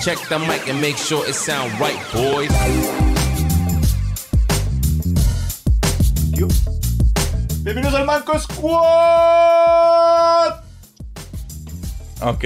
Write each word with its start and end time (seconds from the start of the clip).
Check 0.00 0.18
the 0.28 0.38
mic 0.38 0.68
and 0.68 0.80
make 0.80 0.96
sure 0.96 1.26
it 1.26 1.34
sound 1.34 1.72
right, 1.80 1.98
boys. 2.12 2.48
Bienvenidos 7.64 7.94
al 7.94 8.04
Manco 8.06 8.38
Squad. 8.38 8.68
Ok, 12.22 12.44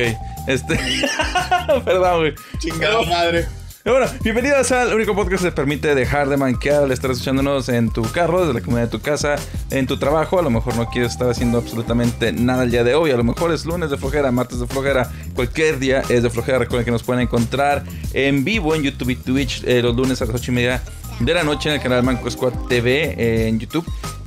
este. 0.48 0.76
Perdón, 1.84 2.20
güey. 2.20 2.34
Chingada 2.58 3.02
madre. 3.02 3.46
Bueno, 3.84 4.06
bienvenidos 4.22 4.70
al 4.70 4.94
único 4.94 5.12
podcast 5.12 5.42
que 5.42 5.50
te 5.50 5.56
permite 5.56 5.96
dejar 5.96 6.28
de 6.28 6.36
manquear 6.36 6.84
al 6.84 6.92
estar 6.92 7.10
escuchándonos 7.10 7.68
en 7.68 7.90
tu 7.90 8.02
carro, 8.12 8.42
desde 8.42 8.54
la 8.54 8.60
comunidad 8.60 8.86
de 8.86 8.96
tu 8.96 9.00
casa, 9.00 9.34
en 9.72 9.88
tu 9.88 9.98
trabajo. 9.98 10.38
A 10.38 10.42
lo 10.42 10.50
mejor 10.50 10.76
no 10.76 10.88
quieres 10.88 11.10
estar 11.10 11.28
haciendo 11.28 11.58
absolutamente 11.58 12.32
nada 12.32 12.62
el 12.62 12.70
día 12.70 12.84
de 12.84 12.94
hoy. 12.94 13.10
A 13.10 13.16
lo 13.16 13.24
mejor 13.24 13.52
es 13.52 13.66
lunes 13.66 13.90
de 13.90 13.96
flojera, 13.96 14.30
martes 14.30 14.60
de 14.60 14.68
flojera, 14.68 15.10
cualquier 15.34 15.80
día 15.80 16.04
es 16.08 16.22
de 16.22 16.30
flojera. 16.30 16.60
Recuerden 16.60 16.84
que 16.84 16.92
nos 16.92 17.02
pueden 17.02 17.22
encontrar 17.22 17.82
en 18.12 18.44
vivo 18.44 18.72
en 18.76 18.84
YouTube 18.84 19.10
y 19.10 19.16
Twitch 19.16 19.64
eh, 19.64 19.82
los 19.82 19.96
lunes 19.96 20.22
a 20.22 20.26
las 20.26 20.36
8 20.36 20.52
y 20.52 20.54
media 20.54 20.80
de 21.18 21.34
la 21.34 21.42
noche 21.42 21.68
en 21.68 21.74
el 21.74 21.80
canal 21.80 22.04
Manco 22.04 22.30
Squad 22.30 22.52
TV 22.68 23.16
eh, 23.18 23.48
en 23.48 23.58
YouTube. 23.58 23.84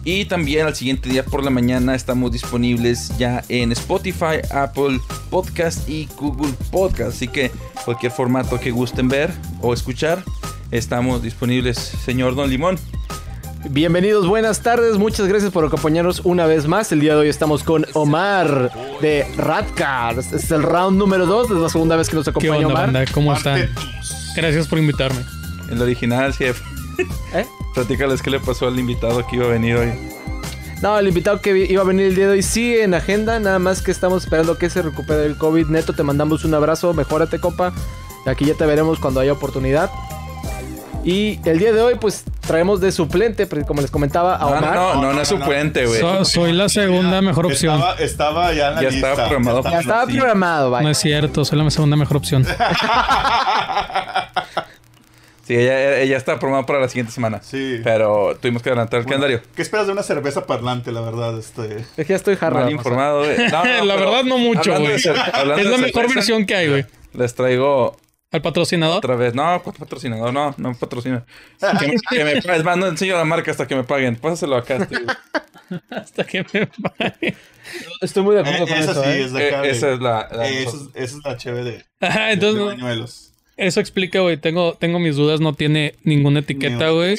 Y 0.07 0.25
también 0.25 0.67
al 0.67 0.75
siguiente 0.75 1.09
día 1.09 1.25
por 1.25 1.43
la 1.43 1.49
mañana 1.49 1.95
estamos 1.95 2.31
disponibles 2.31 3.11
ya 3.17 3.43
en 3.49 3.71
Spotify, 3.71 4.37
Apple 4.51 4.99
Podcast 5.31 5.89
y 5.89 6.07
Google 6.19 6.53
Podcast. 6.71 7.15
Así 7.15 7.27
que 7.27 7.49
cualquier 7.83 8.11
formato 8.11 8.59
que 8.59 8.69
gusten 8.69 9.09
ver 9.09 9.33
o 9.61 9.73
escuchar, 9.73 10.23
estamos 10.69 11.23
disponibles, 11.23 11.77
señor 11.79 12.35
Don 12.35 12.51
Limón. 12.51 12.77
Bienvenidos, 13.71 14.27
buenas 14.27 14.61
tardes, 14.61 14.99
muchas 14.99 15.25
gracias 15.27 15.51
por 15.51 15.65
acompañarnos 15.65 16.21
una 16.23 16.45
vez 16.45 16.67
más. 16.67 16.91
El 16.91 16.99
día 16.99 17.15
de 17.15 17.21
hoy 17.21 17.29
estamos 17.29 17.63
con 17.63 17.83
Omar 17.93 18.71
de 19.01 19.25
Radcar. 19.37 20.19
Este 20.19 20.35
es 20.35 20.51
el 20.51 20.61
round 20.61 20.99
número 20.99 21.25
2, 21.25 21.49
es 21.49 21.57
la 21.57 21.69
segunda 21.69 21.95
vez 21.95 22.09
que 22.09 22.15
nos 22.15 22.25
¿Qué 22.25 22.29
acompaña 22.29 22.57
onda, 22.57 22.67
Omar. 22.67 22.93
banda? 22.93 23.05
¿Cómo 23.11 23.33
están? 23.33 23.71
Gracias 24.35 24.67
por 24.67 24.77
invitarme. 24.77 25.21
El 25.71 25.81
original, 25.81 26.31
chef. 26.31 26.61
¿Eh? 27.33 27.43
Platícales 27.75 28.21
qué 28.21 28.29
le 28.31 28.39
pasó 28.39 28.67
al 28.67 28.79
invitado 28.79 29.25
que 29.27 29.35
iba 29.35 29.45
a 29.45 29.49
venir 29.49 29.75
hoy. 29.75 29.91
No, 30.81 30.97
el 30.97 31.07
invitado 31.07 31.39
que 31.41 31.57
iba 31.69 31.81
a 31.81 31.85
venir 31.85 32.07
el 32.07 32.15
día 32.15 32.25
de 32.27 32.31
hoy 32.33 32.43
sigue 32.43 32.83
en 32.83 32.93
agenda, 32.93 33.39
nada 33.39 33.59
más 33.59 33.81
que 33.81 33.91
estamos 33.91 34.23
esperando 34.23 34.57
que 34.57 34.69
se 34.69 34.81
recupere 34.81 35.19
del 35.21 35.37
COVID. 35.37 35.67
Neto, 35.67 35.93
te 35.93 36.03
mandamos 36.03 36.43
un 36.45 36.53
abrazo, 36.53 36.93
mejórate, 36.93 37.39
compa. 37.39 37.73
Aquí 38.25 38.45
ya 38.45 38.53
te 38.55 38.65
veremos 38.65 38.99
cuando 38.99 39.19
haya 39.19 39.33
oportunidad. 39.33 39.89
Y 41.03 41.39
el 41.47 41.59
día 41.59 41.71
de 41.71 41.81
hoy, 41.81 41.95
pues 42.01 42.23
traemos 42.41 42.81
de 42.81 42.91
suplente, 42.91 43.45
porque 43.45 43.63
como 43.65 43.81
les 43.81 43.91
comentaba, 43.91 44.35
a 44.37 44.39
No, 44.39 44.47
Omar. 44.47 44.63
no, 44.63 44.71
no, 44.73 44.93
no, 44.95 45.01
no, 45.01 45.13
no, 45.13 45.21
es 45.21 45.29
no, 45.31 45.35
su 45.37 45.37
no. 45.37 45.45
puente, 45.45 45.85
güey. 45.85 45.99
So- 46.01 46.25
soy 46.25 46.51
la 46.53 46.67
segunda 46.67 47.21
mejor 47.21 47.45
opción. 47.45 47.75
Estaba, 47.75 47.93
estaba 47.95 48.53
ya 48.53 48.69
en 48.69 48.75
la 48.75 48.81
Ya 48.83 48.89
lista. 48.89 49.09
estaba 49.11 49.27
programado. 49.29 49.63
Ya 49.69 49.79
estaba 49.81 50.05
programado, 50.07 50.71
vaya. 50.71 50.83
No 50.83 50.89
es 50.89 50.97
cierto, 50.97 51.45
soy 51.45 51.59
la 51.61 51.69
segunda 51.69 51.95
mejor 51.95 52.17
opción. 52.17 52.45
Sí, 55.45 55.55
ella, 55.55 55.99
ella 55.99 56.17
está 56.17 56.39
programada 56.39 56.65
para 56.65 56.79
la 56.79 56.89
siguiente 56.89 57.11
semana. 57.11 57.39
Sí. 57.43 57.79
Pero 57.83 58.35
tuvimos 58.41 58.61
que 58.63 58.69
adelantar 58.69 58.99
el 59.01 59.05
Bueno, 59.05 59.21
calendario. 59.21 59.47
¿Qué 59.55 59.61
esperas 59.61 59.85
de 59.85 59.93
una 59.93 60.01
cerveza 60.03 60.47
parlante, 60.47 60.91
la 60.91 61.01
verdad? 61.01 61.37
Este... 61.37 61.77
Es 61.77 61.87
que 61.95 62.05
ya 62.05 62.15
estoy 62.15 62.35
jarra. 62.35 62.61
Mal 62.61 62.71
informado. 62.71 63.23
No, 63.25 63.63
no, 63.65 63.85
la 63.85 63.95
verdad 63.95 64.23
no 64.23 64.37
mucho, 64.39 64.71
güey. 64.73 64.87
de 64.87 64.95
Es 64.95 65.03
de 65.03 65.63
la 65.69 65.77
mejor 65.77 66.13
versión 66.13 66.45
que 66.47 66.55
hay, 66.55 66.69
güey. 66.69 66.85
Les 67.13 67.35
traigo 67.35 67.95
Al 68.31 68.41
patrocinador. 68.41 68.97
otra 68.97 69.15
vez. 69.15 69.35
No, 69.35 69.61
¿cuál 69.61 69.75
patrocinador? 69.77 70.33
No, 70.33 70.55
no 70.57 70.69
me 70.69 70.75
patrocina. 70.75 71.23
Que 71.79 71.87
me, 71.87 71.95
que 72.09 72.23
me 72.23 72.41
pa- 72.41 72.55
es 72.55 72.63
más, 72.63 72.75
no 72.77 72.87
enseño 72.87 73.15
la 73.15 73.23
marca 73.25 73.51
hasta 73.51 73.67
que 73.67 73.75
me 73.75 73.83
paguen. 73.83 74.15
Pásaselo 74.15 74.55
acá. 74.55 74.77
güey. 74.77 75.01
Hasta 75.89 76.23
que 76.25 76.45
me 76.53 76.67
pague. 76.67 77.35
Estoy 78.01 78.21
muy 78.23 78.35
de 78.35 78.41
acuerdo 78.41 78.65
Eh, 78.65 78.67
con 78.69 78.77
esa 78.77 78.91
eso, 78.91 79.03
sí 79.03 79.09
¿eh? 79.09 79.23
es 79.23 79.33
de 79.33 79.47
acá. 79.47 79.59
Eh, 79.59 79.61
de- 79.63 79.69
esa 79.71 79.89
es 79.93 79.99
la- 79.99 80.27
la- 80.31 80.47
eh, 80.49 80.63
esa, 80.63 80.75
es, 80.77 80.83
esa 80.93 81.17
es 81.17 81.23
la 81.25 81.37
cheve 81.37 81.63
de, 81.63 81.85
Ajá, 82.01 82.25
de 82.27 82.33
entonces, 82.33 82.65
bañuelos. 82.65 83.24
Eso 83.57 83.79
explica, 83.79 84.19
güey. 84.19 84.37
Tengo, 84.37 84.73
tengo 84.73 84.99
mis 84.99 85.15
dudas, 85.15 85.39
no 85.41 85.53
tiene 85.53 85.95
ninguna 86.03 86.39
etiqueta, 86.39 86.89
güey. 86.89 87.15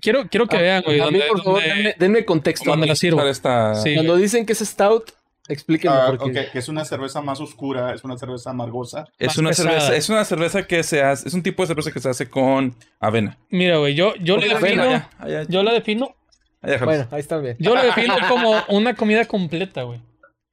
Quiero, 0.00 0.28
quiero 0.28 0.46
que 0.46 0.58
vean, 0.58 0.82
güey. 0.84 1.00
A 1.00 1.10
mí, 1.10 1.20
por 1.28 1.42
favor, 1.42 1.62
denme, 1.62 1.94
denme 1.98 2.24
contexto. 2.24 2.70
dónde 2.70 2.86
la 2.86 2.94
sirvo. 2.96 3.18
Para 3.18 3.30
esta... 3.30 3.74
Sí. 3.76 3.94
Cuando 3.94 4.16
dicen 4.16 4.44
que 4.46 4.52
es 4.52 4.58
stout, 4.60 5.10
explíquenme 5.48 5.96
Ah, 5.96 6.06
por 6.16 6.32
qué. 6.32 6.40
ok, 6.40 6.50
que 6.52 6.58
es 6.58 6.68
una 6.68 6.84
cerveza 6.84 7.20
más 7.20 7.40
oscura, 7.40 7.94
es 7.94 8.04
una 8.04 8.16
cerveza 8.16 8.50
amargosa. 8.50 9.06
Es 9.18 9.28
Más 9.28 9.38
una 9.38 9.48
pesada. 9.50 9.70
cerveza, 9.70 9.96
es 9.96 10.08
una 10.08 10.24
cerveza 10.24 10.66
que 10.66 10.82
se 10.82 11.02
hace, 11.02 11.28
es 11.28 11.34
un 11.34 11.42
tipo 11.42 11.62
de 11.62 11.66
cerveza 11.68 11.90
que 11.92 12.00
se 12.00 12.08
hace 12.08 12.28
con 12.28 12.74
avena. 13.00 13.38
Mira, 13.50 13.78
güey, 13.78 13.94
yo, 13.94 14.14
yo 14.16 14.36
la 14.36 14.58
defino. 14.58 14.82
avena, 14.82 15.10
Allá, 15.18 15.38
allá, 15.40 15.48
Yo 15.48 15.62
la 15.62 15.72
defino. 15.72 16.14
allá. 16.62 16.84
Bueno, 16.84 17.08
ahí 17.10 17.20
está 17.20 17.38
bien. 17.38 17.56
Yo 17.58 17.74
la 17.74 17.84
defino 17.84 18.14
como 18.28 18.54
una 18.68 18.94
comida 18.94 19.24
completa, 19.26 19.82
güey. 19.82 20.00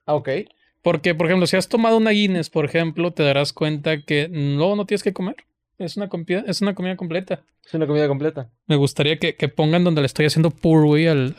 Ah, 0.07 0.15
ok. 0.15 0.29
Porque, 0.81 1.13
por 1.15 1.27
ejemplo, 1.27 1.45
si 1.47 1.57
has 1.57 1.67
tomado 1.69 1.97
una 1.97 2.09
Guinness, 2.11 2.49
por 2.49 2.65
ejemplo, 2.65 3.11
te 3.11 3.23
darás 3.23 3.53
cuenta 3.53 4.01
que 4.01 4.27
luego 4.31 4.75
no 4.75 4.85
tienes 4.85 5.03
que 5.03 5.13
comer. 5.13 5.35
Es 5.77 5.97
una 5.97 6.09
comida, 6.09 6.43
es 6.47 6.61
una 6.61 6.73
comida 6.75 6.95
completa. 6.95 7.41
Es 7.65 7.73
una 7.73 7.87
comida 7.87 8.07
completa. 8.07 8.49
Me 8.67 8.75
gustaría 8.75 9.17
que, 9.19 9.35
que 9.35 9.47
pongan 9.47 9.83
donde 9.83 10.01
le 10.01 10.07
estoy 10.07 10.25
haciendo 10.25 10.49
pour, 10.51 10.85
güey, 10.85 11.07
al... 11.07 11.35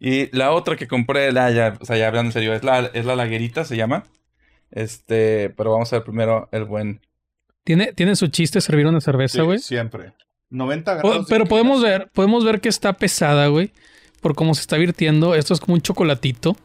Y 0.00 0.34
la 0.36 0.52
otra 0.52 0.76
que 0.76 0.86
compré, 0.86 1.32
la, 1.32 1.50
ya, 1.50 1.76
o 1.80 1.84
sea, 1.84 1.96
ya 1.96 2.06
hablando 2.08 2.28
en 2.28 2.32
serio, 2.32 2.54
es 2.54 2.62
la, 2.62 2.80
es 2.92 3.04
la 3.04 3.16
laguerita, 3.16 3.64
se 3.64 3.76
llama. 3.76 4.04
Este, 4.70 5.50
pero 5.50 5.72
vamos 5.72 5.92
a 5.92 5.96
ver 5.96 6.04
primero 6.04 6.48
el 6.52 6.64
buen. 6.64 7.00
Tiene, 7.64 7.92
tiene 7.92 8.14
su 8.16 8.28
chiste 8.28 8.60
servir 8.60 8.86
una 8.86 9.00
cerveza, 9.00 9.38
Sí, 9.38 9.44
güey. 9.44 9.58
siempre. 9.58 10.12
90 10.50 11.00
Po- 11.02 11.08
grados. 11.08 11.26
pero 11.28 11.46
podemos 11.46 11.82
ver, 11.82 12.08
podemos 12.12 12.44
ver 12.44 12.60
que 12.60 12.68
está 12.68 12.92
pesada, 12.94 13.48
güey. 13.48 13.70
Por 14.20 14.34
cómo 14.34 14.54
se 14.54 14.60
está 14.62 14.76
virtiendo. 14.76 15.34
Esto 15.34 15.52
es 15.54 15.60
como 15.60 15.74
un 15.74 15.80
chocolatito. 15.80 16.56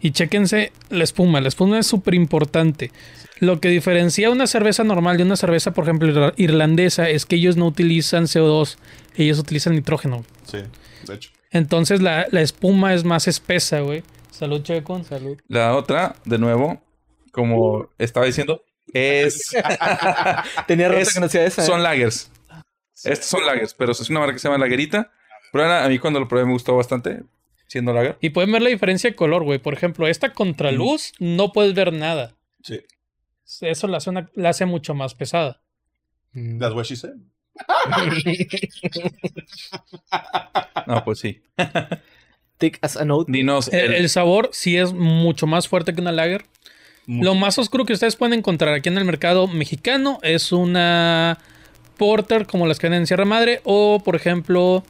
Y 0.00 0.12
chéquense 0.12 0.72
la 0.90 1.04
espuma. 1.04 1.40
La 1.40 1.48
espuma 1.48 1.78
es 1.78 1.86
súper 1.86 2.14
importante. 2.14 2.92
Lo 3.40 3.60
que 3.60 3.68
diferencia 3.68 4.30
una 4.30 4.46
cerveza 4.46 4.84
normal 4.84 5.16
de 5.16 5.22
una 5.24 5.36
cerveza, 5.36 5.72
por 5.72 5.84
ejemplo, 5.84 6.08
irla- 6.08 6.34
irlandesa, 6.36 7.08
es 7.08 7.24
que 7.26 7.36
ellos 7.36 7.56
no 7.56 7.66
utilizan 7.66 8.24
CO2. 8.24 8.76
Ellos 9.16 9.38
utilizan 9.38 9.74
nitrógeno. 9.74 10.24
Sí, 10.44 10.58
de 11.06 11.14
hecho. 11.14 11.30
Entonces 11.50 12.00
la, 12.02 12.26
la 12.30 12.40
espuma 12.42 12.94
es 12.94 13.04
más 13.04 13.26
espesa, 13.28 13.80
güey. 13.80 14.02
Salud, 14.30 14.62
Checo. 14.62 15.02
Salud. 15.04 15.38
La 15.48 15.74
otra, 15.76 16.14
de 16.24 16.38
nuevo, 16.38 16.80
como 17.32 17.88
estaba 17.98 18.26
diciendo, 18.26 18.62
es. 18.92 19.50
Tenía 20.66 20.88
rato 20.88 21.00
es- 21.00 21.14
que 21.14 21.20
no 21.20 21.26
hacía 21.26 21.44
esa. 21.44 21.62
¿eh? 21.62 21.66
son 21.66 21.82
lagers. 21.82 22.30
Estos 23.04 23.26
son 23.28 23.46
lagers, 23.46 23.74
pero 23.74 23.92
es 23.92 24.10
una 24.10 24.20
marca 24.20 24.32
que 24.34 24.38
se 24.40 24.48
llama 24.48 24.58
Laguerita. 24.58 25.10
Pero 25.52 25.64
a 25.72 25.88
mí 25.88 25.98
cuando 25.98 26.20
lo 26.20 26.28
probé 26.28 26.44
me 26.44 26.52
gustó 26.52 26.76
bastante, 26.76 27.22
siendo 27.68 27.92
lager. 27.92 28.18
Y 28.20 28.30
pueden 28.30 28.50
ver 28.50 28.62
la 28.62 28.70
diferencia 28.70 29.08
de 29.10 29.14
color, 29.16 29.44
güey. 29.44 29.60
Por 29.60 29.72
ejemplo, 29.74 30.08
esta 30.08 30.32
contraluz 30.32 31.12
no 31.20 31.52
puedes 31.52 31.74
ver 31.74 31.92
nada. 31.92 32.34
Sí. 32.64 32.80
Eso 33.60 33.86
la 33.86 33.98
hace, 33.98 34.10
una- 34.10 34.30
la 34.34 34.48
hace 34.48 34.66
mucho 34.66 34.94
más 34.94 35.14
pesada. 35.14 35.62
Mm. 36.32 36.58
That's 36.58 36.74
what 36.74 36.84
she 36.84 36.96
said. 36.96 37.12
No, 40.86 41.04
pues 41.04 41.18
sí. 41.20 41.40
Take 42.58 42.78
as 42.82 42.96
a 42.96 43.04
note. 43.04 43.30
Dinos. 43.30 43.68
El, 43.72 43.80
el- 43.80 43.94
el 43.94 44.08
sabor 44.08 44.50
sí 44.52 44.76
es 44.76 44.92
mucho 44.92 45.46
más 45.46 45.68
fuerte 45.68 45.94
que 45.94 46.00
una 46.00 46.12
lager. 46.12 46.44
Mucho. 47.06 47.24
Lo 47.24 47.34
más 47.34 47.58
oscuro 47.58 47.84
que 47.86 47.92
ustedes 47.94 48.16
pueden 48.16 48.38
encontrar 48.38 48.74
aquí 48.74 48.88
en 48.88 48.98
el 48.98 49.04
mercado 49.04 49.46
mexicano 49.48 50.18
es 50.22 50.52
una 50.52 51.38
porter 51.96 52.46
como 52.46 52.66
las 52.66 52.78
que 52.78 52.86
venden 52.86 53.00
en 53.02 53.06
Sierra 53.06 53.24
Madre 53.24 53.60
o 53.64 54.00
por 54.04 54.14
ejemplo 54.14 54.84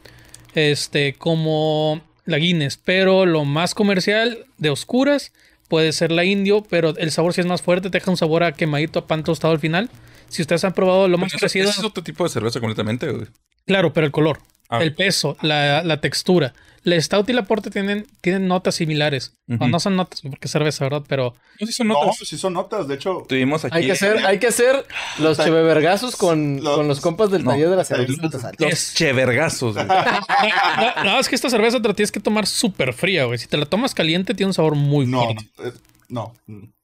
este 0.54 1.14
como 1.14 2.02
la 2.28 2.38
Guinness, 2.38 2.76
pero 2.76 3.26
lo 3.26 3.44
más 3.44 3.74
comercial 3.74 4.46
de 4.58 4.70
oscuras 4.70 5.32
puede 5.68 5.92
ser 5.92 6.12
la 6.12 6.24
Indio, 6.24 6.62
pero 6.68 6.96
el 6.96 7.10
sabor 7.10 7.32
sí 7.34 7.40
es 7.40 7.46
más 7.46 7.62
fuerte, 7.62 7.90
te 7.90 7.98
deja 7.98 8.10
un 8.10 8.16
sabor 8.16 8.42
a 8.42 8.52
quemadito, 8.52 8.98
a 9.00 9.06
pan 9.06 9.24
tostado 9.24 9.52
al 9.52 9.60
final. 9.60 9.90
Si 10.28 10.42
ustedes 10.42 10.62
han 10.64 10.74
probado 10.74 11.08
lo 11.08 11.16
más 11.18 11.32
parecido, 11.32 11.70
es 11.70 11.78
otro 11.82 12.02
tipo 12.02 12.24
de 12.24 12.30
cerveza 12.30 12.60
completamente, 12.60 13.10
güey. 13.10 13.26
claro, 13.66 13.92
pero 13.92 14.06
el 14.06 14.12
color, 14.12 14.38
Ah. 14.70 14.82
el 14.82 14.94
peso, 14.94 15.36
la, 15.40 15.82
la 15.82 16.00
textura. 16.02 16.52
La 16.84 17.00
Stout 17.00 17.28
y 17.28 17.32
la 17.32 17.42
Porter 17.44 17.72
tienen, 17.72 18.06
tienen 18.20 18.46
notas 18.48 18.74
similares. 18.76 19.34
O 19.58 19.66
no 19.68 19.80
son 19.80 19.96
notas, 19.96 20.20
porque 20.22 20.38
es 20.46 20.50
cerveza, 20.50 20.84
¿verdad? 20.84 21.02
Pero 21.08 21.34
No, 21.60 21.66
sí 21.66 21.72
son 21.72 21.88
No, 21.88 21.94
notas. 21.94 22.18
sí 22.28 22.36
son 22.38 22.52
notas. 22.52 22.86
De 22.88 22.94
hecho, 22.94 23.24
Tuvimos 23.28 23.64
aquí. 23.64 23.76
Hay 23.78 23.86
que 23.86 23.92
hacer, 23.92 24.18
hay 24.26 24.38
que 24.38 24.46
hacer 24.48 24.84
los 25.18 25.36
sea, 25.36 25.46
chevevergazos 25.46 26.16
con, 26.16 26.62
los- 26.62 26.76
con 26.76 26.86
los 26.88 27.00
compas 27.00 27.30
del 27.30 27.44
no, 27.44 27.50
taller 27.50 27.64
de 27.70 27.76
la 27.76 27.76
los- 27.82 27.88
cerveza. 27.88 28.52
Los 28.58 28.72
Es- 28.72 28.94
chevergazos, 28.94 29.74
güey. 29.74 29.86
No, 30.96 31.04
no, 31.04 31.18
es 31.20 31.28
que 31.28 31.34
esta 31.34 31.50
cerveza 31.50 31.80
te 31.80 31.88
la 31.88 31.94
tienes 31.94 32.12
que 32.12 32.20
tomar 32.20 32.46
súper 32.46 32.92
fría, 32.92 33.24
güey. 33.24 33.38
Si 33.38 33.46
te 33.48 33.56
la 33.56 33.66
tomas 33.66 33.94
caliente, 33.94 34.34
tiene 34.34 34.48
un 34.48 34.54
sabor 34.54 34.74
muy 34.74 35.06
no, 35.06 35.24
fuerte. 35.24 35.44
no, 35.58 35.64
eh, 35.66 35.72
no. 36.08 36.34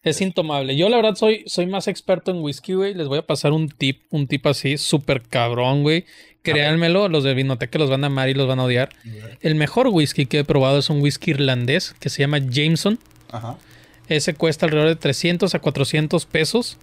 Es 0.03 0.21
intomable. 0.21 0.77
Yo, 0.77 0.89
la 0.89 0.97
verdad, 0.97 1.15
soy, 1.15 1.45
soy 1.47 1.67
más 1.67 1.89
experto 1.89 2.31
en 2.31 2.39
whisky, 2.43 2.75
güey. 2.75 2.95
Les 2.95 3.09
voy 3.09 3.19
a 3.19 3.27
pasar 3.27 3.53
un 3.53 3.69
tip, 3.69 4.03
un 4.11 4.27
tip 4.27 4.47
así, 4.47 4.77
súper 4.77 5.23
cabrón, 5.23 5.83
güey. 5.83 6.05
Créanmelo, 6.52 7.08
los 7.08 7.25
de 7.25 7.35
Vinoteca 7.35 7.79
los 7.79 7.91
van 7.91 8.05
a 8.05 8.08
amar 8.08 8.29
y 8.29 8.35
los 8.35 8.46
van 8.46 8.61
a 8.61 8.64
odiar. 8.64 8.91
El 9.41 9.55
mejor 9.55 9.88
whisky 9.88 10.26
que 10.26 10.41
he 10.41 10.44
probado 10.44 10.79
es 10.79 10.91
un 10.91 11.00
whisky 11.00 11.31
irlandés 11.32 11.94
que 12.00 12.08
se 12.11 12.20
llama 12.23 12.38
Jameson. 12.38 12.99
Ajá. 13.32 13.56
Ese 14.08 14.35
cuesta 14.35 14.67
alrededor 14.67 14.88
de 14.91 14.96
300 14.96 15.55
a 15.55 15.58
400 15.58 16.26
pesos. 16.26 16.76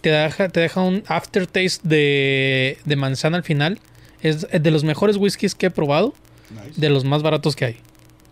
Te 0.00 0.10
deja, 0.10 0.48
te 0.48 0.60
deja 0.60 0.80
un 0.80 1.02
aftertaste 1.08 1.80
de, 1.88 2.78
de 2.84 2.96
manzana 2.96 3.36
al 3.38 3.42
final. 3.42 3.80
Es 4.22 4.46
de 4.50 4.70
los 4.70 4.84
mejores 4.84 5.16
whiskies 5.16 5.54
que 5.54 5.66
he 5.66 5.70
probado, 5.70 6.14
Nice. 6.50 6.80
de 6.80 6.88
los 6.90 7.04
más 7.04 7.22
baratos 7.22 7.56
que 7.56 7.64
hay. 7.64 7.76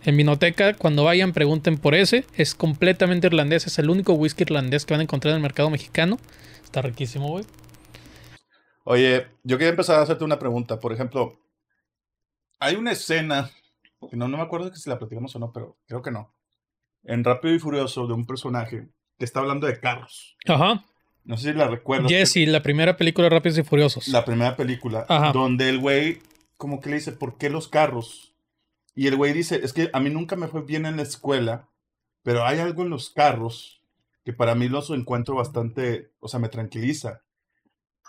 En 0.05 0.15
Vinoteca, 0.15 0.73
cuando 0.75 1.03
vayan, 1.03 1.33
pregunten 1.33 1.77
por 1.77 1.93
ese. 1.93 2.23
Es 2.37 2.55
completamente 2.55 3.27
irlandés. 3.27 3.67
Es 3.67 3.77
el 3.79 3.89
único 3.89 4.13
whisky 4.13 4.43
irlandés 4.43 4.85
que 4.85 4.93
van 4.93 5.01
a 5.01 5.03
encontrar 5.03 5.31
en 5.33 5.35
el 5.37 5.41
mercado 5.41 5.69
mexicano. 5.69 6.17
Está 6.63 6.81
riquísimo, 6.81 7.27
güey. 7.27 7.43
Oye, 8.89 9.27
yo 9.43 9.57
quería 9.57 9.71
empezar 9.71 9.99
a 9.99 10.03
hacerte 10.03 10.23
una 10.23 10.39
pregunta. 10.39 10.79
Por 10.79 10.93
ejemplo, 10.93 11.37
hay 12.57 12.77
una 12.77 12.93
escena, 12.93 13.51
no, 14.13 14.29
no 14.29 14.37
me 14.37 14.43
acuerdo 14.43 14.73
si 14.73 14.89
la 14.89 14.97
platicamos 14.97 15.35
o 15.35 15.39
no, 15.39 15.51
pero 15.51 15.77
creo 15.87 16.01
que 16.01 16.09
no. 16.09 16.33
En 17.03 17.25
Rápido 17.25 17.53
y 17.53 17.59
Furioso 17.59 18.07
de 18.07 18.13
un 18.13 18.25
personaje 18.25 18.87
que 19.19 19.25
está 19.25 19.41
hablando 19.41 19.67
de 19.67 19.77
carros. 19.77 20.37
Ajá. 20.47 20.85
No 21.25 21.35
sé 21.35 21.51
si 21.51 21.57
la 21.57 21.67
recuerdas. 21.67 22.09
Jesse, 22.09 22.47
la 22.47 22.63
primera 22.63 22.95
película 22.95 23.25
de 23.25 23.31
Rápidos 23.31 23.57
y 23.57 23.63
Furiosos. 23.63 24.07
La 24.07 24.23
primera 24.23 24.55
película, 24.55 25.05
Ajá. 25.09 25.33
donde 25.33 25.67
el 25.67 25.79
güey 25.79 26.21
como 26.55 26.79
que 26.79 26.89
le 26.89 26.95
dice, 26.95 27.11
¿por 27.11 27.37
qué 27.37 27.49
los 27.49 27.67
carros? 27.67 28.35
Y 28.95 29.07
el 29.07 29.17
güey 29.17 29.33
dice, 29.33 29.59
es 29.65 29.73
que 29.73 29.89
a 29.91 29.99
mí 29.99 30.09
nunca 30.09 30.37
me 30.37 30.47
fue 30.47 30.61
bien 30.61 30.85
en 30.85 30.95
la 30.95 31.03
escuela, 31.03 31.67
pero 32.23 32.45
hay 32.45 32.59
algo 32.59 32.83
en 32.83 32.89
los 32.89 33.09
carros 33.09 33.81
que 34.23 34.31
para 34.31 34.55
mí 34.55 34.69
los 34.69 34.89
encuentro 34.91 35.35
bastante, 35.35 36.13
o 36.21 36.29
sea, 36.29 36.39
me 36.39 36.47
tranquiliza. 36.47 37.23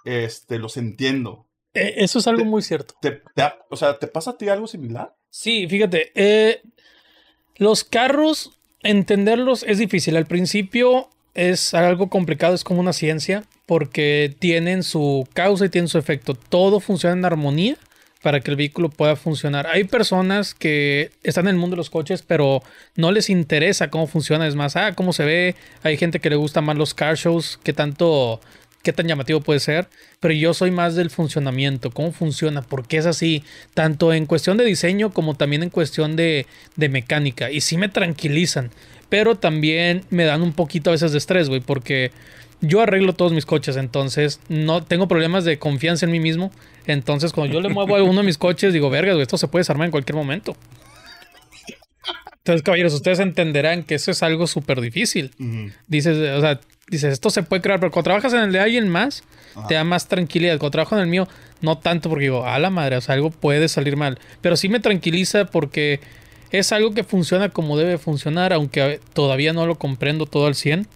Este, 0.04 0.58
los 0.58 0.76
entiendo. 0.76 1.46
Eh, 1.74 1.94
eso 1.98 2.18
es 2.18 2.26
algo 2.26 2.42
Te- 2.42 2.48
muy 2.48 2.62
cierto. 2.62 2.94
¿Te, 3.00 3.22
o 3.70 3.76
sea, 3.76 3.98
¿te 3.98 4.06
pasa 4.06 4.32
a 4.32 4.38
ti 4.38 4.48
algo 4.48 4.66
similar? 4.66 5.14
Sí, 5.30 5.66
fíjate, 5.68 6.12
eh, 6.14 6.62
los 7.56 7.84
carros, 7.84 8.52
entenderlos 8.82 9.62
es 9.64 9.78
difícil. 9.78 10.16
Al 10.16 10.26
principio 10.26 11.08
es 11.34 11.74
algo 11.74 12.08
complicado, 12.08 12.54
es 12.54 12.64
como 12.64 12.80
una 12.80 12.92
ciencia, 12.92 13.44
porque 13.66 14.34
tienen 14.38 14.82
su 14.82 15.26
causa 15.34 15.66
y 15.66 15.68
tienen 15.68 15.88
su 15.88 15.98
efecto. 15.98 16.34
Todo 16.34 16.80
funciona 16.80 17.14
en 17.14 17.24
armonía 17.24 17.76
para 18.22 18.40
que 18.40 18.50
el 18.50 18.56
vehículo 18.56 18.88
pueda 18.88 19.14
funcionar. 19.14 19.66
Hay 19.68 19.84
personas 19.84 20.54
que 20.54 21.10
están 21.22 21.44
en 21.46 21.50
el 21.54 21.56
mundo 21.60 21.74
de 21.74 21.78
los 21.78 21.90
coches, 21.90 22.22
pero 22.22 22.62
no 22.96 23.12
les 23.12 23.30
interesa 23.30 23.90
cómo 23.90 24.06
funciona. 24.08 24.46
Es 24.48 24.56
más, 24.56 24.74
ah, 24.76 24.94
cómo 24.94 25.12
se 25.12 25.24
ve. 25.24 25.54
Hay 25.82 25.96
gente 25.96 26.18
que 26.18 26.30
le 26.30 26.36
gusta 26.36 26.60
más 26.60 26.76
los 26.76 26.94
car 26.94 27.16
shows, 27.16 27.60
qué 27.62 27.72
tanto, 27.72 28.40
qué 28.82 28.92
tan 28.92 29.06
llamativo 29.06 29.40
puede 29.40 29.60
ser. 29.60 29.88
Pero 30.20 30.34
yo 30.34 30.54
soy 30.54 30.70
más 30.70 30.94
del 30.94 31.10
funcionamiento, 31.10 31.90
cómo 31.90 32.12
funciona, 32.12 32.62
por 32.62 32.86
qué 32.86 32.98
es 32.98 33.06
así, 33.06 33.44
tanto 33.74 34.12
en 34.12 34.26
cuestión 34.26 34.56
de 34.56 34.64
diseño 34.64 35.10
como 35.10 35.34
también 35.34 35.62
en 35.62 35.70
cuestión 35.70 36.16
de, 36.16 36.46
de 36.76 36.88
mecánica. 36.88 37.50
Y 37.50 37.60
sí 37.60 37.76
me 37.76 37.88
tranquilizan, 37.88 38.70
pero 39.08 39.36
también 39.36 40.04
me 40.10 40.24
dan 40.24 40.42
un 40.42 40.52
poquito 40.52 40.90
a 40.90 40.92
veces 40.92 41.12
de 41.12 41.18
estrés, 41.18 41.48
güey, 41.48 41.60
porque 41.60 42.10
yo 42.60 42.80
arreglo 42.80 43.12
todos 43.14 43.32
mis 43.32 43.46
coches, 43.46 43.76
entonces 43.76 44.40
no 44.48 44.82
tengo 44.82 45.06
problemas 45.06 45.44
de 45.44 45.58
confianza 45.58 46.06
en 46.06 46.12
mí 46.12 46.20
mismo. 46.20 46.50
Entonces, 46.86 47.32
cuando 47.32 47.54
yo 47.54 47.60
le 47.60 47.68
muevo 47.68 47.96
a 47.96 48.02
uno 48.02 48.20
de 48.20 48.26
mis 48.26 48.38
coches, 48.38 48.72
digo, 48.72 48.90
verga, 48.90 49.12
güey, 49.12 49.22
esto 49.22 49.38
se 49.38 49.46
puede 49.46 49.60
desarmar 49.60 49.86
en 49.86 49.90
cualquier 49.92 50.16
momento. 50.16 50.56
Entonces, 52.48 52.64
caballeros, 52.64 52.94
ustedes 52.94 53.18
entenderán 53.18 53.82
que 53.84 53.94
eso 53.94 54.10
es 54.10 54.22
algo 54.22 54.46
súper 54.46 54.80
difícil. 54.80 55.32
Dices, 55.86 56.16
o 56.16 56.40
sea, 56.40 56.60
dices, 56.88 57.12
esto 57.12 57.28
se 57.28 57.42
puede 57.42 57.60
crear, 57.60 57.78
pero 57.78 57.92
cuando 57.92 58.04
trabajas 58.04 58.32
en 58.32 58.40
el 58.40 58.52
de 58.52 58.60
alguien 58.60 58.88
más, 58.88 59.22
te 59.68 59.74
da 59.74 59.84
más 59.84 60.08
tranquilidad. 60.08 60.56
Cuando 60.58 60.70
trabajo 60.70 60.96
en 60.96 61.02
el 61.02 61.08
mío, 61.08 61.28
no 61.60 61.76
tanto 61.76 62.08
porque 62.08 62.24
digo, 62.24 62.46
a 62.46 62.58
la 62.58 62.70
madre, 62.70 62.96
o 62.96 63.00
sea, 63.02 63.16
algo 63.16 63.30
puede 63.30 63.68
salir 63.68 63.96
mal. 63.96 64.18
Pero 64.40 64.56
sí 64.56 64.70
me 64.70 64.80
tranquiliza 64.80 65.44
porque 65.44 66.00
es 66.50 66.72
algo 66.72 66.94
que 66.94 67.04
funciona 67.04 67.50
como 67.50 67.76
debe 67.76 67.98
funcionar, 67.98 68.54
aunque 68.54 69.00
todavía 69.12 69.52
no 69.52 69.66
lo 69.66 69.74
comprendo 69.74 70.24
todo 70.24 70.46
al 70.46 70.54
100 70.54 70.86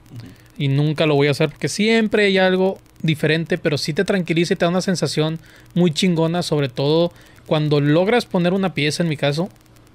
y 0.56 0.68
nunca 0.68 1.04
lo 1.04 1.16
voy 1.16 1.28
a 1.28 1.32
hacer 1.32 1.50
porque 1.50 1.68
siempre 1.68 2.24
hay 2.24 2.38
algo 2.38 2.78
diferente, 3.02 3.58
pero 3.58 3.76
sí 3.76 3.92
te 3.92 4.04
tranquiliza 4.04 4.54
y 4.54 4.56
te 4.56 4.64
da 4.64 4.70
una 4.70 4.80
sensación 4.80 5.38
muy 5.74 5.90
chingona, 5.90 6.42
sobre 6.42 6.70
todo 6.70 7.12
cuando 7.46 7.80
logras 7.80 8.24
poner 8.24 8.54
una 8.54 8.72
pieza, 8.72 9.02
en 9.02 9.08
mi 9.08 9.16
caso, 9.16 9.50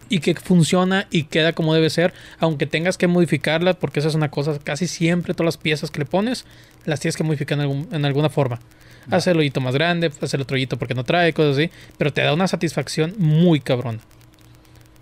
y 0.09 0.19
que 0.19 0.35
funciona 0.35 1.07
y 1.11 1.23
queda 1.23 1.53
como 1.53 1.73
debe 1.73 1.89
ser, 1.89 2.13
aunque 2.39 2.65
tengas 2.65 2.97
que 2.97 3.07
modificarla, 3.07 3.73
porque 3.73 3.99
esa 3.99 4.09
es 4.09 4.15
una 4.15 4.31
cosa, 4.31 4.57
casi 4.59 4.87
siempre 4.87 5.33
todas 5.33 5.45
las 5.55 5.57
piezas 5.57 5.91
que 5.91 5.99
le 5.99 6.05
pones, 6.05 6.45
las 6.85 6.99
tienes 6.99 7.17
que 7.17 7.23
modificar 7.23 7.57
en, 7.57 7.61
algún- 7.61 7.87
en 7.91 8.05
alguna 8.05 8.29
forma. 8.29 8.59
Hacer 9.09 9.33
el 9.33 9.39
hoyito 9.39 9.61
más 9.61 9.73
grande, 9.73 10.11
hacer 10.21 10.41
otro 10.41 10.55
hoyito 10.55 10.77
porque 10.77 10.93
no 10.93 11.03
trae, 11.05 11.31
cosas 11.33 11.57
así, 11.57 11.69
pero 11.97 12.11
te 12.11 12.21
da 12.21 12.33
una 12.33 12.47
satisfacción 12.47 13.13
muy 13.17 13.61
cabrona. 13.61 13.99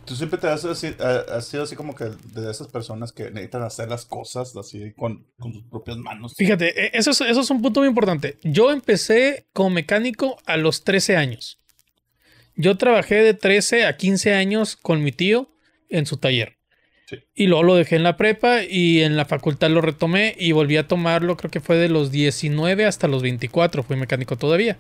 Tú 0.06 0.16
siempre 0.16 0.38
te 0.40 0.48
has, 0.48 0.64
así- 0.66 0.94
ha- 1.00 1.36
has 1.38 1.48
sido 1.48 1.64
así 1.64 1.76
como 1.76 1.96
que 1.96 2.06
de 2.06 2.52
esas 2.52 2.68
personas 2.68 3.12
que 3.12 3.32
necesitan 3.32 3.64
hacer 3.64 3.90
las 3.90 4.06
cosas 4.06 4.56
así 4.56 4.94
con, 4.96 5.26
con 5.40 5.52
sus 5.54 5.64
propias 5.64 5.98
manos. 5.98 6.36
Fíjate, 6.38 6.80
e- 6.86 6.92
eso 6.94 7.10
es, 7.10 7.22
eso 7.22 7.42
es 7.42 7.50
un 7.50 7.64
punto 7.64 7.80
muy 7.80 7.90
importante. 7.90 8.38
Yo 8.44 8.72
empecé 8.72 9.48
como 9.52 9.72
mecánico 9.72 10.38
a 10.46 10.58
los 10.58 10.84
13 10.84 11.18
años. 11.18 11.58
Yo 12.56 12.78
trabajé 12.78 13.16
de 13.16 13.34
13 13.34 13.86
a 13.86 13.98
15 13.98 14.34
años 14.34 14.76
con 14.76 15.04
mi 15.04 15.12
tío 15.12 15.50
en 15.90 16.06
su 16.06 16.18
taller. 16.18 16.58
Sí. 17.08 17.18
Y 17.36 17.48
luego 17.48 17.64
lo 17.64 17.76
dejé 17.76 17.98
en 17.98 18.04
la 18.04 18.18
prepa 18.18 18.64
y 18.64 19.02
en 19.02 19.16
la 19.16 19.26
facultad 19.26 19.70
lo 19.70 19.82
retomé 19.82 20.36
y 20.40 20.54
volví 20.54 20.76
a 20.78 20.88
tomarlo, 20.88 21.38
creo 21.38 21.52
que 21.52 21.60
fue 21.60 21.78
de 21.78 21.90
los 21.90 22.12
19 22.12 22.86
hasta 22.86 23.08
los 23.08 23.22
24, 23.22 23.84
fui 23.84 23.96
mecánico 23.96 24.38
todavía. 24.38 24.78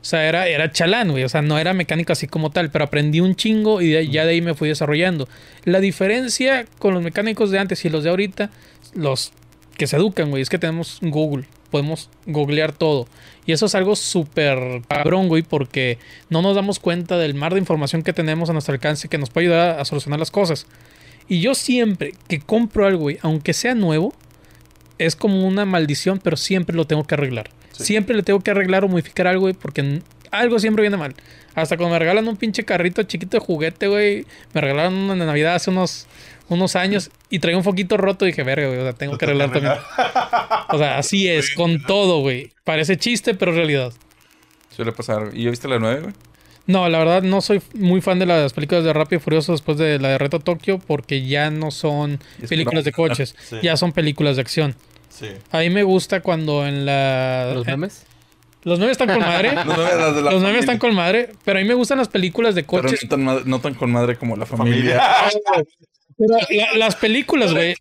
O 0.00 0.04
sea, 0.04 0.28
era, 0.28 0.46
era 0.48 0.70
chalán, 0.72 1.10
güey. 1.10 1.24
O 1.24 1.28
sea, 1.28 1.42
no 1.42 1.58
era 1.58 1.74
mecánico 1.74 2.12
así 2.12 2.26
como 2.28 2.50
tal, 2.50 2.70
pero 2.70 2.84
aprendí 2.84 3.20
un 3.20 3.34
chingo 3.36 3.80
y 3.80 3.90
de- 3.90 4.08
ya 4.08 4.24
de 4.24 4.32
ahí 4.32 4.40
me 4.40 4.54
fui 4.54 4.68
desarrollando. 4.68 5.28
La 5.64 5.80
diferencia 5.80 6.66
con 6.78 6.94
los 6.94 7.02
mecánicos 7.02 7.50
de 7.50 7.58
antes 7.58 7.84
y 7.84 7.90
los 7.90 8.04
de 8.04 8.10
ahorita, 8.10 8.50
los 8.94 9.32
que 9.76 9.86
se 9.86 9.96
educan, 9.96 10.30
güey, 10.30 10.42
es 10.42 10.48
que 10.50 10.58
tenemos 10.58 10.98
Google. 11.02 11.44
Podemos 11.70 12.10
googlear 12.26 12.72
todo. 12.72 13.06
Y 13.46 13.52
eso 13.52 13.66
es 13.66 13.74
algo 13.74 13.96
súper 13.96 14.82
cabrón, 14.88 15.28
güey, 15.28 15.42
porque 15.42 15.98
no 16.30 16.42
nos 16.42 16.54
damos 16.54 16.78
cuenta 16.78 17.16
del 17.16 17.34
mar 17.34 17.54
de 17.54 17.60
información 17.60 18.02
que 18.02 18.12
tenemos 18.12 18.50
a 18.50 18.52
nuestro 18.52 18.74
alcance 18.74 19.08
que 19.08 19.18
nos 19.18 19.30
puede 19.30 19.46
ayudar 19.46 19.80
a 19.80 19.84
solucionar 19.84 20.18
las 20.18 20.30
cosas. 20.30 20.66
Y 21.28 21.40
yo 21.40 21.54
siempre 21.54 22.14
que 22.28 22.40
compro 22.40 22.86
algo, 22.86 23.00
güey, 23.00 23.18
aunque 23.22 23.52
sea 23.52 23.74
nuevo, 23.74 24.12
es 24.98 25.16
como 25.16 25.46
una 25.46 25.64
maldición, 25.64 26.20
pero 26.22 26.36
siempre 26.36 26.76
lo 26.76 26.86
tengo 26.86 27.04
que 27.04 27.14
arreglar. 27.14 27.50
Sí. 27.72 27.84
Siempre 27.84 28.16
le 28.16 28.22
tengo 28.22 28.40
que 28.40 28.50
arreglar 28.50 28.84
o 28.84 28.88
modificar 28.88 29.26
algo, 29.26 29.42
güey, 29.42 29.54
porque 29.54 30.00
algo 30.30 30.58
siempre 30.58 30.82
viene 30.82 30.96
mal. 30.96 31.14
Hasta 31.54 31.76
cuando 31.76 31.94
me 31.94 31.98
regalan 31.98 32.28
un 32.28 32.36
pinche 32.36 32.64
carrito 32.64 33.02
chiquito 33.02 33.38
de 33.38 33.44
juguete, 33.44 33.88
güey. 33.88 34.26
Me 34.52 34.60
regalaron 34.60 34.94
uno 34.94 35.12
en 35.14 35.18
Navidad 35.20 35.54
hace 35.54 35.70
unos, 35.70 36.06
unos 36.48 36.76
años 36.76 37.10
y 37.30 37.38
traía 37.38 37.56
un 37.56 37.64
foquito 37.64 37.96
roto 37.96 38.24
y 38.26 38.28
dije, 38.28 38.42
verga, 38.42 38.66
güey, 38.68 38.78
o 38.78 38.82
sea, 38.82 38.92
tengo 38.92 39.16
que 39.18 39.24
arreglar 39.24 39.52
también. 39.52 39.74
O 40.68 40.78
sea, 40.78 40.98
así 40.98 41.28
es, 41.30 41.54
con 41.54 41.82
todo, 41.82 42.20
güey. 42.20 42.52
Parece 42.64 42.96
chiste, 42.96 43.34
pero 43.34 43.50
es 43.52 43.56
realidad. 43.56 43.92
Suele 44.74 44.92
pasar. 44.92 45.30
¿Y 45.34 45.44
ya 45.44 45.50
viste 45.50 45.68
la 45.68 45.78
9, 45.78 46.00
güey? 46.00 46.14
No, 46.66 46.86
la 46.88 46.98
verdad 46.98 47.22
no 47.22 47.40
soy 47.40 47.62
muy 47.74 48.02
fan 48.02 48.18
de 48.18 48.26
las 48.26 48.52
películas 48.52 48.84
de 48.84 48.92
Rápido 48.92 49.18
y 49.20 49.22
Furioso 49.22 49.52
después 49.52 49.78
de 49.78 49.98
la 49.98 50.08
de 50.10 50.18
Reto 50.18 50.38
Tokio 50.38 50.78
porque 50.78 51.26
ya 51.26 51.50
no 51.50 51.70
son 51.70 52.20
películas 52.46 52.84
de 52.84 52.92
coches, 52.92 53.34
Sí. 53.48 53.56
ya 53.62 53.76
son 53.78 53.92
películas 53.92 54.36
de 54.36 54.42
acción. 54.42 54.74
Sí. 55.08 55.28
A 55.50 55.60
mí 55.60 55.70
me 55.70 55.82
gusta 55.82 56.20
cuando 56.20 56.66
en 56.66 56.84
la... 56.84 57.52
¿Los 57.54 57.66
eh, 57.66 57.70
memes? 57.70 58.04
los 58.64 58.78
memes 58.78 58.92
están 58.92 59.08
con 59.08 59.20
madre. 59.20 59.52
Los 59.64 59.76
nueve, 59.76 59.90
las 59.98 60.14
de 60.14 60.22
la 60.22 60.30
los 60.30 60.42
memes 60.42 60.60
están 60.60 60.78
con 60.78 60.94
madre, 60.94 61.30
pero 61.44 61.58
a 61.58 61.62
mí 61.62 61.66
me 61.66 61.74
gustan 61.74 61.96
las 61.98 62.08
películas 62.08 62.54
de 62.54 62.64
Pero 62.64 62.82
coches. 62.82 63.02
no 63.04 63.08
tan, 63.08 63.48
no 63.50 63.60
tan 63.60 63.74
con 63.74 63.90
madre 63.90 64.16
como 64.16 64.36
la 64.36 64.44
familia. 64.44 65.00
Pero 66.18 66.34
la- 66.50 66.76
las 66.78 66.96
películas, 66.96 67.52
güey. 67.52 67.74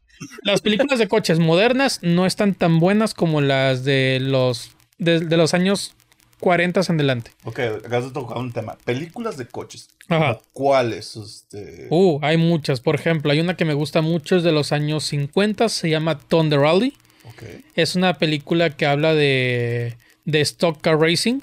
Las 0.44 0.62
películas 0.62 0.98
de 1.00 1.08
coches 1.08 1.38
modernas 1.40 2.00
no 2.02 2.26
están 2.26 2.56
tan 2.56 2.80
buenas 2.80 3.14
como 3.14 3.42
las 3.42 3.84
de 3.84 4.20
los 4.22 4.72
de, 4.98 5.20
de 5.20 5.38
los 5.38 5.54
años 5.54 5.94
40 6.40 6.82
en 6.88 6.96
adelante. 6.96 7.32
ok, 7.46 7.60
acabas 7.86 8.06
de 8.06 8.12
tocar 8.12 8.38
un 8.38 8.52
tema. 8.52 8.78
Películas 8.86 9.38
de 9.38 9.48
coches. 9.48 9.90
Ajá. 10.08 10.40
¿Cuáles? 10.54 11.16
Este... 11.16 11.88
Uh, 11.90 12.20
hay 12.22 12.38
muchas. 12.38 12.80
Por 12.80 12.96
ejemplo, 12.96 13.32
hay 13.32 13.40
una 13.40 13.56
que 13.58 13.66
me 13.66 13.74
gusta 13.74 14.02
mucho, 14.02 14.36
es 14.38 14.44
de 14.44 14.52
los 14.52 14.72
años 14.72 15.04
50, 15.06 15.68
se 15.70 15.90
llama 15.90 16.18
Thunder 16.20 16.60
Rally. 16.60 16.94
Ok. 17.26 17.44
Es 17.76 17.96
una 17.96 18.14
película 18.16 18.70
que 18.72 18.86
habla 18.86 19.14
de, 19.14 19.98
de 20.26 20.42
Stock 20.42 20.80
Car 20.82 21.00
Racing, 21.00 21.40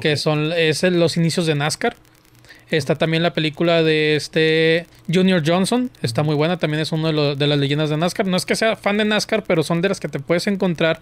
que 0.00 0.16
son 0.16 0.52
es 0.52 0.82
los 0.84 1.16
inicios 1.16 1.46
de 1.46 1.54
NASCAR. 1.54 1.96
Está 2.76 2.94
también 2.96 3.22
la 3.22 3.34
película 3.34 3.82
de 3.82 4.16
este 4.16 4.86
Junior 5.12 5.42
Johnson, 5.46 5.90
está 6.02 6.22
muy 6.22 6.34
buena, 6.34 6.58
también 6.58 6.80
es 6.80 6.90
uno 6.92 7.08
de, 7.08 7.12
los- 7.12 7.38
de 7.38 7.46
las 7.46 7.58
leyendas 7.58 7.90
de 7.90 7.96
NASCAR. 7.96 8.26
No 8.26 8.36
es 8.36 8.46
que 8.46 8.56
sea 8.56 8.76
fan 8.76 8.96
de 8.96 9.04
NASCAR, 9.04 9.44
pero 9.44 9.62
son 9.62 9.82
de 9.82 9.88
las 9.90 10.00
que 10.00 10.08
te 10.08 10.18
puedes 10.20 10.46
encontrar 10.46 11.00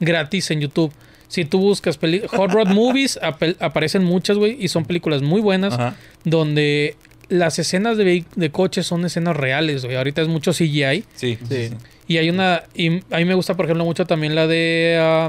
gratis 0.00 0.50
en 0.50 0.60
YouTube. 0.60 0.92
Si 1.26 1.44
tú 1.44 1.58
buscas 1.60 1.98
Hot 1.98 2.50
Rod 2.52 2.68
Movies, 2.68 3.18
aparecen 3.60 4.04
muchas, 4.04 4.36
güey, 4.38 4.56
y 4.58 4.68
son 4.68 4.84
películas 4.84 5.20
muy 5.22 5.40
buenas 5.40 5.74
Ajá. 5.74 5.96
donde 6.24 6.96
las 7.28 7.58
escenas 7.58 7.98
de, 7.98 8.24
de 8.36 8.50
coches 8.50 8.86
son 8.86 9.04
escenas 9.04 9.36
reales, 9.36 9.84
güey. 9.84 9.96
Ahorita 9.96 10.22
es 10.22 10.28
mucho 10.28 10.52
CGI. 10.52 11.04
Sí, 11.14 11.36
sí. 11.48 11.70
Y 12.06 12.16
hay 12.16 12.30
una. 12.30 12.62
Y 12.74 13.00
a 13.12 13.18
mí 13.18 13.24
me 13.26 13.34
gusta, 13.34 13.54
por 13.54 13.66
ejemplo, 13.66 13.84
mucho 13.84 14.06
también 14.06 14.34
la 14.34 14.46
de 14.46 14.96
ah, 14.98 15.28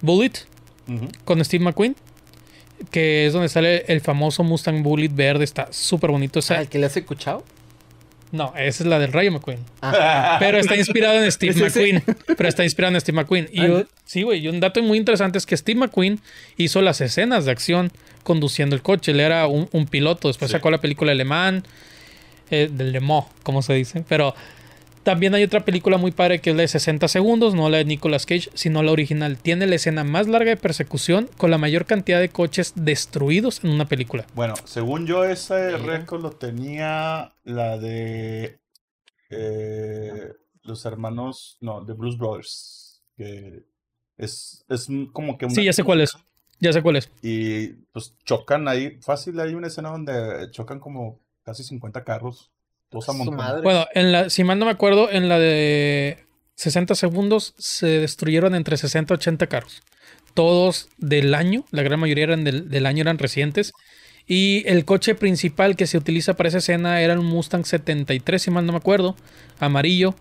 Bullet 0.00 0.32
con 1.26 1.44
Steve 1.44 1.62
McQueen. 1.64 1.94
Que 2.90 3.26
es 3.26 3.32
donde 3.32 3.48
sale 3.48 3.84
el 3.88 4.00
famoso 4.00 4.42
Mustang 4.44 4.82
Bullet 4.82 5.08
verde. 5.12 5.44
Está 5.44 5.68
súper 5.72 6.10
bonito. 6.10 6.38
O 6.38 6.42
sea, 6.42 6.58
¿Al 6.58 6.68
que 6.68 6.78
le 6.78 6.86
hace 6.86 7.04
cuchao? 7.04 7.44
no, 8.32 8.52
esa 8.56 8.82
es 8.82 8.86
la 8.88 8.98
del 8.98 9.12
Rayo 9.12 9.30
McQueen. 9.30 9.60
Ah, 9.80 10.36
Pero 10.40 10.58
está 10.58 10.74
inspirado 10.76 11.22
en 11.22 11.30
Steve. 11.32 11.54
McQueen. 11.54 12.02
Pero 12.36 12.48
está 12.48 12.64
inspirado 12.64 12.92
en 12.94 13.00
Steve 13.00 13.14
McQueen. 13.16 13.48
Y 13.52 13.62
yo- 13.66 13.84
sí, 14.04 14.22
güey. 14.22 14.40
Y 14.40 14.48
un 14.48 14.58
dato 14.58 14.82
muy 14.82 14.98
interesante 14.98 15.38
es 15.38 15.46
que 15.46 15.56
Steve 15.56 15.78
McQueen 15.78 16.18
hizo 16.56 16.82
las 16.82 17.00
escenas 17.00 17.44
de 17.44 17.52
acción 17.52 17.92
conduciendo 18.24 18.74
el 18.74 18.82
coche. 18.82 19.12
Él 19.12 19.20
era 19.20 19.46
un, 19.46 19.68
un 19.70 19.86
piloto. 19.86 20.26
Después 20.28 20.50
Sí. 20.50 20.56
sacó 20.56 20.70
la 20.72 20.78
película 20.80 21.12
Alemán. 21.12 21.64
eh, 22.50 22.68
del 22.70 22.90
Le 22.92 23.00
Mans, 23.00 23.26
como 23.44 23.62
se 23.62 23.72
dice. 23.74 24.04
Pero 24.08 24.34
también 25.04 25.34
hay 25.34 25.44
otra 25.44 25.64
película 25.64 25.96
muy 25.98 26.10
padre 26.10 26.40
que 26.40 26.50
es 26.50 26.56
la 26.56 26.62
de 26.62 26.68
60 26.68 27.06
segundos, 27.08 27.54
no 27.54 27.68
la 27.68 27.78
de 27.78 27.84
Nicolas 27.84 28.26
Cage, 28.26 28.50
sino 28.54 28.82
la 28.82 28.90
original. 28.90 29.38
Tiene 29.38 29.66
la 29.66 29.76
escena 29.76 30.02
más 30.02 30.26
larga 30.26 30.50
de 30.50 30.56
persecución 30.56 31.28
con 31.36 31.50
la 31.50 31.58
mayor 31.58 31.86
cantidad 31.86 32.18
de 32.20 32.30
coches 32.30 32.72
destruidos 32.74 33.62
en 33.62 33.70
una 33.70 33.86
película. 33.86 34.26
Bueno, 34.34 34.54
según 34.64 35.06
yo, 35.06 35.24
ese 35.24 35.76
récord 35.76 36.22
lo 36.22 36.30
tenía 36.32 37.32
la 37.44 37.78
de 37.78 38.58
eh, 39.30 40.32
los 40.62 40.84
hermanos, 40.86 41.58
no, 41.60 41.84
de 41.84 41.92
Blues 41.92 42.18
Brothers. 42.18 43.02
Que 43.16 43.62
es, 44.16 44.64
es 44.68 44.88
como 45.12 45.38
que. 45.38 45.48
Sí, 45.50 45.60
una- 45.60 45.64
ya 45.66 45.72
sé 45.72 45.84
cuál 45.84 46.00
es. 46.00 46.16
Ya 46.60 46.72
sé 46.72 46.82
cuál 46.82 46.96
es. 46.96 47.10
Y 47.22 47.68
pues 47.92 48.14
chocan 48.24 48.68
ahí. 48.68 48.98
Fácil, 49.02 49.38
hay 49.40 49.54
una 49.54 49.66
escena 49.66 49.90
donde 49.90 50.48
chocan 50.50 50.80
como 50.80 51.20
casi 51.42 51.62
50 51.62 52.04
carros. 52.04 52.50
Amontonados. 53.08 53.46
madre. 53.54 53.62
Bueno, 53.62 53.86
en 53.94 54.12
la, 54.12 54.30
si 54.30 54.44
mal 54.44 54.58
no 54.58 54.64
me 54.66 54.70
acuerdo, 54.72 55.10
en 55.10 55.28
la 55.28 55.38
de 55.38 56.18
60 56.56 56.94
segundos 56.94 57.54
se 57.58 57.86
destruyeron 57.86 58.54
entre 58.54 58.76
60 58.76 59.14
y 59.14 59.16
80 59.16 59.46
carros. 59.48 59.82
Todos 60.34 60.88
del 60.98 61.34
año, 61.34 61.64
la 61.70 61.82
gran 61.82 62.00
mayoría 62.00 62.24
eran 62.24 62.44
del, 62.44 62.68
del 62.68 62.86
año, 62.86 63.02
eran 63.02 63.18
recientes. 63.18 63.72
Y 64.26 64.62
el 64.66 64.84
coche 64.84 65.14
principal 65.14 65.76
que 65.76 65.86
se 65.86 65.98
utiliza 65.98 66.34
para 66.34 66.48
esa 66.48 66.58
escena 66.58 67.00
era 67.02 67.18
un 67.18 67.26
Mustang 67.26 67.64
73, 67.66 68.40
si 68.42 68.50
mal 68.50 68.64
no 68.66 68.72
me 68.72 68.78
acuerdo, 68.78 69.16
amarillo, 69.60 70.14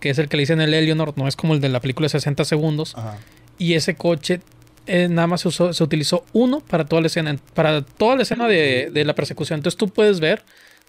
que 0.00 0.10
es 0.10 0.18
el 0.18 0.28
que 0.28 0.36
le 0.36 0.42
dicen 0.42 0.60
el 0.60 0.74
Eleanor, 0.74 1.14
no 1.16 1.28
es 1.28 1.36
como 1.36 1.54
el 1.54 1.60
de 1.60 1.68
la 1.68 1.80
película 1.80 2.06
de 2.06 2.10
60 2.10 2.44
segundos. 2.44 2.94
Ajá. 2.96 3.16
Y 3.56 3.74
ese 3.74 3.94
coche 3.94 4.40
eh, 4.86 5.08
nada 5.08 5.28
más 5.28 5.42
se, 5.42 5.48
usó- 5.48 5.72
se 5.72 5.82
utilizó 5.84 6.24
uno 6.32 6.60
para 6.60 6.84
toda 6.84 7.00
la 7.00 7.06
escena, 7.06 7.36
para 7.54 7.82
toda 7.82 8.16
la 8.16 8.22
escena 8.22 8.48
de, 8.48 8.90
de 8.92 9.04
la 9.04 9.14
persecución. 9.14 9.60
Entonces 9.60 9.78
tú 9.78 9.88
puedes 9.88 10.18
ver 10.20 10.42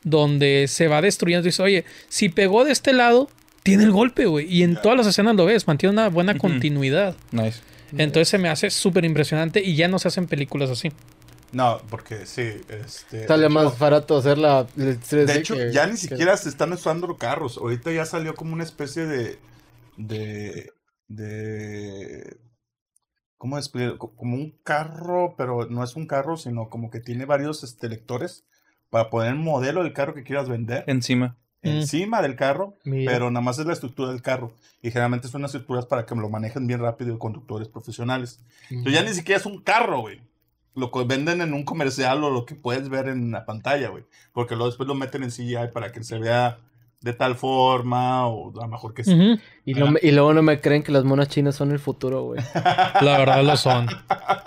donde 0.05 0.67
se 0.69 0.88
va 0.88 1.01
destruyendo 1.01 1.45
y 1.45 1.50
dices, 1.50 1.59
oye, 1.59 1.83
si 2.07 2.29
pegó 2.29 2.63
de 2.63 2.71
este 2.71 2.93
lado, 2.93 3.27
tiene 3.63 3.83
el 3.83 3.91
golpe, 3.91 4.25
güey. 4.27 4.45
Y 4.50 4.63
en 4.63 4.79
todas 4.81 4.97
las 4.97 5.07
escenas 5.07 5.35
lo 5.35 5.43
ves, 5.45 5.67
mantiene 5.67 5.91
una 5.93 6.07
buena 6.09 6.38
continuidad. 6.38 7.17
Nice. 7.31 7.59
Entonces 7.97 8.29
se 8.29 8.38
me 8.38 8.47
hace 8.50 8.69
súper 8.69 9.03
impresionante 9.03 9.62
y 9.62 9.75
ya 9.75 9.88
no 9.88 10.00
se 10.00 10.07
hacen 10.07 10.27
películas 10.27 10.69
así. 10.69 10.91
No, 11.51 11.81
porque 11.89 12.25
sí. 12.25 12.41
Este, 12.69 13.27
Sale 13.27 13.47
más 13.50 13.67
hecho- 13.74 13.77
barato 13.79 14.17
hacer 14.17 14.38
la. 14.38 14.67
el 14.77 15.00
De 15.00 15.35
hecho, 15.35 15.55
que- 15.55 15.71
ya 15.71 15.85
ni 15.85 15.91
que- 15.93 15.97
siquiera 15.97 16.35
se 16.38 16.50
están 16.50 16.74
usando 16.74 17.17
carros. 17.17 17.57
Ahorita 17.57 17.91
ya 17.91 18.05
salió 18.05 18.35
como 18.35 18.53
una 18.53 18.63
especie 18.63 19.05
de. 19.05 19.39
de. 19.97 20.69
de. 21.07 22.38
¿Cómo 23.38 23.57
explicar? 23.57 23.97
Co- 23.97 24.15
Como 24.15 24.35
un 24.35 24.57
carro, 24.63 25.35
pero 25.38 25.65
no 25.69 25.83
es 25.83 25.95
un 25.95 26.07
carro, 26.07 26.38
sino 26.38 26.69
como 26.69 26.89
que 26.89 27.00
tiene 27.00 27.25
varios 27.25 27.63
este, 27.63 27.89
lectores 27.89 28.45
para 28.95 29.09
poner 29.09 29.33
el 29.33 29.39
modelo 29.39 29.83
del 29.83 29.91
carro 29.91 30.13
que 30.13 30.23
quieras 30.23 30.47
vender 30.47 30.85
Encima. 30.87 31.35
Mm. 31.63 31.67
encima 31.67 32.21
del 32.21 32.37
carro, 32.37 32.75
Mira. 32.85 33.11
pero 33.11 33.29
nada 33.29 33.43
más 33.43 33.59
es 33.59 33.65
la 33.65 33.73
estructura 33.73 34.09
del 34.11 34.21
carro. 34.21 34.53
Y 34.81 34.89
generalmente 34.91 35.27
son 35.27 35.41
unas 35.41 35.51
estructuras 35.53 35.85
para 35.85 36.05
que 36.05 36.15
lo 36.15 36.29
manejen 36.29 36.65
bien 36.65 36.79
rápido 36.79 37.19
conductores 37.19 37.67
profesionales. 37.67 38.39
Entonces 38.69 38.93
ya 38.93 39.03
ni 39.03 39.13
siquiera 39.13 39.37
es 39.39 39.45
un 39.45 39.61
carro, 39.61 39.99
güey. 39.99 40.21
Lo 40.75 40.91
que 40.91 41.03
venden 41.03 41.41
en 41.41 41.53
un 41.53 41.63
comercial 41.65 42.23
o 42.23 42.29
lo 42.29 42.45
que 42.45 42.55
puedes 42.55 42.87
ver 42.87 43.09
en 43.09 43.31
la 43.31 43.45
pantalla, 43.45 43.89
güey. 43.89 44.05
Porque 44.31 44.55
luego 44.55 44.67
después 44.67 44.87
lo 44.87 44.95
meten 44.95 45.23
en 45.23 45.29
CGI 45.31 45.71
para 45.73 45.91
que 45.91 46.03
se 46.05 46.17
vea 46.19 46.59
de 47.01 47.11
tal 47.13 47.35
forma 47.35 48.27
o 48.27 48.51
a 48.59 48.65
lo 48.65 48.71
mejor 48.71 48.93
que 48.93 49.03
sí. 49.03 49.37
Y, 49.65 49.73
me- 49.75 49.99
y 50.01 50.11
luego 50.11 50.33
no 50.33 50.41
me 50.41 50.61
creen 50.61 50.83
que 50.83 50.91
las 50.93 51.03
monas 51.03 51.27
chinas 51.27 51.55
son 51.55 51.71
el 51.71 51.79
futuro, 51.79 52.23
güey. 52.23 52.41
La 53.01 53.17
verdad 53.17 53.43
lo 53.43 53.57
son. 53.57 53.87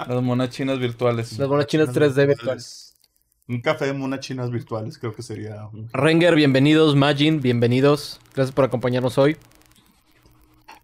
Las 0.08 0.22
monas 0.22 0.50
chinas 0.50 0.78
virtuales. 0.78 1.38
Las 1.38 1.48
monas 1.48 1.66
chinas 1.66 1.90
3D 1.94 2.26
virtuales. 2.28 2.87
Un 3.48 3.62
café 3.62 3.86
de 3.86 3.94
monas 3.94 4.20
chinas 4.20 4.50
virtuales 4.50 4.98
creo 4.98 5.14
que 5.14 5.22
sería. 5.22 5.70
Renger, 5.94 6.34
bienvenidos. 6.34 6.94
Majin, 6.94 7.40
bienvenidos. 7.40 8.20
Gracias 8.34 8.54
por 8.54 8.66
acompañarnos 8.66 9.16
hoy. 9.16 9.38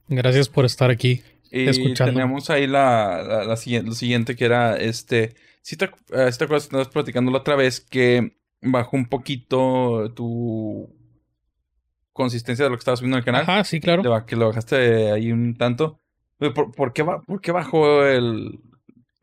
Gracias 0.08 0.48
por 0.48 0.64
estar 0.64 0.90
aquí. 0.90 1.22
Y 1.50 1.68
escuchando. 1.68 2.14
tenemos 2.14 2.48
ahí 2.48 2.66
la, 2.66 3.22
la, 3.22 3.44
la 3.44 3.56
siguiente, 3.58 3.88
lo 3.90 3.94
siguiente 3.94 4.34
que 4.34 4.46
era 4.46 4.78
este. 4.78 5.34
Si 5.60 5.76
te, 5.76 5.84
eh, 5.84 6.32
si 6.32 6.38
te 6.38 6.44
acuerdas, 6.44 6.64
estabas 6.64 6.88
platicando 6.88 7.30
la 7.30 7.38
otra 7.38 7.54
vez 7.54 7.80
que 7.80 8.38
bajó 8.62 8.96
un 8.96 9.10
poquito 9.10 10.10
tu 10.14 10.88
consistencia 12.14 12.64
de 12.64 12.70
lo 12.70 12.76
que 12.76 12.80
estabas 12.80 13.00
subiendo 13.00 13.18
en 13.18 13.20
el 13.20 13.24
canal. 13.26 13.42
Ajá, 13.42 13.64
sí, 13.64 13.78
claro. 13.78 14.24
Que 14.24 14.36
lo 14.36 14.48
bajaste 14.48 15.12
ahí 15.12 15.30
un 15.32 15.54
tanto. 15.54 16.00
¿Por, 16.38 16.72
por 16.72 16.94
qué, 16.94 17.04
por 17.04 17.42
qué 17.42 17.52
bajó 17.52 18.06
el 18.06 18.58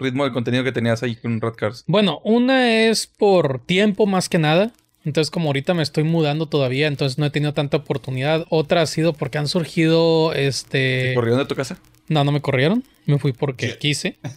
ritmo 0.02 0.24
del 0.24 0.34
contenido 0.34 0.64
que 0.64 0.72
tenías 0.72 1.04
ahí 1.04 1.16
con 1.16 1.40
Red 1.40 1.54
Cars? 1.54 1.84
Bueno, 1.88 2.20
una 2.24 2.86
es 2.86 3.08
por 3.08 3.66
tiempo 3.66 4.06
más 4.06 4.30
que 4.30 4.40
nada. 4.40 4.72
Entonces, 5.04 5.32
como 5.32 5.48
ahorita 5.48 5.74
me 5.74 5.82
estoy 5.82 6.04
mudando 6.04 6.48
todavía, 6.48 6.88
entonces 6.88 7.18
no 7.18 7.26
he 7.26 7.32
tenido 7.32 7.54
tanta 7.54 7.78
oportunidad. 7.78 8.46
Otra 8.50 8.84
ha 8.84 8.86
sido 8.86 9.14
porque 9.14 9.40
han 9.40 9.48
surgido, 9.48 10.32
¿Te 10.32 10.48
este... 10.48 11.14
corrieron 11.16 11.40
de 11.40 11.46
tu 11.46 11.56
casa? 11.56 11.78
No, 12.08 12.24
no 12.24 12.32
me 12.32 12.42
corrieron. 12.42 12.84
Me 13.06 13.18
fui 13.18 13.32
porque 13.32 13.78
quise. 13.78 14.18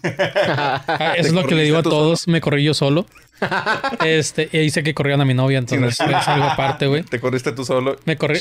Ah, 0.47 1.15
eso 1.17 1.29
es 1.29 1.35
lo 1.35 1.45
que 1.45 1.55
le 1.55 1.65
digo 1.65 1.79
a 1.79 1.83
todos. 1.83 2.29
Me 2.29 2.41
corrí 2.41 2.65
yo 2.65 2.75
solo. 2.75 3.07
Este, 4.05 4.49
y 4.53 4.59
ahí 4.59 4.71
sé 4.71 4.83
que 4.83 4.95
corrieron 4.95 5.21
a 5.21 5.25
mi 5.25 5.35
novia, 5.35 5.59
entonces 5.59 5.99
es 6.01 6.29
algo 6.29 6.47
aparte, 6.47 6.87
güey. 6.87 7.03
Te 7.03 7.21
corriste 7.21 7.53
tú 7.53 7.65
solo. 7.65 7.97
Me 8.05 8.17
corrí. 8.17 8.39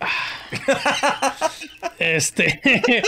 Ah, 0.00 0.18
Este 1.98 2.60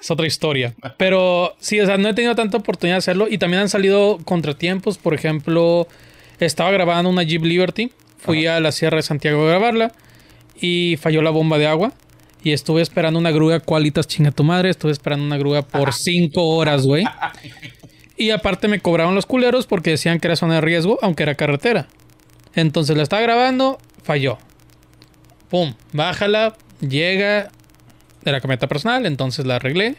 es 0.00 0.10
otra 0.10 0.26
historia. 0.26 0.74
Pero 0.96 1.54
sí, 1.58 1.80
o 1.80 1.86
sea, 1.86 1.96
no 1.96 2.08
he 2.08 2.14
tenido 2.14 2.34
tanta 2.34 2.58
oportunidad 2.58 2.96
de 2.96 2.98
hacerlo. 2.98 3.26
Y 3.28 3.38
también 3.38 3.62
han 3.62 3.68
salido 3.68 4.18
contratiempos. 4.24 4.98
Por 4.98 5.14
ejemplo, 5.14 5.88
estaba 6.38 6.70
grabando 6.70 7.10
una 7.10 7.22
Jeep 7.22 7.44
Liberty. 7.44 7.92
Fui 8.18 8.46
a 8.46 8.60
la 8.60 8.72
Sierra 8.72 8.96
de 8.96 9.02
Santiago 9.02 9.44
a 9.44 9.48
grabarla. 9.48 9.92
Y 10.60 10.96
falló 11.00 11.22
la 11.22 11.30
bomba 11.30 11.58
de 11.58 11.66
agua. 11.66 11.92
Y 12.42 12.52
estuve 12.52 12.82
esperando 12.82 13.18
una 13.18 13.30
grúa, 13.30 13.60
cualitas 13.60 14.06
chinga 14.06 14.30
tu 14.30 14.44
madre. 14.44 14.70
Estuve 14.70 14.92
esperando 14.92 15.24
una 15.24 15.38
grúa 15.38 15.62
por 15.62 15.92
cinco 15.94 16.46
horas, 16.48 16.86
güey. 16.86 17.04
Y 18.16 18.30
aparte 18.30 18.68
me 18.68 18.80
cobraron 18.80 19.14
los 19.14 19.26
culeros 19.26 19.66
porque 19.66 19.90
decían 19.90 20.20
que 20.20 20.28
era 20.28 20.36
zona 20.36 20.56
de 20.56 20.60
riesgo, 20.60 20.98
aunque 21.02 21.24
era 21.24 21.34
carretera. 21.34 21.88
Entonces 22.54 22.96
la 22.96 23.02
estaba 23.02 23.20
grabando, 23.20 23.78
falló. 24.02 24.38
Pum, 25.50 25.74
bájala, 25.92 26.56
llega 26.80 27.50
de 28.22 28.32
la 28.32 28.40
camioneta 28.40 28.66
personal, 28.66 29.06
entonces 29.06 29.46
la 29.46 29.56
arreglé. 29.56 29.96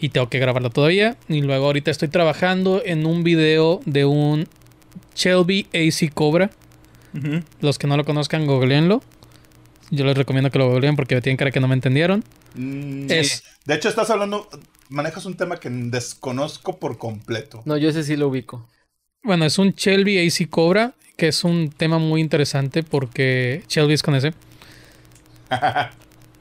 Y 0.00 0.10
tengo 0.10 0.28
que 0.28 0.38
grabarla 0.38 0.70
todavía. 0.70 1.16
Y 1.28 1.40
luego 1.40 1.66
ahorita 1.66 1.90
estoy 1.90 2.08
trabajando 2.08 2.82
en 2.84 3.04
un 3.06 3.24
video 3.24 3.80
de 3.84 4.04
un 4.04 4.46
Shelby 5.16 5.66
AC 5.74 6.12
Cobra. 6.12 6.50
Los 7.60 7.78
que 7.78 7.88
no 7.88 7.96
lo 7.96 8.04
conozcan, 8.04 8.46
googleenlo. 8.46 9.02
Yo 9.90 10.04
les 10.04 10.16
recomiendo 10.16 10.50
que 10.50 10.58
lo 10.58 10.70
googleen 10.70 10.94
porque 10.94 11.20
tienen 11.20 11.36
cara 11.36 11.50
que 11.50 11.58
no 11.60 11.66
me 11.66 11.74
entendieron. 11.74 12.22
Mm, 12.54 13.10
Es- 13.10 13.42
De 13.64 13.74
hecho, 13.74 13.88
estás 13.88 14.10
hablando, 14.10 14.48
manejas 14.88 15.24
un 15.26 15.34
tema 15.36 15.58
que 15.58 15.68
desconozco 15.70 16.78
por 16.78 16.96
completo. 16.98 17.62
no, 17.64 17.76
yo 17.76 17.88
ese 17.88 18.04
sí 18.04 18.16
lo 18.16 18.28
ubico. 18.28 18.68
Bueno, 19.24 19.44
es 19.46 19.58
un 19.58 19.70
Shelby 19.72 20.18
AC 20.26 20.48
Cobra, 20.48 20.94
que 21.16 21.28
es 21.28 21.42
un 21.42 21.70
tema 21.70 21.98
muy 21.98 22.20
interesante 22.20 22.82
porque 22.84 23.62
Shelby 23.68 23.94
es 23.94 24.02
con 24.02 24.14
ese. 24.14 24.32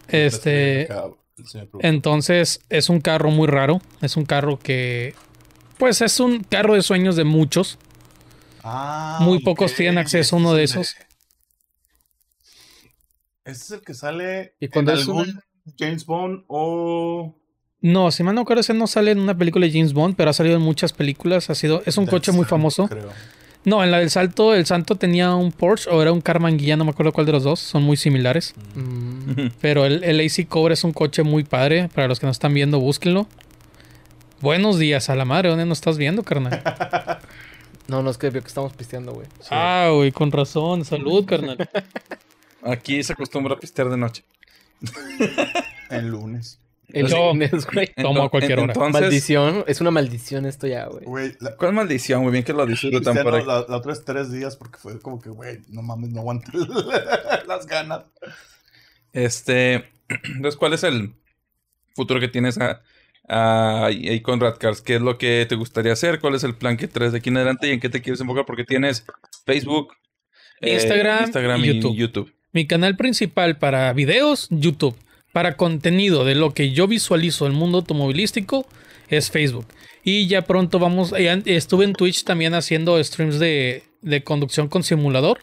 Este, 0.09 0.85
productor. 0.87 1.85
entonces 1.85 2.61
es 2.69 2.89
un 2.89 3.01
carro 3.01 3.29
muy 3.29 3.47
raro. 3.47 3.81
Es 4.01 4.15
un 4.17 4.25
carro 4.25 4.57
que, 4.57 5.13
pues 5.77 6.01
es 6.01 6.19
un 6.21 6.43
carro 6.43 6.73
de 6.75 6.81
sueños 6.81 7.15
de 7.17 7.25
muchos. 7.25 7.77
Ah, 8.63 9.19
muy 9.21 9.39
pocos 9.39 9.73
tienen 9.73 9.97
acceso 9.97 10.35
a 10.35 10.39
uno 10.39 10.53
de 10.53 10.63
esos. 10.63 10.95
Ese 13.45 13.63
es 13.63 13.71
el 13.71 13.81
que 13.81 13.93
sale 13.93 14.55
Y 14.59 14.67
cuando 14.67 14.91
en 14.91 14.97
es 14.97 15.07
algún 15.07 15.29
una- 15.29 15.43
James 15.77 16.05
Bond 16.05 16.43
o... 16.47 17.35
No, 17.81 18.09
si 18.11 18.23
mal 18.23 18.33
no 18.35 18.41
acuerdo, 18.41 18.61
ese 18.61 18.73
no 18.73 18.87
sale 18.87 19.11
en 19.11 19.19
una 19.19 19.37
película 19.37 19.65
de 19.67 19.71
James 19.71 19.93
Bond, 19.93 20.15
pero 20.15 20.31
ha 20.31 20.33
salido 20.33 20.55
en 20.57 20.61
muchas 20.63 20.93
películas. 20.93 21.49
Ha 21.49 21.55
sido, 21.55 21.83
es 21.85 21.97
un 21.97 22.07
coche 22.07 22.31
muy 22.31 22.45
famoso. 22.45 22.87
creo. 22.87 23.09
No, 23.67 23.83
en 23.83 23.91
la 23.91 24.00
del 24.00 24.09
Salto, 24.09 24.55
el 24.55 24.65
Santo 24.65 24.95
tenía 24.95 25.36
un 25.36 25.51
Porsche 25.51 25.89
o 25.89 26.01
era 26.01 26.13
un 26.13 26.21
Carmanguilla, 26.21 26.77
no 26.77 26.86
me 26.86 26.91
acuerdo 26.91 27.12
cuál 27.12 27.25
de 27.25 27.33
los 27.33 27.43
dos. 27.43 27.59
Son 27.59 27.83
muy 27.83 27.97
similares. 27.97 28.55
Mm. 28.75 29.47
Pero 29.59 29.83
el, 29.83 30.05
el 30.05 30.21
AC 30.21 30.47
Cobra 30.47 30.74
es 30.74 30.86
un 30.86 30.93
coche 30.93 31.24
muy 31.24 31.43
padre. 31.43 31.89
Para 31.93 32.07
los 32.07 32.17
que 32.21 32.27
no 32.27 32.31
están 32.31 32.53
viendo, 32.53 32.79
búsquenlo. 32.79 33.27
Buenos 34.39 34.79
días 34.79 35.09
a 35.09 35.17
la 35.17 35.25
madre. 35.25 35.50
¿Dónde 35.50 35.65
nos 35.65 35.79
estás 35.79 35.97
viendo, 35.97 36.24
carnal? 36.24 36.63
No, 37.89 38.03
no 38.03 38.09
es 38.09 38.17
que 38.17 38.29
veo 38.29 38.41
que 38.41 38.50
estamos 38.50 38.74
pisteando, 38.74 39.13
güey. 39.13 39.27
Ah, 39.50 39.89
güey, 39.93 40.12
con 40.12 40.29
razón. 40.29 40.83
Salud, 40.83 41.25
carnal. 41.25 41.57
Aquí 42.62 43.01
se 43.01 43.13
acostumbra 43.13 43.55
a 43.55 43.59
pistear 43.59 43.89
de 43.89 43.95
noche. 43.95 44.24
El 45.89 46.07
lunes. 46.09 46.59
El 46.94 47.10
lunes, 47.12 47.51
güey. 47.74 47.89
Tomo 47.96 48.24
a 48.24 48.29
cualquier 48.29 48.60
hora. 48.60 48.74
Entonces, 48.74 49.01
Maldición. 49.01 49.63
Es 49.67 49.82
una 49.82 49.91
maldición 49.91 50.46
esto 50.46 50.67
ya, 50.67 50.86
güey. 50.86 51.03
Güey, 51.06 51.34
la, 51.39 51.56
¿cuál 51.56 51.74
maldición? 51.74 52.24
Muy 52.24 52.32
bien 52.32 52.44
que 52.44 52.53
lo 52.53 52.65
disfrutan 52.65 53.17
por 53.24 53.36
ahí. 53.36 53.46
la, 53.46 53.65
la 53.67 53.77
otra 53.77 53.91
vez 53.91 54.06
tres 54.06 54.32
días 54.32 54.56
porque 54.56 54.77
fue 54.79 55.00
como 55.00 55.20
que, 55.22 55.29
güey, 55.29 55.60
no 55.70 55.82
mames, 55.82 56.12
no 56.12 56.22
aguanté 56.22 56.51
las 57.48 57.65
ganas. 57.67 58.03
Este, 59.13 59.86
entonces, 60.24 60.56
¿cuál 60.58 60.74
es 60.74 60.84
el 60.84 61.13
futuro 61.96 62.20
que 62.20 62.27
tienes 62.27 62.58
a, 62.58 62.82
ahí 63.86 64.22
con 64.22 64.39
Radcars? 64.39 64.82
¿Qué 64.82 64.96
es 64.96 65.01
lo 65.01 65.17
que 65.17 65.46
te 65.50 65.56
gustaría 65.56 65.94
hacer? 65.94 66.20
¿Cuál 66.20 66.36
es 66.36 66.44
el 66.44 66.56
plan 66.56 66.77
que 66.77 66.88
traes 66.88 67.12
de 67.12 67.17
aquí 67.17 67.29
en 67.29 67.38
adelante 67.38 67.67
y 67.67 67.72
en 67.72 67.79
qué 67.79 67.89
te 67.89 68.01
quieres 68.01 68.22
enfocar? 68.22 68.46
Porque 68.46 68.63
tienes 68.63 69.06
Facebook, 69.46 69.94
Eh, 70.62 70.74
Instagram, 70.75 71.24
Instagram 71.25 71.60
y 71.62 71.70
y 71.70 71.74
YouTube. 71.75 71.96
YouTube. 71.96 72.34
Mi 72.53 72.65
canal 72.65 72.96
principal 72.96 73.58
para 73.58 73.91
videos, 73.94 74.48
YouTube. 74.50 74.96
Para 75.38 75.56
contenido 75.56 76.25
de 76.25 76.34
lo 76.34 76.56
que 76.56 76.72
yo 76.72 76.88
visualizo 76.88 77.46
el 77.46 77.53
mundo 77.53 77.77
automovilístico 77.77 78.65
es 79.08 79.29
Facebook. 79.29 79.67
Y 80.03 80.25
ya 80.25 80.41
pronto 80.41 80.79
vamos, 80.79 81.12
ya 81.12 81.39
estuve 81.46 81.86
en 81.86 81.94
Twitch 81.94 82.24
también 82.24 82.56
haciendo 82.56 82.98
streams 83.03 83.38
de, 83.38 83.84
de 84.01 84.24
conducción 84.24 84.67
con 84.67 84.82
simulador. 84.82 85.41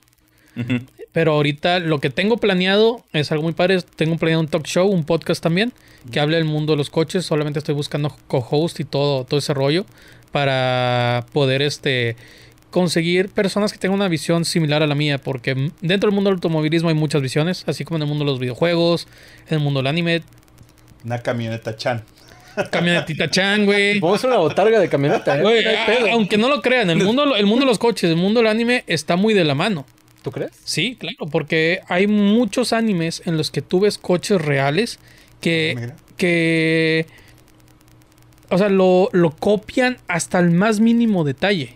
Pero 1.13 1.35
ahorita 1.35 1.79
lo 1.79 2.01
que 2.01 2.11
tengo 2.11 2.39
planeado 2.39 3.05
es 3.13 3.31
algo 3.31 3.45
muy 3.45 3.53
padre. 3.53 3.83
Tengo 3.95 4.17
planeado 4.17 4.41
un 4.41 4.49
talk 4.49 4.67
show, 4.67 4.89
un 4.89 5.05
podcast 5.05 5.41
también, 5.41 5.73
que 6.11 6.19
hable 6.19 6.39
del 6.39 6.45
mundo 6.45 6.73
de 6.73 6.79
los 6.79 6.91
coches. 6.91 7.25
Solamente 7.25 7.61
estoy 7.61 7.77
buscando 7.77 8.17
co-host 8.27 8.81
y 8.81 8.85
todo, 8.85 9.23
todo 9.23 9.39
ese 9.39 9.55
rollo 9.55 9.87
para 10.33 11.25
poder 11.33 11.63
este, 11.63 12.17
conseguir 12.75 13.29
personas 13.29 13.73
que 13.73 13.79
tengan 13.79 13.95
una 13.95 14.09
visión 14.09 14.45
similar 14.45 14.83
a 14.83 14.89
la 14.89 14.97
mía. 14.97 15.19
Porque 15.19 15.71
dentro 15.81 16.11
del 16.11 16.15
mundo 16.15 16.31
del 16.31 16.39
automovilismo 16.39 16.89
hay 16.89 16.97
muchas 16.97 17.23
visiones, 17.23 17.63
así 17.69 17.85
como 17.85 17.99
en 17.99 18.03
el 18.03 18.09
mundo 18.09 18.25
de 18.25 18.33
los 18.33 18.41
videojuegos, 18.41 19.07
en 19.47 19.59
el 19.59 19.61
mundo 19.61 19.79
del 19.79 19.87
anime. 19.87 20.23
Una 21.05 21.21
camioneta 21.21 21.77
chan. 21.77 22.03
Camionetita 22.73 23.31
Chan, 23.31 23.65
güey. 23.65 24.01
Vamos 24.01 24.25
a 24.25 24.27
una 24.27 24.39
botarga 24.39 24.81
de 24.81 24.89
camioneta, 24.89 25.39
¿eh? 25.39 25.43
No 25.43 26.13
aunque 26.15 26.37
no 26.37 26.49
lo 26.49 26.63
crean, 26.63 26.91
el 26.91 26.99
mundo, 26.99 27.37
el 27.37 27.47
mundo 27.47 27.65
de 27.65 27.69
los 27.69 27.79
coches, 27.79 28.11
el 28.11 28.17
mundo 28.17 28.41
del 28.41 28.49
anime 28.49 28.83
está 28.89 29.15
muy 29.15 29.35
de 29.35 29.45
la 29.45 29.55
mano. 29.55 29.87
¿Tú 30.23 30.33
crees? 30.33 30.51
Sí, 30.65 30.97
claro, 30.99 31.27
porque 31.31 31.81
hay 31.89 32.09
muchos 32.09 32.73
animes 32.73 33.23
en 33.25 33.37
los 33.37 33.51
que 33.53 33.63
tú 33.63 33.81
ves 33.81 33.99
coches 33.99 34.41
reales 34.41 34.99
que, 35.41 35.75
Mira. 35.79 35.97
que 36.17 37.07
o 38.51 38.59
sea, 38.59 38.69
lo, 38.69 39.11
lo 39.13 39.31
copian 39.31 39.99
hasta 40.09 40.41
el 40.41 40.51
más 40.51 40.81
mínimo 40.81 41.25
detalle. 41.25 41.75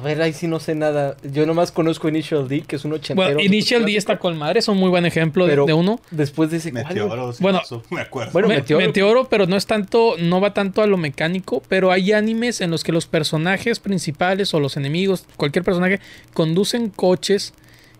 A 0.00 0.02
ver, 0.02 0.22
ahí 0.22 0.32
sí 0.32 0.46
no 0.46 0.60
sé 0.60 0.74
nada. 0.74 1.16
Yo 1.22 1.44
nomás 1.44 1.72
conozco 1.72 2.08
Initial 2.08 2.48
D, 2.48 2.62
que 2.62 2.76
es 2.76 2.84
un 2.86 2.94
ochentero. 2.94 3.34
Bueno, 3.34 3.40
Initial 3.40 3.84
D 3.84 3.96
está 3.96 4.18
con 4.18 4.38
madre, 4.38 4.60
es 4.60 4.68
un 4.68 4.78
muy 4.78 4.88
buen 4.88 5.04
ejemplo 5.04 5.44
de- 5.44 5.50
pero 5.52 5.66
de 5.66 5.74
uno. 5.74 6.00
Después 6.10 6.50
de. 6.50 6.72
Meteoro, 6.72 7.32
sí, 7.34 7.42
Bueno, 7.42 7.60
eso 7.62 7.82
me 7.90 8.00
acuerdo. 8.00 8.32
bueno, 8.32 8.48
Me- 8.48 8.56
Meteoro. 8.56 8.86
Meteoro, 8.86 9.28
pero 9.28 9.46
no 9.46 9.56
es 9.56 9.66
tanto, 9.66 10.14
no 10.18 10.40
va 10.40 10.54
tanto 10.54 10.80
a 10.82 10.86
lo 10.86 10.96
mecánico, 10.96 11.62
pero 11.68 11.90
hay 11.92 12.12
animes 12.12 12.60
en 12.62 12.70
los 12.70 12.82
que 12.82 12.92
los 12.92 13.06
personajes 13.06 13.78
principales 13.78 14.54
o 14.54 14.60
los 14.60 14.76
enemigos, 14.78 15.26
cualquier 15.36 15.64
personaje, 15.64 16.00
conducen 16.32 16.88
coches 16.88 17.52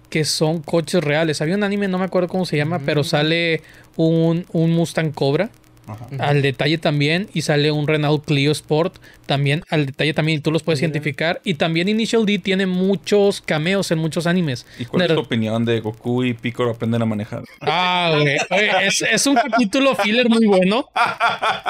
que 0.09 0.25
son 0.25 0.61
coches 0.62 1.04
reales. 1.04 1.40
Había 1.42 1.54
un 1.57 1.62
anime, 1.64 1.87
no 1.87 1.99
me 1.99 2.04
acuerdo 2.07 2.28
cómo 2.28 2.45
se 2.47 2.57
llama, 2.57 2.80
pero 2.85 3.04
sale 3.04 3.62
un, 3.97 4.47
un 4.52 4.71
Mustang 4.73 5.12
Cobra. 5.12 5.50
Ajá. 5.92 6.06
Al 6.18 6.42
detalle 6.42 6.78
también, 6.78 7.28
y 7.35 7.42
sale 7.42 7.70
un 7.73 7.87
Renault 7.87 8.25
Clio 8.25 8.52
Sport 8.52 8.97
también 9.26 9.62
al 9.70 9.87
detalle 9.87 10.12
también, 10.14 10.38
y 10.38 10.40
tú 10.40 10.50
los 10.50 10.62
puedes 10.62 10.80
Mira. 10.80 10.88
identificar. 10.90 11.40
Y 11.44 11.54
también 11.54 11.88
Initial 11.88 12.26
D 12.26 12.38
tiene 12.38 12.66
muchos 12.66 13.40
cameos 13.40 13.90
en 13.90 13.99
muchos 13.99 14.26
animes. 14.26 14.66
¿Y 14.78 14.85
cuál 14.87 15.02
es 15.02 15.14
tu 15.14 15.20
opinión 15.20 15.64
de 15.64 15.80
Goku 15.80 16.25
y 16.25 16.35
Piccolo 16.35 16.70
aprenden 16.70 17.02
a 17.02 17.06
manejar? 17.06 17.42
Ah, 17.61 18.16
güey. 18.20 18.37
Oye, 18.50 18.87
Es, 18.87 19.02
es 19.02 19.26
un 19.26 19.35
capítulo 19.37 19.94
filler 19.94 20.28
muy 20.28 20.47
bueno. 20.47 20.88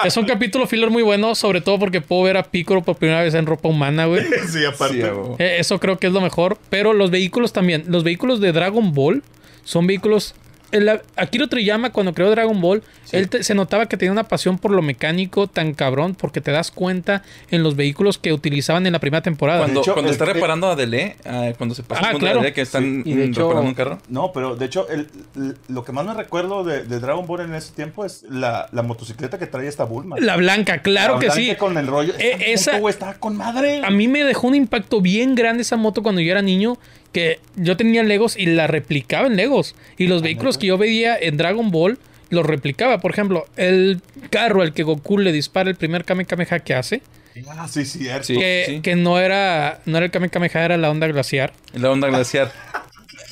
Es 0.05 0.17
un 0.17 0.25
capítulo 0.25 0.67
filler 0.67 0.91
muy 0.91 1.03
bueno, 1.03 1.35
sobre 1.35 1.61
todo 1.61 1.79
porque 1.79 2.01
puedo 2.01 2.23
ver 2.23 2.37
a 2.37 2.43
Piccolo 2.45 2.83
por 2.83 2.97
primera 2.97 3.23
vez 3.23 3.35
en 3.35 3.47
ropa 3.47 3.69
humana, 3.69 4.07
güey. 4.07 4.25
Sí, 4.51 4.65
aparte. 4.65 5.03
Sí. 5.03 5.07
Eh, 5.39 5.57
Eso 5.59 5.79
creo 5.79 5.99
que 5.99 6.07
es 6.07 6.13
lo 6.13 6.21
mejor. 6.21 6.59
Pero 6.71 6.93
los 6.93 7.11
vehículos 7.11 7.53
también. 7.53 7.85
Los 7.89 8.05
vehículos 8.05 8.41
de 8.41 8.53
Dragon 8.53 8.93
Ball 8.93 9.23
son 9.65 9.87
vehículos. 9.87 10.35
El- 10.73 11.01
Akira 11.17 11.47
Toriyama, 11.47 11.91
cuando 11.91 12.15
creó 12.15 12.31
Dragon 12.31 12.61
Ball, 12.61 12.83
él 13.13 13.29
te- 13.29 13.43
se 13.43 13.55
notaba 13.55 13.87
que 13.87 13.97
tenía 13.97 14.13
una 14.13 14.25
pasión 14.25 14.59
por 14.59 14.71
lo 14.71 14.83
mecánico 14.83 15.47
tan 15.47 15.75
cabrón, 15.75 16.15
porque 16.15 16.41
te 16.41 16.51
das 16.51 16.71
cuenta 16.71 17.23
en 17.51 17.63
los 17.63 17.77
vehículos 17.77 18.19
que 18.19 18.33
utilizaban 18.33 18.87
en 18.87 18.93
la 18.93 18.99
primera 18.99 19.23
temporada. 19.23 19.61
Cuando, 19.61 19.81
hecho, 19.81 19.93
cuando 19.95 20.11
el- 20.11 20.13
está 20.15 20.25
el- 20.27 20.35
reparando 20.35 20.69
a 20.69 20.77
Dele, 20.77 21.17
ah, 21.27 21.51
cuando 21.59 21.75
se 21.75 21.83
pasa 21.83 22.11
Ah, 22.11 22.15
claro. 22.19 22.41
Dele, 22.41 22.53
que 22.53 22.61
están 22.63 23.03
Sí, 23.05 23.13
de 23.15 23.25
hecho- 23.25 23.43
reparando 23.49 23.69
un 23.69 23.75
carro. 23.75 23.99
No, 24.09 24.33
pero 24.33 24.57
de 24.57 24.67
hecho, 24.67 24.89
el, 24.89 25.09
el- 25.37 25.57
lo 25.69 25.85
que 25.85 25.93
más 25.93 26.05
me 26.07 26.15
recuerdo 26.15 26.65
de, 26.65 26.85
de 26.85 27.01
Dragon 27.01 27.27
Ball 27.27 27.41
en 27.43 27.55
ese 27.55 27.73
tiempo 27.73 28.05
es 28.05 28.25
la, 28.29 28.69
la 28.73 28.83
motocicleta 28.83 29.39
que 29.39 29.47
traía 29.47 29.69
esta 29.69 29.85
Bulma. 29.85 30.17
La 30.21 30.37
blanca, 30.37 30.83
claro 30.83 31.15
La 31.15 31.21
que 31.21 31.27
blanca 31.27 31.41
sí. 31.43 31.55
Con 31.57 31.77
el 31.79 31.87
rollo. 31.87 32.13
Eh, 32.19 32.53
esa- 32.53 32.79
estaba 32.89 33.15
con 33.15 33.37
madre. 33.37 33.83
A 33.85 33.91
mí 33.91 34.09
me 34.09 34.25
dejó 34.25 34.47
un 34.49 34.55
impacto 34.55 35.01
bien 35.01 35.35
grande 35.35 35.63
esa 35.63 35.77
moto 35.77 36.03
cuando 36.03 36.21
yo 36.21 36.31
era 36.31 36.43
niño. 36.43 36.79
Que 37.13 37.41
yo 37.57 37.77
tenía 37.77 38.03
Legos 38.03 38.37
y 38.37 38.47
la 38.47 38.67
replicaba 38.67 39.27
en 39.27 39.37
Legos. 39.37 39.75
Y 39.99 40.07
los 40.07 40.23
vehículos 40.23 40.59
que 40.59 40.69
yo 40.69 40.79
veía 40.79 41.17
en 41.19 41.37
Dragon 41.37 41.71
Ball 41.71 41.99
los 42.31 42.47
replicaba. 42.47 42.99
Por 42.99 43.11
ejemplo, 43.11 43.47
el 43.57 44.01
carro 44.31 44.63
al 44.63 44.73
que 44.73 44.85
Goku 44.85 45.19
le 45.19 45.33
dispara 45.33 45.69
el 45.69 45.77
primer 45.77 46.05
Kame 46.05 46.25
Kameha 46.25 46.61
que 46.61 46.75
hace. 46.75 47.03
Ah, 47.49 47.69
sí, 47.69 47.85
cierto. 47.85 48.25
Sí. 48.25 48.35
que, 48.37 48.81
que 48.83 48.97
no 48.97 49.19
era 49.19 49.81
no 49.87 49.97
era 49.97 50.07
el 50.07 50.13
Kame 50.13 50.31
Kameha, 50.31 50.65
era 50.65 50.77
la 50.77 50.91
onda 50.91 51.07
glaciar. 51.07 51.53
La 51.75 51.91
onda 51.91 52.09
glaciar. 52.09 52.53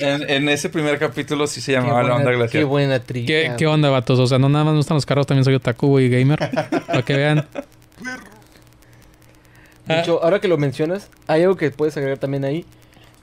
En, 0.01 0.29
en 0.31 0.49
ese 0.49 0.69
primer 0.69 0.99
capítulo 0.99 1.47
sí 1.49 1.61
se 1.61 1.73
llamaba 1.73 2.03
la 2.03 2.15
onda 2.15 2.25
buena, 2.25 2.39
glaciar. 2.39 2.61
qué 2.61 2.65
buena 2.65 3.01
trivia. 3.01 3.27
¿Qué, 3.27 3.53
qué 3.59 3.67
onda, 3.67 3.91
vatos? 3.91 4.19
O 4.19 4.27
sea, 4.27 4.39
no 4.39 4.49
nada 4.49 4.65
más 4.65 4.73
me 4.75 4.79
gustan 4.79 4.95
los 4.97 5.07
carros, 5.07 5.27
también 5.27 5.45
soy 5.45 5.55
otaku 5.55 5.99
y 5.99 6.09
gamer. 6.09 6.39
para 6.87 7.03
que 7.03 7.17
vean. 7.17 7.47
De 9.87 10.01
hecho, 10.01 10.23
ahora 10.23 10.39
que 10.39 10.49
lo 10.49 10.59
mencionas, 10.59 11.09
hay 11.27 11.43
algo 11.43 11.57
que 11.57 11.71
puedes 11.71 11.97
agregar 11.97 12.19
también 12.19 12.45
ahí. 12.45 12.67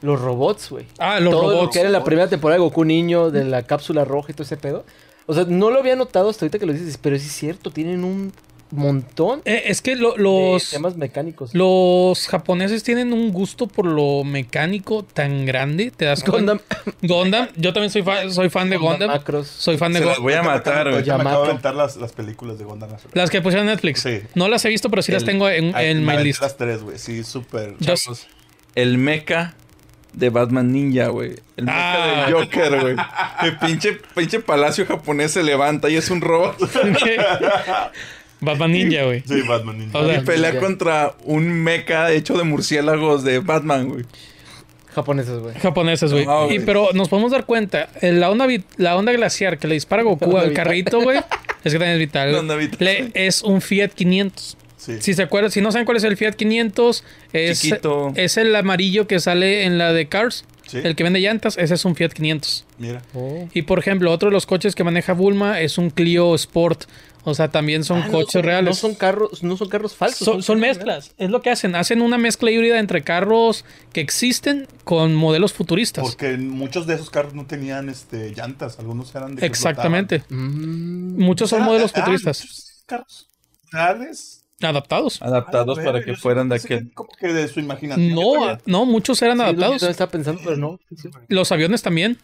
Los 0.05 0.21
robots, 0.21 0.69
güey. 0.69 0.85
Ah, 0.99 1.19
los 1.19 1.31
todo 1.31 1.43
lo 1.51 1.57
robots. 1.59 1.73
que 1.73 1.79
era 1.79 1.87
en 1.89 1.93
la 1.93 2.03
primera 2.03 2.27
temporada 2.29 2.57
de 2.59 2.63
Goku 2.63 2.85
Niño, 2.85 3.31
de 3.31 3.43
la 3.43 3.63
cápsula 3.63 4.05
roja 4.05 4.31
y 4.31 4.33
todo 4.35 4.43
ese 4.43 4.57
pedo. 4.57 4.85
O 5.25 5.33
sea, 5.33 5.45
no 5.47 5.71
lo 5.71 5.79
había 5.79 5.95
notado 5.95 6.29
hasta 6.29 6.45
ahorita 6.45 6.59
que 6.59 6.65
lo 6.67 6.73
dices, 6.73 6.97
pero 7.01 7.17
sí 7.17 7.25
es 7.25 7.31
cierto, 7.33 7.71
tienen 7.71 8.03
un 8.03 8.31
montón 8.71 9.41
Eh, 9.45 9.63
es 9.67 9.81
que 9.81 9.95
lo- 9.95 10.13
de 10.13 10.21
los, 10.23 10.69
temas 10.69 10.97
mecánicos. 10.97 11.53
los 11.53 12.27
japoneses 12.27 12.83
tienen 12.83 13.13
un 13.13 13.31
gusto 13.31 13.67
por 13.67 13.85
lo 13.85 14.23
mecánico 14.23 15.03
tan 15.03 15.45
grande. 15.45 15.91
¿Te 15.95 16.05
das 16.05 16.23
cuenta? 16.23 16.53
Gundam, 16.53 16.59
Gundam. 17.01 17.47
Yo 17.55 17.73
también 17.73 17.89
soy, 17.91 18.01
fan, 18.03 18.31
soy 18.33 18.49
fan 18.49 18.69
de 18.69 18.77
Gundam. 18.77 19.09
Macros. 19.09 19.47
Soy 19.47 19.77
fan 19.77 19.93
de 19.93 19.99
Gundam. 20.01 20.21
voy 20.21 20.33
a 20.33 20.43
matar, 20.43 20.89
güey. 20.91 21.03
Me 21.05 21.11
acabo 21.13 21.43
de 21.45 21.49
aventar 21.51 21.75
las, 21.75 21.95
las 21.97 22.11
películas 22.11 22.57
de 22.57 22.65
Nacional. 22.65 22.99
Las 23.13 23.29
que 23.29 23.41
pusieron 23.41 23.67
en 23.67 23.73
Netflix. 23.73 24.01
Sí. 24.01 24.19
No 24.35 24.47
las 24.49 24.65
he 24.65 24.69
visto, 24.69 24.89
pero 24.89 25.01
sí 25.01 25.11
las 25.11 25.23
tengo 25.23 25.47
en, 25.49 25.75
en 25.75 26.05
my 26.05 26.17
list. 26.23 26.41
las 26.41 26.57
tres, 26.57 26.83
güey. 26.83 26.97
Sí, 26.97 27.23
súper. 27.23 27.75
El 28.75 28.97
mecha 28.97 29.55
de 30.15 30.29
Batman 30.29 30.71
Ninja, 30.71 31.07
güey. 31.07 31.35
El 31.57 31.65
mecha 31.65 32.23
Ah. 32.23 32.25
de 32.27 32.33
Joker, 32.33 32.79
güey. 32.81 32.95
El 33.43 33.57
pinche, 33.57 33.97
pinche 34.15 34.39
palacio 34.39 34.85
japonés 34.85 35.31
se 35.31 35.43
levanta 35.43 35.89
y 35.89 35.95
es 35.95 36.09
un 36.09 36.21
robot. 36.21 36.57
Batman 38.41 38.71
Ninja, 38.71 39.03
güey. 39.03 39.23
Sí, 39.25 39.41
Batman 39.41 39.77
Ninja. 39.79 39.97
O 39.99 40.05
sea, 40.05 40.17
Y 40.19 40.21
pelea 40.25 40.51
Ninja. 40.51 40.65
contra 40.65 41.13
un 41.23 41.47
mecha 41.49 42.11
hecho 42.11 42.37
de 42.37 42.43
murciélagos 42.43 43.23
de 43.23 43.39
Batman, 43.39 43.89
güey. 43.89 44.05
Japoneses, 44.93 45.39
güey. 45.39 45.55
Japoneses, 45.55 46.11
güey. 46.11 46.25
No, 46.25 46.49
y 46.51 46.59
pero 46.59 46.89
nos 46.93 47.09
podemos 47.09 47.31
dar 47.31 47.45
cuenta, 47.45 47.89
eh, 48.01 48.13
la 48.13 48.29
onda, 48.29 48.47
la 48.77 48.95
onda 48.95 49.11
glaciar 49.11 49.57
que 49.57 49.67
le 49.67 49.73
dispara 49.73 50.03
Goku 50.03 50.37
al 50.37 50.49
vital. 50.49 50.53
carrito, 50.65 51.01
güey. 51.01 51.17
Es 51.63 51.73
que 51.73 51.79
también 51.79 51.93
es 51.93 51.99
vital. 51.99 52.31
La 52.31 52.39
onda 52.39 52.55
vital. 52.55 52.77
Le- 52.79 53.11
es 53.13 53.41
un 53.41 53.59
Fiat 53.61 53.89
500. 53.89 54.57
Sí. 54.85 54.97
Si 55.01 55.13
se 55.13 55.23
acuerdan, 55.23 55.51
si 55.51 55.61
no 55.61 55.71
saben 55.71 55.85
cuál 55.85 55.97
es 55.97 56.03
el 56.03 56.15
Fiat 56.17 56.33
500, 56.35 57.03
es, 57.33 57.61
Chiquito. 57.61 58.13
es 58.15 58.37
el 58.37 58.55
amarillo 58.55 59.07
que 59.07 59.19
sale 59.19 59.63
en 59.63 59.77
la 59.77 59.93
de 59.93 60.07
Cars. 60.07 60.45
Sí. 60.67 60.79
El 60.83 60.95
que 60.95 61.03
vende 61.03 61.19
llantas, 61.19 61.57
ese 61.57 61.73
es 61.75 61.85
un 61.85 61.95
Fiat 61.95 62.09
500. 62.11 62.65
Mira. 62.79 63.01
Oh. 63.13 63.47
Y 63.53 63.63
por 63.63 63.79
ejemplo, 63.79 64.11
otro 64.11 64.29
de 64.29 64.33
los 64.33 64.45
coches 64.45 64.75
que 64.75 64.83
maneja 64.83 65.13
Bulma 65.13 65.61
es 65.61 65.77
un 65.77 65.89
Clio 65.89 66.33
Sport. 66.35 66.85
O 67.27 67.33
sea, 67.33 67.47
también 67.49 67.83
son 67.83 68.03
Ah, 68.03 68.05
no 68.05 68.11
coches 68.11 68.33
son- 68.33 68.43
reales. 68.43 68.69
No 68.69 68.75
son 68.75 68.93
carros, 68.93 69.41
no 69.41 69.57
son 69.57 69.67
carros 69.69 69.95
falsos. 69.95 70.25
Son, 70.25 70.43
son 70.43 70.59
mezclas. 70.59 71.13
Es 71.17 71.31
lo 71.31 71.41
que 71.41 71.49
hacen. 71.49 71.75
Hacen 71.75 72.01
una 72.03 72.19
mezcla 72.19 72.51
híbrida 72.51 72.77
entre 72.79 73.01
carros 73.01 73.65
que 73.93 74.01
existen 74.01 74.67
con 74.83 75.15
modelos 75.15 75.51
futuristas. 75.51 76.03
Porque 76.03 76.37
muchos 76.37 76.85
de 76.85 76.93
esos 76.93 77.09
carros 77.09 77.33
no 77.33 77.47
tenían 77.47 77.89
este, 77.89 78.29
llantas. 78.35 78.77
Algunos 78.77 79.13
eran 79.15 79.35
de. 79.35 79.43
Exactamente. 79.47 80.23
Mm. 80.29 81.19
Muchos 81.19 81.49
son 81.49 81.63
modelos 81.63 81.91
Ah, 81.95 81.99
futuristas. 82.01 82.41
muchos 82.41 82.83
carros 82.85 83.27
reales. 83.71 84.44
Adaptados. 84.61 85.21
Adaptados 85.21 85.77
Ah, 85.79 85.83
para 85.83 86.01
que 86.03 86.15
fueran 86.15 86.47
de 86.49 86.59
que 86.59 86.75
aquel. 86.75 86.93
Como 86.93 87.09
que 87.19 87.27
de 87.33 87.47
su 87.47 87.59
imaginación. 87.59 88.15
No, 88.15 88.57
no, 88.65 88.85
muchos 88.85 89.21
eran 89.21 89.37
Sí, 89.37 89.43
adaptados. 89.43 89.81
yo 89.81 89.89
estaba 89.89 90.09
pensando, 90.11 90.41
pero 90.43 90.57
no. 90.57 90.79
sí. 90.95 91.09
Los 91.27 91.51
aviones 91.51 91.81
también. 91.81 92.17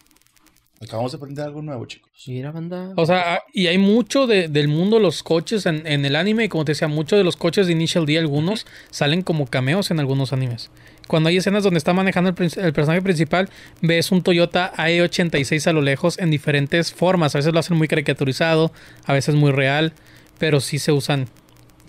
Acabamos 0.80 1.12
de 1.12 1.16
aprender 1.16 1.44
algo 1.44 1.62
nuevo, 1.62 1.86
chicos. 1.86 2.10
Mira, 2.26 2.50
banda. 2.50 2.92
O 2.96 3.06
sea, 3.06 3.40
y 3.52 3.68
hay 3.68 3.78
mucho 3.78 4.26
de- 4.26 4.48
del 4.48 4.66
mundo 4.66 4.98
los 4.98 5.22
coches 5.22 5.64
en, 5.66 5.86
en 5.86 6.04
el 6.04 6.16
anime. 6.16 6.44
Y 6.44 6.48
como 6.48 6.64
te 6.64 6.72
decía, 6.72 6.88
muchos 6.88 7.18
de 7.18 7.22
los 7.24 7.36
coches 7.36 7.66
de 7.68 7.72
Initial 7.72 8.04
D, 8.04 8.18
algunos 8.18 8.66
salen 8.90 9.22
como 9.22 9.46
cameos 9.46 9.92
en 9.92 10.00
algunos 10.00 10.32
animes. 10.32 10.70
Cuando 11.06 11.28
hay 11.28 11.36
escenas 11.36 11.62
donde 11.62 11.78
está 11.78 11.92
manejando 11.92 12.30
el, 12.36 12.52
el 12.64 12.72
personaje 12.72 13.00
principal, 13.02 13.48
ves 13.80 14.10
un 14.10 14.22
Toyota 14.22 14.72
AE86 14.76 15.68
a 15.68 15.72
lo 15.72 15.82
lejos 15.82 16.18
en 16.18 16.30
diferentes 16.32 16.92
formas. 16.92 17.36
A 17.36 17.38
veces 17.38 17.52
lo 17.52 17.60
hacen 17.60 17.76
muy 17.76 17.86
caricaturizado, 17.86 18.72
a 19.04 19.12
veces 19.12 19.36
muy 19.36 19.52
real, 19.52 19.92
pero 20.38 20.60
sí 20.60 20.80
se 20.80 20.90
usan 20.90 21.28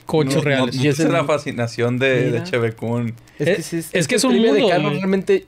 coches 0.05 0.35
No, 0.35 0.41
reales. 0.41 0.75
No, 0.75 0.81
Y 0.81 0.85
no 0.85 0.91
es 0.91 0.99
la 0.99 1.23
fascinación 1.25 1.97
de, 1.99 2.25
Mira. 2.27 2.39
de 2.41 2.43
Chevecún. 2.49 3.15
Es, 3.39 3.55
que, 3.57 3.61
sí, 3.61 3.81
es 3.91 4.07
que 4.07 4.15
es 4.15 4.23
un 4.23 4.35
mundo, 4.37 4.53
de 4.53 4.67
carros 4.69 4.93
realmente. 4.93 5.45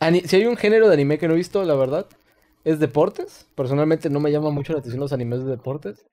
ani- 0.00 0.22
si 0.22 0.36
hay 0.36 0.46
un 0.46 0.56
género 0.56 0.88
de 0.88 0.94
anime 0.94 1.18
que 1.18 1.28
no 1.28 1.34
he 1.34 1.36
visto, 1.36 1.62
la 1.64 1.74
verdad, 1.74 2.06
es 2.64 2.78
deportes. 2.78 3.46
Personalmente 3.54 4.10
no 4.10 4.20
me 4.20 4.30
llama 4.32 4.50
mucho 4.50 4.72
la 4.72 4.78
atención 4.80 5.00
los 5.00 5.12
animes 5.12 5.44
de 5.44 5.50
deportes. 5.50 6.04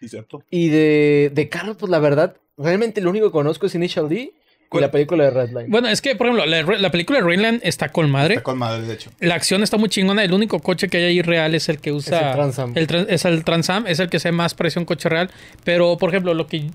Sí, 0.00 0.08
cierto. 0.08 0.42
Y 0.50 0.68
de, 0.68 1.30
de 1.34 1.48
carros, 1.48 1.76
pues 1.78 1.90
la 1.90 1.98
verdad, 1.98 2.36
realmente 2.58 3.00
lo 3.00 3.10
único 3.10 3.26
que 3.26 3.32
conozco 3.32 3.66
es 3.66 3.74
Initial 3.74 4.08
D. 4.08 4.32
Y 4.72 4.80
la 4.80 4.90
película 4.90 5.22
de 5.22 5.30
Redline. 5.30 5.70
Bueno, 5.70 5.86
es 5.86 6.02
que, 6.02 6.16
por 6.16 6.26
ejemplo, 6.26 6.46
la, 6.46 6.62
la 6.62 6.90
película 6.90 7.20
de 7.20 7.24
Rainland 7.24 7.60
está 7.62 7.90
con 7.90 8.10
madre. 8.10 8.34
Está 8.34 8.42
con 8.42 8.58
madre, 8.58 8.82
de 8.84 8.94
hecho. 8.94 9.08
La 9.20 9.36
acción 9.36 9.62
está 9.62 9.76
muy 9.76 9.88
chingona. 9.88 10.24
El 10.24 10.32
único 10.32 10.58
coche 10.58 10.88
que 10.88 10.96
hay 10.96 11.04
ahí 11.04 11.22
real 11.22 11.54
es 11.54 11.68
el 11.68 11.78
que 11.78 11.92
usa. 11.92 12.32
el 12.32 12.40
Am. 12.40 12.72
el 12.74 12.86
tran- 12.88 13.06
es 13.08 13.24
el 13.24 13.44
Trans 13.44 13.70
Am, 13.70 13.86
es 13.86 14.00
el 14.00 14.08
que 14.10 14.18
se 14.18 14.32
más 14.32 14.54
parece 14.54 14.80
a 14.80 14.82
un 14.82 14.86
coche 14.86 15.08
real. 15.08 15.30
Pero, 15.62 15.96
por 15.96 16.10
ejemplo, 16.10 16.34
lo 16.34 16.48
que. 16.48 16.66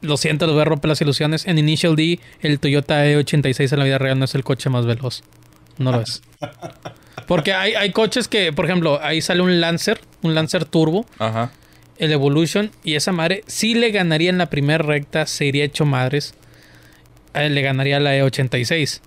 Lo 0.00 0.16
siento, 0.16 0.46
les 0.46 0.52
voy 0.54 0.62
a 0.62 0.66
romper 0.66 0.88
las 0.90 1.00
ilusiones. 1.00 1.46
En 1.46 1.58
Initial 1.58 1.96
D, 1.96 2.20
el 2.40 2.60
Toyota 2.60 3.04
E86 3.04 3.72
en 3.72 3.78
la 3.78 3.84
vida 3.84 3.98
real 3.98 4.18
no 4.18 4.24
es 4.26 4.34
el 4.34 4.44
coche 4.44 4.70
más 4.70 4.86
veloz. 4.86 5.22
No 5.78 5.92
lo 5.92 6.00
es. 6.00 6.22
Porque 7.26 7.52
hay, 7.52 7.74
hay 7.74 7.90
coches 7.92 8.28
que, 8.28 8.52
por 8.52 8.64
ejemplo, 8.64 9.00
ahí 9.02 9.20
sale 9.20 9.42
un 9.42 9.60
Lancer, 9.60 10.00
un 10.22 10.34
Lancer 10.34 10.64
Turbo, 10.64 11.04
Ajá. 11.18 11.52
el 11.98 12.12
Evolution, 12.12 12.70
y 12.84 12.94
esa 12.94 13.12
madre 13.12 13.42
sí 13.46 13.74
le 13.74 13.90
ganaría 13.90 14.30
en 14.30 14.38
la 14.38 14.46
primera 14.50 14.78
recta, 14.78 15.26
se 15.26 15.44
iría 15.44 15.64
hecho 15.64 15.84
madres. 15.84 16.34
Eh, 17.34 17.50
le 17.50 17.60
ganaría 17.60 18.00
la 18.00 18.16
E86. 18.16 19.00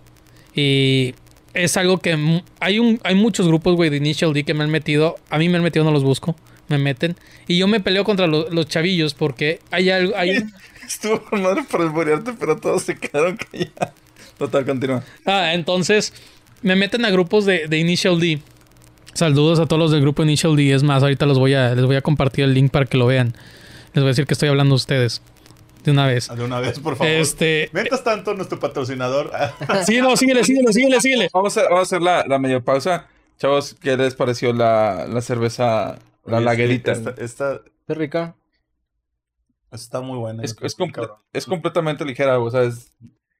Y 0.53 1.15
es 1.53 1.77
algo 1.77 1.97
que 1.97 2.41
hay 2.59 2.79
un 2.79 2.99
hay 3.03 3.15
muchos 3.15 3.47
grupos, 3.47 3.75
güey, 3.75 3.89
de 3.89 3.97
Initial 3.97 4.33
D 4.33 4.43
que 4.43 4.53
me 4.53 4.63
han 4.63 4.69
metido. 4.69 5.15
A 5.29 5.37
mí 5.37 5.49
me 5.49 5.57
han 5.57 5.63
metido, 5.63 5.83
no 5.85 5.91
los 5.91 6.03
busco. 6.03 6.35
Me 6.67 6.77
meten. 6.77 7.15
Y 7.47 7.57
yo 7.57 7.67
me 7.67 7.79
peleo 7.79 8.03
contra 8.03 8.27
lo- 8.27 8.49
los 8.49 8.67
chavillos 8.67 9.13
porque 9.13 9.59
hay 9.71 9.89
algo. 9.89 10.13
Hay 10.15 10.43
Estuvo 10.93 11.21
con 11.23 11.41
madre 11.41 11.63
por 11.69 11.81
esborearte, 11.81 12.33
pero 12.39 12.57
todos 12.57 12.83
se 12.83 12.97
quedaron 12.97 13.37
callados. 13.37 13.95
Total, 14.37 14.65
continúa. 14.65 15.03
Ah, 15.25 15.53
entonces 15.53 16.13
me 16.61 16.75
meten 16.75 17.05
a 17.05 17.09
grupos 17.09 17.45
de, 17.45 17.67
de 17.67 17.77
Initial 17.77 18.19
D. 18.19 18.41
Saludos 19.13 19.59
a 19.59 19.65
todos 19.65 19.79
los 19.79 19.91
del 19.91 20.01
grupo 20.01 20.23
Initial 20.23 20.55
D. 20.55 20.73
Es 20.73 20.83
más, 20.83 21.03
ahorita 21.03 21.25
los 21.25 21.37
voy 21.39 21.53
a, 21.53 21.75
les 21.75 21.85
voy 21.85 21.95
a 21.95 22.01
compartir 22.01 22.45
el 22.45 22.53
link 22.53 22.71
para 22.71 22.85
que 22.85 22.97
lo 22.97 23.05
vean. 23.05 23.33
Les 23.93 24.03
voy 24.03 24.05
a 24.05 24.07
decir 24.07 24.25
que 24.25 24.33
estoy 24.33 24.49
hablando 24.49 24.73
a 24.73 24.77
ustedes. 24.77 25.21
De 25.83 25.91
una 25.91 26.05
vez. 26.05 26.29
De 26.35 26.43
una 26.43 26.59
vez, 26.59 26.79
por 26.79 26.95
favor. 26.95 27.11
Este. 27.11 27.69
Mientras 27.73 28.03
tanto, 28.03 28.33
nuestro 28.33 28.59
patrocinador. 28.59 29.31
Sí, 29.85 29.99
no, 29.99 30.15
síguele, 30.15 30.43
síguele, 30.43 30.71
síguele, 30.73 31.01
síguele. 31.01 31.29
Vamos 31.33 31.57
a, 31.57 31.63
vamos 31.63 31.79
a 31.79 31.81
hacer 31.83 32.01
la, 32.01 32.23
la 32.27 32.37
medio 32.37 32.63
pausa. 32.63 33.07
Chavos, 33.39 33.75
¿qué 33.81 33.97
les 33.97 34.13
pareció 34.13 34.53
la, 34.53 35.07
la 35.07 35.21
cerveza, 35.21 35.97
la 36.25 36.37
Oye, 36.37 36.45
laguerita? 36.45 36.91
Esta, 36.91 37.15
esta 37.17 37.61
¿Es 37.87 37.97
rica? 37.97 38.35
Está 39.71 40.01
muy 40.01 40.17
buena. 40.17 40.43
Es, 40.43 40.55
comple- 40.77 41.09
completamente 41.47 42.05
ligera, 42.05 42.39
o 42.39 42.49
sea, 42.51 42.63
es, 42.63 42.93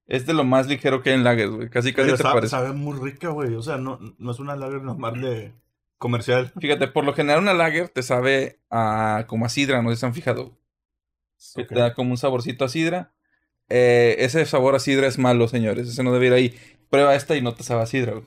es 0.07 0.25
de 0.25 0.33
lo 0.33 0.43
más 0.43 0.67
ligero 0.67 1.01
que 1.01 1.09
hay 1.11 1.15
en 1.15 1.23
lagers, 1.23 1.51
güey. 1.51 1.69
Casi, 1.69 1.93
casi 1.93 2.05
Pero 2.07 2.17
te 2.17 2.23
sabe, 2.23 2.33
parece. 2.35 2.51
sabe 2.51 2.73
muy 2.73 2.99
rica, 2.99 3.29
güey. 3.29 3.53
O 3.55 3.61
sea, 3.61 3.77
no, 3.77 3.99
no 4.17 4.31
es 4.31 4.39
una 4.39 4.55
lager 4.55 4.81
normal 4.81 5.21
de 5.21 5.53
comercial. 5.97 6.51
Fíjate, 6.59 6.87
por 6.87 7.03
lo 7.05 7.13
general 7.13 7.41
una 7.41 7.53
lager 7.53 7.89
te 7.89 8.03
sabe 8.03 8.59
a, 8.69 9.25
como 9.27 9.45
a 9.45 9.49
sidra, 9.49 9.81
no 9.81 9.89
sé 9.89 9.95
si 9.95 9.99
se 10.01 10.05
han 10.07 10.13
fijado. 10.13 10.57
Te 11.55 11.75
da 11.75 11.93
como 11.93 12.11
un 12.11 12.17
saborcito 12.17 12.65
a 12.65 12.69
sidra. 12.69 13.13
Eh, 13.69 14.15
ese 14.19 14.45
sabor 14.45 14.75
a 14.75 14.79
sidra 14.79 15.07
es 15.07 15.17
malo, 15.17 15.47
señores. 15.47 15.87
Ese 15.87 16.03
no 16.03 16.11
debe 16.13 16.27
ir 16.27 16.33
ahí. 16.33 16.55
Prueba 16.89 17.15
esta 17.15 17.35
y 17.35 17.41
no 17.41 17.53
te 17.55 17.63
sabe 17.63 17.81
a 17.81 17.85
sidra, 17.85 18.13
güey. 18.13 18.25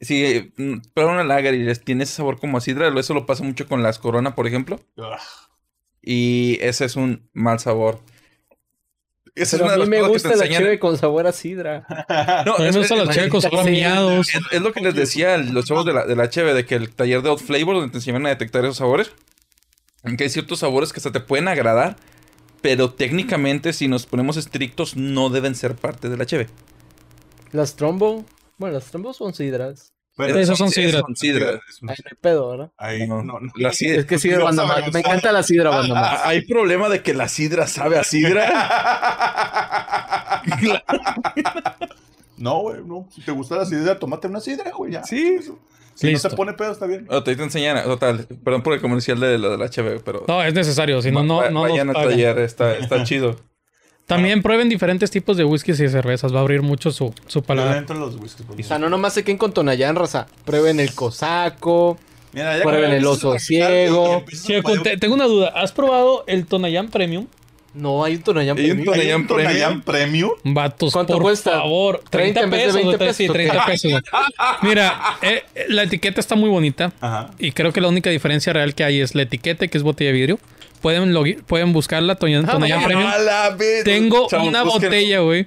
Si 0.00 0.52
mm, 0.56 0.78
prueba 0.94 1.12
una 1.12 1.24
lager 1.24 1.54
y 1.54 1.62
les 1.62 1.84
tiene 1.84 2.04
ese 2.04 2.14
sabor 2.14 2.40
como 2.40 2.58
a 2.58 2.60
sidra, 2.60 2.88
eso 2.98 3.14
lo 3.14 3.26
pasa 3.26 3.44
mucho 3.44 3.68
con 3.68 3.82
las 3.82 3.98
Corona, 3.98 4.34
por 4.34 4.46
ejemplo. 4.46 4.80
Ah, 4.98 5.18
Y 6.02 6.58
ese 6.60 6.84
es 6.86 6.96
un 6.96 7.28
mal 7.32 7.60
sabor. 7.60 8.00
Esa 9.34 9.56
Pero 9.56 9.66
es 9.68 9.72
a 9.72 9.76
una 9.76 9.84
mí 9.86 9.90
me 9.90 10.08
gusta 10.08 10.28
la 10.30 10.34
enseñan- 10.44 10.58
cheve 10.62 10.78
con 10.78 10.98
sabor 10.98 11.26
a 11.26 11.32
sidra. 11.32 11.86
No, 12.44 12.56
A 12.56 12.58
mí 12.58 12.64
me 12.70 12.78
gustan 12.78 12.98
los 12.98 13.08
es- 13.08 13.14
cheves 13.14 13.30
con 13.30 13.40
sabor 13.40 13.60
a 13.60 13.64
miados. 13.64 14.28
es- 14.28 14.40
es 14.50 14.60
lo 14.60 14.72
que 14.72 14.80
les 14.82 14.94
decía 14.94 15.38
los 15.38 15.64
chavos 15.64 15.86
de 15.86 15.94
la, 15.94 16.04
de 16.04 16.16
la 16.16 16.28
cheve, 16.28 16.52
de 16.52 16.66
que 16.66 16.74
el 16.74 16.90
taller 16.94 17.22
de 17.22 17.30
Odd 17.30 17.38
Flavor, 17.40 17.76
donde 17.76 17.90
te 17.92 17.98
enseñan 17.98 18.26
a 18.26 18.30
detectar 18.30 18.62
esos 18.64 18.76
sabores, 18.76 19.12
en 20.04 20.16
que 20.16 20.24
hay 20.24 20.30
ciertos 20.30 20.58
sabores 20.58 20.92
que 20.92 20.98
hasta 20.98 21.12
te 21.12 21.20
pueden 21.20 21.48
agradar, 21.48 21.96
pero 22.60 22.92
técnicamente, 22.92 23.72
si 23.72 23.88
nos 23.88 24.04
ponemos 24.04 24.36
estrictos, 24.36 24.96
no 24.96 25.30
deben 25.30 25.54
ser 25.54 25.76
parte 25.76 26.08
de 26.10 26.16
la 26.18 26.26
cheve. 26.26 26.48
Las 27.52 27.74
trombo. 27.76 28.24
Bueno, 28.58 28.74
las 28.74 28.90
trombo 28.90 29.14
son 29.14 29.32
sidras. 29.34 29.94
Pero 30.16 30.38
Esos 30.38 30.58
son 30.58 30.68
Sí, 30.70 30.82
sidras. 30.82 31.02
son 31.02 31.10
un- 31.84 31.90
Ahí 31.90 31.96
no 31.98 32.08
hay 32.10 32.16
pedo, 32.20 32.50
¿verdad? 32.50 32.70
Ahí, 32.76 33.06
No, 33.06 33.22
no, 33.22 33.40
no. 33.40 33.52
la 33.56 33.72
sidra- 33.72 34.00
Es 34.00 34.06
que 34.06 34.18
sidra 34.18 34.36
Dios 34.38 34.46
banda 34.46 34.62
sabe, 34.66 34.74
más. 34.74 34.84
Dios 34.84 34.94
Me 34.94 35.00
encanta 35.00 35.32
la 35.32 35.42
sidra 35.42 35.70
banda 35.70 35.94
más. 35.94 36.20
Ah, 36.22 36.28
Hay 36.28 36.42
problema 36.46 36.88
de 36.88 37.02
que 37.02 37.14
la 37.14 37.28
sidra 37.28 37.66
sabe 37.66 37.98
a 37.98 38.04
sidra. 38.04 38.48
No, 42.36 42.58
güey, 42.60 42.82
no. 42.84 43.08
Si 43.14 43.20
te 43.22 43.30
gusta 43.30 43.56
la 43.56 43.64
sidra, 43.64 43.98
tómate 43.98 44.26
una 44.26 44.40
sidra, 44.40 44.70
güey, 44.72 44.92
ya. 44.92 45.04
Sí. 45.04 45.38
Si 45.94 46.06
Listo. 46.08 46.26
no 46.26 46.30
se 46.30 46.36
pone 46.36 46.52
pedo, 46.54 46.72
está 46.72 46.86
bien. 46.86 47.06
Oh, 47.10 47.22
te 47.22 47.36
te 47.36 47.42
enseñan, 47.42 47.84
total, 47.84 48.26
perdón 48.42 48.62
por 48.62 48.72
el 48.72 48.80
comercial 48.80 49.20
de 49.20 49.38
lo 49.38 49.50
de 49.50 49.58
la 49.58 49.68
cheve, 49.68 50.00
pero 50.04 50.24
No, 50.26 50.42
es 50.42 50.52
necesario. 50.54 51.00
Si 51.02 51.12
no, 51.12 51.22
no, 51.22 51.48
no. 51.50 51.62
vayan 51.62 51.90
al 51.90 51.94
taller, 51.94 52.38
está, 52.38 52.76
está 52.76 53.04
chido. 53.04 53.36
También 54.06 54.42
prueben 54.42 54.68
diferentes 54.68 55.10
tipos 55.10 55.36
de 55.36 55.44
whiskies 55.44 55.80
y 55.80 55.88
cervezas. 55.88 56.34
Va 56.34 56.38
a 56.38 56.40
abrir 56.42 56.60
mucho 56.62 56.90
su, 56.90 57.14
su 57.26 57.42
paladar. 57.42 57.88
los 57.96 58.16
whiskies. 58.16 58.46
O 58.48 58.62
sea, 58.62 58.78
no 58.78 58.88
nomás 58.88 59.14
se 59.14 59.24
queden 59.24 59.38
con 59.38 59.52
Tonayán, 59.52 59.96
raza. 59.96 60.26
Prueben 60.44 60.80
el 60.80 60.92
cosaco. 60.94 61.98
Mira, 62.32 62.56
ya 62.58 62.62
Prueben 62.64 62.92
el 62.92 63.06
oso 63.06 63.38
ciego. 63.38 64.24
te- 64.82 64.96
tengo 64.96 65.14
una 65.14 65.26
duda. 65.26 65.48
¿Has 65.54 65.72
probado 65.72 66.24
el 66.26 66.46
Tonayán 66.46 66.88
Premium? 66.88 67.26
No, 67.74 68.04
hay 68.04 68.16
un 68.16 68.22
Tonayán 68.22 68.54
premium. 68.56 68.78
¿Hay 68.80 68.84
Tonayán 68.84 69.20
un 69.22 69.26
Tonayán 69.26 69.80
Premium? 69.82 70.30
Vatos, 70.44 70.92
¿Cuánto 70.92 71.14
por 71.14 71.22
cuesta? 71.22 71.52
favor. 71.52 72.02
30 72.10 72.40
en 72.42 72.50
vez 72.50 72.60
de 72.60 72.66
pesos, 72.66 72.98
20 72.98 73.14
sí, 73.14 73.22
pesos, 73.28 73.34
30 73.34 73.66
pesos. 73.66 73.92
Mira, 74.62 75.00
eh, 75.22 75.42
eh, 75.54 75.64
la 75.68 75.84
etiqueta 75.84 76.20
está 76.20 76.34
muy 76.36 76.50
bonita. 76.50 76.92
Ajá. 77.00 77.30
Y 77.38 77.52
creo 77.52 77.72
que 77.72 77.80
la 77.80 77.88
única 77.88 78.10
diferencia 78.10 78.52
real 78.52 78.74
que 78.74 78.84
hay 78.84 79.00
es 79.00 79.14
la 79.14 79.22
etiqueta, 79.22 79.66
que 79.68 79.78
es 79.78 79.84
botella 79.84 80.10
de 80.10 80.16
vidrio. 80.18 80.38
Pueden, 80.82 81.14
pueden 81.46 81.72
buscarla, 81.72 82.16
Tonayán, 82.16 82.44
Ah, 82.48 82.52
Tonayán. 82.52 82.82
Premium. 82.84 83.10
Tengo 83.84 84.26
Chavos, 84.28 84.48
una 84.48 84.64
botella, 84.64 85.20
güey. 85.20 85.46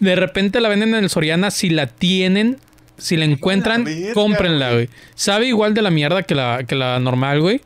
De 0.00 0.16
repente 0.16 0.60
la 0.60 0.68
venden 0.68 0.94
en 0.94 1.04
el 1.04 1.10
Soriana. 1.10 1.50
Si 1.50 1.68
la 1.70 1.86
tienen, 1.86 2.58
si 2.96 3.16
la 3.16 3.26
encuentran, 3.26 3.86
cómprenla, 4.14 4.72
güey. 4.72 4.88
Sabe 5.14 5.46
igual 5.46 5.74
de 5.74 5.82
la 5.82 5.90
mierda 5.90 6.22
que 6.22 6.34
la, 6.34 6.64
que 6.66 6.74
la 6.74 6.98
normal, 6.98 7.40
güey. 7.40 7.60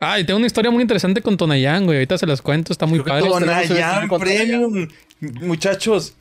Ah, 0.00 0.18
y 0.18 0.24
tengo 0.24 0.38
una 0.38 0.46
historia 0.46 0.70
muy 0.70 0.82
interesante 0.82 1.22
con 1.22 1.36
Tonayán, 1.36 1.86
güey. 1.86 1.98
Ahorita 1.98 2.18
se 2.18 2.26
las 2.26 2.42
cuento, 2.42 2.72
está 2.72 2.84
muy 2.86 2.98
Creo 3.00 3.22
que 3.24 3.30
padre. 3.30 3.68
Tonayán 3.68 4.08
Premium. 4.08 4.88
Muchachos. 5.20 6.14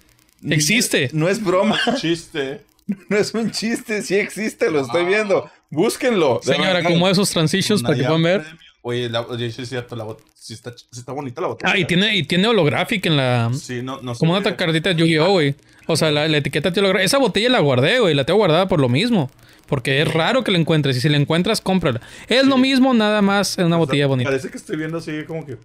Existe. 0.48 1.10
No 1.14 1.28
es 1.28 1.44
broma. 1.44 1.80
Chiste. 2.00 2.62
No 3.08 3.16
es 3.18 3.34
un 3.34 3.50
chiste. 3.50 4.02
Sí 4.02 4.16
existe. 4.16 4.70
Lo 4.70 4.82
estoy 4.82 5.06
viendo. 5.06 5.50
Búsquenlo. 5.70 6.42
Señora, 6.44 6.84
como 6.84 7.08
esos 7.08 7.30
transitions 7.30 7.82
para 7.82 7.96
que 7.96 8.04
puedan 8.04 8.24
ver. 8.24 8.42
Premium. 8.42 8.60
Oye, 8.86 9.10
la, 9.10 9.22
oye, 9.22 9.50
sí 9.52 9.62
es 9.62 9.70
cierto, 9.70 9.96
la 9.96 10.04
bot- 10.06 10.20
sí 10.36 10.54
está, 10.54 10.74
sí 10.78 11.00
está 11.00 11.14
bonita 11.14 11.40
la 11.40 11.48
botella. 11.48 11.72
Ah, 11.74 11.78
y 11.78 11.86
tiene, 11.86 12.16
y 12.18 12.24
tiene 12.24 12.48
holográfica 12.50 13.08
en 13.10 13.16
la. 13.16 13.50
Sí, 13.54 13.82
no, 13.82 14.02
no 14.02 14.14
Como 14.14 14.34
una 14.34 14.44
sabía. 14.44 14.58
cartita 14.58 14.90
de 14.90 14.96
Yu-Gi-Oh, 14.96 15.32
güey. 15.32 15.56
O 15.88 15.96
sea, 15.96 16.12
la, 16.12 16.28
la 16.28 16.38
etiqueta 16.38 16.72
tiene 16.74 16.88
holográfica. 16.90 17.06
Esa 17.06 17.18
botella 17.18 17.50
la 17.50 17.60
guardé, 17.62 18.00
güey. 18.00 18.14
La 18.14 18.26
tengo 18.26 18.40
guardada 18.40 18.68
por 18.68 18.82
lo 18.82 18.90
mismo. 18.90 19.32
Porque 19.68 20.02
es 20.02 20.14
raro 20.14 20.44
que 20.44 20.52
la 20.52 20.58
encuentres. 20.58 20.98
Y 20.98 21.02
si 21.02 21.08
la 21.08 21.16
encuentras, 21.16 21.62
cómprala. 21.62 22.02
Es 22.28 22.46
lo 22.46 22.58
mismo, 22.58 22.94
nada 22.94 23.22
más 23.22 23.58
en 23.58 23.68
una 23.68 23.78
botella 23.78 24.06
bonita. 24.08 24.30
Parece 24.30 24.50
que 24.52 24.58
estoy 24.58 24.76
viendo 24.76 24.98
así 24.98 25.24
como 25.26 25.46
que. 25.46 25.58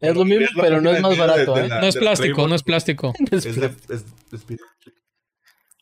Es 0.00 0.14
lo 0.16 0.24
mismo, 0.24 0.46
pero 0.60 0.80
no 0.80 0.90
es 0.90 1.00
más 1.00 1.16
barato, 1.16 1.56
¿eh? 1.56 1.68
No 1.68 1.86
es 1.86 1.96
plástico, 1.96 2.48
no 2.48 2.56
es 2.56 2.64
plástico. 2.64 3.14
Es 3.30 3.44
de, 3.54 3.66
es, 3.88 4.04
es 4.32 4.46
vidrio. 4.48 4.66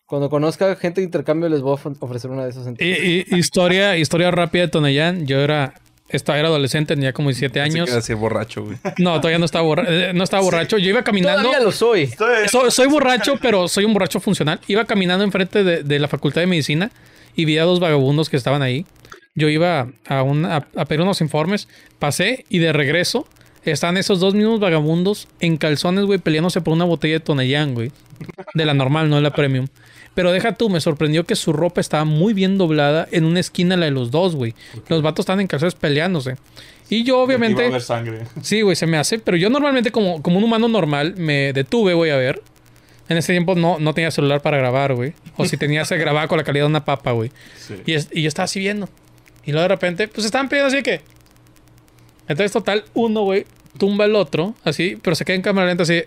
Cuando 0.04 0.28
conozca 0.28 0.74
gente 0.76 1.00
de 1.00 1.06
intercambio 1.06 1.48
les 1.48 1.60
voy 1.62 1.70
a 1.70 1.74
of- 1.74 1.96
ofrecer 2.00 2.30
una 2.30 2.44
de 2.44 2.50
esas. 2.50 2.66
Y, 2.78 2.84
y- 2.84 3.24
historia, 3.38 3.96
historia 3.96 4.30
rápida 4.30 4.62
de 4.64 4.68
Tonayán. 4.68 5.26
Yo 5.26 5.38
era, 5.40 5.72
estaba, 6.10 6.38
era 6.38 6.48
adolescente, 6.48 6.94
tenía 6.94 7.12
como 7.12 7.28
17 7.30 7.52
Pensé 7.54 7.68
que 7.70 7.74
años. 7.78 7.88
iba 7.88 7.94
a 7.94 8.00
decir 8.00 8.16
borracho, 8.16 8.64
güey. 8.64 8.76
No, 8.98 9.16
todavía 9.20 9.38
no 9.38 9.44
estaba, 9.44 9.64
borra- 9.64 9.86
eh, 9.88 10.12
no 10.14 10.24
estaba 10.24 10.42
borracho. 10.42 10.78
Yo 10.78 10.90
iba 10.90 11.02
caminando. 11.02 11.42
Todavía 11.42 11.64
lo 11.64 11.72
soy. 11.72 12.02
Estoy- 12.04 12.48
Soy, 12.48 12.70
soy 12.70 12.88
borracho, 12.88 13.36
pero 13.40 13.68
soy 13.68 13.84
un 13.84 13.92
borracho 13.92 14.20
funcional. 14.20 14.60
Iba 14.68 14.84
caminando 14.84 15.24
enfrente 15.24 15.64
de, 15.64 15.82
de 15.82 15.98
la 15.98 16.08
Facultad 16.08 16.40
de 16.40 16.46
Medicina 16.46 16.90
y 17.36 17.44
vi 17.44 17.58
a 17.58 17.64
dos 17.64 17.80
vagabundos 17.80 18.28
que 18.28 18.36
estaban 18.36 18.62
ahí. 18.62 18.86
Yo 19.34 19.48
iba 19.48 19.88
a, 20.08 20.22
un- 20.22 20.44
a, 20.44 20.66
a 20.76 20.84
pedir 20.86 21.00
unos 21.02 21.20
informes, 21.20 21.68
pasé 21.98 22.44
y 22.48 22.58
de 22.58 22.72
regreso 22.72 23.26
están 23.64 23.96
esos 23.98 24.20
dos 24.20 24.34
mismos 24.34 24.58
vagabundos 24.58 25.28
en 25.38 25.56
calzones, 25.58 26.06
güey, 26.06 26.18
peleándose 26.18 26.60
por 26.62 26.72
una 26.72 26.84
botella 26.86 27.14
de 27.14 27.20
Tonayán, 27.20 27.74
güey. 27.74 27.92
De 28.54 28.64
la 28.64 28.74
normal, 28.74 29.08
no 29.10 29.16
de 29.16 29.22
la 29.22 29.30
premium. 29.32 29.66
Pero 30.20 30.32
deja 30.32 30.52
tú, 30.54 30.68
me 30.68 30.80
sorprendió 30.82 31.24
que 31.24 31.34
su 31.34 31.52
ropa 31.54 31.80
estaba 31.80 32.04
muy 32.04 32.34
bien 32.34 32.58
doblada 32.58 33.08
en 33.10 33.24
una 33.24 33.40
esquina 33.40 33.74
la 33.76 33.86
de 33.86 33.90
los 33.90 34.10
dos, 34.10 34.36
güey. 34.36 34.54
Los 34.88 35.00
vatos 35.00 35.22
estaban 35.22 35.40
en 35.40 35.46
calzones 35.46 35.74
peleándose. 35.74 36.36
Y 36.90 37.04
yo, 37.04 37.14
Iba 37.14 37.20
a 37.20 37.24
obviamente. 37.24 37.80
sangre. 37.80 38.26
Sí, 38.42 38.60
güey, 38.60 38.76
se 38.76 38.86
me 38.86 38.98
hace. 38.98 39.18
Pero 39.18 39.36
yo 39.38 39.48
normalmente, 39.48 39.90
como, 39.90 40.20
como 40.20 40.36
un 40.38 40.44
humano 40.44 40.68
normal, 40.68 41.14
me 41.16 41.52
detuve, 41.54 41.94
güey, 41.94 42.10
a 42.10 42.16
ver. 42.16 42.42
En 43.08 43.16
ese 43.16 43.32
tiempo 43.32 43.54
no, 43.54 43.78
no 43.78 43.94
tenía 43.94 44.10
celular 44.10 44.42
para 44.42 44.58
grabar, 44.58 44.94
güey. 44.94 45.14
O 45.36 45.44
si 45.46 45.56
tenía, 45.56 45.84
se 45.84 45.96
grababa 45.96 46.28
con 46.28 46.36
la 46.38 46.44
calidad 46.44 46.64
de 46.64 46.68
una 46.70 46.84
papa, 46.84 47.12
güey. 47.12 47.30
Sí. 47.56 47.74
Y, 47.86 47.94
es- 47.94 48.08
y 48.12 48.22
yo 48.22 48.28
estaba 48.28 48.44
así 48.44 48.60
viendo. 48.60 48.88
Y 49.46 49.52
luego 49.52 49.62
de 49.62 49.68
repente, 49.68 50.06
pues 50.08 50.26
estaban 50.26 50.48
pidiendo 50.48 50.68
así 50.68 50.82
que. 50.82 51.00
Entonces, 52.28 52.52
total, 52.52 52.84
uno, 52.94 53.22
güey, 53.22 53.46
tumba 53.78 54.04
al 54.04 54.14
otro, 54.16 54.54
así, 54.64 54.98
pero 55.00 55.16
se 55.16 55.24
queda 55.24 55.36
en 55.36 55.42
cámara 55.42 55.68
lenta, 55.68 55.82
así. 55.84 56.02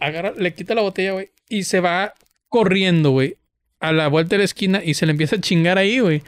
Agarra, 0.00 0.32
le 0.36 0.54
quita 0.54 0.74
la 0.74 0.82
botella, 0.82 1.12
güey, 1.12 1.30
y 1.48 1.64
se 1.64 1.80
va 1.80 2.14
corriendo, 2.48 3.10
güey, 3.10 3.36
a 3.78 3.92
la 3.92 4.08
vuelta 4.08 4.34
de 4.34 4.38
la 4.38 4.44
esquina 4.44 4.82
y 4.84 4.94
se 4.94 5.06
le 5.06 5.12
empieza 5.12 5.36
a 5.36 5.40
chingar 5.40 5.78
ahí, 5.78 6.00
güey. 6.00 6.22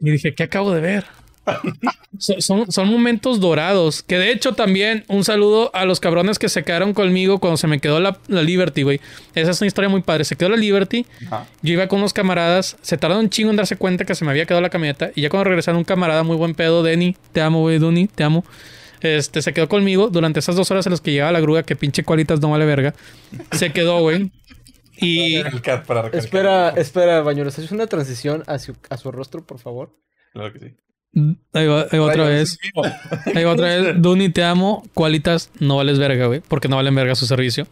Y 0.00 0.10
dije, 0.10 0.34
¿qué 0.34 0.44
acabo 0.44 0.72
de 0.72 0.80
ver? 0.80 1.06
Son, 2.18 2.42
son, 2.42 2.72
son 2.72 2.88
momentos 2.88 3.38
dorados. 3.38 4.02
Que 4.02 4.18
de 4.18 4.32
hecho 4.32 4.54
también 4.54 5.04
un 5.08 5.24
saludo 5.24 5.70
a 5.72 5.84
los 5.84 6.00
cabrones 6.00 6.38
que 6.38 6.48
se 6.48 6.64
quedaron 6.64 6.92
conmigo 6.92 7.38
cuando 7.38 7.56
se 7.56 7.68
me 7.68 7.78
quedó 7.78 8.00
la, 8.00 8.18
la 8.26 8.42
Liberty, 8.42 8.82
güey. 8.82 9.00
Esa 9.34 9.52
es 9.52 9.60
una 9.60 9.68
historia 9.68 9.88
muy 9.88 10.02
padre. 10.02 10.24
Se 10.24 10.34
quedó 10.34 10.48
la 10.48 10.56
Liberty. 10.56 11.06
Ajá. 11.26 11.46
Yo 11.62 11.74
iba 11.74 11.86
con 11.86 12.00
unos 12.00 12.12
camaradas. 12.12 12.76
Se 12.82 12.96
tardaron 12.96 13.24
un 13.24 13.30
chingo 13.30 13.50
en 13.50 13.56
darse 13.56 13.76
cuenta 13.76 14.04
que 14.04 14.14
se 14.16 14.24
me 14.24 14.32
había 14.32 14.46
quedado 14.46 14.62
la 14.62 14.70
camioneta. 14.70 15.10
Y 15.14 15.20
ya 15.20 15.28
cuando 15.28 15.44
regresaron 15.44 15.78
un 15.78 15.84
camarada 15.84 16.24
muy 16.24 16.36
buen 16.36 16.54
pedo, 16.54 16.82
Denny. 16.82 17.16
Te 17.32 17.40
amo, 17.40 17.60
güey, 17.60 17.78
Duni, 17.78 18.08
te 18.08 18.24
amo. 18.24 18.44
Este, 19.00 19.42
se 19.42 19.52
quedó 19.52 19.68
conmigo 19.68 20.08
durante 20.08 20.40
esas 20.40 20.56
dos 20.56 20.70
horas 20.70 20.86
en 20.86 20.90
las 20.92 21.00
que 21.00 21.12
llegaba 21.12 21.32
la 21.32 21.40
grúa, 21.40 21.62
que 21.62 21.76
pinche 21.76 22.02
cualitas 22.04 22.40
no 22.40 22.50
vale 22.50 22.64
verga. 22.64 22.94
Se 23.52 23.72
quedó, 23.72 24.00
güey. 24.00 24.30
Y. 24.96 25.36
Espera, 26.12 26.70
espera, 26.70 27.20
Bañuelos. 27.22 27.58
¿Haces 27.58 27.70
una 27.70 27.86
transición 27.86 28.42
a 28.46 28.58
su, 28.58 28.74
a 28.90 28.96
su 28.96 29.12
rostro, 29.12 29.44
por 29.46 29.58
favor? 29.58 29.94
Claro 30.32 30.52
que 30.52 30.58
sí. 30.58 30.74
ahí 31.52 31.66
va, 31.66 31.86
ahí 31.90 31.98
va 31.98 32.06
otra 32.06 32.24
vez. 32.24 32.58
Ahí 33.34 33.44
va 33.44 33.52
otra 33.52 33.66
vez. 33.66 33.94
Duni, 34.02 34.28
te 34.30 34.42
amo. 34.42 34.82
Cualitas 34.94 35.50
no 35.60 35.76
vales 35.76 35.98
verga, 35.98 36.26
güey. 36.26 36.40
Porque 36.40 36.68
no 36.68 36.76
valen 36.76 36.94
verga 36.94 37.14
su 37.14 37.26
servicio. 37.26 37.66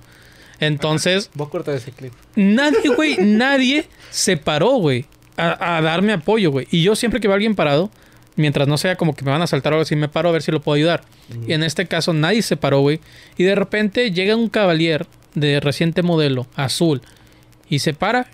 Entonces, 0.60 1.30
Voy 1.34 1.48
a 1.48 1.50
cortar 1.50 1.74
ese 1.74 1.92
clip. 1.92 2.12
nadie, 2.34 2.88
güey, 2.94 3.16
nadie 3.18 3.88
se 4.10 4.38
paró, 4.38 4.76
güey, 4.76 5.04
a, 5.36 5.76
a 5.76 5.82
darme 5.82 6.14
apoyo, 6.14 6.50
güey. 6.50 6.66
Y 6.70 6.82
yo 6.82 6.96
siempre 6.96 7.20
que 7.20 7.28
veo 7.28 7.34
a 7.34 7.36
alguien 7.36 7.54
parado, 7.54 7.90
mientras 8.36 8.68
no 8.68 8.78
sea 8.78 8.96
como 8.96 9.14
que 9.14 9.24
me 9.24 9.30
van 9.30 9.42
a 9.42 9.46
saltar 9.46 9.72
o 9.72 9.76
algo 9.76 9.82
así, 9.82 9.96
me 9.96 10.08
paro 10.08 10.28
a 10.28 10.32
ver 10.32 10.42
si 10.42 10.52
lo 10.52 10.60
puedo 10.60 10.76
ayudar. 10.76 11.02
Y 11.46 11.52
en 11.52 11.62
este 11.62 11.86
caso 11.86 12.12
nadie 12.12 12.42
se 12.42 12.56
paró, 12.56 12.80
güey. 12.80 13.00
Y 13.36 13.44
de 13.44 13.54
repente 13.54 14.12
llega 14.12 14.36
un 14.36 14.48
caballero 14.48 15.06
de 15.34 15.60
reciente 15.60 16.02
modelo, 16.02 16.46
azul, 16.54 17.02
y 17.68 17.80
se 17.80 17.94
para. 17.94 18.26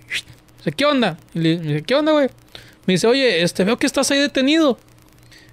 Dice, 0.59 0.73
¿qué 0.73 0.85
onda? 0.85 1.19
Y 1.35 1.39
le 1.39 1.59
dice, 1.59 1.83
¿qué 1.83 1.95
onda, 1.95 2.13
güey? 2.13 2.29
Me 2.87 2.95
dice, 2.95 3.07
oye, 3.07 3.43
este, 3.43 3.65
veo 3.65 3.79
que 3.79 3.87
estás 3.87 4.11
ahí 4.11 4.19
detenido. 4.19 4.79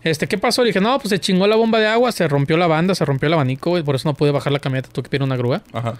Este, 0.03 0.27
¿qué 0.27 0.37
pasó? 0.37 0.63
Le 0.63 0.67
dije, 0.67 0.79
no, 0.79 0.97
pues 0.99 1.09
se 1.09 1.19
chingó 1.19 1.45
la 1.47 1.55
bomba 1.55 1.79
de 1.79 1.87
agua, 1.87 2.11
se 2.11 2.27
rompió 2.27 2.57
la 2.57 2.67
banda, 2.67 2.95
se 2.95 3.05
rompió 3.05 3.27
el 3.27 3.33
abanico, 3.33 3.71
güey. 3.71 3.83
Por 3.83 3.95
eso 3.95 4.07
no 4.07 4.15
pude 4.15 4.31
bajar 4.31 4.53
la 4.53 4.59
camioneta, 4.59 4.89
tuve 4.89 5.03
que 5.03 5.09
pedir 5.09 5.23
una 5.23 5.35
grúa. 5.35 5.61
Ajá. 5.73 5.97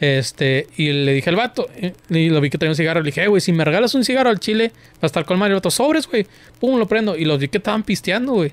Este, 0.00 0.68
y 0.76 0.92
le 0.92 1.12
dije 1.12 1.28
al 1.30 1.36
vato, 1.36 1.66
y 2.08 2.28
lo 2.28 2.40
vi 2.40 2.50
que 2.50 2.58
traía 2.58 2.70
un 2.70 2.76
cigarro, 2.76 3.00
le 3.00 3.06
dije, 3.06 3.24
"Eh, 3.24 3.26
güey, 3.26 3.40
si 3.40 3.52
me 3.52 3.64
regalas 3.64 3.94
un 3.94 4.04
cigarro 4.04 4.30
al 4.30 4.38
chile, 4.38 4.70
va 4.94 5.00
a 5.02 5.06
estar 5.06 5.24
con. 5.24 5.42
El 5.42 5.54
vato, 5.54 5.70
sobres, 5.70 6.06
güey. 6.06 6.26
Pum, 6.60 6.78
lo 6.78 6.86
prendo. 6.86 7.16
Y 7.16 7.24
los 7.24 7.38
vi 7.38 7.48
que 7.48 7.58
estaban 7.58 7.82
pisteando, 7.82 8.32
güey. 8.34 8.52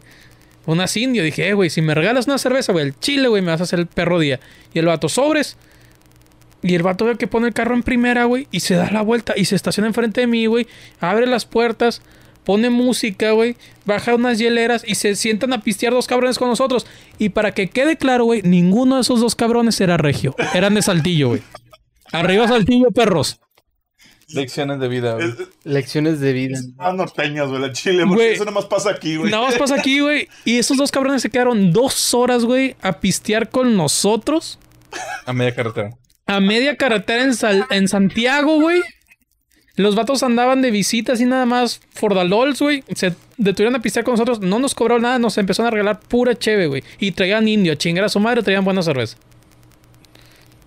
Unas 0.65 0.95
indio. 0.97 1.23
Dije, 1.23 1.47
eh, 1.47 1.53
güey, 1.53 1.69
si 1.69 1.81
me 1.81 1.93
regalas 1.93 2.25
una 2.27 2.37
cerveza, 2.39 2.71
güey, 2.71 2.85
el 2.87 2.99
chile, 2.99 3.27
güey, 3.27 3.41
me 3.43 3.51
vas 3.51 3.61
a 3.61 3.65
hacer 3.65 3.79
el 3.79 3.85
perro 3.87 4.17
día. 4.19 4.39
Y 4.73 4.79
el 4.79 4.87
vato, 4.87 5.07
sobres. 5.09 5.57
Y 6.63 6.73
el 6.73 6.81
vato 6.81 7.05
ve 7.05 7.15
que 7.15 7.27
pone 7.27 7.47
el 7.47 7.53
carro 7.53 7.75
en 7.75 7.83
primera, 7.83 8.25
güey, 8.25 8.47
y 8.49 8.61
se 8.61 8.73
da 8.73 8.89
la 8.89 9.03
vuelta 9.03 9.33
y 9.35 9.45
se 9.45 9.55
estaciona 9.55 9.87
enfrente 9.87 10.21
de 10.21 10.27
mí, 10.27 10.47
güey. 10.47 10.65
Abre 10.99 11.27
las 11.27 11.45
puertas, 11.45 12.01
pone 12.45 12.69
música, 12.69 13.31
güey, 13.31 13.55
baja 13.85 14.15
unas 14.15 14.37
hieleras 14.39 14.83
y 14.87 14.95
se 14.95 15.15
sientan 15.15 15.51
a 15.53 15.61
pistear 15.61 15.91
dos 15.93 16.07
cabrones 16.07 16.37
con 16.37 16.47
nosotros. 16.47 16.85
Y 17.17 17.29
para 17.29 17.51
que 17.53 17.67
quede 17.67 17.97
claro, 17.97 18.25
güey, 18.25 18.41
ninguno 18.43 18.95
de 18.95 19.01
esos 19.01 19.19
dos 19.19 19.35
cabrones 19.35 19.81
era 19.81 19.97
regio. 19.97 20.35
Eran 20.53 20.75
de 20.75 20.81
Saltillo, 20.81 21.29
güey. 21.29 21.41
Arriba 22.11 22.47
Saltillo, 22.47 22.91
perros. 22.91 23.39
Lecciones 24.29 24.79
de 24.79 24.87
vida, 24.87 25.13
güey. 25.15 25.33
Lecciones 25.65 26.19
de 26.19 26.33
vida. 26.33 26.57
Ah, 26.79 26.91
norteñas, 26.93 27.47
güey, 27.47 27.61
la 27.61 27.71
chile, 27.71 28.05
Güey. 28.05 28.33
eso 28.33 28.43
nomás 28.45 28.65
pasa 28.65 28.89
aquí, 28.89 29.17
güey. 29.17 29.29
Nada 29.29 29.43
más 29.43 29.55
pasa 29.55 29.75
aquí, 29.75 29.99
güey. 29.99 30.27
Y 30.45 30.57
esos 30.57 30.77
dos 30.77 30.89
cabrones 30.91 31.21
se 31.21 31.29
quedaron 31.29 31.71
dos 31.71 32.13
horas, 32.15 32.43
güey, 32.43 32.75
a 32.81 32.93
pistear 32.99 33.49
con 33.49 33.77
nosotros. 33.77 34.57
A 35.27 35.33
media 35.33 35.53
carretera. 35.53 35.91
a 36.25 36.39
media 36.39 36.75
carretera 36.75 37.21
en, 37.23 37.35
Sal- 37.35 37.67
en 37.69 37.87
Santiago, 37.87 38.59
güey. 38.59 38.81
Los 39.77 39.95
vatos 39.95 40.23
andaban 40.23 40.61
de 40.61 40.71
visitas 40.71 41.19
y 41.19 41.25
nada 41.25 41.45
más 41.45 41.81
Fordalols, 41.91 42.61
güey. 42.61 42.83
Se 42.93 43.13
detuvieron 43.37 43.75
a 43.75 43.81
pistear 43.81 44.05
con 44.05 44.13
nosotros. 44.13 44.39
No 44.39 44.59
nos 44.59 44.73
cobraron 44.73 45.01
nada, 45.03 45.19
nos 45.19 45.37
empezaron 45.37 45.67
a 45.67 45.71
regalar 45.71 45.99
pura 45.99 46.35
cheve, 46.35 46.67
güey. 46.67 46.83
Y 46.99 47.11
traían 47.11 47.47
indio, 47.47 47.73
a 47.73 47.75
chingar 47.75 48.05
a 48.05 48.09
su 48.09 48.19
madre, 48.19 48.41
traían 48.41 48.63
buena 48.63 48.81
cerveza. 48.83 49.17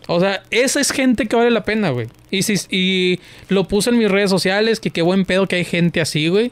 O 0.09 0.21
sea, 0.21 0.43
esa 0.51 0.81
es 0.81 0.91
gente 0.91 1.27
que 1.27 1.37
vale 1.37 1.51
la 1.51 1.65
pena, 1.65 1.91
güey. 1.91 2.09
Y, 2.31 2.43
si, 2.43 2.55
y 2.71 3.21
lo 3.49 3.69
puse 3.69 3.91
en 3.91 3.99
mis 3.99 4.11
redes 4.11 4.31
sociales, 4.31 4.81
que 4.81 4.91
qué 4.91 5.03
buen 5.03 5.25
pedo 5.25 5.47
que 5.47 5.57
hay 5.57 5.65
gente 5.65 6.01
así, 6.01 6.29
güey. 6.29 6.51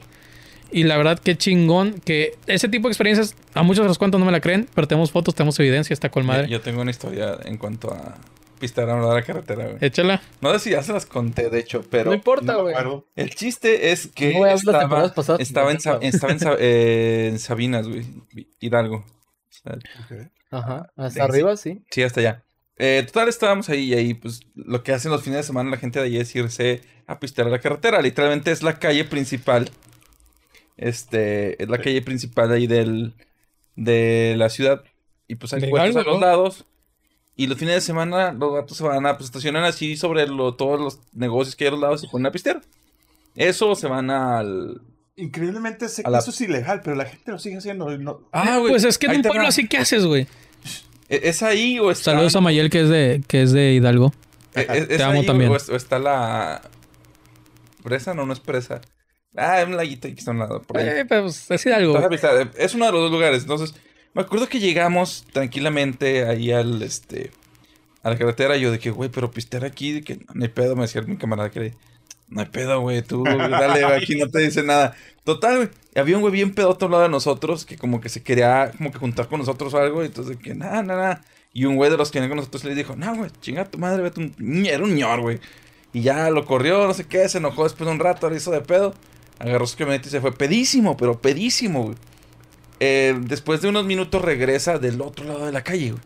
Y 0.72 0.84
la 0.84 0.96
verdad, 0.96 1.18
qué 1.18 1.36
chingón 1.36 2.00
que 2.04 2.34
ese 2.46 2.68
tipo 2.68 2.88
de 2.88 2.92
experiencias, 2.92 3.34
a 3.54 3.62
muchos 3.62 3.84
de 3.84 3.88
los 3.88 3.98
cuantos 3.98 4.18
no 4.18 4.26
me 4.26 4.32
la 4.32 4.40
creen, 4.40 4.68
pero 4.74 4.86
tenemos 4.88 5.10
fotos, 5.10 5.34
tenemos 5.34 5.58
evidencia, 5.60 5.94
está 5.94 6.10
con 6.10 6.26
madre. 6.26 6.48
Yo 6.48 6.60
tengo 6.60 6.82
una 6.82 6.90
historia 6.90 7.38
en 7.44 7.56
cuanto 7.56 7.92
a 7.92 8.16
pistear 8.58 8.90
a 8.90 9.00
la 9.00 9.22
carretera, 9.22 9.66
güey. 9.66 9.78
Échala. 9.80 10.22
No 10.40 10.52
sé 10.52 10.58
si 10.58 10.70
ya 10.70 10.82
se 10.82 10.92
las 10.92 11.06
conté, 11.06 11.50
de 11.50 11.58
hecho, 11.60 11.82
pero... 11.90 12.10
no 12.10 12.14
importa, 12.16 12.56
güey. 12.56 12.74
El 13.14 13.34
chiste 13.34 13.92
es 13.92 14.06
que 14.08 14.32
No 14.32 14.38
voy 14.40 14.50
a 14.50 14.52
hablar 14.52 14.74
de 14.78 14.84
estaba, 14.84 15.14
pasadas, 15.14 15.40
estaba, 15.40 15.70
en, 15.70 15.76
estaba 16.02 16.32
en, 16.32 16.38
eh, 16.58 17.28
en 17.32 17.38
Sabinas, 17.38 17.88
güey. 17.88 18.04
Hidalgo. 18.60 19.04
Ajá. 20.50 20.92
Hasta 20.96 21.10
Sí, 21.10 21.20
arriba, 21.20 21.56
sí. 21.56 21.82
sí, 21.90 22.02
hasta 22.02 22.20
allá. 22.20 22.44
Eh, 22.78 23.02
total, 23.06 23.28
estábamos 23.28 23.68
ahí 23.68 23.84
y 23.84 23.94
ahí, 23.94 24.14
pues, 24.14 24.40
lo 24.54 24.82
que 24.82 24.92
hacen 24.92 25.10
los 25.10 25.22
fines 25.22 25.38
de 25.38 25.42
semana 25.44 25.70
la 25.70 25.78
gente 25.78 25.98
de 25.98 26.06
ahí 26.06 26.18
es 26.18 26.34
irse 26.36 26.82
a 27.06 27.18
pistear 27.18 27.48
a 27.48 27.50
la 27.50 27.58
carretera. 27.58 28.00
Literalmente 28.02 28.50
es 28.50 28.62
la 28.62 28.78
calle 28.78 29.04
principal. 29.04 29.70
Este, 30.76 31.62
es 31.62 31.68
la 31.68 31.78
calle 31.78 32.02
principal 32.02 32.52
ahí 32.52 32.66
del, 32.66 33.14
de 33.76 34.34
la 34.36 34.50
ciudad. 34.50 34.84
Y 35.26 35.36
pues 35.36 35.52
hay 35.54 35.68
puestos 35.70 35.96
a 35.96 36.02
los 36.02 36.20
¿no? 36.20 36.20
lados. 36.20 36.66
Y 37.36 37.46
los 37.48 37.58
fines 37.58 37.74
de 37.74 37.80
semana 37.82 38.32
los 38.32 38.54
gatos 38.54 38.76
se 38.78 38.82
van 38.84 39.04
a, 39.06 39.16
pues, 39.16 39.26
estacionan 39.26 39.64
así 39.64 39.96
sobre 39.96 40.26
lo- 40.26 40.54
todos 40.54 40.80
los 40.80 41.00
negocios 41.12 41.54
que 41.54 41.64
hay 41.64 41.68
a 41.68 41.70
los 41.72 41.80
lados 41.80 42.02
y 42.02 42.06
se 42.06 42.10
ponen 42.10 42.26
a 42.26 42.30
pistear. 42.32 42.62
Eso 43.34 43.74
se 43.74 43.86
van 43.88 44.10
al... 44.10 44.80
Increíblemente 45.16 45.88
sé 45.88 46.02
A 46.02 46.04
que 46.04 46.10
la- 46.12 46.18
eso 46.18 46.30
es 46.30 46.40
ilegal, 46.40 46.80
pero 46.82 46.96
la 46.96 47.04
gente 47.04 47.30
lo 47.32 47.38
sigue 47.38 47.58
haciendo. 47.58 47.90
no- 47.98 48.20
Ah, 48.32 48.58
güey. 48.58 48.70
Pues 48.70 48.84
es 48.84 48.96
que 48.98 49.06
en 49.06 49.16
un 49.16 49.22
pueblo 49.22 49.46
así, 49.46 49.68
¿qué 49.68 49.76
haces, 49.78 50.06
güey? 50.06 50.26
¿E- 51.08 51.20
¿Es 51.24 51.42
ahí 51.42 51.78
o 51.78 51.90
está...? 51.90 52.12
Saludos 52.12 52.34
a 52.36 52.40
Mayel, 52.40 52.70
que 52.70 52.80
es 52.80 52.88
de, 52.88 53.22
que 53.28 53.42
es 53.42 53.52
de 53.52 53.72
Hidalgo. 53.74 54.12
Eh, 54.54 54.66
¿Es, 54.70 54.78
es 54.90 54.96
Te 54.96 55.02
amo 55.02 55.20
ahí 55.20 55.26
también. 55.26 55.50
O, 55.50 55.56
es- 55.56 55.68
o 55.68 55.76
está 55.76 55.98
la... 55.98 56.62
¿Presa? 57.82 58.14
No, 58.14 58.24
no 58.26 58.32
es 58.32 58.40
presa. 58.40 58.80
Ah, 59.36 59.60
es 59.60 59.68
un 59.68 59.76
laguito 59.76 60.08
aquí 60.08 60.14
que 60.14 60.20
está 60.20 60.30
a 60.30 60.34
un 60.34 60.40
lado. 60.40 60.62
Por 60.62 60.78
ahí. 60.78 60.88
Eh, 60.88 61.04
pues 61.06 61.50
es 61.50 61.66
Hidalgo. 61.66 61.98
Es 62.56 62.74
uno 62.74 62.86
de 62.86 62.92
los 62.92 63.00
dos 63.02 63.10
lugares. 63.12 63.42
Entonces, 63.42 63.74
me 64.16 64.22
acuerdo 64.22 64.48
que 64.48 64.60
llegamos 64.60 65.26
tranquilamente 65.30 66.24
ahí 66.24 66.50
al, 66.50 66.80
este... 66.80 67.32
A 68.02 68.08
la 68.08 68.16
carretera. 68.16 68.56
Yo 68.56 68.70
de 68.70 68.78
que, 68.78 68.90
güey, 68.90 69.10
pero 69.10 69.30
pistear 69.30 69.66
aquí, 69.66 69.92
de 69.92 70.02
que 70.02 70.20
no 70.32 70.42
hay 70.42 70.48
pedo. 70.48 70.74
Me 70.74 70.82
decía 70.82 71.02
mi 71.02 71.16
camarada 71.16 71.50
que. 71.50 71.74
No 72.28 72.40
hay 72.40 72.46
pedo, 72.46 72.80
güey. 72.80 73.02
Tú, 73.02 73.24
dale, 73.24 73.84
aquí 73.84 74.16
no 74.16 74.30
te 74.30 74.38
dice 74.38 74.62
nada. 74.62 74.96
Total, 75.24 75.56
güey. 75.56 75.68
Había 75.96 76.16
un 76.16 76.22
güey 76.22 76.32
bien 76.32 76.54
pedo 76.54 76.68
a 76.68 76.70
otro 76.70 76.88
lado 76.88 77.02
de 77.02 77.08
nosotros 77.08 77.66
que 77.66 77.76
como 77.76 78.00
que 78.00 78.08
se 78.08 78.22
quería 78.22 78.70
como 78.78 78.90
que 78.90 78.98
juntar 78.98 79.28
con 79.28 79.40
nosotros 79.40 79.74
o 79.74 79.78
algo. 79.78 80.02
Y 80.02 80.06
entonces 80.06 80.38
de 80.38 80.42
que, 80.42 80.54
nada, 80.54 80.82
nada. 80.82 81.20
Y 81.52 81.66
un 81.66 81.76
güey 81.76 81.90
de 81.90 81.98
los 81.98 82.10
que 82.10 82.18
venía 82.20 82.30
con 82.30 82.38
nosotros 82.38 82.64
le 82.64 82.74
dijo, 82.74 82.96
no, 82.96 83.14
güey, 83.16 83.30
chinga 83.42 83.66
tu 83.66 83.76
madre, 83.76 84.02
vete 84.02 84.20
un... 84.20 84.64
Era 84.64 84.82
un 84.82 84.94
ñor, 84.94 85.20
güey. 85.20 85.40
Y 85.92 86.00
ya 86.02 86.30
lo 86.30 86.46
corrió, 86.46 86.86
no 86.86 86.94
sé 86.94 87.04
qué, 87.04 87.28
se 87.28 87.38
enojó 87.38 87.64
después 87.64 87.86
de 87.86 87.92
un 87.92 87.98
rato, 87.98 88.30
le 88.30 88.36
hizo 88.36 88.50
de 88.50 88.60
pedo. 88.60 88.94
Agarró 89.38 89.66
su 89.66 89.76
camioneta 89.76 90.08
y 90.08 90.10
se 90.10 90.20
fue 90.20 90.32
pedísimo, 90.32 90.96
pero 90.96 91.20
pedísimo, 91.20 91.82
güey. 91.82 91.96
Eh, 92.80 93.14
después 93.20 93.60
de 93.60 93.68
unos 93.68 93.84
minutos 93.84 94.22
regresa 94.22 94.78
del 94.78 95.00
otro 95.00 95.24
lado 95.24 95.46
de 95.46 95.52
la 95.52 95.62
calle, 95.62 95.92
güey. 95.92 96.02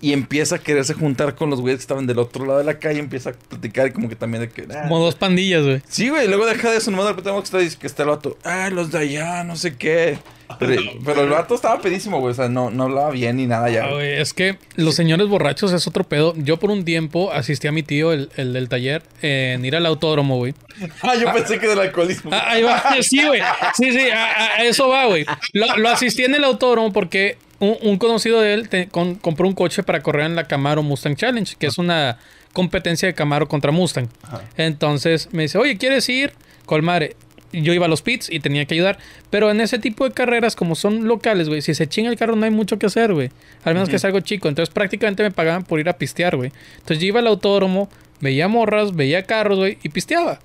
Y 0.00 0.12
empieza 0.12 0.56
a 0.56 0.58
quererse 0.58 0.92
juntar 0.92 1.34
con 1.34 1.48
los 1.48 1.62
güeyes 1.62 1.78
que 1.78 1.82
estaban 1.82 2.06
del 2.06 2.18
otro 2.18 2.44
lado 2.44 2.58
de 2.58 2.64
la 2.64 2.78
calle. 2.78 2.98
Empieza 3.00 3.30
a 3.30 3.32
platicar 3.32 3.86
y 3.86 3.90
como 3.92 4.10
que 4.10 4.16
también 4.16 4.42
de 4.42 4.50
que... 4.50 4.66
ah. 4.70 4.82
Como 4.82 4.98
dos 4.98 5.14
pandillas, 5.14 5.64
güey. 5.64 5.82
Sí, 5.88 6.10
güey, 6.10 6.28
luego 6.28 6.44
deja 6.44 6.70
de 6.70 6.76
eso, 6.76 6.90
nomás 6.90 7.06
de 7.06 7.12
repente 7.12 7.30
que 7.30 7.64
está, 7.64 7.80
que 7.80 7.86
está 7.86 8.02
el 8.02 8.10
vato. 8.10 8.36
Ah, 8.44 8.68
los 8.70 8.90
de 8.90 8.98
allá, 8.98 9.44
no 9.44 9.56
sé 9.56 9.76
qué. 9.76 10.18
Pero, 10.58 10.82
pero 11.04 11.22
el 11.22 11.30
vato 11.30 11.54
estaba 11.54 11.80
pedísimo, 11.80 12.20
güey. 12.20 12.32
O 12.32 12.34
sea, 12.34 12.48
no, 12.48 12.70
no 12.70 12.84
hablaba 12.84 13.10
bien 13.10 13.36
ni 13.36 13.46
nada 13.46 13.70
ya. 13.70 13.84
Ah, 13.86 13.92
güey. 13.94 14.14
es 14.20 14.32
que 14.34 14.58
los 14.76 14.94
señores 14.94 15.26
borrachos 15.28 15.72
es 15.72 15.86
otro 15.86 16.04
pedo. 16.04 16.34
Yo 16.36 16.58
por 16.58 16.70
un 16.70 16.84
tiempo 16.84 17.32
asistí 17.32 17.66
a 17.68 17.72
mi 17.72 17.82
tío, 17.82 18.12
el, 18.12 18.30
el 18.36 18.52
del 18.52 18.68
taller, 18.68 19.02
en 19.22 19.64
ir 19.64 19.74
al 19.76 19.86
autódromo, 19.86 20.36
güey. 20.36 20.54
Ah, 21.02 21.14
yo 21.16 21.32
pensé 21.32 21.58
que 21.58 21.66
del 21.68 21.78
alcoholismo. 21.80 22.30
Ah, 22.32 22.44
ahí 22.50 22.62
va, 22.62 22.82
sí, 23.02 23.24
güey. 23.26 23.40
Sí, 23.76 23.92
sí, 23.92 24.08
a, 24.10 24.62
eso 24.64 24.88
va, 24.88 25.06
güey. 25.06 25.24
Lo, 25.52 25.76
lo 25.78 25.88
asistí 25.88 26.24
en 26.24 26.34
el 26.34 26.44
autódromo 26.44 26.92
porque 26.92 27.38
un, 27.58 27.76
un 27.82 27.98
conocido 27.98 28.40
de 28.40 28.54
él 28.54 28.68
te- 28.68 28.88
con- 28.88 29.14
compró 29.14 29.48
un 29.48 29.54
coche 29.54 29.82
para 29.82 30.02
correr 30.02 30.26
en 30.26 30.36
la 30.36 30.44
Camaro 30.46 30.82
Mustang 30.82 31.16
Challenge, 31.16 31.56
que 31.58 31.66
es 31.66 31.78
una 31.78 32.18
competencia 32.52 33.08
de 33.08 33.14
Camaro 33.14 33.48
contra 33.48 33.72
Mustang. 33.72 34.08
Entonces 34.56 35.28
me 35.32 35.42
dice, 35.42 35.58
oye, 35.58 35.76
¿quieres 35.76 36.08
ir? 36.08 36.32
Colmare. 36.66 37.16
Yo 37.62 37.72
iba 37.72 37.86
a 37.86 37.88
los 37.88 38.02
pits 38.02 38.30
y 38.30 38.40
tenía 38.40 38.64
que 38.64 38.74
ayudar. 38.74 38.98
Pero 39.30 39.50
en 39.50 39.60
ese 39.60 39.78
tipo 39.78 40.04
de 40.04 40.12
carreras, 40.12 40.56
como 40.56 40.74
son 40.74 41.06
locales, 41.06 41.48
güey, 41.48 41.62
si 41.62 41.74
se 41.74 41.86
chinga 41.86 42.10
el 42.10 42.16
carro 42.16 42.36
no 42.36 42.44
hay 42.44 42.50
mucho 42.50 42.78
que 42.78 42.86
hacer, 42.86 43.12
güey. 43.12 43.30
Al 43.64 43.74
menos 43.74 43.88
que 43.88 43.98
sea 43.98 44.08
algo 44.08 44.20
chico. 44.20 44.48
Entonces 44.48 44.72
prácticamente 44.72 45.22
me 45.22 45.30
pagaban 45.30 45.64
por 45.64 45.80
ir 45.80 45.88
a 45.88 45.94
pistear, 45.96 46.36
güey. 46.36 46.52
Entonces 46.74 46.98
yo 46.98 47.06
iba 47.06 47.20
al 47.20 47.26
autódromo, 47.26 47.88
veía 48.20 48.48
morras, 48.48 48.94
veía 48.94 49.22
carros, 49.24 49.58
güey, 49.58 49.78
y 49.82 49.88
pisteaba. 49.88 50.40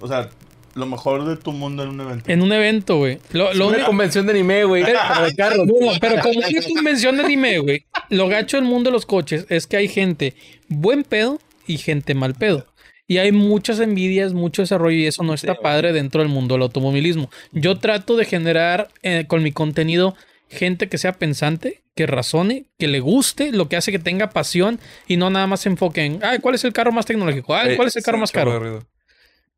O 0.00 0.08
sea, 0.08 0.28
lo 0.74 0.86
mejor 0.86 1.24
de 1.24 1.36
tu 1.36 1.52
mundo 1.52 1.84
en 1.84 1.90
un 1.90 2.00
evento. 2.00 2.30
En 2.30 2.42
un 2.42 2.52
evento, 2.52 2.96
güey. 2.98 3.18
Lo, 3.32 3.54
lo 3.54 3.68
Una 3.68 3.84
convención 3.84 4.26
de 4.26 4.32
anime, 4.32 4.64
güey. 4.64 4.84
Pero 4.84 4.98
carros. 5.36 5.66
No, 5.66 5.92
pero 6.00 6.20
como 6.20 6.38
una 6.38 6.48
convención 6.74 7.16
de 7.16 7.24
anime, 7.24 7.58
güey. 7.58 7.84
Lo 8.10 8.28
gacho 8.28 8.56
del 8.56 8.66
mundo 8.66 8.90
de 8.90 8.92
los 8.92 9.06
coches 9.06 9.46
es 9.48 9.66
que 9.66 9.76
hay 9.76 9.88
gente 9.88 10.34
buen 10.68 11.04
pedo 11.04 11.38
y 11.66 11.78
gente 11.78 12.14
mal 12.14 12.34
pedo. 12.34 12.66
Y 13.14 13.18
hay 13.18 13.30
muchas 13.30 13.78
envidias, 13.78 14.32
mucho 14.32 14.62
desarrollo 14.62 14.96
y 14.96 15.06
eso 15.06 15.22
no 15.22 15.34
está 15.34 15.54
padre 15.54 15.92
dentro 15.92 16.20
del 16.20 16.28
mundo 16.28 16.56
del 16.56 16.62
automovilismo. 16.62 17.30
Yo 17.52 17.78
trato 17.78 18.16
de 18.16 18.24
generar 18.24 18.88
eh, 19.04 19.26
con 19.28 19.40
mi 19.44 19.52
contenido 19.52 20.16
gente 20.48 20.88
que 20.88 20.98
sea 20.98 21.12
pensante, 21.12 21.84
que 21.94 22.08
razone, 22.08 22.64
que 22.76 22.88
le 22.88 22.98
guste, 22.98 23.52
lo 23.52 23.68
que 23.68 23.76
hace 23.76 23.92
que 23.92 24.00
tenga 24.00 24.30
pasión 24.30 24.80
y 25.06 25.16
no 25.16 25.30
nada 25.30 25.46
más 25.46 25.60
se 25.60 25.68
enfoque 25.68 26.04
en, 26.04 26.24
ay, 26.24 26.40
¿cuál 26.40 26.56
es 26.56 26.64
el 26.64 26.72
carro 26.72 26.90
más 26.90 27.06
tecnológico? 27.06 27.54
Ay, 27.54 27.76
¿cuál 27.76 27.86
es 27.86 27.94
el 27.94 28.02
carro 28.02 28.18
más 28.18 28.32
caro? 28.32 28.84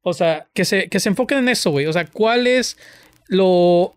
O 0.02 0.12
sea, 0.12 0.48
que 0.52 0.66
se, 0.66 0.90
que 0.90 1.00
se 1.00 1.08
enfoquen 1.08 1.38
en 1.38 1.48
eso, 1.48 1.70
güey. 1.70 1.86
O 1.86 1.94
sea, 1.94 2.04
¿cuál 2.04 2.46
es 2.46 2.76
lo, 3.26 3.94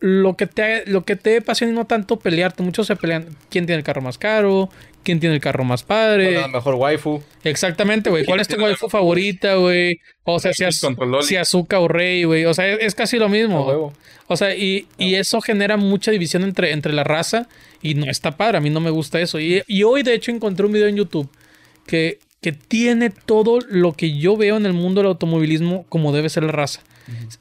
lo, 0.00 0.36
que 0.36 0.46
te, 0.46 0.84
lo 0.86 1.04
que 1.04 1.16
te 1.16 1.30
dé 1.30 1.40
pasión 1.42 1.70
y 1.70 1.72
no 1.72 1.86
tanto 1.86 2.18
pelearte? 2.18 2.62
Muchos 2.62 2.86
se 2.86 2.96
pelean 2.96 3.26
quién 3.50 3.66
tiene 3.66 3.78
el 3.78 3.84
carro 3.84 4.02
más 4.02 4.18
caro, 4.18 4.68
quién 5.02 5.20
tiene 5.20 5.34
el 5.36 5.40
carro 5.40 5.64
más 5.64 5.82
padre. 5.82 6.32
la 6.32 6.48
mejor 6.48 6.74
waifu. 6.74 7.22
Exactamente, 7.44 8.10
güey. 8.10 8.24
¿Cuál 8.24 8.40
es 8.40 8.48
tu 8.48 8.56
waifu 8.62 8.88
favorita, 8.88 9.54
güey? 9.56 10.00
O 10.24 10.38
sea, 10.40 10.52
si, 10.52 10.64
az- 10.64 10.80
si 11.22 11.36
Azuka 11.36 11.80
o 11.80 11.88
Rey, 11.88 12.24
güey. 12.24 12.44
O 12.44 12.54
sea, 12.54 12.68
es, 12.68 12.78
es 12.80 12.94
casi 12.94 13.18
lo 13.18 13.28
mismo. 13.28 13.92
O 14.26 14.36
sea, 14.36 14.54
y, 14.56 14.86
y 14.98 15.14
eso 15.16 15.40
genera 15.40 15.76
mucha 15.76 16.10
división 16.10 16.42
entre, 16.44 16.72
entre 16.72 16.92
la 16.94 17.04
raza 17.04 17.46
y 17.82 17.94
no 17.94 18.06
está 18.10 18.36
padre. 18.36 18.58
A 18.58 18.60
mí 18.60 18.70
no 18.70 18.80
me 18.80 18.90
gusta 18.90 19.20
eso. 19.20 19.38
Y, 19.40 19.62
y 19.66 19.82
hoy, 19.82 20.02
de 20.02 20.14
hecho, 20.14 20.30
encontré 20.30 20.64
un 20.66 20.72
video 20.72 20.88
en 20.88 20.96
YouTube 20.96 21.28
que, 21.86 22.18
que 22.40 22.52
tiene 22.52 23.10
todo 23.10 23.58
lo 23.68 23.92
que 23.92 24.16
yo 24.16 24.36
veo 24.36 24.56
en 24.56 24.64
el 24.66 24.72
mundo 24.72 25.00
del 25.02 25.08
automovilismo 25.08 25.84
como 25.90 26.12
debe 26.12 26.28
ser 26.30 26.44
la 26.44 26.52
raza. 26.52 26.80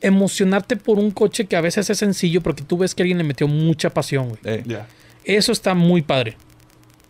Emocionarte 0.01 0.75
por 0.75 0.99
un 0.99 1.11
coche 1.11 1.45
que 1.45 1.55
a 1.55 1.61
veces 1.61 1.89
es 1.89 1.97
sencillo 1.97 2.41
porque 2.41 2.63
tú 2.63 2.77
ves 2.77 2.95
que 2.95 3.03
alguien 3.03 3.17
le 3.17 3.23
metió 3.23 3.47
mucha 3.47 3.89
pasión, 3.89 4.29
güey. 4.29 4.39
Eh. 4.43 4.63
Eso 5.25 5.51
está 5.51 5.73
muy 5.73 6.01
padre. 6.01 6.37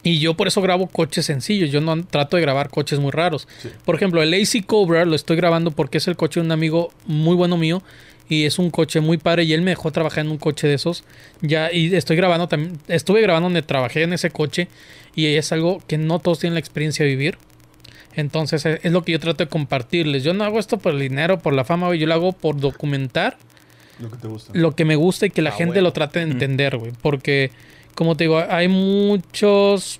Y 0.04 0.20
yo 0.20 0.34
por 0.34 0.48
eso 0.48 0.62
grabo 0.62 0.88
coches 0.88 1.26
sencillos. 1.26 1.72
Yo 1.72 1.80
no 1.80 2.04
trato 2.06 2.36
de 2.36 2.42
grabar 2.42 2.70
coches 2.70 3.00
muy 3.00 3.12
raros. 3.12 3.48
Sí. 3.62 3.70
Por 3.86 3.96
ejemplo, 3.96 4.22
el 4.22 4.32
Lazy 4.32 4.62
Cobra 4.62 5.06
lo 5.06 5.16
estoy 5.16 5.38
grabando 5.38 5.72
porque 5.72 5.98
es 5.98 6.08
el 6.08 6.18
coche 6.18 6.42
de 6.42 6.46
un 6.46 6.52
amigo 6.52 6.92
muy 7.06 7.36
bueno 7.36 7.58
mío. 7.58 7.82
Y 8.28 8.44
es 8.44 8.60
un 8.60 8.70
coche 8.70 9.00
muy 9.00 9.18
padre. 9.18 9.46
Y 9.46 9.54
él 9.54 9.62
me 9.62 9.72
dejó 9.72 9.92
trabajar 9.92 10.26
en 10.26 10.32
un 10.32 10.38
coche 10.38 10.68
de 10.68 10.74
esos. 10.74 11.06
Ya, 11.42 11.72
y 11.72 11.96
estoy 11.96 12.18
grabando 12.18 12.50
también. 12.50 12.78
Estuve 12.90 13.22
grabando 13.22 13.46
donde 13.46 13.62
trabajé 13.62 14.04
en 14.04 14.12
ese 14.12 14.30
coche. 14.30 14.68
Y 15.16 15.28
es 15.28 15.54
algo 15.54 15.82
que 15.88 15.98
no 15.98 16.20
todos 16.20 16.40
tienen 16.40 16.56
la 16.56 16.60
experiencia 16.60 17.06
de 17.06 17.12
vivir. 17.12 17.38
Entonces 18.16 18.66
es 18.66 18.80
es 18.84 18.92
lo 18.92 19.04
que 19.04 19.12
yo 19.14 19.20
trato 19.20 19.44
de 19.44 19.50
compartirles. 19.50 20.24
Yo 20.24 20.34
no 20.34 20.44
hago 20.44 20.60
esto 20.60 20.78
por 20.78 20.94
el 20.94 21.00
dinero, 21.00 21.40
por 21.40 21.54
la 21.54 21.64
fama, 21.64 21.88
güey. 21.88 22.00
Yo 22.00 22.08
lo 22.08 22.14
hago 22.14 22.32
por 22.34 22.60
documentar 22.60 23.38
Lo 24.00 24.10
que 24.12 24.18
te 24.18 24.28
gusta. 24.28 24.52
lo 24.56 24.76
que 24.76 24.86
me 24.86 24.96
gusta 24.96 25.26
y 25.26 25.30
que 25.30 25.42
la 25.42 25.50
Ah, 25.50 25.54
gente 25.54 25.74
bueno. 25.74 25.88
lo 25.90 25.94
trate 25.94 26.20
de 26.20 26.32
entender, 26.32 26.78
güey. 26.78 26.92
Porque, 27.02 27.52
como 27.96 28.16
te 28.18 28.26
digo, 28.26 28.44
hay 28.50 28.68
muchos. 28.68 30.00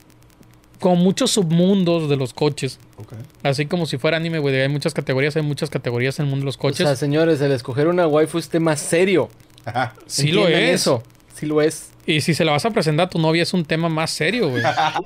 Como 0.80 0.98
muchos 0.98 1.32
submundos 1.32 2.10
de 2.10 2.18
los 2.18 2.34
coches. 2.34 2.78
Ok. 2.98 3.14
Así 3.42 3.68
como 3.68 3.86
si 3.86 3.98
fuera 3.98 4.18
anime, 4.18 4.40
güey. 4.40 4.60
Hay 4.60 4.68
muchas 4.68 4.94
categorías, 4.94 5.36
hay 5.38 5.42
muchas 5.42 5.70
categorías 5.70 6.20
en 6.20 6.26
el 6.26 6.30
mundo 6.30 6.44
de 6.44 6.48
los 6.48 6.56
O 6.58 6.60
coches. 6.60 6.86
sea, 6.86 6.96
señores, 6.98 7.40
el 7.40 7.54
escoger 7.54 7.88
una 7.88 8.06
waifu 8.06 8.38
es 8.38 8.50
tema 8.50 8.76
serio. 8.76 9.30
Ajá. 9.66 9.94
sí 10.08 10.34
lo 10.34 10.46
es. 10.48 10.82
eso. 10.82 11.02
Sí 11.36 11.46
lo 11.46 11.62
es. 11.62 11.90
Y 12.06 12.22
si 12.22 12.34
se 12.34 12.44
la 12.46 12.52
vas 12.52 12.66
a 12.66 12.72
presentar 12.72 13.06
a 13.08 13.10
tu 13.10 13.20
novia, 13.20 13.44
es 13.44 13.54
un 13.54 13.64
tema 13.66 13.90
más 13.90 14.12
serio, 14.12 14.50
güey. 14.50 14.64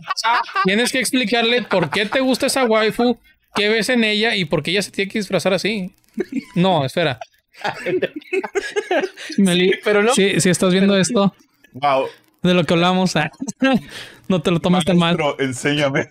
Tienes 0.65 0.91
que 0.91 0.99
explicarle 0.99 1.61
por 1.63 1.89
qué 1.89 2.05
te 2.05 2.19
gusta 2.19 2.47
esa 2.47 2.63
waifu, 2.65 3.17
qué 3.55 3.69
ves 3.69 3.89
en 3.89 4.03
ella 4.03 4.35
y 4.35 4.45
por 4.45 4.63
qué 4.63 4.71
ella 4.71 4.81
se 4.81 4.91
tiene 4.91 5.11
que 5.11 5.19
disfrazar 5.19 5.53
así. 5.53 5.91
No, 6.55 6.83
espera. 6.85 7.19
Meli, 9.37 9.73
pero 9.83 10.03
no. 10.03 10.13
Si, 10.13 10.39
si 10.41 10.49
estás 10.49 10.71
viendo 10.71 10.97
esto, 10.97 11.33
Wow. 11.73 12.07
de 12.43 12.53
lo 12.53 12.63
que 12.63 12.73
hablamos, 12.73 13.15
ah, 13.15 13.31
no 14.27 14.41
te 14.41 14.51
lo 14.51 14.59
tomas 14.59 14.85
tan 14.85 14.97
mal. 14.97 15.17
Enséñame. 15.39 16.07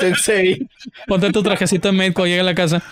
Sensei. 0.00 0.66
Ponte 1.06 1.30
tu 1.32 1.42
trajecito 1.42 1.88
de 1.88 1.96
médico, 1.96 2.26
llega 2.26 2.42
a 2.42 2.46
la 2.46 2.54
casa. 2.54 2.82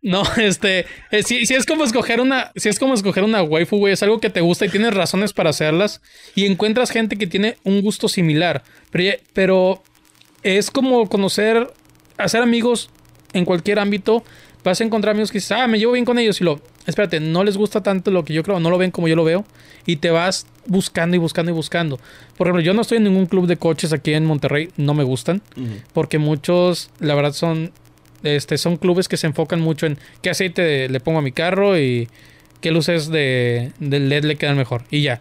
No, 0.00 0.22
este, 0.36 0.86
eh, 1.10 1.22
si, 1.22 1.46
si 1.46 1.54
es 1.54 1.66
como 1.66 1.84
escoger 1.84 2.20
una, 2.20 2.52
si 2.56 2.68
es 2.68 2.78
como 2.78 2.94
escoger 2.94 3.24
una 3.24 3.42
waifu, 3.42 3.78
güey, 3.78 3.92
es 3.92 4.02
algo 4.02 4.20
que 4.20 4.30
te 4.30 4.40
gusta 4.40 4.66
y 4.66 4.68
tienes 4.68 4.94
razones 4.94 5.32
para 5.32 5.50
hacerlas 5.50 6.00
y 6.34 6.46
encuentras 6.46 6.90
gente 6.90 7.16
que 7.16 7.26
tiene 7.26 7.56
un 7.64 7.82
gusto 7.82 8.08
similar, 8.08 8.62
pero, 8.90 9.16
pero 9.32 9.82
es 10.42 10.70
como 10.70 11.08
conocer, 11.08 11.72
hacer 12.16 12.42
amigos 12.42 12.90
en 13.32 13.44
cualquier 13.44 13.78
ámbito, 13.78 14.22
vas 14.64 14.80
a 14.80 14.84
encontrar 14.84 15.12
amigos 15.12 15.30
que 15.30 15.38
dices, 15.38 15.52
ah, 15.52 15.66
me 15.66 15.78
llevo 15.78 15.92
bien 15.92 16.04
con 16.04 16.18
ellos 16.18 16.40
y 16.40 16.44
lo, 16.44 16.60
espérate, 16.86 17.20
no 17.20 17.44
les 17.44 17.56
gusta 17.56 17.82
tanto 17.82 18.10
lo 18.10 18.24
que 18.24 18.34
yo 18.34 18.42
creo, 18.42 18.60
no 18.60 18.70
lo 18.70 18.78
ven 18.78 18.90
como 18.90 19.08
yo 19.08 19.16
lo 19.16 19.24
veo 19.24 19.44
y 19.86 19.96
te 19.96 20.10
vas 20.10 20.46
buscando 20.66 21.16
y 21.16 21.18
buscando 21.18 21.50
y 21.50 21.54
buscando. 21.54 21.98
Por 22.36 22.46
ejemplo, 22.46 22.62
yo 22.62 22.74
no 22.74 22.82
estoy 22.82 22.98
en 22.98 23.04
ningún 23.04 23.26
club 23.26 23.46
de 23.46 23.56
coches 23.56 23.92
aquí 23.92 24.14
en 24.14 24.24
Monterrey, 24.24 24.68
no 24.76 24.94
me 24.94 25.04
gustan 25.04 25.42
porque 25.92 26.18
muchos, 26.18 26.90
la 27.00 27.14
verdad, 27.14 27.32
son, 27.32 27.72
este, 28.22 28.58
son 28.58 28.76
clubes 28.76 29.08
que 29.08 29.16
se 29.16 29.26
enfocan 29.26 29.60
mucho 29.60 29.86
en 29.86 29.98
qué 30.22 30.30
aceite 30.30 30.88
le 30.88 31.00
pongo 31.00 31.18
a 31.18 31.22
mi 31.22 31.32
carro 31.32 31.78
y 31.78 32.08
qué 32.60 32.70
luces 32.70 33.08
de, 33.08 33.72
de 33.78 34.00
LED 34.00 34.24
le 34.24 34.36
quedan 34.36 34.56
mejor. 34.56 34.82
Y 34.90 35.02
ya. 35.02 35.20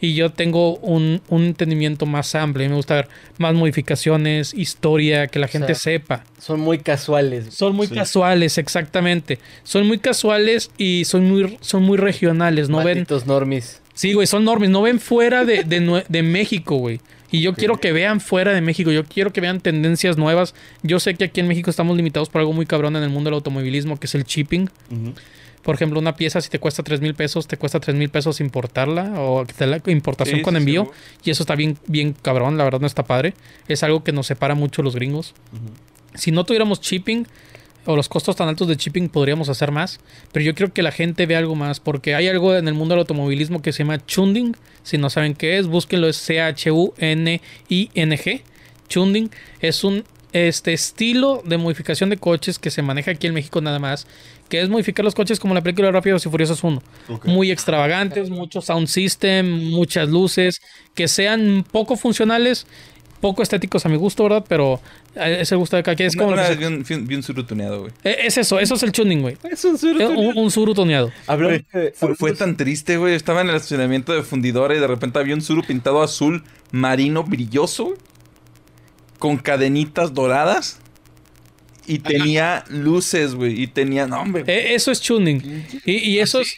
Y 0.00 0.14
yo 0.14 0.30
tengo 0.30 0.76
un, 0.76 1.20
un 1.28 1.42
entendimiento 1.46 2.06
más 2.06 2.36
amplio. 2.36 2.68
Me 2.68 2.76
gusta 2.76 2.94
ver 2.94 3.08
más 3.38 3.52
modificaciones, 3.54 4.54
historia, 4.54 5.26
que 5.26 5.40
la 5.40 5.48
gente 5.48 5.74
sea, 5.74 5.92
sepa. 5.94 6.24
Son 6.38 6.60
muy 6.60 6.78
casuales. 6.78 7.52
Son 7.52 7.74
muy 7.74 7.88
Sí. 7.88 7.94
casuales, 7.96 8.58
exactamente. 8.58 9.40
Son 9.64 9.86
muy 9.88 9.98
casuales 9.98 10.70
y 10.78 11.04
son 11.04 11.28
muy, 11.28 11.58
son 11.60 11.82
muy 11.82 11.98
regionales. 11.98 12.68
No 12.68 12.78
ven 12.78 12.86
Malditos 12.86 13.26
normis. 13.26 13.80
Sí, 13.94 14.12
güey, 14.12 14.28
son 14.28 14.44
normis. 14.44 14.70
No 14.70 14.82
ven 14.82 15.00
fuera 15.00 15.44
de, 15.44 15.64
de 15.64 16.04
de 16.08 16.22
México, 16.22 16.76
güey. 16.76 17.00
Y 17.30 17.40
yo 17.42 17.54
quiero 17.54 17.78
que 17.78 17.92
vean 17.92 18.20
fuera 18.20 18.52
de 18.52 18.60
México. 18.60 18.90
Yo 18.90 19.04
quiero 19.04 19.32
que 19.32 19.40
vean 19.40 19.60
tendencias 19.60 20.16
nuevas. 20.16 20.54
Yo 20.82 20.98
sé 21.00 21.14
que 21.14 21.24
aquí 21.24 21.40
en 21.40 21.48
México 21.48 21.68
estamos 21.70 21.96
limitados 21.96 22.28
por 22.30 22.40
algo 22.40 22.52
muy 22.52 22.64
cabrón 22.66 22.96
en 22.96 23.02
el 23.02 23.10
mundo 23.10 23.28
del 23.28 23.34
automovilismo, 23.34 23.98
que 24.00 24.06
es 24.06 24.14
el 24.14 24.24
shipping. 24.24 24.68
Ujú. 24.90 25.12
Por 25.62 25.74
ejemplo, 25.74 25.98
una 26.00 26.16
pieza, 26.16 26.40
si 26.40 26.48
te 26.48 26.58
cuesta 26.58 26.82
3 26.82 27.00
mil 27.02 27.14
pesos, 27.14 27.46
te 27.46 27.58
cuesta 27.58 27.78
3 27.80 27.94
mil 27.96 28.08
pesos 28.08 28.40
importarla 28.40 29.20
o 29.20 29.44
la 29.58 29.82
importación 29.86 30.38
Sí, 30.38 30.42
con 30.42 30.56
envío. 30.56 30.90
sí, 31.16 31.20
y 31.24 31.30
eso 31.30 31.42
está 31.42 31.54
bien, 31.56 31.76
bien 31.86 32.14
cabrón. 32.22 32.56
La 32.56 32.64
verdad 32.64 32.80
no 32.80 32.86
está 32.86 33.04
padre. 33.04 33.34
Es 33.66 33.82
algo 33.82 34.02
que 34.02 34.12
nos 34.12 34.26
separa 34.26 34.54
mucho 34.54 34.82
los 34.82 34.94
gringos. 34.94 35.34
Si 36.14 36.30
no 36.30 36.44
tuviéramos 36.44 36.80
shipping 36.80 37.26
o 37.90 37.96
los 37.96 38.10
costos 38.10 38.36
tan 38.36 38.48
altos 38.48 38.68
de 38.68 38.76
shipping, 38.76 39.08
podríamos 39.08 39.48
hacer 39.48 39.72
más. 39.72 39.98
Pero 40.30 40.44
yo 40.44 40.54
quiero 40.54 40.74
que 40.74 40.82
la 40.82 40.92
gente 40.92 41.24
vea 41.24 41.38
algo 41.38 41.54
más. 41.54 41.80
Porque 41.80 42.14
hay 42.14 42.28
algo 42.28 42.54
en 42.54 42.68
el 42.68 42.74
mundo 42.74 42.92
del 42.94 43.00
automovilismo 43.00 43.62
que 43.62 43.72
se 43.72 43.78
llama 43.78 44.04
chunding. 44.04 44.52
Si 44.82 44.98
no 44.98 45.08
saben 45.08 45.34
qué 45.34 45.56
es, 45.56 45.66
búsquenlo. 45.66 46.06
Es 46.06 46.18
C-H-U-N-I-N-G. 46.18 48.42
Chunding 48.88 49.30
es 49.60 49.84
un 49.84 50.04
este 50.32 50.74
estilo 50.74 51.42
de 51.46 51.56
modificación 51.56 52.10
de 52.10 52.18
coches 52.18 52.58
que 52.58 52.70
se 52.70 52.82
maneja 52.82 53.12
aquí 53.12 53.26
en 53.26 53.32
México 53.34 53.60
nada 53.62 53.78
más. 53.78 54.06
Que 54.50 54.60
es 54.60 54.68
modificar 54.68 55.04
los 55.04 55.14
coches 55.14 55.40
como 55.40 55.54
la 55.54 55.62
película 55.62 55.88
de 55.88 55.92
Rápidos 55.92 56.26
y 56.26 56.28
Furiosos 56.28 56.62
1 56.62 56.82
Ok. 57.08 57.24
muy 57.26 57.50
extravagantes, 57.50 58.28
mucho 58.28 58.60
sound 58.60 58.88
system, 58.88 59.70
muchas 59.70 60.08
luces, 60.08 60.60
que 60.94 61.08
sean 61.08 61.64
poco 61.70 61.96
funcionales, 61.96 62.66
poco 63.20 63.42
estéticos 63.42 63.84
a 63.84 63.88
mi 63.88 63.96
gusto, 63.96 64.22
¿verdad? 64.24 64.44
Pero 64.48 64.80
eh, 65.14 65.38
ese 65.40 65.56
gusto 65.56 65.76
de 65.76 65.82
cada 65.82 65.96
quien 65.96 66.08
es 66.08 66.16
como... 66.16 66.28
una 66.30 66.42
que 66.44 66.48
vez 66.50 66.58
vi 66.58 66.64
un, 66.66 66.82
vi 66.82 66.94
un- 66.94 67.06
vi 67.06 67.14
un 67.16 67.22
suru 67.22 67.44
tuneado, 67.44 67.80
güey. 67.80 67.92
Eh, 68.04 68.16
es 68.24 68.38
eso, 68.38 68.58
eso 68.60 68.74
es 68.74 68.82
el 68.82 68.92
tuning, 68.92 69.20
güey. 69.22 69.36
Es 69.50 69.64
un 69.64 69.76
Eh, 70.00 70.06
Un, 70.06 70.36
un 70.38 70.50
suru 70.50 70.74
toneado. 70.74 71.10
Hablando 71.26 71.58
de- 71.72 71.92
Fue, 71.92 72.14
fue 72.14 72.32
tan 72.34 72.56
triste, 72.56 72.96
güey. 72.96 73.14
Estaba 73.14 73.40
en 73.40 73.48
el 73.50 73.56
estacionamiento 73.56 74.12
de 74.12 74.22
fundidora 74.22 74.74
y 74.76 74.78
de 74.80 74.86
repente 74.86 75.18
había 75.18 75.34
un 75.34 75.42
suru 75.42 75.62
pintado 75.62 76.02
azul 76.02 76.44
marino 76.70 77.24
brilloso, 77.24 77.94
con 79.18 79.36
cadenitas 79.36 80.14
doradas. 80.14 80.78
Y 81.86 82.00
tenía 82.00 82.64
luces, 82.68 83.34
güey. 83.34 83.62
Y 83.62 83.66
tenía. 83.66 84.06
No, 84.06 84.20
hombre. 84.20 84.44
Eh, 84.46 84.74
eso 84.74 84.90
es 84.92 85.00
tuning. 85.00 85.42
Y, 85.86 85.92
y 86.10 86.18
eso 86.18 86.40
es... 86.40 86.54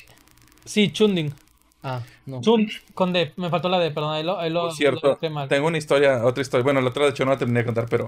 Sí, 0.64 0.88
tuning. 0.88 1.32
Ah, 1.84 2.02
no. 2.26 2.40
Con 2.94 3.12
D. 3.12 3.32
Me 3.36 3.48
faltó 3.50 3.68
la 3.68 3.78
D, 3.78 3.90
perdón. 3.90 4.14
Ahí 4.14 4.22
lo, 4.22 4.38
ahí 4.38 4.50
lo, 4.50 4.62
Por 4.62 4.72
cierto, 4.74 5.08
lo 5.08 5.14
dije 5.14 5.30
mal. 5.30 5.48
tengo 5.48 5.66
una 5.66 5.78
historia, 5.78 6.24
otra 6.24 6.42
historia. 6.42 6.64
Bueno, 6.64 6.80
la 6.80 6.88
otra 6.90 7.04
de 7.04 7.10
hecho 7.10 7.24
no 7.24 7.30
la 7.32 7.38
terminé 7.38 7.60
de 7.60 7.66
contar, 7.66 7.86
pero. 7.88 8.06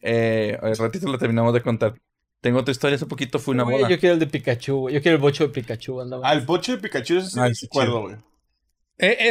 Eh, 0.00 0.58
al 0.60 0.76
ratito 0.76 1.10
la 1.10 1.18
terminamos 1.18 1.54
de 1.54 1.60
contar. 1.62 1.94
Tengo 2.40 2.58
otra 2.58 2.72
historia. 2.72 2.96
Hace 2.96 3.06
poquito 3.06 3.38
fue 3.38 3.54
una 3.54 3.64
boda. 3.64 3.88
yo 3.88 3.98
quiero 3.98 4.14
el 4.14 4.18
de 4.20 4.26
Pikachu, 4.26 4.76
güey. 4.80 4.94
Yo 4.94 5.02
quiero 5.02 5.16
el 5.16 5.22
bocho 5.22 5.44
de 5.44 5.50
Pikachu. 5.50 6.00
Andaba. 6.00 6.28
Ah, 6.28 6.32
el 6.32 6.40
boche 6.40 6.72
de 6.72 6.78
Pikachu 6.78 7.18
es 7.18 7.34
recuerdo, 7.34 7.60
chido. 7.70 8.00
güey. 8.02 8.16
Eh, 8.98 9.30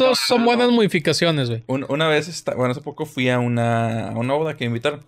No 0.00 0.14
son 0.14 0.44
buenas 0.44 0.70
modificaciones, 0.70 1.48
güey. 1.48 1.64
Un- 1.66 1.86
una 1.88 2.06
vez, 2.08 2.28
está, 2.28 2.54
bueno, 2.54 2.72
hace 2.72 2.80
poco 2.80 3.06
fui 3.06 3.28
a 3.28 3.38
una, 3.38 4.10
a 4.10 4.18
una 4.18 4.34
boda 4.34 4.56
que 4.56 4.64
me 4.64 4.68
invitaron. 4.68 5.06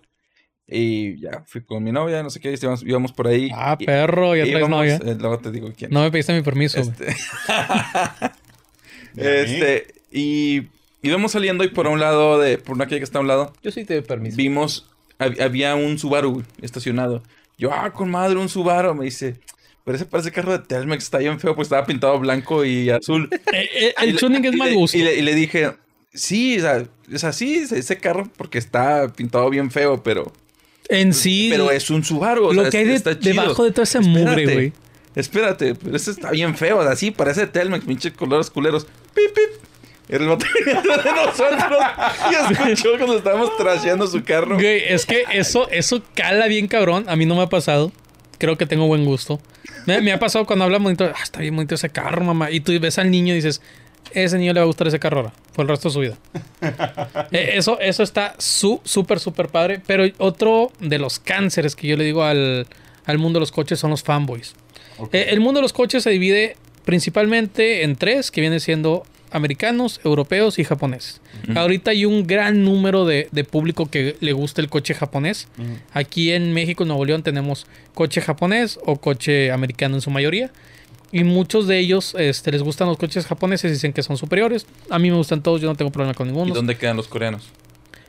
Y 0.69 1.21
ya 1.21 1.43
fui 1.45 1.61
con 1.61 1.81
mi 1.83 1.91
novia, 1.93 2.21
no 2.23 2.29
sé 2.29 2.41
qué, 2.41 2.53
íbamos, 2.53 2.83
íbamos 2.83 3.13
por 3.13 3.27
ahí. 3.27 3.49
Ah, 3.55 3.77
y- 3.79 3.85
perro, 3.85 4.35
ya 4.35 4.43
traes 4.43 4.57
íbamos- 4.59 4.69
novia. 4.79 4.95
eh, 5.05 5.15
luego 5.17 5.39
te 5.39 5.49
digo 5.51 5.71
quién. 5.77 5.91
No 5.91 6.01
me 6.01 6.11
pediste 6.11 6.33
mi 6.33 6.41
permiso. 6.41 6.79
Este, 6.81 7.07
este, 9.15 9.87
y 10.11 10.63
íbamos 11.01 11.31
saliendo 11.31 11.63
y 11.63 11.69
por 11.69 11.87
un 11.87 11.99
lado, 11.99 12.39
de, 12.39 12.57
por 12.57 12.75
una 12.75 12.85
calle 12.85 12.97
que 12.99 13.03
está 13.05 13.19
a 13.19 13.21
un 13.21 13.27
lado, 13.27 13.53
Yo 13.63 13.71
sí 13.71 13.85
te 13.85 13.95
doy 13.95 14.03
permiso. 14.03 14.35
vimos, 14.37 14.89
hab- 15.19 15.39
había 15.41 15.75
un 15.75 15.97
Subaru 15.97 16.43
estacionado. 16.61 17.23
Yo, 17.57 17.71
ah, 17.73 17.91
con 17.91 18.09
madre, 18.11 18.37
un 18.37 18.49
Subaru. 18.49 18.93
Me 18.93 19.05
dice, 19.05 19.35
pero 19.83 19.95
ese 19.95 20.05
parece 20.05 20.31
carro 20.31 20.51
de 20.51 20.59
Telmex, 20.59 21.05
está 21.05 21.17
bien 21.19 21.39
feo, 21.39 21.55
pues 21.55 21.67
estaba 21.67 21.85
pintado 21.85 22.19
blanco 22.19 22.65
y 22.65 22.89
azul. 22.89 23.29
Eh, 23.53 23.69
eh, 23.73 23.93
el 24.01 24.17
tuning 24.17 24.43
es 24.45 24.55
mal 24.55 24.73
gusto. 24.73 24.97
Y 24.97 25.01
le, 25.03 25.15
y 25.15 25.21
le 25.21 25.33
dije, 25.33 25.71
sí, 26.13 26.57
o 26.57 26.61
sea, 26.61 26.83
es 27.11 27.23
así, 27.23 27.55
ese- 27.59 27.79
ese 27.79 27.97
carro, 27.97 28.29
porque 28.37 28.57
está 28.57 29.07
pintado 29.13 29.49
bien 29.49 29.71
feo, 29.71 30.03
pero 30.03 30.31
En 30.89 31.13
sí, 31.13 31.47
Pero 31.51 31.69
es 31.71 31.89
un 31.89 32.03
Subaru. 32.03 32.45
o 32.47 32.53
lo 32.53 32.61
sea, 32.63 32.71
que 32.71 32.77
hay 32.77 32.85
de- 32.85 32.95
está 32.95 33.13
debajo 33.15 33.63
de 33.63 33.71
toda 33.71 33.83
esa 33.83 34.01
mugre, 34.01 34.45
güey. 34.45 34.73
Espérate, 35.15 35.73
pero 35.75 35.95
ese 35.95 36.11
está 36.11 36.31
bien 36.31 36.55
feo. 36.55 36.79
Así 36.81 37.11
parece 37.11 37.47
Telmex, 37.47 37.85
pinche 37.85 38.13
colores 38.13 38.49
culeros. 38.49 38.85
Pip, 39.15 39.33
pip. 39.33 39.61
Era 40.09 40.23
el 40.23 40.29
batería 40.29 40.81
de 40.81 41.11
nosotros. 41.11 41.79
Y 42.31 42.53
escuchó 42.53 42.89
cuando 42.97 43.17
estábamos 43.17 43.57
trasheando 43.57 44.07
su 44.07 44.23
carro. 44.23 44.55
Güey, 44.55 44.83
es 44.87 45.05
que 45.05 45.25
eso, 45.33 45.67
eso 45.71 46.01
cala 46.13 46.47
bien 46.47 46.67
cabrón. 46.67 47.05
A 47.07 47.15
mí 47.15 47.25
no 47.25 47.35
me 47.35 47.41
ha 47.41 47.47
pasado. 47.49 47.91
Creo 48.37 48.57
que 48.57 48.65
tengo 48.67 48.85
buen 48.87 49.03
gusto. 49.05 49.41
Me, 49.87 49.99
me 50.01 50.13
ha 50.13 50.19
pasado 50.19 50.45
cuando 50.45 50.63
habla 50.65 50.77
bonito. 50.77 51.03
Ah, 51.05 51.23
está 51.23 51.41
bien 51.41 51.55
bonito 51.55 51.75
ese 51.75 51.89
carro, 51.89 52.23
mamá. 52.23 52.51
Y 52.51 52.59
tú 52.59 52.71
ves 52.79 52.97
al 52.99 53.09
niño 53.11 53.33
y 53.33 53.37
dices, 53.37 53.61
ese 54.13 54.37
niño 54.37 54.53
le 54.53 54.59
va 54.59 54.63
a 54.63 54.67
gustar 54.67 54.87
ese 54.87 54.99
carro 54.99 55.17
ahora. 55.17 55.33
Por 55.53 55.63
el 55.63 55.69
resto 55.69 55.89
de 55.89 55.93
su 55.93 55.99
vida. 55.99 56.17
Eh, 57.31 57.51
eso, 57.55 57.79
eso 57.79 58.03
está 58.03 58.35
su- 58.37 58.81
súper, 58.83 59.19
súper 59.19 59.49
padre. 59.49 59.81
Pero 59.85 60.03
otro 60.17 60.71
de 60.79 60.97
los 60.99 61.19
cánceres 61.19 61.75
que 61.75 61.87
yo 61.87 61.97
le 61.97 62.03
digo 62.03 62.23
al, 62.23 62.67
al 63.05 63.17
mundo 63.17 63.37
de 63.37 63.41
los 63.41 63.51
coches 63.51 63.79
son 63.79 63.91
los 63.91 64.03
fanboys. 64.03 64.55
Eh, 65.11 65.27
el 65.29 65.39
mundo 65.39 65.59
de 65.59 65.63
los 65.63 65.73
coches 65.73 66.03
se 66.03 66.09
divide 66.09 66.55
principalmente 66.85 67.83
en 67.83 67.95
tres, 67.95 68.31
que 68.31 68.41
viene 68.41 68.59
siendo 68.59 69.03
americanos, 69.29 69.99
europeos 70.05 70.57
y 70.57 70.63
japoneses. 70.63 71.21
Ahorita 71.55 71.91
hay 71.91 72.05
un 72.05 72.25
gran 72.25 72.63
número 72.63 73.05
de, 73.05 73.27
de 73.31 73.43
público 73.43 73.85
que 73.91 74.15
le 74.21 74.31
gusta 74.33 74.61
el 74.61 74.69
coche 74.69 74.93
japonés. 74.93 75.47
Aquí 75.93 76.31
en 76.31 76.53
México, 76.53 76.83
en 76.83 76.87
Nuevo 76.87 77.05
León, 77.05 77.23
tenemos 77.23 77.67
coche 77.93 78.21
japonés 78.21 78.79
o 78.85 78.95
coche 78.99 79.51
americano 79.51 79.95
en 79.95 80.01
su 80.01 80.09
mayoría. 80.09 80.49
Y 81.11 81.23
muchos 81.23 81.67
de 81.67 81.79
ellos 81.79 82.15
este, 82.17 82.51
les 82.51 82.61
gustan 82.63 82.87
los 82.87 82.97
coches 82.97 83.25
japoneses 83.25 83.69
y 83.71 83.73
dicen 83.75 83.93
que 83.93 84.03
son 84.03 84.17
superiores. 84.17 84.65
A 84.89 84.99
mí 84.99 85.09
me 85.09 85.17
gustan 85.17 85.41
todos, 85.41 85.61
yo 85.61 85.67
no 85.69 85.75
tengo 85.75 85.91
problema 85.91 86.13
con 86.13 86.27
¿Y 86.27 86.31
ninguno. 86.31 86.53
dónde 86.53 86.77
quedan 86.77 86.97
los 86.97 87.07
coreanos? 87.07 87.47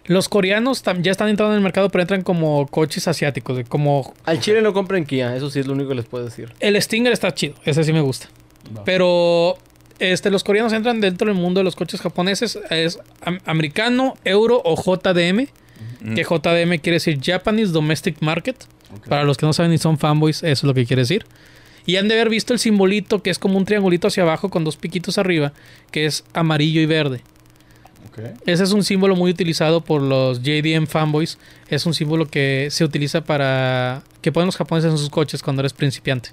Los 0.07 0.29
coreanos 0.29 0.83
ya 1.03 1.11
están 1.13 1.29
entrando 1.29 1.53
en 1.53 1.59
el 1.59 1.63
mercado, 1.63 1.91
pero 1.91 2.01
entran 2.03 2.23
como 2.23 2.67
coches 2.69 3.07
asiáticos, 3.09 3.57
de 3.59 3.65
como 3.65 4.15
Al 4.25 4.41
chile 4.41 4.63
no 4.63 4.73
compren 4.73 5.05
Kia, 5.05 5.37
eso 5.37 5.51
sí 5.51 5.61
es 5.61 5.67
lo 5.67 5.75
único 5.75 5.91
que 5.91 5.95
les 5.97 6.07
puedo 6.07 6.25
decir. 6.25 6.51
El 6.61 6.81
Stinger 6.81 7.13
está 7.13 7.33
chido, 7.35 7.55
ese 7.65 7.85
sí 7.85 7.93
me 7.93 8.01
gusta. 8.01 8.29
Pero 8.85 9.57
este, 9.99 10.31
los 10.31 10.45
coreanos 10.45 10.73
entran 10.73 11.01
dentro 11.01 11.27
del 11.29 11.37
mundo 11.37 11.61
de 11.61 11.65
los 11.65 11.77
coches 11.77 12.01
japoneses. 12.01 12.59
Es 12.71 12.99
am- 13.23 13.41
americano, 13.47 14.17
euro 14.25 14.61
o 14.65 14.77
JDM. 14.77 15.47
Que 16.15 16.23
JDM 16.25 16.79
quiere 16.81 16.95
decir 16.95 17.19
Japanese 17.23 17.73
Domestic 17.73 18.21
Market. 18.21 18.57
Para 19.09 19.25
los 19.25 19.37
que 19.37 19.47
no 19.47 19.53
saben 19.53 19.71
ni 19.71 19.79
son 19.79 19.99
fanboys, 19.99 20.39
eso 20.39 20.49
es 20.49 20.65
lo 20.65 20.75
que 20.75 20.87
quiere 20.87 21.03
decir. 21.03 21.25
Y 21.87 21.97
han 21.97 22.09
de 22.09 22.15
haber 22.15 22.29
visto 22.29 22.53
el 22.53 22.59
simbolito 22.59 23.23
que 23.23 23.31
es 23.31 23.39
como 23.39 23.59
un 23.59 23.65
triangulito 23.65 24.09
hacia 24.09 24.23
abajo 24.23 24.51
con 24.51 24.65
dos 24.65 24.77
piquitos 24.77 25.19
arriba, 25.19 25.53
que 25.91 26.07
es 26.07 26.25
amarillo 26.35 26.81
y 26.81 26.87
verde. 26.87 27.23
Ese 28.47 28.65
es 28.65 28.73
un 28.73 28.83
símbolo 28.83 29.15
muy 29.17 29.31
utilizado 29.31 29.81
por 29.81 30.03
los 30.03 30.43
JDM 30.43 30.87
fanboys. 30.87 31.39
Es 31.69 31.87
un 31.87 31.95
símbolo 31.95 32.27
que 32.27 32.69
se 32.71 32.85
utiliza 32.85 33.21
para 33.21 34.03
que 34.23 34.33
ponen 34.33 34.47
los 34.47 34.57
japoneses 34.57 34.91
en 34.91 34.99
sus 34.99 35.11
coches 35.11 35.43
cuando 35.43 35.61
eres 35.61 35.73
principiante. 35.73 36.31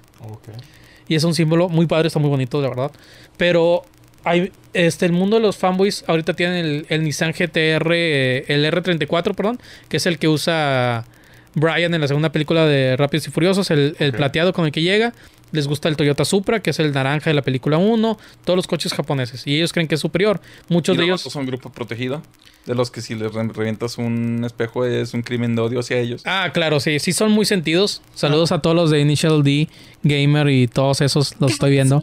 Y 1.08 1.14
es 1.14 1.24
un 1.24 1.34
símbolo 1.34 1.68
muy 1.68 1.86
padre, 1.86 2.08
está 2.08 2.18
muy 2.18 2.30
bonito, 2.30 2.60
de 2.60 2.68
verdad. 2.68 2.90
Pero 3.36 3.84
hay, 4.24 4.50
este, 4.72 5.06
el 5.06 5.12
mundo 5.12 5.36
de 5.36 5.42
los 5.42 5.56
fanboys 5.56 6.04
ahorita 6.08 6.34
tienen 6.34 6.64
el, 6.64 6.86
el 6.88 7.04
Nissan 7.04 7.32
GTR, 7.32 7.92
eh, 7.92 8.44
el 8.48 8.64
R34, 8.64 9.34
perdón, 9.34 9.60
que 9.88 9.98
es 9.98 10.06
el 10.06 10.18
que 10.18 10.26
usa 10.26 11.06
Brian 11.56 11.94
en 11.94 12.00
la 12.02 12.06
segunda 12.06 12.30
película 12.30 12.66
de 12.66 12.96
Rápidos 12.96 13.26
y 13.28 13.30
Furiosos, 13.30 13.70
el, 13.70 13.94
plateado 14.14 14.52
con 14.52 14.66
el 14.66 14.72
que 14.72 14.82
llega. 14.82 15.14
Les 15.52 15.68
gusta 15.68 15.88
el 15.88 15.96
Toyota 15.96 16.24
Supra, 16.24 16.60
que 16.60 16.70
es 16.70 16.78
el 16.80 16.92
naranja 16.92 17.30
de 17.30 17.34
la 17.34 17.42
película 17.42 17.78
1, 17.78 18.18
todos 18.44 18.56
los 18.56 18.66
coches 18.66 18.92
japoneses. 18.92 19.46
Y 19.46 19.56
ellos 19.56 19.72
creen 19.72 19.86
que 19.88 19.94
es 19.94 20.00
superior. 20.00 20.40
Muchos 20.68 20.96
¿Y 20.96 21.00
de 21.00 21.06
los 21.06 21.20
ellos... 21.22 21.32
son 21.32 21.46
grupo 21.46 21.70
protegido? 21.70 22.20
De 22.66 22.74
los 22.74 22.90
que 22.90 23.00
si 23.00 23.14
les 23.14 23.32
re- 23.32 23.46
revientas 23.54 23.96
un 23.96 24.42
espejo 24.44 24.84
es 24.84 25.14
un 25.14 25.22
crimen 25.22 25.54
de 25.54 25.62
odio 25.62 25.78
hacia 25.78 25.98
ellos. 25.98 26.22
Ah, 26.24 26.50
claro, 26.52 26.80
sí, 26.80 26.98
sí 26.98 27.12
son 27.12 27.30
muy 27.30 27.46
sentidos. 27.46 28.02
Saludos 28.16 28.50
a 28.50 28.58
todos 28.60 28.74
los 28.74 28.90
de 28.90 28.98
Initial 29.00 29.44
D, 29.44 29.68
Gamer 30.02 30.48
y 30.48 30.66
todos 30.66 31.00
esos 31.00 31.36
los 31.38 31.52
estoy 31.52 31.70
viendo. 31.70 32.02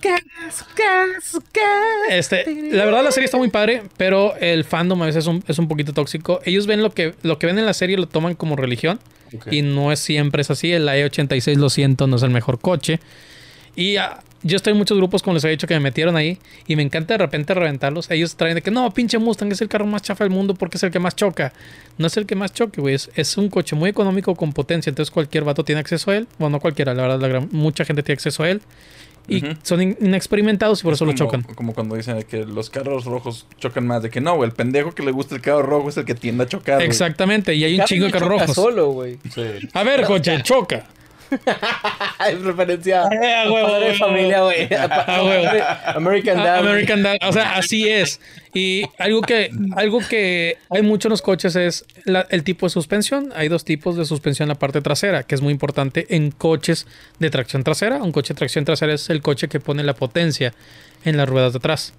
Este, 2.10 2.46
la 2.72 2.86
verdad 2.86 3.04
la 3.04 3.12
serie 3.12 3.26
está 3.26 3.38
muy 3.38 3.50
padre, 3.50 3.84
pero 3.98 4.36
el 4.38 4.64
fandom 4.64 5.02
a 5.02 5.06
veces 5.08 5.24
es 5.24 5.28
un, 5.28 5.44
es 5.48 5.60
un 5.60 5.68
poquito 5.68 5.94
tóxico. 5.94 6.40
Ellos 6.46 6.68
ven 6.68 6.82
lo 6.82 6.94
que, 6.94 7.14
lo 7.24 7.40
que 7.40 7.48
ven 7.48 7.60
en 7.60 7.66
la 7.66 7.74
serie 7.74 7.98
lo 7.98 8.08
toman 8.08 8.36
como 8.36 8.56
religión 8.56 9.00
Y 9.52 9.62
no 9.62 9.92
es 9.92 10.00
siempre 10.00 10.42
es 10.42 10.52
así. 10.52 10.72
El 10.72 10.88
E86 10.88 11.56
lo 11.56 11.70
siento, 11.70 12.08
no 12.08 12.18
es 12.18 12.24
el 12.24 12.30
mejor 12.30 12.60
coche. 12.60 13.00
Y 13.76 13.98
ah, 13.98 14.20
yo 14.44 14.58
estoy 14.58 14.72
en 14.72 14.78
muchos 14.78 14.98
grupos, 14.98 15.24
como 15.24 15.36
les 15.36 15.44
había 15.46 15.54
dicho, 15.54 15.68
que 15.68 15.74
me 15.74 15.80
metieron 15.80 16.18
ahí 16.18 16.38
y 16.68 16.76
me 16.76 16.84
encanta 16.84 17.14
de 17.14 17.18
repente 17.20 17.54
reventarlos. 17.54 18.12
Ellos 18.12 18.36
traen 18.36 18.56
de 18.56 18.62
que 18.62 18.72
no, 18.72 18.94
pinche 18.94 19.18
Mustang 19.18 19.52
es 19.52 19.62
el 19.62 19.70
carro 19.70 19.86
más 19.86 20.02
chafa 20.02 20.26
del 20.26 20.32
mundo 20.32 20.54
porque 20.54 20.78
es 20.78 20.84
el 20.84 20.92
que 20.92 21.00
más 21.00 21.16
choca. 21.16 21.54
No 21.98 22.08
es 22.08 22.18
el 22.18 22.26
que 22.26 22.36
más 22.36 22.54
choque, 22.54 22.82
güey. 22.82 22.96
Es, 23.16 23.38
un 23.38 23.50
coche 23.50 23.76
muy 23.76 23.90
económico 23.90 24.36
con 24.36 24.52
potencia. 24.52 24.90
Entonces 24.90 25.12
cualquier 25.12 25.46
vato 25.46 25.64
tiene 25.64 25.80
acceso 25.80 26.12
a 26.12 26.18
él. 26.18 26.28
Bueno, 26.38 26.58
no 26.58 26.60
cualquiera, 26.60 26.94
la 26.94 27.16
verdad, 27.18 27.44
mucha 27.52 27.86
gente 27.86 28.04
tiene 28.04 28.16
acceso 28.16 28.44
a 28.44 28.50
él. 28.50 28.62
Y 29.28 29.42
son 29.64 29.82
in- 29.82 29.98
inexperimentados 30.02 30.82
y 30.82 30.84
por 30.84 30.94
Es 30.94 30.98
eso 30.98 31.06
lo 31.06 31.14
chocan. 31.14 31.44
Como 31.44 31.74
cuando 31.74 31.96
dicen 31.96 32.22
que 32.24 32.46
los 32.46 32.70
carros 32.70 33.06
rojos 33.06 33.46
chocan 33.58 33.88
más. 33.88 34.04
De 34.04 34.10
que 34.10 34.20
no, 34.22 34.36
güey, 34.36 34.50
el 34.50 34.56
pendejo 34.56 34.94
que 34.94 35.04
le 35.04 35.12
gusta 35.12 35.36
el 35.36 35.42
carro 35.42 35.62
rojo 35.62 35.90
es 35.90 35.98
el 35.98 36.06
que 36.06 36.14
tiende 36.16 36.44
a 36.44 36.48
chocar. 36.48 36.82
Exactamente, 36.82 37.56
y 37.56 37.64
hay 37.64 37.80
un 37.80 37.86
chingo 37.86 38.06
de 38.06 38.12
carros 38.12 38.30
rojos. 38.30 38.54
solo, 38.56 38.92
güey. 38.92 39.18
Sí. 39.34 39.44
A 39.74 39.84
ver, 39.84 40.04
coche, 40.04 40.42
choca. 40.44 40.88
Es 42.30 42.42
referencia 42.42 43.04
Eh, 43.12 43.36
a 43.46 43.52
huevo, 43.52 43.68
padre 43.68 43.88
de 43.90 43.94
familia, 43.96 44.42
güey. 44.44 44.68
A 44.74 45.24
huevo. 45.24 45.64
American 45.96 46.40
Ah, 46.40 46.44
Dad. 46.46 46.60
American 46.60 47.04
Dad, 47.04 47.16
o 47.28 47.32
sea, 47.34 47.56
así 47.56 47.88
es. 47.90 48.20
Y 48.54 48.84
algo 49.00 49.22
que, 49.22 49.50
algo 49.76 50.00
que 50.08 50.58
hay 50.70 50.82
mucho 50.82 51.08
en 51.08 51.12
los 51.12 51.22
coches 51.22 51.56
es 51.56 51.86
la- 52.06 52.28
el 52.30 52.44
tipo 52.44 52.66
de 52.66 52.70
suspensión. 52.70 53.32
Hay 53.36 53.48
dos 53.48 53.66
tipos 53.66 53.96
de 53.98 54.06
suspensión 54.06 54.46
en 54.46 54.50
la 54.50 54.56
parte 54.60 54.82
trasera, 54.82 55.24
que 55.24 55.36
es 55.36 55.42
muy 55.42 55.52
importante 55.52 56.06
en 56.16 56.32
coches 56.32 56.86
de 57.20 57.30
tracción 57.30 57.64
trasera. 57.64 57.98
Un 57.98 58.12
coche 58.12 58.34
de 58.34 58.38
tracción 58.38 58.66
trasera 58.66 58.94
es 58.94 59.10
el 59.10 59.22
coche 59.22 59.48
que 59.48 59.60
pone 59.60 59.84
la 59.84 59.94
potencia 59.96 60.54
en 61.06 61.18
las 61.18 61.28
ruedas 61.28 61.54
de 61.54 61.58
atrás, 61.58 61.94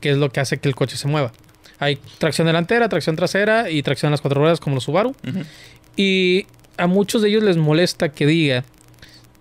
que 0.00 0.10
es 0.10 0.16
lo 0.16 0.30
que 0.30 0.40
hace 0.40 0.58
que 0.58 0.68
el 0.68 0.74
coche 0.74 0.96
se 0.96 1.08
mueva. 1.08 1.32
Hay 1.78 1.96
tracción 2.18 2.46
delantera, 2.46 2.88
tracción 2.88 3.16
trasera 3.16 3.68
y 3.68 3.82
tracción 3.82 4.08
en 4.08 4.12
las 4.12 4.20
cuatro 4.22 4.40
ruedas 4.40 4.60
como 4.60 4.76
los 4.76 4.84
Subaru. 4.84 5.14
Y 5.96 6.46
a 6.78 6.86
muchos 6.86 7.20
de 7.22 7.28
ellos 7.28 7.42
les 7.42 7.56
molesta 7.56 8.10
que 8.10 8.26
diga 8.26 8.64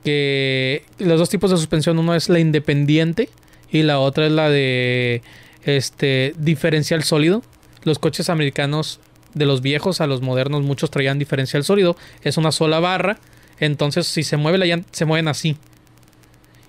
que 0.05 0.83
los 0.99 1.17
dos 1.17 1.29
tipos 1.29 1.49
de 1.49 1.57
suspensión, 1.57 1.97
uno 1.97 2.13
es 2.13 2.29
la 2.29 2.37
independiente 2.37 3.27
y 3.71 3.81
la 3.81 3.97
otra 3.97 4.27
es 4.27 4.31
la 4.31 4.51
de 4.51 5.23
este 5.63 6.35
diferencial 6.37 7.03
sólido. 7.03 7.41
Los 7.83 7.97
coches 7.97 8.29
americanos 8.29 8.99
de 9.33 9.47
los 9.47 9.63
viejos 9.63 10.01
a 10.01 10.07
los 10.07 10.21
modernos 10.21 10.61
muchos 10.61 10.91
traían 10.91 11.17
diferencial 11.17 11.63
sólido, 11.63 11.97
es 12.21 12.37
una 12.37 12.51
sola 12.51 12.79
barra, 12.79 13.17
entonces 13.59 14.05
si 14.05 14.21
se 14.21 14.37
mueve 14.37 14.59
la 14.59 14.67
llanta 14.67 14.87
se 14.91 15.05
mueven 15.05 15.27
así. 15.27 15.57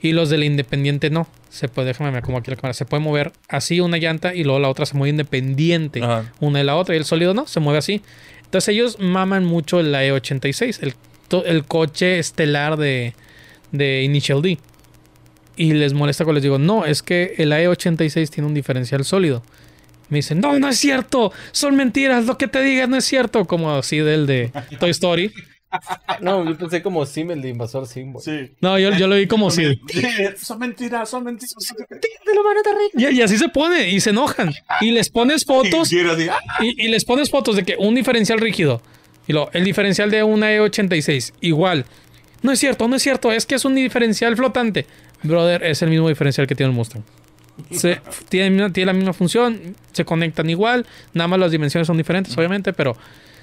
Y 0.01 0.13
los 0.13 0.31
de 0.31 0.39
la 0.39 0.47
independiente 0.47 1.11
no. 1.11 1.29
Se 1.51 1.69
puede, 1.69 1.89
déjame 1.89 2.13
me 2.13 2.19
acomodo 2.19 2.41
aquí 2.41 2.51
la 2.51 2.57
cámara. 2.57 2.75
Se 2.75 2.85
puede 2.87 3.03
mover 3.03 3.33
así 3.49 3.81
una 3.81 3.99
llanta 3.99 4.35
y 4.35 4.45
luego 4.45 4.61
la 4.61 4.69
otra 4.69 4.87
se 4.87 4.97
mueve 4.97 5.11
independiente 5.11 6.03
Ajá. 6.03 6.33
una 6.41 6.59
de 6.59 6.65
la 6.65 6.77
otra 6.77 6.95
y 6.95 6.99
el 6.99 7.05
sólido 7.05 7.35
no, 7.35 7.47
se 7.47 7.61
mueve 7.61 7.79
así. 7.79 8.03
Entonces 8.45 8.69
ellos 8.69 8.99
maman 8.99 9.45
mucho 9.45 9.83
la 9.83 10.05
E86, 10.05 10.83
el, 10.83 10.95
el 11.45 11.65
coche 11.65 12.19
estelar 12.19 12.77
de, 12.77 13.15
de 13.77 14.03
Initial 14.03 14.43
D. 14.43 14.59
Y 15.57 15.73
les 15.73 15.95
molesta 15.95 16.25
cuando 16.25 16.37
les 16.37 16.43
digo, 16.43 16.59
no, 16.59 16.85
es 16.85 17.03
que 17.03 17.35
el 17.39 17.53
E86 17.53 18.29
tiene 18.29 18.47
un 18.47 18.55
diferencial 18.55 19.05
sólido. 19.05 19.43
Me 20.09 20.19
dicen, 20.19 20.41
no, 20.41 20.59
no 20.59 20.69
es 20.69 20.79
cierto, 20.79 21.33
son 21.51 21.75
mentiras, 21.77 22.27
lo 22.27 22.39
que 22.39 22.47
te 22.47 22.61
digas 22.63 22.89
no 22.89 22.97
es 22.97 23.05
cierto, 23.05 23.45
como 23.47 23.73
así 23.73 23.99
del 23.99 24.27
de 24.27 24.53
Toy 24.79 24.91
Story. 24.91 25.33
No, 26.21 26.45
yo 26.45 26.57
pensé 26.57 26.83
como 26.83 27.05
Sim, 27.05 27.33
el 27.33 27.43
de 27.43 27.51
Invasor 27.51 27.87
Sim. 27.87 28.15
Sí. 28.19 28.53
No, 28.61 28.79
yo, 28.79 28.97
yo 28.97 29.09
lo 29.09 29.17
vi 29.17 29.27
como 29.27 29.51
si... 29.51 29.79
Son 30.41 30.59
mentiras, 30.59 31.11
son 31.11 31.25
mentiras. 31.25 31.55
Y, 32.95 33.07
y 33.07 33.21
así 33.21 33.37
se 33.37 33.49
pone, 33.49 33.91
y 33.91 34.01
se 34.01 34.11
enojan. 34.11 34.55
Y 34.81 34.93
les 34.93 35.11
pones 35.11 35.45
fotos 35.47 35.91
¡ah! 36.31 36.39
Y, 36.61 36.87
y 36.87 36.89
les 36.89 37.05
pones 37.05 37.31
fotos 37.31 37.57
de 37.57 37.65
que 37.65 37.77
un 37.79 37.95
diferencial 37.95 38.39
rígido. 38.39 38.81
Y 39.27 39.33
lo, 39.33 39.51
el 39.53 39.65
diferencial 39.65 40.11
de 40.11 40.23
una 40.23 40.53
E86, 40.53 41.35
igual. 41.41 41.85
No 42.47 42.53
es 42.53 42.59
cierto, 42.61 42.87
no 42.89 42.97
es 42.97 43.03
cierto, 43.03 43.33
es 43.33 43.45
que 43.45 43.57
es 43.57 43.65
un 43.65 43.75
diferencial 43.75 44.37
flotante. 44.37 44.87
Brother, 45.23 45.63
es 45.65 45.83
el 45.83 45.91
mismo 45.91 46.09
diferencial 46.09 46.47
que 46.47 46.55
tiene 46.55 46.71
el 46.71 46.77
Mustang. 46.77 47.03
Se, 47.71 48.01
tiene, 48.29 48.71
tiene 48.71 48.87
la 48.87 48.93
misma 48.93 49.13
función, 49.13 49.75
se 49.93 50.05
conectan 50.05 50.49
igual, 50.51 50.87
nada 51.15 51.27
más 51.27 51.39
las 51.41 51.51
dimensiones 51.51 51.87
son 51.87 51.97
diferentes, 51.97 52.37
obviamente, 52.37 52.73
pero 52.73 52.97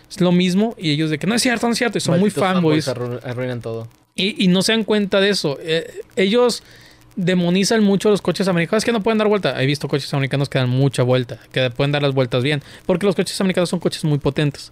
es 0.09 0.21
lo 0.21 0.31
mismo. 0.31 0.75
Y 0.77 0.91
ellos 0.91 1.09
de 1.09 1.17
que 1.19 1.27
no 1.27 1.35
es 1.35 1.41
cierto, 1.41 1.65
no 1.67 1.73
es 1.73 1.79
cierto, 1.79 1.97
y 1.97 2.01
son 2.01 2.19
Malditos 2.19 2.43
muy 2.43 2.53
fanboys. 2.81 2.87
arru- 2.87 3.19
Arruinan 3.25 3.59
todo. 3.61 3.87
Y, 4.15 4.43
y 4.43 4.47
no 4.47 4.61
se 4.61 4.71
dan 4.71 4.83
cuenta 4.83 5.19
de 5.19 5.29
eso. 5.29 5.57
Eh, 5.61 5.91
ellos 6.15 6.61
demonizan 7.15 7.83
mucho 7.83 8.09
los 8.09 8.21
coches 8.21 8.47
americanos. 8.47 8.81
Es 8.83 8.85
que 8.85 8.91
no 8.91 9.01
pueden 9.01 9.17
dar 9.17 9.27
vuelta. 9.27 9.61
He 9.61 9.65
visto 9.65 9.87
coches 9.87 10.13
americanos 10.13 10.49
que 10.49 10.59
dan 10.59 10.69
mucha 10.69 11.03
vuelta, 11.03 11.39
que 11.51 11.69
pueden 11.71 11.91
dar 11.91 12.01
las 12.03 12.13
vueltas 12.13 12.43
bien. 12.43 12.61
Porque 12.85 13.05
los 13.05 13.15
coches 13.15 13.39
americanos 13.41 13.69
son 13.69 13.79
coches 13.79 14.03
muy 14.03 14.19
potentes. 14.19 14.71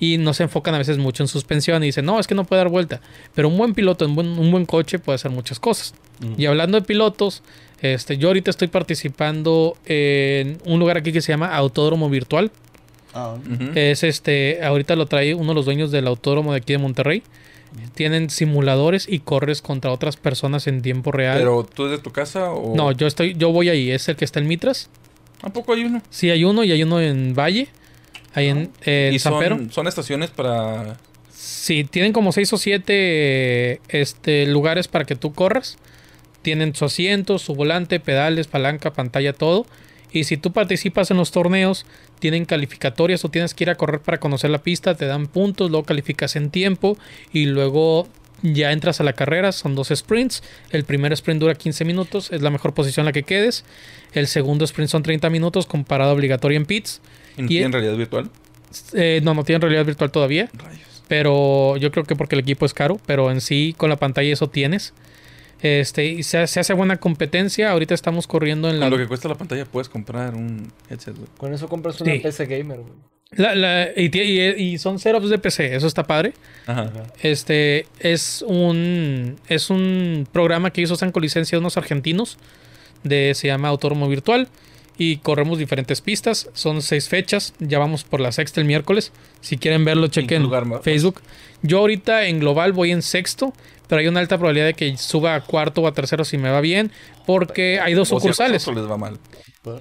Y 0.00 0.18
no 0.18 0.34
se 0.34 0.44
enfocan 0.44 0.74
a 0.74 0.78
veces 0.78 0.98
mucho 0.98 1.22
en 1.22 1.28
suspensión 1.28 1.82
y 1.82 1.86
dicen, 1.86 2.04
no, 2.04 2.18
es 2.18 2.26
que 2.26 2.34
no 2.34 2.44
puede 2.44 2.60
dar 2.60 2.68
vuelta. 2.68 3.00
Pero 3.34 3.48
un 3.48 3.56
buen 3.56 3.74
piloto, 3.74 4.06
un 4.06 4.14
buen, 4.14 4.38
un 4.38 4.50
buen 4.50 4.66
coche 4.66 4.98
puede 4.98 5.16
hacer 5.16 5.30
muchas 5.30 5.60
cosas. 5.60 5.94
Y 6.38 6.46
hablando 6.46 6.80
de 6.80 6.86
pilotos, 6.86 7.42
este, 7.80 8.16
yo 8.16 8.28
ahorita 8.28 8.50
estoy 8.50 8.68
participando 8.68 9.76
en 9.84 10.58
un 10.64 10.78
lugar 10.78 10.96
aquí 10.96 11.12
que 11.12 11.20
se 11.20 11.32
llama 11.32 11.54
Autódromo 11.54 12.08
Virtual. 12.08 12.50
Ah. 13.14 13.36
Es 13.74 14.02
este, 14.02 14.62
ahorita 14.62 14.96
lo 14.96 15.06
trae 15.06 15.34
uno 15.34 15.48
de 15.50 15.54
los 15.54 15.64
dueños 15.64 15.90
del 15.90 16.06
autódromo 16.06 16.52
de 16.52 16.58
aquí 16.58 16.72
de 16.72 16.78
Monterrey. 16.78 17.22
Tienen 17.94 18.30
simuladores 18.30 19.06
y 19.08 19.18
corres 19.18 19.60
contra 19.60 19.92
otras 19.92 20.16
personas 20.16 20.66
en 20.66 20.80
tiempo 20.80 21.12
real. 21.12 21.38
Pero 21.38 21.64
tú 21.64 21.84
desde 21.84 22.02
tu 22.02 22.10
casa 22.10 22.50
o. 22.50 22.74
No, 22.74 22.92
yo 22.92 23.06
estoy, 23.06 23.34
yo 23.34 23.52
voy 23.52 23.68
ahí, 23.68 23.90
es 23.90 24.08
el 24.08 24.16
que 24.16 24.24
está 24.24 24.40
en 24.40 24.46
Mitras. 24.46 24.88
¿A 25.42 25.50
poco 25.50 25.74
hay 25.74 25.84
uno? 25.84 26.00
Sí, 26.08 26.30
hay 26.30 26.44
uno 26.44 26.64
y 26.64 26.72
hay 26.72 26.82
uno 26.82 27.00
en 27.00 27.34
Valle. 27.34 27.68
Ahí 28.36 28.48
en, 28.48 28.70
en 28.84 29.14
y 29.14 29.18
San 29.18 29.38
Pedro. 29.38 29.56
son, 29.56 29.72
son 29.72 29.88
estaciones 29.88 30.28
para. 30.30 30.98
Sí, 31.32 31.84
tienen 31.84 32.12
como 32.12 32.32
seis 32.32 32.52
o 32.52 32.58
siete 32.58 33.80
este, 33.88 34.46
lugares 34.46 34.88
para 34.88 35.06
que 35.06 35.16
tú 35.16 35.32
corras. 35.32 35.78
Tienen 36.42 36.74
su 36.74 36.84
asiento, 36.84 37.38
su 37.38 37.54
volante, 37.54 37.98
pedales, 37.98 38.46
palanca, 38.46 38.92
pantalla, 38.92 39.32
todo. 39.32 39.66
Y 40.12 40.24
si 40.24 40.36
tú 40.36 40.52
participas 40.52 41.10
en 41.10 41.16
los 41.16 41.30
torneos, 41.30 41.86
tienen 42.18 42.44
calificatorias 42.44 43.24
o 43.24 43.30
tienes 43.30 43.54
que 43.54 43.64
ir 43.64 43.70
a 43.70 43.74
correr 43.74 44.00
para 44.00 44.20
conocer 44.20 44.50
la 44.50 44.62
pista, 44.62 44.94
te 44.94 45.06
dan 45.06 45.28
puntos, 45.28 45.70
luego 45.70 45.86
calificas 45.86 46.36
en 46.36 46.50
tiempo 46.50 46.98
y 47.32 47.46
luego 47.46 48.06
ya 48.42 48.72
entras 48.72 49.00
a 49.00 49.04
la 49.04 49.14
carrera. 49.14 49.50
Son 49.50 49.74
dos 49.74 49.90
sprints. 49.94 50.42
El 50.70 50.84
primer 50.84 51.10
sprint 51.14 51.40
dura 51.40 51.54
15 51.54 51.86
minutos, 51.86 52.30
es 52.32 52.42
la 52.42 52.50
mejor 52.50 52.74
posición 52.74 53.04
en 53.04 53.06
la 53.06 53.12
que 53.12 53.22
quedes. 53.22 53.64
El 54.12 54.26
segundo 54.26 54.66
sprint 54.66 54.90
son 54.90 55.02
30 55.02 55.30
minutos 55.30 55.64
con 55.64 55.84
parada 55.84 56.12
obligatoria 56.12 56.58
en 56.58 56.66
pits. 56.66 57.00
¿Y 57.36 57.42
no 57.42 57.48
tienen 57.48 57.72
realidad 57.72 57.96
virtual? 57.96 58.30
Eh, 58.94 59.20
no, 59.22 59.34
no 59.34 59.44
tienen 59.44 59.60
realidad 59.62 59.84
virtual 59.84 60.10
todavía. 60.10 60.48
Rayos. 60.52 61.02
Pero 61.08 61.76
yo 61.76 61.90
creo 61.92 62.04
que 62.04 62.16
porque 62.16 62.34
el 62.34 62.40
equipo 62.40 62.66
es 62.66 62.74
caro, 62.74 63.00
pero 63.06 63.30
en 63.30 63.40
sí 63.40 63.74
con 63.76 63.90
la 63.90 63.96
pantalla 63.96 64.32
eso 64.32 64.48
tienes. 64.48 64.92
Este, 65.62 66.04
y 66.06 66.22
se, 66.22 66.46
se 66.46 66.60
hace 66.60 66.74
buena 66.74 66.96
competencia. 66.98 67.70
Ahorita 67.70 67.94
estamos 67.94 68.26
corriendo 68.26 68.68
en 68.68 68.78
la, 68.80 68.86
Con 68.86 68.98
lo 68.98 69.04
que 69.04 69.08
cuesta 69.08 69.28
la 69.28 69.36
pantalla 69.36 69.64
puedes 69.64 69.88
comprar 69.88 70.34
un 70.34 70.70
headset, 70.90 71.16
güey. 71.16 71.28
Con 71.38 71.54
eso 71.54 71.68
compras 71.68 72.00
una 72.00 72.12
Sí. 72.12 72.18
PC 72.18 72.46
gamer, 72.46 72.78
güey. 72.80 72.92
la- 73.32 73.54
la- 73.54 73.88
y, 73.96 74.10
y- 74.16 74.72
y 74.74 74.78
son 74.78 74.98
setups 74.98 75.28
de 75.30 75.38
PC, 75.38 75.74
eso 75.74 75.86
está 75.86 76.04
padre. 76.04 76.32
Ajá. 76.66 76.90
Este 77.22 77.86
es 77.98 78.44
un 78.46 79.36
es 79.48 79.68
un 79.70 80.28
programa 80.30 80.70
que 80.70 80.82
hizo 80.82 80.94
están 80.94 81.10
con 81.12 81.22
licencia 81.22 81.56
de 81.56 81.60
unos 81.60 81.76
argentinos 81.76 82.38
de 83.02 83.34
se 83.34 83.48
llama 83.48 83.68
Autódromo 83.68 84.08
Virtual 84.08 84.48
y 84.98 85.18
corremos 85.18 85.58
diferentes 85.58 86.00
pistas. 86.00 86.48
Son 86.54 86.82
seis 86.82 87.08
fechas, 87.08 87.54
ya 87.58 87.78
vamos 87.78 88.04
por 88.04 88.20
la 88.20 88.32
sexta 88.32 88.60
el 88.60 88.66
miércoles. 88.66 89.12
Si 89.40 89.58
quieren 89.58 89.84
verlo, 89.84 90.08
chequen 90.08 90.42
lugar? 90.42 90.64
Facebook. 90.82 91.20
Yo 91.62 91.78
ahorita 91.78 92.26
en 92.26 92.40
global 92.40 92.72
voy 92.72 92.92
en 92.92 93.02
sexto, 93.02 93.52
pero 93.88 94.00
hay 94.00 94.08
una 94.08 94.20
alta 94.20 94.36
probabilidad 94.36 94.66
de 94.66 94.74
que 94.74 94.96
suba 94.96 95.34
a 95.34 95.40
cuarto 95.42 95.82
o 95.82 95.86
a 95.86 95.92
tercero 95.92 96.24
si 96.24 96.38
me 96.38 96.50
va 96.50 96.60
bien, 96.60 96.90
porque 97.26 97.80
hay 97.80 97.94
dos 97.94 98.10
O 98.12 98.16
si 98.16 98.20
sucursales. 98.22 98.66
les 98.66 98.90
va 98.90 98.96
mal. 98.96 99.18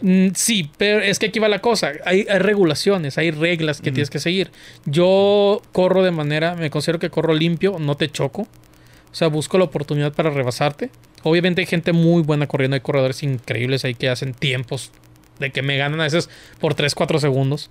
Mm, 0.01 0.30
Sí, 0.34 0.70
pero 0.78 0.99
es 1.01 1.20
que 1.20 1.28
aquí 1.28 1.39
va 1.39 1.47
la 1.47 1.59
cosa. 1.59 1.91
Hay, 2.05 2.26
hay 2.30 2.39
regulaciones, 2.39 3.18
hay 3.18 3.32
reglas 3.32 3.82
que 3.82 3.91
tienes 3.91 4.09
que 4.09 4.20
seguir. 4.20 4.51
Yo 4.86 5.61
corro 5.72 6.03
de 6.03 6.11
manera, 6.11 6.55
me 6.55 6.70
considero 6.70 6.99
que 6.99 7.09
corro 7.09 7.34
limpio, 7.34 7.78
no 7.80 7.95
te 7.95 8.09
choco. 8.09 8.41
O 9.11 9.18
sea, 9.18 9.28
busco 9.30 9.57
la 9.57 9.63
oportunidad 9.66 10.11
para 10.13 10.30
rebasarte. 10.30 10.89
Obviamente 11.24 11.61
hay 11.61 11.68
gente 11.68 11.93
muy 11.93 12.22
buena 12.22 12.47
corriendo, 12.47 12.76
hay 12.76 12.82
corredores 12.82 13.24
increíbles 13.24 13.86
ahí 13.86 13.95
que 13.95 14.09
hacen 14.09 14.34
tiempos 14.34 14.91
de 15.40 15.52
que 15.52 15.62
me 15.62 15.78
ganan 15.78 16.00
a 16.00 16.04
veces 16.04 16.30
por 16.60 16.74
3, 16.74 16.94
4 16.96 17.20
segundos. 17.20 17.70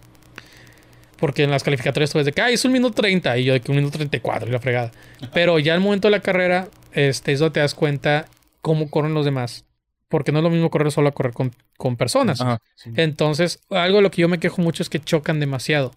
Porque 1.19 1.45
en 1.45 1.51
las 1.51 1.62
calificatorias 1.62 2.11
tú 2.11 2.19
ves 2.19 2.27
de 2.27 2.33
que, 2.33 2.43
ay, 2.43 2.55
es 2.55 2.65
un 2.65 2.73
minuto 2.73 2.95
30 2.95 3.39
y 3.39 3.45
yo 3.45 3.53
de 3.53 3.61
que 3.61 3.71
un 3.71 3.77
minuto 3.77 3.99
34 3.99 4.49
y 4.49 4.53
la 4.53 4.59
fregada. 4.59 4.91
Pero 5.33 5.59
ya 5.59 5.75
al 5.75 5.81
momento 5.81 6.09
de 6.09 6.12
la 6.12 6.21
carrera, 6.21 6.69
este, 6.93 7.33
es 7.33 7.39
donde 7.39 7.55
te 7.55 7.61
das 7.61 7.75
cuenta 7.75 8.27
cómo 8.61 8.91
corren 8.91 9.15
los 9.15 9.25
demás. 9.25 9.65
Porque 10.09 10.33
no 10.33 10.39
es 10.39 10.45
lo 10.45 10.51
mismo 10.51 10.71
correr 10.71 10.93
solo 10.93 11.09
a 11.09 11.12
correr 11.12 11.33
con, 11.33 11.53
con 11.77 11.97
personas. 11.97 12.41
Ajá. 12.41 12.61
Entonces, 12.97 13.61
algo 13.71 13.97
de 13.97 14.03
lo 14.03 14.11
que 14.11 14.23
yo 14.23 14.29
me 14.29 14.39
quejo 14.39 14.61
mucho 14.61 14.83
es 14.83 14.91
que 14.91 15.01
chocan 15.01 15.41
demasiado. 15.41 15.93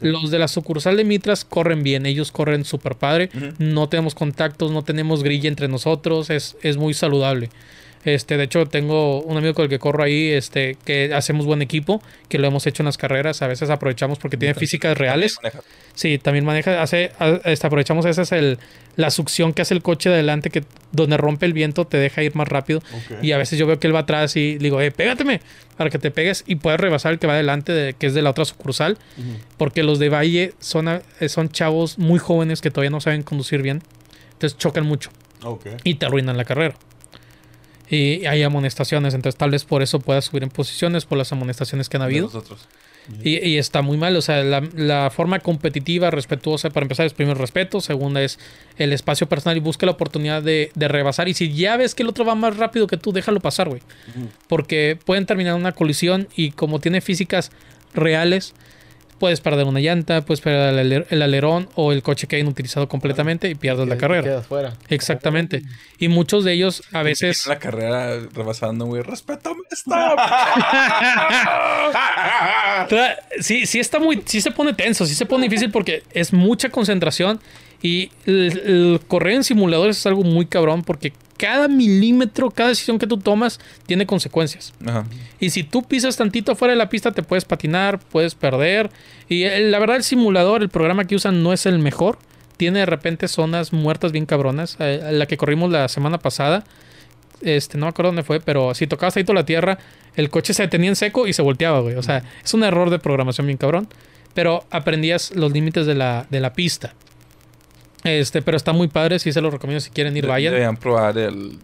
Los 0.00 0.30
de 0.30 0.38
la 0.38 0.48
sucursal 0.48 0.96
de 0.96 1.04
Mitras 1.04 1.44
corren 1.44 1.82
bien, 1.82 2.06
ellos 2.06 2.32
corren 2.32 2.64
súper 2.64 2.96
padre. 2.96 3.30
No 3.58 3.88
tenemos 3.88 4.14
contactos, 4.14 4.70
no 4.72 4.82
tenemos 4.82 5.22
grilla 5.22 5.48
entre 5.48 5.68
nosotros, 5.68 6.30
es, 6.30 6.56
es 6.62 6.76
muy 6.76 6.94
saludable. 6.94 7.50
Este, 8.04 8.36
de 8.36 8.44
hecho, 8.44 8.66
tengo 8.66 9.20
un 9.22 9.36
amigo 9.36 9.54
con 9.54 9.62
el 9.64 9.68
que 9.68 9.78
corro 9.78 10.02
ahí, 10.02 10.30
este, 10.30 10.76
que 10.84 11.14
hacemos 11.14 11.46
buen 11.46 11.62
equipo, 11.62 12.02
que 12.28 12.38
lo 12.38 12.48
hemos 12.48 12.66
hecho 12.66 12.82
en 12.82 12.86
las 12.86 12.98
carreras. 12.98 13.42
A 13.42 13.46
veces 13.46 13.70
aprovechamos 13.70 14.18
porque 14.18 14.36
tiene 14.36 14.54
físicas 14.54 14.98
reales. 14.98 15.36
Maneja. 15.42 15.60
Sí, 15.94 16.18
también 16.18 16.44
maneja, 16.44 16.82
hace, 16.82 17.12
a- 17.20 17.40
este, 17.44 17.66
aprovechamos 17.66 18.04
ese 18.06 18.22
es 18.22 18.32
el, 18.32 18.58
la 18.96 19.10
succión 19.10 19.52
que 19.52 19.62
hace 19.62 19.74
el 19.74 19.82
coche 19.82 20.08
de 20.08 20.16
adelante, 20.16 20.50
que 20.50 20.64
donde 20.90 21.16
rompe 21.16 21.46
el 21.46 21.52
viento 21.52 21.86
te 21.86 21.96
deja 21.98 22.22
ir 22.24 22.34
más 22.34 22.48
rápido. 22.48 22.82
Y 23.22 23.32
a 23.32 23.38
veces 23.38 23.58
yo 23.58 23.66
veo 23.66 23.78
que 23.78 23.86
él 23.86 23.94
va 23.94 24.00
atrás 24.00 24.34
y 24.36 24.58
digo, 24.58 24.80
eh, 24.80 24.90
pégateme, 24.90 25.40
para 25.76 25.88
que 25.90 25.98
te 25.98 26.10
pegues 26.10 26.42
y 26.46 26.56
puedas 26.56 26.80
rebasar 26.80 27.12
el 27.12 27.18
que 27.20 27.26
va 27.28 27.34
adelante, 27.34 27.72
de, 27.72 27.94
que 27.94 28.06
es 28.06 28.14
de 28.14 28.22
la 28.22 28.30
otra 28.30 28.44
sucursal. 28.44 28.98
Porque 29.58 29.82
los 29.84 29.98
de 30.00 30.08
Valle 30.08 30.54
son, 30.58 30.88
a- 30.88 31.02
eh, 31.20 31.28
son 31.28 31.50
chavos 31.50 31.98
muy 31.98 32.18
jóvenes 32.18 32.60
que 32.60 32.70
todavía 32.70 32.90
no 32.90 33.00
saben 33.00 33.22
conducir 33.22 33.62
bien. 33.62 33.80
Entonces 34.32 34.58
chocan 34.58 34.84
mucho 34.86 35.10
y 35.84 35.94
te 35.94 36.06
arruinan 36.06 36.36
la 36.36 36.44
carrera. 36.44 36.74
Y 37.92 38.24
hay 38.24 38.42
amonestaciones, 38.42 39.12
entonces 39.12 39.38
tal 39.38 39.50
vez 39.50 39.64
por 39.66 39.82
eso 39.82 40.00
puedas 40.00 40.24
subir 40.24 40.42
en 40.42 40.48
posiciones, 40.48 41.04
por 41.04 41.18
las 41.18 41.30
amonestaciones 41.30 41.90
que 41.90 41.98
han 41.98 42.02
habido. 42.02 42.24
nosotros. 42.24 42.66
Y, 43.22 43.46
y 43.46 43.58
está 43.58 43.82
muy 43.82 43.98
mal, 43.98 44.16
o 44.16 44.22
sea, 44.22 44.42
la, 44.44 44.62
la 44.74 45.10
forma 45.10 45.40
competitiva, 45.40 46.10
respetuosa, 46.10 46.70
para 46.70 46.84
empezar 46.84 47.04
es 47.04 47.12
primero 47.12 47.36
respeto, 47.38 47.82
segunda 47.82 48.22
es 48.22 48.38
el 48.78 48.94
espacio 48.94 49.28
personal 49.28 49.58
y 49.58 49.60
busca 49.60 49.84
la 49.84 49.92
oportunidad 49.92 50.42
de, 50.42 50.70
de 50.74 50.88
rebasar. 50.88 51.28
Y 51.28 51.34
si 51.34 51.52
ya 51.52 51.76
ves 51.76 51.94
que 51.94 52.02
el 52.02 52.08
otro 52.08 52.24
va 52.24 52.34
más 52.34 52.56
rápido 52.56 52.86
que 52.86 52.96
tú, 52.96 53.12
déjalo 53.12 53.40
pasar, 53.40 53.68
güey. 53.68 53.82
Porque 54.48 54.96
pueden 55.04 55.26
terminar 55.26 55.54
una 55.54 55.72
colisión 55.72 56.28
y 56.34 56.52
como 56.52 56.80
tiene 56.80 57.02
físicas 57.02 57.50
reales, 57.92 58.54
puedes 59.22 59.40
perder 59.40 59.66
una 59.66 59.78
llanta, 59.78 60.22
puedes 60.22 60.40
perder 60.40 60.74
el, 60.74 60.78
aler- 60.80 61.06
el 61.10 61.22
alerón 61.22 61.68
o 61.76 61.92
el 61.92 62.02
coche 62.02 62.26
que 62.26 62.34
hayan 62.34 62.48
utilizado 62.48 62.88
completamente 62.88 63.48
y 63.48 63.54
pierdes 63.54 63.86
la 63.86 63.96
carrera. 63.96 64.24
Quedas 64.24 64.46
fuera. 64.48 64.72
Exactamente. 64.88 65.62
Y 66.00 66.08
muchos 66.08 66.42
de 66.42 66.54
ellos 66.54 66.82
a 66.90 67.04
veces... 67.04 67.46
La 67.46 67.60
carrera 67.60 68.16
rebasando, 68.34 68.86
güey. 68.86 69.02
¡Respétame! 69.02 69.60
¡Stop! 69.70 70.18
Tra- 72.88 73.16
Sí, 73.40 73.64
sí 73.66 73.78
está 73.78 74.00
muy, 74.00 74.20
sí 74.24 74.40
se 74.40 74.50
pone 74.50 74.72
tenso, 74.74 75.06
sí 75.06 75.14
se 75.14 75.24
pone 75.26 75.44
difícil 75.48 75.70
porque 75.70 76.02
es 76.12 76.32
mucha 76.32 76.70
concentración 76.70 77.38
y 77.80 78.10
el, 78.26 78.60
el 78.66 79.00
correr 79.06 79.34
en 79.34 79.44
simuladores 79.44 79.98
es 79.98 80.06
algo 80.06 80.24
muy 80.24 80.46
cabrón 80.46 80.82
porque 80.82 81.12
cada 81.38 81.68
milímetro, 81.68 82.50
cada 82.50 82.68
decisión 82.70 82.98
que 82.98 83.06
tú 83.06 83.18
tomas 83.18 83.58
tiene 83.86 84.06
consecuencias. 84.06 84.72
Ajá. 84.86 85.04
Y 85.40 85.50
si 85.50 85.64
tú 85.64 85.82
pisas 85.82 86.16
tantito 86.16 86.54
fuera 86.54 86.72
de 86.72 86.78
la 86.78 86.88
pista 86.88 87.12
te 87.12 87.22
puedes 87.22 87.44
patinar, 87.44 87.98
puedes 87.98 88.34
perder. 88.34 88.90
Y 89.28 89.42
el- 89.44 89.70
la 89.70 89.78
verdad 89.78 89.96
el 89.96 90.04
simulador, 90.04 90.62
el 90.62 90.68
programa 90.68 91.04
que 91.06 91.16
usan 91.16 91.42
no 91.42 91.52
es 91.52 91.66
el 91.66 91.78
mejor. 91.78 92.18
Tiene 92.56 92.80
de 92.80 92.86
repente 92.86 93.26
zonas 93.28 93.72
muertas 93.72 94.12
bien 94.12 94.26
cabronas. 94.26 94.76
Eh, 94.78 95.00
la 95.12 95.26
que 95.26 95.36
corrimos 95.36 95.70
la 95.70 95.88
semana 95.88 96.18
pasada, 96.18 96.64
este, 97.40 97.76
no 97.76 97.86
me 97.86 97.90
acuerdo 97.90 98.10
dónde 98.10 98.22
fue, 98.22 98.40
pero 98.40 98.72
si 98.74 98.86
tocabas 98.86 99.16
ahí 99.16 99.24
la 99.24 99.44
tierra, 99.44 99.78
el 100.14 100.30
coche 100.30 100.54
se 100.54 100.62
detenía 100.62 100.90
en 100.90 100.96
seco 100.96 101.26
y 101.26 101.32
se 101.32 101.42
volteaba, 101.42 101.80
güey. 101.80 101.96
O 101.96 102.02
sea, 102.02 102.22
es 102.44 102.54
un 102.54 102.62
error 102.62 102.90
de 102.90 102.98
programación 103.00 103.46
bien 103.46 103.56
cabrón. 103.58 103.88
Pero 104.34 104.64
aprendías 104.70 105.32
los 105.36 105.52
límites 105.52 105.84
de 105.86 105.94
la, 105.94 106.26
de 106.30 106.40
la 106.40 106.54
pista. 106.54 106.94
Este, 108.04 108.42
pero 108.42 108.56
está 108.56 108.72
muy 108.72 108.88
padre, 108.88 109.18
sí 109.18 109.32
se 109.32 109.40
lo 109.40 109.50
recomiendo 109.50 109.80
si 109.80 109.90
quieren 109.90 110.16
ir, 110.16 110.26
vayan. 110.26 110.52
Deberían 110.52 110.76
probar 110.76 111.16
el 111.18 111.58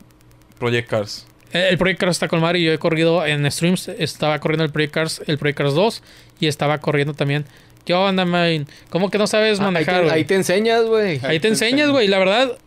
Project 0.59 0.89
Cars. 0.89 1.27
Eh, 1.53 1.69
El 1.71 1.79
Project 1.79 2.01
Cars 2.01 2.13
está 2.13 2.29
con 2.29 2.41
Mario 2.41 2.63
y 2.63 2.65
yo 2.67 2.73
he 2.73 2.79
corrido 2.79 3.25
en 3.27 3.51
streams. 3.51 3.89
Estaba 3.89 4.39
corriendo 4.39 4.65
el 4.65 4.71
Project 4.71 4.93
Cars, 4.95 5.23
el 5.27 5.39
Project 5.39 5.59
Cars 5.59 5.75
2 5.75 6.03
y 6.41 6.47
estaba 6.47 6.79
corriendo 6.79 7.15
también. 7.15 7.45
¿Qué 7.85 7.95
onda, 7.95 8.25
man? 8.27 8.67
¿Cómo 8.91 9.11
que 9.11 9.17
no 9.19 9.27
sabes 9.27 9.59
Ah, 9.61 9.67
ahí, 9.69 9.73
manejar? 9.73 10.05
te, 10.05 10.11
ahí 10.11 10.25
te 10.25 10.35
enseñas, 10.35 10.85
güey. 10.85 11.21
Ahí 11.25 11.41
te 11.41 11.49
enseñas, 11.49 11.89
güey. 11.91 12.07
La 12.07 12.19
verdad, 12.19 12.59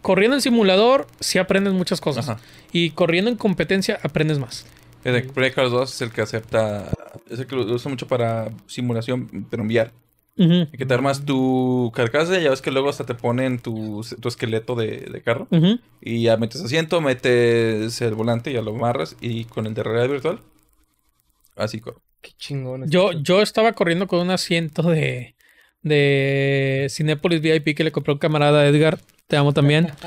corriendo 0.00 0.36
en 0.36 0.42
simulador 0.42 1.08
sí 1.18 1.38
aprendes 1.38 1.72
muchas 1.74 2.00
cosas. 2.00 2.28
Ajá. 2.28 2.40
Y 2.72 2.90
corriendo 2.90 3.30
en 3.30 3.36
competencia 3.36 3.98
aprendes 4.02 4.38
más. 4.38 4.64
El 5.02 5.24
Project 5.24 5.56
Cars 5.56 5.70
2 5.72 5.92
es 5.94 6.00
el 6.02 6.12
que 6.12 6.20
acepta. 6.22 6.88
Es 7.28 7.40
el 7.40 7.46
que 7.48 7.56
lo 7.56 7.62
usa 7.64 7.90
mucho 7.90 8.06
para 8.06 8.50
simulación, 8.66 9.46
pero 9.50 9.62
enviar. 9.62 9.90
Ujú, 10.36 10.70
Que 10.70 10.86
te 10.86 10.94
armas 10.94 11.24
tu 11.26 11.92
carcasa 11.94 12.38
y 12.40 12.44
ya 12.44 12.50
ves 12.50 12.62
que 12.62 12.70
luego 12.70 12.88
hasta 12.88 13.04
te 13.04 13.14
ponen 13.14 13.58
tu, 13.58 14.04
tu 14.20 14.28
esqueleto 14.28 14.74
de, 14.74 15.00
de 15.12 15.22
carro. 15.22 15.48
Y 16.00 16.22
ya 16.22 16.36
metes 16.38 16.62
asiento, 16.62 17.00
metes 17.00 18.00
el 18.00 18.14
volante, 18.14 18.52
ya 18.52 18.62
lo 18.62 18.74
amarras. 18.74 19.16
Y 19.20 19.44
con 19.44 19.66
el 19.66 19.74
de 19.74 19.82
realidad 19.82 20.08
virtual, 20.08 20.40
así 21.56 21.80
corre. 21.80 21.98
Qué 22.22 22.30
chingón. 22.38 22.88
Yo, 22.90 23.12
yo 23.12 23.42
estaba 23.42 23.72
corriendo 23.72 24.06
con 24.06 24.20
un 24.20 24.30
asiento 24.30 24.82
de, 24.82 25.34
de 25.82 26.86
Cinépolis 26.90 27.40
VIP 27.40 27.74
que 27.76 27.84
le 27.84 27.92
compró 27.92 28.14
un 28.14 28.18
camarada 28.18 28.66
Edgar. 28.66 28.98
Te 29.26 29.36
amo 29.36 29.52
también. 29.52 29.90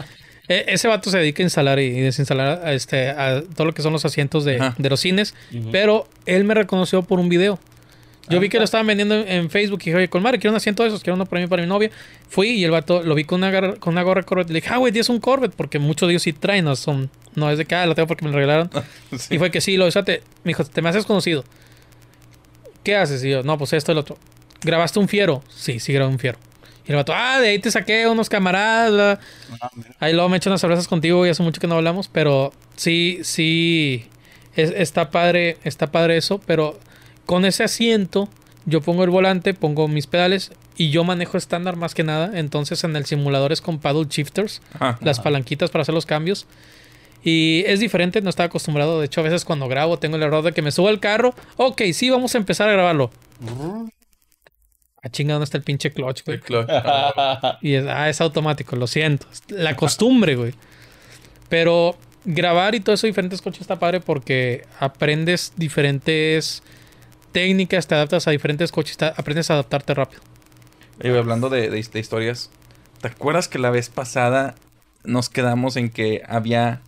E- 0.49 0.65
ese 0.67 0.89
vato 0.89 1.09
se 1.09 1.17
dedica 1.19 1.41
a 1.41 1.45
instalar 1.45 1.79
y 1.79 1.89
desinstalar 1.91 2.65
a, 2.65 2.73
este, 2.73 3.07
a 3.11 3.41
todo 3.55 3.65
lo 3.65 3.73
que 3.73 3.81
son 3.81 3.93
los 3.93 4.03
asientos 4.03 4.43
de, 4.43 4.59
de 4.77 4.89
los 4.89 4.99
cines. 4.99 5.35
Pero 5.71 6.05
él 6.25 6.43
me 6.43 6.53
reconoció 6.53 7.01
por 7.03 7.21
un 7.21 7.29
video. 7.29 7.59
Yo 8.29 8.39
vi 8.39 8.47
que 8.49 8.57
lo 8.57 8.63
estaban 8.63 8.87
vendiendo 8.87 9.15
en, 9.15 9.49
Facebook 9.49 9.79
y 9.81 9.85
dije, 9.85 9.97
oye, 9.97 10.07
Colmar, 10.07 10.39
quiero 10.39 10.51
un 10.51 10.55
asiento 10.57 10.83
de 10.83 10.89
esos, 10.89 11.01
quiero 11.03 11.15
uno 11.15 11.25
para 11.25 11.41
mí 11.41 11.47
para 11.47 11.61
mi 11.61 11.67
novia. 11.67 11.91
Fui 12.29 12.49
y 12.49 12.63
el 12.63 12.71
vato 12.71 13.03
lo 13.03 13.15
vi 13.15 13.25
con 13.25 13.43
una, 13.43 13.75
con 13.75 13.93
una 13.93 14.01
gorra 14.03 14.23
Corvette. 14.23 14.49
Le 14.49 14.61
dije, 14.61 14.69
ah, 14.73 14.77
güey, 14.77 14.97
es 14.97 15.09
un 15.09 15.19
Corvette, 15.19 15.53
porque 15.55 15.77
muchos 15.77 16.07
de 16.07 16.13
ellos 16.13 16.23
sí 16.23 16.31
traen, 16.31 16.65
no 16.65 16.75
son, 16.75 17.09
no 17.35 17.51
es 17.51 17.57
de 17.57 17.65
que, 17.65 17.75
ah, 17.75 17.85
lo 17.85 17.95
tengo 17.95 18.07
porque 18.07 18.23
me 18.23 18.31
lo 18.31 18.37
regalaron. 18.37 18.69
Sí. 19.17 19.35
Y 19.35 19.37
fue 19.37 19.51
que 19.51 19.61
sí, 19.61 19.77
lo 19.77 19.85
usate. 19.87 20.23
Me 20.43 20.49
dijo, 20.49 20.63
te 20.63 20.81
me 20.81 20.89
haces 20.89 21.05
conocido. 21.05 21.43
¿qué 22.83 22.95
haces? 22.95 23.23
Y 23.23 23.29
yo, 23.29 23.43
no, 23.43 23.57
pues 23.57 23.73
esto 23.73 23.91
y 23.91 23.95
lo 23.95 24.01
otro. 24.01 24.17
¿Grabaste 24.61 24.99
un 24.99 25.07
fiero? 25.07 25.43
Sí, 25.49 25.79
sí 25.79 25.93
grabé 25.93 26.11
un 26.11 26.19
fiero. 26.19 26.37
Y 26.85 26.91
el 26.91 26.97
vato, 26.97 27.13
ah, 27.15 27.39
de 27.39 27.49
ahí 27.49 27.59
te 27.59 27.71
saqué 27.71 28.07
unos 28.07 28.29
camaradas. 28.29 29.19
Ah. 29.61 29.69
Ahí 29.99 30.13
luego 30.13 30.29
me 30.29 30.37
echo 30.37 30.49
unas 30.49 30.61
cervezas 30.61 30.87
contigo 30.87 31.25
y 31.25 31.29
hace 31.29 31.43
mucho 31.43 31.61
que 31.61 31.67
no 31.67 31.75
hablamos, 31.75 32.09
pero 32.09 32.51
sí, 32.75 33.19
sí, 33.23 34.05
es- 34.55 34.73
está 34.75 35.09
padre, 35.11 35.57
está 35.63 35.91
padre 35.91 36.17
eso, 36.17 36.39
pero 36.45 36.77
con 37.25 37.45
ese 37.45 37.63
asiento 37.63 38.29
yo 38.65 38.81
pongo 38.81 39.03
el 39.03 39.09
volante, 39.09 39.53
pongo 39.53 39.87
mis 39.87 40.07
pedales 40.07 40.51
y 40.77 40.89
yo 40.89 41.03
manejo 41.03 41.37
estándar 41.37 41.75
más 41.75 41.93
que 41.93 42.03
nada, 42.03 42.31
entonces 42.37 42.83
en 42.83 42.95
el 42.95 43.05
simulador 43.05 43.51
es 43.51 43.61
con 43.61 43.79
paddle 43.79 44.05
shifters, 44.09 44.61
Ajá. 44.73 44.97
las 45.01 45.19
palanquitas 45.19 45.69
para 45.69 45.83
hacer 45.83 45.93
los 45.93 46.05
cambios. 46.05 46.47
Y 47.25 47.63
es 47.67 47.79
diferente, 47.79 48.21
no 48.21 48.29
estaba 48.29 48.47
acostumbrado. 48.47 48.99
De 48.99 49.05
hecho, 49.05 49.21
a 49.21 49.23
veces 49.23 49.45
cuando 49.45 49.69
grabo 49.69 49.97
tengo 49.97 50.17
el 50.17 50.23
error 50.23 50.43
de 50.43 50.51
que 50.51 50.61
me 50.61 50.71
subo 50.71 50.89
al 50.89 50.99
carro. 50.99 51.33
Ok, 51.55 51.81
sí, 51.93 52.09
vamos 52.09 52.35
a 52.35 52.37
empezar 52.37 52.67
a 52.67 52.73
grabarlo. 52.73 53.11
A 55.01 55.09
chinga, 55.09 55.33
¿dónde 55.33 55.45
está 55.45 55.57
el 55.57 55.63
pinche 55.63 55.91
clutch, 55.93 56.25
güey? 56.25 56.39
Sí, 56.39 56.43
claro. 56.43 56.67
Y 57.61 57.75
es, 57.75 57.85
ah, 57.87 58.09
es 58.09 58.19
automático, 58.19 58.75
lo 58.75 58.87
siento. 58.87 59.27
La 59.49 59.75
costumbre, 59.77 60.35
güey. 60.35 60.53
Pero 61.47 61.95
grabar 62.25 62.75
y 62.75 62.81
todo 62.81 62.95
eso, 62.95 63.07
diferentes 63.07 63.41
coches 63.41 63.61
está 63.61 63.79
padre 63.79 64.01
porque 64.01 64.65
aprendes 64.79 65.53
diferentes 65.55 66.61
técnicas, 67.33 67.87
te 67.87 67.95
adaptas 67.95 68.27
a 68.27 68.31
diferentes 68.31 68.71
coches, 68.71 68.97
aprendes 69.01 69.49
a 69.49 69.55
adaptarte 69.55 69.93
rápido. 69.93 70.21
Güey, 71.01 71.17
hablando 71.17 71.49
de, 71.49 71.69
de- 71.69 71.81
de 71.81 71.99
historias, 71.99 72.49
¿te 73.01 73.07
acuerdas 73.09 73.47
que 73.49 73.59
la 73.59 73.71
vez 73.71 73.89
pasada 73.89 74.55
nos 75.03 75.29
quedamos 75.29 75.75
en 75.75 75.89
que 75.89 76.21
había 76.27 76.81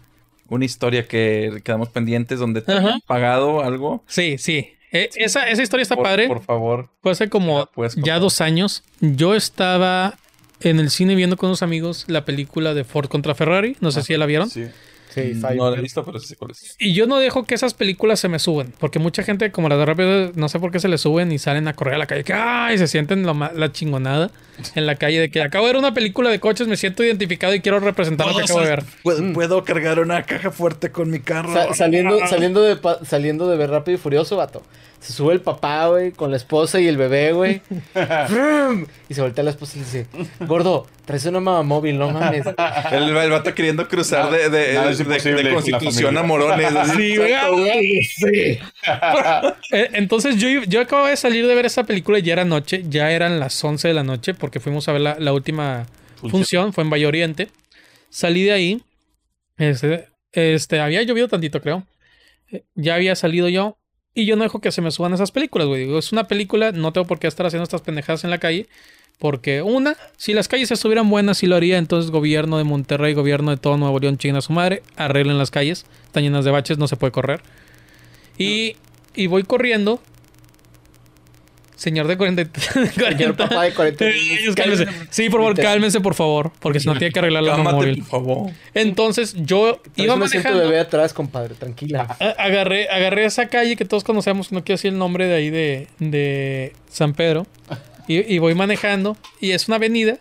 una 0.47 0.63
historia 0.63 1.07
que 1.07 1.59
quedamos 1.63 1.89
pendientes 1.89 2.39
donde 2.39 2.61
te 2.61 2.71
habían 2.71 3.01
pagado 3.01 3.61
algo? 3.61 4.03
Sí, 4.07 4.37
sí. 4.37 4.69
Eh, 4.91 5.09
esa, 5.15 5.49
esa 5.49 5.61
historia 5.63 5.81
está 5.81 5.95
por, 5.95 6.05
padre. 6.05 6.27
Por 6.27 6.41
favor. 6.43 6.89
Fue 7.01 7.11
hace 7.11 7.27
como 7.29 7.59
¿La 7.59 7.65
puedes 7.65 7.95
ya 7.95 8.19
dos 8.19 8.39
años. 8.39 8.83
Yo 9.01 9.35
estaba 9.35 10.17
en 10.61 10.79
el 10.79 10.89
cine 10.91 11.15
viendo 11.15 11.35
con 11.35 11.49
unos 11.49 11.63
amigos 11.63 12.05
la 12.07 12.23
película 12.23 12.73
de 12.73 12.85
Ford 12.85 13.09
contra 13.09 13.35
Ferrari. 13.35 13.75
No 13.81 13.91
sé 13.91 14.03
si 14.03 14.13
ya 14.13 14.19
la 14.19 14.25
vieron. 14.27 14.49
Sí. 14.49 14.67
Sí, 15.15 15.21
Mm, 15.33 15.41
Five. 15.41 15.55
no 15.55 15.71
la 15.71 15.77
he 15.77 15.81
visto, 15.81 16.03
pero 16.05 16.19
sí 16.19 16.27
sé 16.27 16.35
cuál 16.35 16.51
es. 16.51 16.75
Y 16.77 16.93
yo 16.93 17.07
no 17.07 17.17
dejo 17.19 17.45
que 17.45 17.55
esas 17.55 17.73
películas 17.73 18.19
se 18.19 18.27
me 18.27 18.37
suben. 18.37 18.73
Porque 18.79 18.99
mucha 18.99 19.23
gente, 19.23 19.49
como 19.51 19.69
las 19.69 19.79
de 19.79 19.85
rápido, 19.85 20.31
no 20.35 20.49
sé 20.49 20.59
por 20.59 20.71
qué 20.71 20.79
se 20.79 20.87
les 20.89 21.01
suben 21.01 21.31
y 21.31 21.39
salen 21.39 21.67
a 21.67 21.73
correr 21.73 21.95
a 21.95 21.97
la 21.97 22.05
calle. 22.05 22.23
Que 22.23 22.33
ay, 22.33 22.77
se 22.77 22.87
sienten 22.87 23.25
la 23.25 23.71
chingonada 23.71 24.29
en 24.75 24.85
la 24.85 24.95
calle. 24.95 25.19
De 25.21 25.31
que 25.31 25.41
acabo 25.41 25.65
de 25.67 25.73
ver 25.73 25.79
una 25.79 25.93
película 25.93 26.29
de 26.29 26.39
coches, 26.39 26.67
me 26.67 26.75
siento 26.77 27.03
identificado 27.03 27.55
y 27.55 27.61
quiero 27.61 27.79
representar 27.79 28.27
lo 28.27 28.35
que 28.35 28.43
acabo 28.43 28.59
de 28.61 28.67
ver. 28.67 28.83
¿Puedo, 29.03 29.33
puedo 29.33 29.63
cargar 29.63 29.99
una 29.99 30.23
caja 30.23 30.51
fuerte 30.51 30.91
con 30.91 31.09
mi 31.09 31.19
carro. 31.21 31.53
Sa- 31.53 31.73
saliendo, 31.73 32.19
saliendo, 32.27 32.61
de 32.61 32.75
pa- 32.75 32.99
saliendo 33.05 33.47
de 33.49 33.55
ver 33.57 33.69
Rápido 33.69 33.95
y 33.95 33.99
Furioso, 33.99 34.35
vato. 34.37 34.61
Se 35.05 35.13
sube 35.13 35.33
el 35.33 35.41
papá, 35.41 35.85
güey, 35.87 36.11
con 36.11 36.31
la 36.31 36.37
esposa 36.37 36.79
y 36.81 36.87
el 36.87 36.97
bebé, 36.97 37.31
güey. 37.33 37.61
Y 39.07 39.13
se 39.13 39.21
voltea 39.21 39.43
la 39.43 39.51
esposa 39.51 39.73
y 39.75 39.79
le 39.81 39.85
dice, 39.85 40.07
gordo, 40.47 40.87
traes 41.05 41.25
una 41.27 41.39
mamá 41.39 41.61
móvil, 41.61 41.99
no 41.99 42.09
mames. 42.09 42.43
El, 42.91 43.15
el 43.15 43.29
vato 43.29 43.53
queriendo 43.53 43.87
cruzar 43.87 44.31
de, 44.31 44.49
de, 44.49 44.73
de- 44.79 45.53
Constitución 45.53 46.17
a 46.17 46.23
Morones. 46.23 46.67
Sí, 46.95 47.17
güey. 47.17 47.33
Eh, 49.71 49.89
Entonces 49.93 50.37
yo, 50.37 50.47
yo 50.63 50.81
acababa 50.81 51.09
de 51.09 51.17
salir 51.17 51.45
de 51.47 51.55
ver 51.55 51.65
esa 51.65 51.83
película 51.83 52.19
y 52.19 52.23
ya 52.23 52.33
era 52.33 52.45
noche, 52.45 52.83
ya 52.89 53.11
eran 53.11 53.39
las 53.39 53.63
11 53.63 53.87
de 53.87 53.93
la 53.93 54.03
noche 54.03 54.33
porque 54.33 54.59
fuimos 54.59 54.87
a 54.87 54.93
ver 54.93 55.01
la, 55.01 55.15
la 55.19 55.33
última 55.33 55.85
función. 56.15 56.31
Función. 56.31 56.73
fue 56.73 56.83
en 56.83 56.89
Valle 56.89 57.05
Oriente. 57.07 57.49
Salí 58.09 58.43
de 58.43 58.51
ahí, 58.53 58.81
este, 59.57 60.07
este, 60.31 60.79
había 60.79 61.03
llovido 61.03 61.27
tantito 61.27 61.61
creo, 61.61 61.83
Eh, 62.51 62.63
ya 62.75 62.95
había 62.95 63.15
salido 63.15 63.49
yo 63.49 63.77
y 64.15 64.25
yo 64.25 64.37
no 64.37 64.43
dejo 64.43 64.59
que 64.59 64.71
se 64.71 64.81
me 64.81 64.91
suban 64.91 65.13
esas 65.13 65.31
películas, 65.31 65.67
güey. 65.67 65.95
Es 65.97 66.13
una 66.13 66.23
película, 66.23 66.71
no 66.71 66.93
tengo 66.93 67.05
por 67.05 67.19
qué 67.19 67.27
estar 67.27 67.45
haciendo 67.45 67.65
estas 67.65 67.81
pendejadas 67.81 68.23
en 68.23 68.29
la 68.29 68.37
calle. 68.37 68.67
Porque 69.19 69.61
una, 69.61 69.95
si 70.17 70.33
las 70.33 70.47
calles 70.47 70.71
estuvieran 70.71 71.09
buenas, 71.09 71.37
sí 71.37 71.47
lo 71.47 71.57
haría. 71.57 71.77
Entonces, 71.77 72.11
gobierno 72.11 72.57
de 72.57 72.63
Monterrey, 72.63 73.13
gobierno 73.13 73.51
de 73.51 73.57
todo 73.57 73.77
Nuevo 73.77 73.99
León, 73.99 74.17
chinga 74.17 74.39
su 74.39 74.53
madre, 74.53 74.83
arreglen 74.95 75.37
las 75.37 75.51
calles. 75.51 75.85
Están 76.05 76.23
llenas 76.23 76.45
de 76.45 76.51
baches, 76.51 76.77
no 76.77 76.87
se 76.87 76.95
puede 76.95 77.11
correr. 77.11 77.41
Y, 78.37 78.77
y 79.15 79.27
voy 79.27 79.43
corriendo. 79.43 80.01
Señor 81.75 82.07
de 82.07 82.17
40. 82.17 82.59
Señor 82.93 83.35
papá 83.35 83.63
de 83.63 83.73
40 83.73 84.05
años, 84.05 84.55
cálmese. 84.55 84.87
Sí, 85.09 85.29
por 85.29 85.41
favor, 85.41 85.55
cálmense, 85.55 85.99
por 86.01 86.13
favor. 86.15 86.51
Porque 86.59 86.79
si 86.79 86.87
no 86.87 86.97
tiene 86.97 87.11
que 87.11 87.19
arreglar 87.19 87.43
la 87.43 87.57
móvil. 87.57 87.99
por 87.99 88.07
favor. 88.07 88.51
Entonces, 88.73 89.35
yo 89.37 89.81
Traes 89.93 90.05
iba 90.07 90.15
manejando. 90.15 90.59
bebé 90.59 90.79
atrás, 90.79 91.13
compadre, 91.13 91.55
tranquila. 91.55 92.15
Agarré, 92.37 92.89
agarré 92.89 93.25
esa 93.25 93.47
calle 93.47 93.75
que 93.75 93.83
todos 93.85 94.03
conocemos, 94.03 94.51
no 94.51 94.63
quiero 94.63 94.77
decir 94.77 94.93
el 94.93 94.97
nombre 94.97 95.27
de 95.27 95.35
ahí 95.35 95.49
de, 95.49 95.87
de 95.99 96.73
San 96.89 97.13
Pedro. 97.13 97.45
Y, 98.07 98.33
y 98.33 98.39
voy 98.39 98.55
manejando. 98.55 99.17
Y 99.41 99.51
es 99.51 99.67
una 99.67 99.75
avenida. 99.77 100.17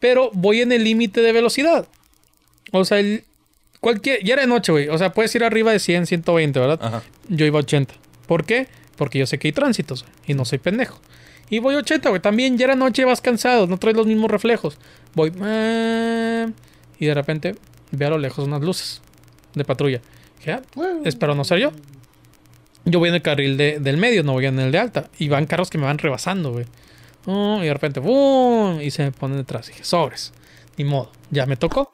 Pero 0.00 0.30
voy 0.32 0.60
en 0.60 0.72
el 0.72 0.84
límite 0.84 1.20
de 1.20 1.32
velocidad. 1.32 1.86
O 2.72 2.84
sea, 2.84 2.98
el, 2.98 3.24
cualquier, 3.80 4.24
ya 4.24 4.34
era 4.34 4.42
de 4.42 4.48
noche, 4.48 4.72
güey. 4.72 4.88
O 4.88 4.98
sea, 4.98 5.12
puedes 5.12 5.34
ir 5.34 5.44
arriba 5.44 5.70
de 5.72 5.78
100, 5.78 6.06
120, 6.06 6.58
¿verdad? 6.58 6.80
Ajá. 6.82 7.02
Yo 7.28 7.46
iba 7.46 7.58
a 7.58 7.62
80. 7.62 7.94
¿Por 8.26 8.44
qué? 8.44 8.66
Porque 8.96 9.18
yo 9.18 9.26
sé 9.26 9.38
que 9.38 9.48
hay 9.48 9.52
tránsitos 9.52 10.04
y 10.26 10.34
no 10.34 10.44
soy 10.44 10.58
pendejo. 10.58 10.98
Y 11.50 11.58
voy 11.58 11.74
a 11.74 11.78
80, 11.78 12.08
güey. 12.08 12.22
También 12.22 12.56
ya 12.56 12.64
era 12.66 12.74
noche 12.74 13.04
vas 13.04 13.20
cansado, 13.20 13.66
no 13.66 13.76
traes 13.78 13.96
los 13.96 14.06
mismos 14.06 14.30
reflejos. 14.30 14.78
Voy. 15.14 15.32
ah, 15.42 16.46
y 16.98 17.06
de 17.06 17.14
repente 17.14 17.54
veo 17.90 18.08
a 18.08 18.10
lo 18.12 18.18
lejos 18.18 18.46
unas 18.46 18.62
luces 18.62 19.00
de 19.54 19.64
patrulla. 19.64 20.00
Dije, 20.38 20.52
ah, 20.52 20.62
espero 21.04 21.34
no 21.34 21.44
ser 21.44 21.58
yo. 21.58 21.72
Yo 22.86 22.98
voy 22.98 23.08
en 23.08 23.14
el 23.16 23.22
carril 23.22 23.56
de- 23.56 23.78
del 23.80 23.96
medio, 23.96 24.22
no 24.22 24.32
voy 24.32 24.46
en 24.46 24.58
el 24.60 24.70
de 24.72 24.78
alta. 24.78 25.08
Y 25.18 25.28
van 25.28 25.46
carros 25.46 25.70
que 25.70 25.78
me 25.78 25.84
van 25.84 25.98
rebasando, 25.98 26.52
güey. 26.52 26.66
Oh, 27.26 27.58
y 27.62 27.66
de 27.66 27.72
repente, 27.72 28.00
¡boom! 28.00 28.80
Y 28.82 28.90
se 28.90 29.04
me 29.04 29.12
ponen 29.12 29.38
detrás. 29.38 29.68
dije, 29.68 29.84
sobres. 29.84 30.32
Ni 30.76 30.84
modo. 30.84 31.10
Ya 31.30 31.46
me 31.46 31.56
tocó. 31.56 31.90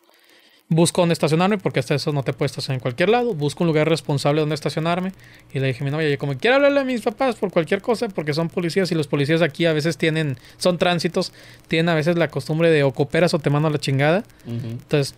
Busco 0.73 1.03
dónde 1.03 1.15
estacionarme, 1.15 1.59
porque 1.59 1.81
hasta 1.81 1.97
eso 1.97 2.13
no 2.13 2.23
te 2.23 2.33
puedes 2.33 2.53
estacionar 2.53 2.77
en 2.77 2.81
cualquier 2.81 3.09
lado. 3.09 3.35
Busco 3.35 3.65
un 3.65 3.67
lugar 3.67 3.89
responsable 3.89 4.41
donde 4.41 4.55
estacionarme. 4.55 5.13
Y 5.53 5.59
le 5.59 5.67
dije 5.67 5.83
a 5.83 5.85
mi 5.85 5.91
novia, 5.91 6.07
"Oye, 6.07 6.17
como 6.17 6.37
quiero 6.39 6.57
hablarle 6.57 6.79
a 6.81 6.85
mis 6.85 7.01
papás 7.03 7.35
por 7.35 7.51
cualquier 7.51 7.83
cosa, 7.83 8.09
porque 8.09 8.33
son 8.35 8.49
policías 8.49 8.91
y 8.93 8.95
los 8.95 9.09
policías 9.09 9.43
aquí 9.43 9.67
a 9.67 9.73
veces 9.73 9.97
tienen, 9.97 10.37
son 10.59 10.79
tránsitos, 10.79 11.33
tienen 11.67 11.89
a 11.89 11.95
veces 11.97 12.17
la 12.17 12.29
costumbre 12.29 12.71
de 12.71 12.85
o 12.85 12.93
cooperas 12.93 13.35
o 13.35 13.41
te 13.41 13.51
mandan 13.51 13.71
a 13.71 13.73
la 13.75 13.81
chingada. 13.81 14.23
Entonces, 14.47 15.17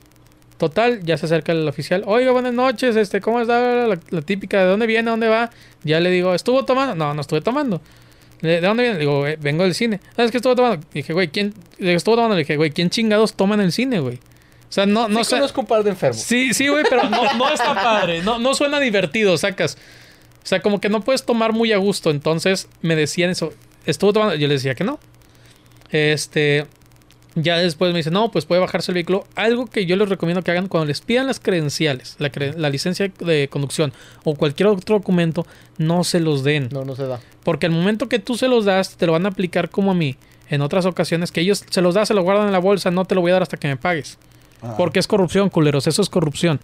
total, 0.57 1.03
ya 1.05 1.19
se 1.19 1.27
acerca 1.27 1.53
el 1.53 1.69
oficial. 1.69 2.03
Oiga, 2.07 2.31
buenas 2.33 2.55
noches, 2.55 2.97
este, 2.97 3.21
¿cómo 3.21 3.39
está 3.41 3.87
la, 3.89 3.99
la 4.09 4.23
típica? 4.23 4.61
¿De 4.61 4.65
dónde 4.71 4.87
viene? 4.87 5.11
¿Dónde 5.11 5.29
va? 5.29 5.51
Ya 5.85 6.01
le 6.01 6.09
digo, 6.11 6.35
¿estuvo 6.35 6.65
tomando? 6.65 6.95
No, 6.95 7.13
no 7.13 7.21
estuve 7.21 7.43
tomando. 7.43 7.83
¿De 8.41 8.63
dónde 8.63 8.85
viene? 8.85 8.95
Le 8.99 9.01
digo, 9.01 9.27
"Eh, 9.27 9.37
vengo 9.39 9.65
del 9.65 9.75
cine. 9.75 10.01
¿Sabes 10.17 10.31
qué 10.31 10.39
estuvo 10.39 10.57
tomando? 10.57 10.85
dije, 10.95 11.13
güey, 11.13 11.29
¿quién? 11.29 11.53
Le 11.79 11.89
digo, 11.89 11.97
estuvo 11.99 12.15
tomando. 12.17 12.37
Le 12.37 12.41
dije, 12.41 12.57
güey, 12.57 12.71
¿quién 12.71 12.89
chingados 12.89 13.35
toma 13.35 13.55
en 13.55 13.61
el 13.61 13.71
cine, 13.73 14.01
güey? 14.01 14.19
O 14.73 14.75
sea, 14.75 14.87
no, 14.87 15.07
no 15.07 15.23
sé. 15.23 15.37
conozco 15.37 15.61
un 15.61 15.67
par 15.67 15.85
de 15.85 15.91
enfermos. 15.91 16.23
Sí, 16.23 16.55
sí, 16.55 16.69
güey, 16.69 16.83
pero 16.89 17.07
no, 17.11 17.35
no 17.35 17.51
está 17.53 17.75
padre. 17.83 18.23
No, 18.23 18.39
no 18.39 18.55
suena 18.55 18.81
divertido, 18.81 19.37
sacas. 19.37 19.77
O 20.43 20.47
sea, 20.47 20.63
como 20.63 20.81
que 20.81 20.89
no 20.89 21.03
puedes 21.03 21.27
tomar 21.27 21.53
muy 21.53 21.73
a 21.73 21.77
gusto. 21.77 22.09
Entonces 22.11 22.69
me 22.81 22.97
decían 22.97 23.29
eso. 23.29 23.53
Estuvo 23.85 24.15
tomando. 24.15 24.35
Yo 24.37 24.49
les 24.49 24.63
decía 24.63 24.75
que 24.75 24.85
no. 24.85 24.99
Este. 25.91 26.67
Ya 27.35 27.57
después 27.57 27.93
me 27.93 27.99
dice, 27.99 28.11
no, 28.11 28.31
pues 28.31 28.45
puede 28.45 28.61
bajarse 28.61 28.91
el 28.93 28.95
vehículo. 28.95 29.27
Algo 29.37 29.67
que 29.67 29.87
yo 29.87 29.97
les 29.97 30.09
recomiendo 30.09 30.43
que 30.43 30.51
hagan 30.51 30.69
cuando 30.69 30.87
les 30.87 31.01
pidan 31.01 31.27
las 31.27 31.41
credenciales, 31.41 32.17
la, 32.19 32.31
cre- 32.31 32.55
la 32.57 32.69
licencia 32.69 33.11
de 33.21 33.49
conducción 33.49 33.93
o 34.25 34.35
cualquier 34.35 34.67
otro 34.69 34.97
documento, 34.99 35.47
no 35.79 36.05
se 36.05 36.21
los 36.21 36.45
den. 36.45 36.69
No, 36.73 36.85
no 36.85 36.95
se 36.95 37.07
da. 37.07 37.21
Porque 37.43 37.65
al 37.67 37.73
momento 37.73 38.09
que 38.11 38.19
tú 38.19 38.37
se 38.37 38.49
los 38.49 38.67
das, 38.67 38.97
te 38.97 39.07
lo 39.07 39.13
van 39.13 39.25
a 39.25 39.31
aplicar 39.31 39.71
como 39.71 39.93
a 39.93 39.95
mí. 39.95 40.17
En 40.51 40.61
otras 40.61 40.85
ocasiones 40.85 41.33
que 41.33 41.41
ellos 41.41 41.65
se 41.71 41.81
los 41.81 41.95
das, 41.95 42.09
se 42.09 42.15
lo 42.15 42.23
guardan 42.23 42.47
en 42.47 42.53
la 42.53 42.59
bolsa, 42.59 42.91
no 42.91 43.07
te 43.07 43.15
lo 43.15 43.23
voy 43.23 43.31
a 43.31 43.35
dar 43.35 43.43
hasta 43.43 43.57
que 43.57 43.69
me 43.69 43.79
pagues. 43.79 44.19
Porque 44.77 44.99
es 45.01 45.07
corrupción, 45.07 45.49
culeros, 45.51 45.87
eso 45.87 46.03
es 46.03 46.09
corrupción. 46.09 46.61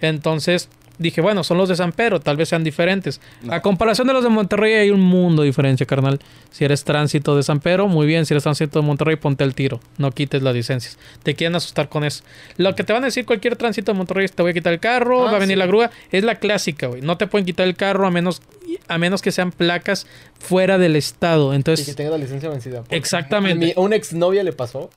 Entonces 0.00 0.68
dije, 0.98 1.20
bueno, 1.20 1.42
son 1.42 1.58
los 1.58 1.68
de 1.68 1.74
San 1.74 1.90
Pedro, 1.92 2.20
tal 2.20 2.36
vez 2.36 2.48
sean 2.50 2.62
diferentes. 2.62 3.20
A 3.48 3.60
comparación 3.62 4.06
de 4.06 4.12
los 4.12 4.22
de 4.22 4.28
Monterrey 4.28 4.74
hay 4.74 4.90
un 4.90 5.00
mundo 5.00 5.42
de 5.42 5.46
diferencia, 5.46 5.86
carnal. 5.86 6.20
Si 6.50 6.64
eres 6.64 6.84
tránsito 6.84 7.34
de 7.34 7.42
San 7.42 7.60
Pedro, 7.60 7.88
muy 7.88 8.06
bien. 8.06 8.24
Si 8.26 8.34
eres 8.34 8.42
tránsito 8.44 8.80
de 8.80 8.86
Monterrey, 8.86 9.16
ponte 9.16 9.42
el 9.42 9.54
tiro. 9.54 9.80
No 9.98 10.12
quites 10.12 10.42
las 10.42 10.54
licencias. 10.54 10.98
Te 11.22 11.34
quieren 11.34 11.56
asustar 11.56 11.88
con 11.88 12.04
eso. 12.04 12.22
Lo 12.56 12.74
que 12.76 12.84
te 12.84 12.92
van 12.92 13.02
a 13.02 13.06
decir 13.06 13.24
cualquier 13.26 13.56
tránsito 13.56 13.92
de 13.92 13.98
Monterrey 13.98 14.26
es 14.26 14.32
te 14.32 14.42
voy 14.42 14.50
a 14.50 14.54
quitar 14.54 14.72
el 14.72 14.80
carro, 14.80 15.26
Ah, 15.26 15.30
va 15.32 15.36
a 15.38 15.40
venir 15.40 15.56
sí. 15.56 15.58
la 15.58 15.66
grúa. 15.66 15.90
Es 16.12 16.22
la 16.24 16.36
clásica, 16.36 16.86
güey. 16.88 17.00
No 17.00 17.16
te 17.16 17.26
pueden 17.26 17.46
quitar 17.46 17.66
el 17.66 17.74
carro 17.74 18.06
a 18.06 18.10
menos, 18.10 18.42
a 18.86 18.98
menos 18.98 19.22
que 19.22 19.32
sean 19.32 19.50
placas 19.50 20.06
fuera 20.38 20.78
del 20.78 20.94
estado. 20.94 21.52
Y 21.52 21.56
Entonces, 21.56 21.86
que 21.86 21.94
tenga 21.94 22.10
la 22.10 22.18
licencia 22.18 22.48
vencida. 22.50 22.84
Exactamente. 22.90 23.64
A, 23.64 23.68
mi- 23.68 23.72
a 23.76 23.80
una 23.80 23.96
exnovia 23.96 24.44
le 24.44 24.52
pasó 24.52 24.90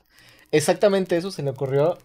exactamente 0.52 1.16
eso. 1.16 1.30
Se 1.30 1.42
le 1.42 1.50
ocurrió. 1.50 1.98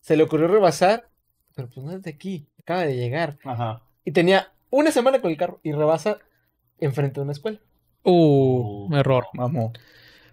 Se 0.00 0.16
le 0.16 0.22
ocurrió 0.22 0.48
rebasar. 0.48 1.08
Pero 1.54 1.68
pues 1.68 1.84
no 1.84 1.92
es 1.92 2.02
de 2.02 2.10
aquí. 2.10 2.46
Acaba 2.60 2.82
de 2.82 2.96
llegar. 2.96 3.38
Ajá. 3.44 3.82
Y 4.04 4.12
tenía 4.12 4.52
una 4.70 4.90
semana 4.92 5.20
con 5.20 5.30
el 5.30 5.36
carro. 5.36 5.60
Y 5.62 5.72
rebasa 5.72 6.18
enfrente 6.78 7.20
de 7.20 7.24
una 7.24 7.32
escuela. 7.32 7.58
uh, 8.04 8.94
error. 8.94 9.26
Vamos. 9.34 9.72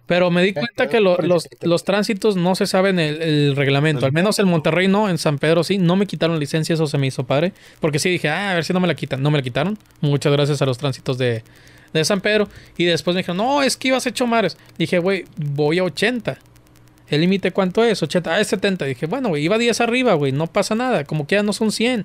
Pero 0.06 0.30
me 0.30 0.40
di 0.44 0.52
cuenta 0.52 0.88
que 0.88 1.00
lo- 1.00 1.16
los, 1.18 1.48
los 1.62 1.82
tránsitos 1.82 2.36
no 2.36 2.54
se 2.54 2.66
saben 2.66 3.00
el, 3.00 3.20
el 3.20 3.56
reglamento. 3.56 4.06
Al 4.06 4.12
menos 4.12 4.38
en 4.38 4.46
Monterrey 4.46 4.86
no, 4.86 5.08
en 5.08 5.18
San 5.18 5.38
Pedro 5.38 5.64
sí. 5.64 5.78
No 5.78 5.96
me 5.96 6.06
quitaron 6.06 6.38
licencia, 6.38 6.74
eso 6.74 6.86
se 6.86 6.96
me 6.96 7.08
hizo 7.08 7.26
padre. 7.26 7.52
Porque 7.80 7.98
sí 7.98 8.08
dije, 8.08 8.28
ah, 8.28 8.52
a 8.52 8.54
ver 8.54 8.64
si 8.64 8.72
no 8.72 8.78
me 8.78 8.86
la 8.86 8.94
quitan. 8.94 9.20
No 9.20 9.32
me 9.32 9.38
la 9.38 9.42
quitaron. 9.42 9.76
Muchas 10.00 10.32
gracias 10.32 10.62
a 10.62 10.66
los 10.66 10.78
tránsitos 10.78 11.18
de, 11.18 11.42
de 11.92 12.04
San 12.04 12.20
Pedro. 12.20 12.48
Y 12.76 12.84
después 12.84 13.16
me 13.16 13.22
dijeron, 13.22 13.38
no, 13.38 13.62
es 13.64 13.76
que 13.76 13.88
ibas 13.88 14.06
hecho 14.06 14.28
mares. 14.28 14.56
Dije, 14.78 15.00
güey, 15.00 15.24
voy 15.36 15.80
a 15.80 15.84
80. 15.84 16.38
¿El 17.08 17.20
límite 17.20 17.52
cuánto 17.52 17.84
es? 17.84 18.02
80. 18.02 18.34
Ah, 18.34 18.40
es 18.40 18.48
70. 18.48 18.84
Dije, 18.84 19.06
bueno, 19.06 19.28
güey, 19.28 19.44
iba 19.44 19.58
10 19.58 19.80
arriba, 19.80 20.14
güey, 20.14 20.32
no 20.32 20.46
pasa 20.46 20.74
nada. 20.74 21.04
Como 21.04 21.26
que 21.26 21.36
ya 21.36 21.42
no 21.42 21.52
son 21.52 21.72
100. 21.72 22.04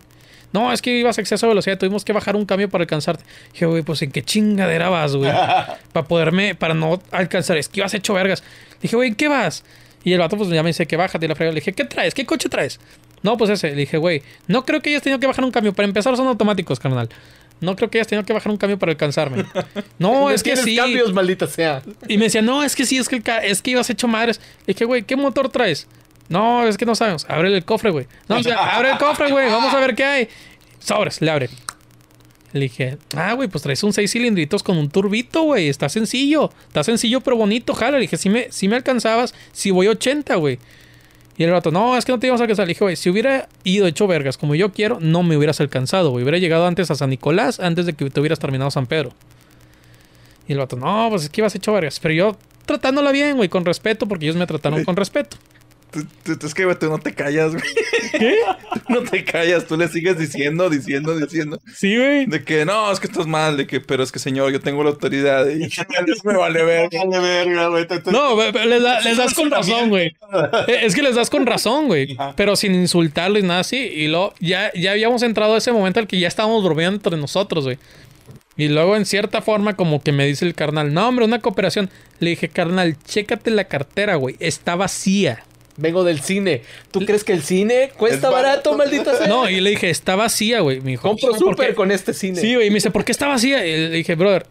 No, 0.53 0.73
es 0.73 0.81
que 0.81 0.97
ibas 0.97 1.17
a 1.17 1.21
exceso 1.21 1.45
de 1.45 1.51
velocidad, 1.51 1.77
tuvimos 1.77 2.03
que 2.03 2.11
bajar 2.11 2.35
un 2.35 2.45
cambio 2.45 2.69
para 2.69 2.83
alcanzarte. 2.83 3.23
Dije, 3.53 3.65
güey, 3.65 3.83
pues 3.83 4.01
en 4.01 4.11
qué 4.11 4.21
chingadera 4.21 4.89
vas, 4.89 5.15
güey. 5.15 5.31
para 5.93 6.07
poderme, 6.07 6.55
para 6.55 6.73
no 6.73 7.01
alcanzar. 7.11 7.57
Es 7.57 7.69
que 7.69 7.79
ibas 7.79 7.93
hecho 7.93 8.13
vergas. 8.13 8.43
Dije, 8.81 8.95
güey, 8.95 9.09
¿en 9.09 9.15
qué 9.15 9.27
vas? 9.27 9.63
Y 10.03 10.13
el 10.13 10.19
vato, 10.19 10.35
pues 10.35 10.49
ya 10.49 10.63
me 10.63 10.69
dice 10.69 10.85
que 10.87 10.97
bájate 10.97 11.25
y 11.25 11.29
la 11.29 11.35
frega. 11.35 11.51
Le 11.51 11.59
dije, 11.59 11.73
¿qué 11.73 11.85
traes? 11.85 12.13
¿Qué 12.13 12.25
coche 12.25 12.49
traes? 12.49 12.79
No, 13.23 13.37
pues 13.37 13.51
ese. 13.51 13.69
Le 13.69 13.75
dije, 13.75 13.97
güey, 13.97 14.23
no 14.47 14.65
creo 14.65 14.81
que 14.81 14.89
hayas 14.89 15.03
tenido 15.03 15.19
que 15.19 15.27
bajar 15.27 15.45
un 15.45 15.51
cambio. 15.51 15.73
Para 15.73 15.87
empezar, 15.87 16.15
son 16.17 16.27
automáticos, 16.27 16.79
carnal. 16.79 17.09
No 17.61 17.75
creo 17.75 17.89
que 17.89 17.99
hayas 17.99 18.07
tenido 18.07 18.25
que 18.25 18.33
bajar 18.33 18.51
un 18.51 18.57
cambio 18.57 18.77
para 18.77 18.91
alcanzarme. 18.91 19.45
No, 19.99 20.29
es 20.31 20.43
que 20.43 20.57
sí. 20.57 20.75
cambios, 20.75 21.13
maldita 21.13 21.47
sea. 21.47 21.83
Y 22.07 22.17
me 22.17 22.25
decía, 22.25 22.41
no, 22.41 22.63
es 22.63 22.75
que 22.75 22.85
sí, 22.85 22.97
es 22.97 23.07
que, 23.07 23.17
el 23.17 23.23
es 23.43 23.61
que 23.61 23.71
ibas 23.71 23.89
hecho 23.89 24.07
madres. 24.07 24.41
Le 24.65 24.73
dije, 24.73 24.85
güey, 24.85 25.03
¿qué 25.03 25.15
motor 25.15 25.49
traes? 25.49 25.87
No, 26.27 26.67
es 26.67 26.77
que 26.77 26.85
no 26.85 26.95
sabemos. 26.95 27.25
Abre 27.29 27.55
el 27.55 27.63
cofre, 27.63 27.91
güey. 27.91 28.07
No, 28.27 28.37
o 28.37 28.43
sea, 28.43 28.75
abre 28.75 28.91
el 28.91 28.97
cofre, 28.97 29.31
güey. 29.31 29.49
Vamos 29.49 29.73
a 29.73 29.79
ver 29.79 29.95
qué 29.95 30.03
hay. 30.03 30.29
Sobres, 30.79 31.21
le 31.21 31.29
abre. 31.29 31.49
Le 32.53 32.61
dije, 32.61 32.97
ah, 33.15 33.33
güey, 33.33 33.47
pues 33.47 33.63
traes 33.63 33.83
un 33.83 33.93
6 33.93 34.11
cilindritos 34.11 34.63
con 34.63 34.77
un 34.77 34.89
turbito, 34.89 35.43
güey. 35.43 35.69
Está 35.69 35.87
sencillo. 35.87 36.51
Está 36.67 36.83
sencillo, 36.83 37.21
pero 37.21 37.37
bonito, 37.37 37.73
jala. 37.73 37.97
Le 37.97 38.01
dije, 38.01 38.17
si 38.17 38.29
me, 38.29 38.51
si 38.51 38.67
me 38.67 38.75
alcanzabas, 38.75 39.33
si 39.53 39.71
voy 39.71 39.87
80, 39.87 40.35
güey. 40.35 40.57
Y 41.37 41.43
el 41.43 41.51
rato, 41.51 41.71
no, 41.71 41.97
es 41.97 42.05
que 42.05 42.11
no 42.11 42.19
te 42.19 42.27
ibas 42.27 42.39
a 42.39 42.43
alcanzar. 42.43 42.67
Le 42.67 42.71
dije, 42.71 42.83
güey, 42.83 42.95
si 42.95 43.09
hubiera 43.09 43.47
ido 43.63 43.87
hecho 43.87 44.05
vergas 44.07 44.37
como 44.37 44.53
yo 44.55 44.71
quiero, 44.71 44.99
no 44.99 45.23
me 45.23 45.37
hubieras 45.37 45.59
alcanzado, 45.59 46.11
güey. 46.11 46.23
Hubiera 46.23 46.37
llegado 46.37 46.67
antes 46.67 46.91
a 46.91 46.95
San 46.95 47.09
Nicolás, 47.09 47.59
antes 47.59 47.85
de 47.85 47.93
que 47.93 48.09
te 48.09 48.19
hubieras 48.19 48.39
terminado 48.39 48.69
San 48.69 48.85
Pedro. 48.85 49.11
Y 50.47 50.53
el 50.53 50.59
vato, 50.59 50.75
no, 50.75 51.07
pues 51.09 51.23
es 51.23 51.29
que 51.29 51.41
ibas 51.41 51.55
hecho 51.55 51.73
vergas. 51.73 51.99
Pero 51.99 52.13
yo 52.13 52.37
tratándola 52.65 53.11
bien, 53.11 53.37
güey, 53.37 53.49
con 53.49 53.65
respeto, 53.65 54.07
porque 54.07 54.25
ellos 54.25 54.35
me 54.35 54.45
trataron 54.45 54.83
con 54.83 54.95
respeto. 54.95 55.37
Tú, 55.91 56.05
tú- 56.23 56.37
tú- 56.37 56.47
es 56.47 56.53
que, 56.53 56.63
güey, 56.65 56.77
tú 56.79 56.89
no 56.89 56.99
te 56.99 57.13
callas, 57.13 57.51
güey. 57.51 57.63
¿Qué? 58.17 58.35
Tú 58.87 58.93
no 58.93 59.01
te 59.09 59.23
callas, 59.23 59.65
tú 59.67 59.77
le 59.77 59.87
sigues 59.87 60.17
diciendo, 60.17 60.69
diciendo, 60.69 61.17
diciendo. 61.17 61.59
Sí, 61.75 61.97
güey. 61.97 62.25
De 62.25 62.43
que 62.43 62.65
no, 62.65 62.91
es 62.91 62.99
que 62.99 63.07
estás 63.07 63.25
mal, 63.27 63.55
de 63.57 63.67
que, 63.67 63.79
pero 63.79 64.03
es 64.03 64.11
que 64.11 64.19
señor, 64.19 64.51
yo 64.51 64.59
tengo 64.59 64.83
la 64.83 64.89
autoridad 64.89 65.47
y 65.49 65.59
me 66.23 66.37
vale 66.37 66.63
verga, 66.63 67.67
güey. 67.67 67.87
te- 67.87 67.99
te- 67.99 68.11
No, 68.11 68.35
les, 68.41 68.81
da- 68.83 69.01
les 69.01 69.17
das 69.17 69.33
con 69.33 69.49
razón, 69.51 69.89
güey. 69.89 70.07
Eh, 70.67 70.79
Es 70.83 70.95
que 70.95 71.01
les 71.03 71.15
das 71.15 71.29
con 71.29 71.45
razón, 71.45 71.87
güey. 71.87 72.17
Pero 72.35 72.55
sin 72.55 72.73
insultarles, 72.75 73.43
nada 73.43 73.61
así. 73.61 73.77
Y 73.77 74.07
luego 74.07 74.33
ya, 74.39 74.71
ya 74.73 74.91
habíamos 74.91 75.21
entrado 75.23 75.55
a 75.55 75.57
ese 75.57 75.71
momento 75.71 75.99
al 75.99 76.07
que 76.07 76.19
ya 76.19 76.27
estábamos 76.27 76.63
bromeando 76.63 76.95
entre 76.95 77.17
nosotros, 77.17 77.65
güey. 77.65 77.77
Y 78.57 78.67
luego, 78.67 78.95
en 78.97 79.05
cierta 79.05 79.41
forma, 79.41 79.75
como 79.75 80.01
que 80.03 80.11
me 80.11 80.25
dice 80.25 80.45
el 80.45 80.53
carnal, 80.53 80.93
no, 80.93 81.07
hombre, 81.07 81.25
una 81.25 81.39
cooperación. 81.39 81.89
Le 82.19 82.31
dije, 82.31 82.49
carnal, 82.49 82.97
chécate 83.05 83.49
la 83.51 83.63
cartera, 83.65 84.15
güey. 84.15 84.35
Está 84.39 84.75
vacía. 84.75 85.43
Vengo 85.81 86.03
del 86.03 86.21
cine. 86.21 86.61
¿Tú 86.91 87.01
crees 87.05 87.23
que 87.23 87.33
el 87.33 87.41
cine 87.41 87.91
cuesta 87.97 88.27
Es 88.27 88.33
barato, 88.33 88.71
barato. 88.71 88.77
maldita 88.77 89.17
sea? 89.17 89.27
No, 89.27 89.49
y 89.49 89.59
le 89.59 89.71
dije, 89.71 89.89
está 89.89 90.15
vacía, 90.15 90.59
güey. 90.59 90.79
Me 90.79 90.91
dijo, 90.91 91.09
Compro 91.09 91.33
súper 91.33 91.73
con 91.73 91.91
este 91.91 92.13
cine. 92.13 92.39
Sí, 92.39 92.53
güey. 92.53 92.67
Y 92.67 92.69
me 92.69 92.75
dice, 92.75 92.91
¿por 92.91 93.03
qué 93.03 93.11
está 93.11 93.27
vacía? 93.27 93.65
Y 93.65 93.71
le 93.71 93.89
dije, 93.89 94.13
brother, 94.15 94.45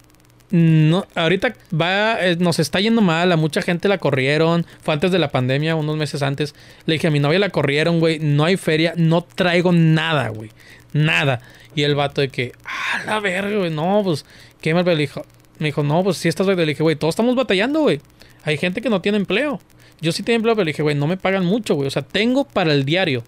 no, 0.51 1.07
ahorita 1.15 1.55
va, 1.73 2.19
eh, 2.21 2.37
nos 2.37 2.59
está 2.59 2.81
yendo 2.81 3.01
mal. 3.01 3.31
A 3.31 3.37
mucha 3.37 3.63
gente 3.63 3.89
la 3.89 3.99
corrieron. 3.99 4.67
Fue 4.83 4.93
antes 4.93 5.13
de 5.13 5.21
la 5.21 5.31
pandemia, 5.31 5.77
unos 5.77 5.97
meses 5.97 6.23
antes. 6.23 6.55
Le 6.87 6.95
dije, 6.95 7.07
a 7.07 7.11
mi 7.13 7.21
novia 7.21 7.39
la 7.39 7.51
corrieron, 7.51 8.01
güey. 8.01 8.19
No 8.19 8.45
hay 8.45 8.57
feria. 8.57 8.93
No 8.97 9.23
traigo 9.23 9.71
nada, 9.71 10.29
güey. 10.31 10.51
Nada. 10.93 11.41
Y 11.77 11.85
el 11.85 11.95
vato 11.95 12.21
de 12.21 12.29
que, 12.29 12.53
ah, 12.65 13.03
la 13.07 13.21
verga, 13.21 13.57
güey. 13.57 13.71
No, 13.71 14.01
pues, 14.03 14.27
qué 14.61 14.75
mal. 14.75 14.85
Le 14.85 14.97
dijo, 14.97 15.25
me 15.61 15.67
dijo, 15.67 15.85
no, 15.85 16.03
pues 16.03 16.17
sí 16.17 16.29
estás. 16.29 16.49
Le 16.49 16.67
dije, 16.67 16.83
güey, 16.83 16.97
todos 16.97 17.13
estamos 17.13 17.37
batallando, 17.37 17.83
güey. 17.83 18.01
Hay 18.43 18.59
gente 18.59 18.81
que 18.81 18.91
no 18.91 19.01
tiene 19.01 19.19
empleo. 19.19 19.61
Yo 20.01 20.13
sí 20.13 20.23
tengo 20.23 20.37
empleo, 20.37 20.55
pero 20.55 20.65
le 20.65 20.73
dije, 20.73 20.83
güey, 20.83 20.95
no 20.95 21.07
me 21.07 21.17
pagan 21.17 21.45
mucho, 21.45 21.75
güey. 21.75 21.87
O 21.87 21.91
sea, 21.91 22.03
tengo 22.03 22.45
para 22.45 22.73
el 22.73 22.85
diario. 22.85 23.23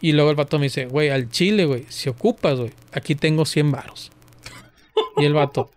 Y 0.00 0.12
luego 0.12 0.30
el 0.30 0.36
vato 0.36 0.58
me 0.58 0.66
dice, 0.66 0.86
güey, 0.86 1.10
al 1.10 1.28
chile, 1.30 1.64
güey, 1.64 1.84
si 1.88 2.08
ocupas, 2.08 2.58
güey, 2.58 2.72
aquí 2.92 3.14
tengo 3.14 3.44
100 3.44 3.70
varos. 3.70 4.12
Y 5.16 5.24
el 5.24 5.34
vato, 5.34 5.70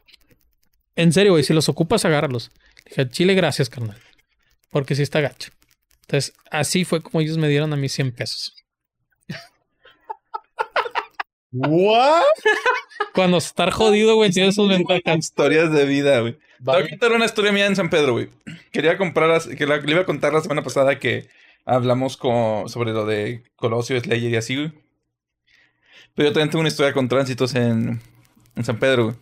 en 0.95 1.11
serio, 1.11 1.33
güey, 1.33 1.43
si 1.43 1.53
los 1.53 1.69
ocupas, 1.69 2.05
agárralos. 2.05 2.51
Le 2.77 2.89
dije, 2.89 3.01
al 3.01 3.09
chile, 3.09 3.33
gracias, 3.33 3.69
carnal. 3.69 3.99
Porque 4.69 4.95
sí 4.95 5.01
está 5.01 5.21
gacho. 5.21 5.51
Entonces, 6.01 6.33
así 6.49 6.85
fue 6.85 7.01
como 7.01 7.21
ellos 7.21 7.37
me 7.37 7.49
dieron 7.49 7.73
a 7.73 7.75
mí 7.75 7.89
100 7.89 8.11
pesos. 8.11 8.60
¿What? 11.53 12.21
Cuando 13.13 13.37
estar 13.37 13.71
jodido, 13.71 14.15
güey, 14.15 14.31
tiene 14.31 14.51
sus 14.51 14.69
ventajas. 14.69 15.17
Historias 15.17 15.71
de 15.71 15.85
vida, 15.85 16.19
güey. 16.21 16.33
Te 16.33 16.39
voy 16.63 16.83
a 16.83 16.89
contar 16.89 17.11
una 17.11 17.25
historia 17.25 17.51
mía 17.51 17.65
en 17.65 17.75
San 17.75 17.89
Pedro, 17.89 18.13
güey. 18.13 18.29
Quería 18.71 18.97
comprar, 18.97 19.29
las- 19.29 19.47
que 19.47 19.65
la- 19.65 19.77
le 19.77 19.91
iba 19.91 20.01
a 20.01 20.05
contar 20.05 20.31
la 20.33 20.41
semana 20.41 20.61
pasada 20.63 20.99
que 20.99 21.27
hablamos 21.65 22.17
con, 22.17 22.69
sobre 22.69 22.91
lo 22.93 23.05
de 23.05 23.43
Colosio, 23.55 23.99
Slayer 23.99 24.31
y 24.31 24.35
así, 24.37 24.55
güey. 24.55 24.71
Pero 26.15 26.29
yo 26.29 26.33
también 26.33 26.49
tengo 26.49 26.59
una 26.61 26.69
historia 26.69 26.93
con 26.93 27.07
tránsitos 27.09 27.55
en, 27.55 27.99
en 28.55 28.63
San 28.65 28.79
Pedro, 28.79 29.05
güey. 29.05 29.15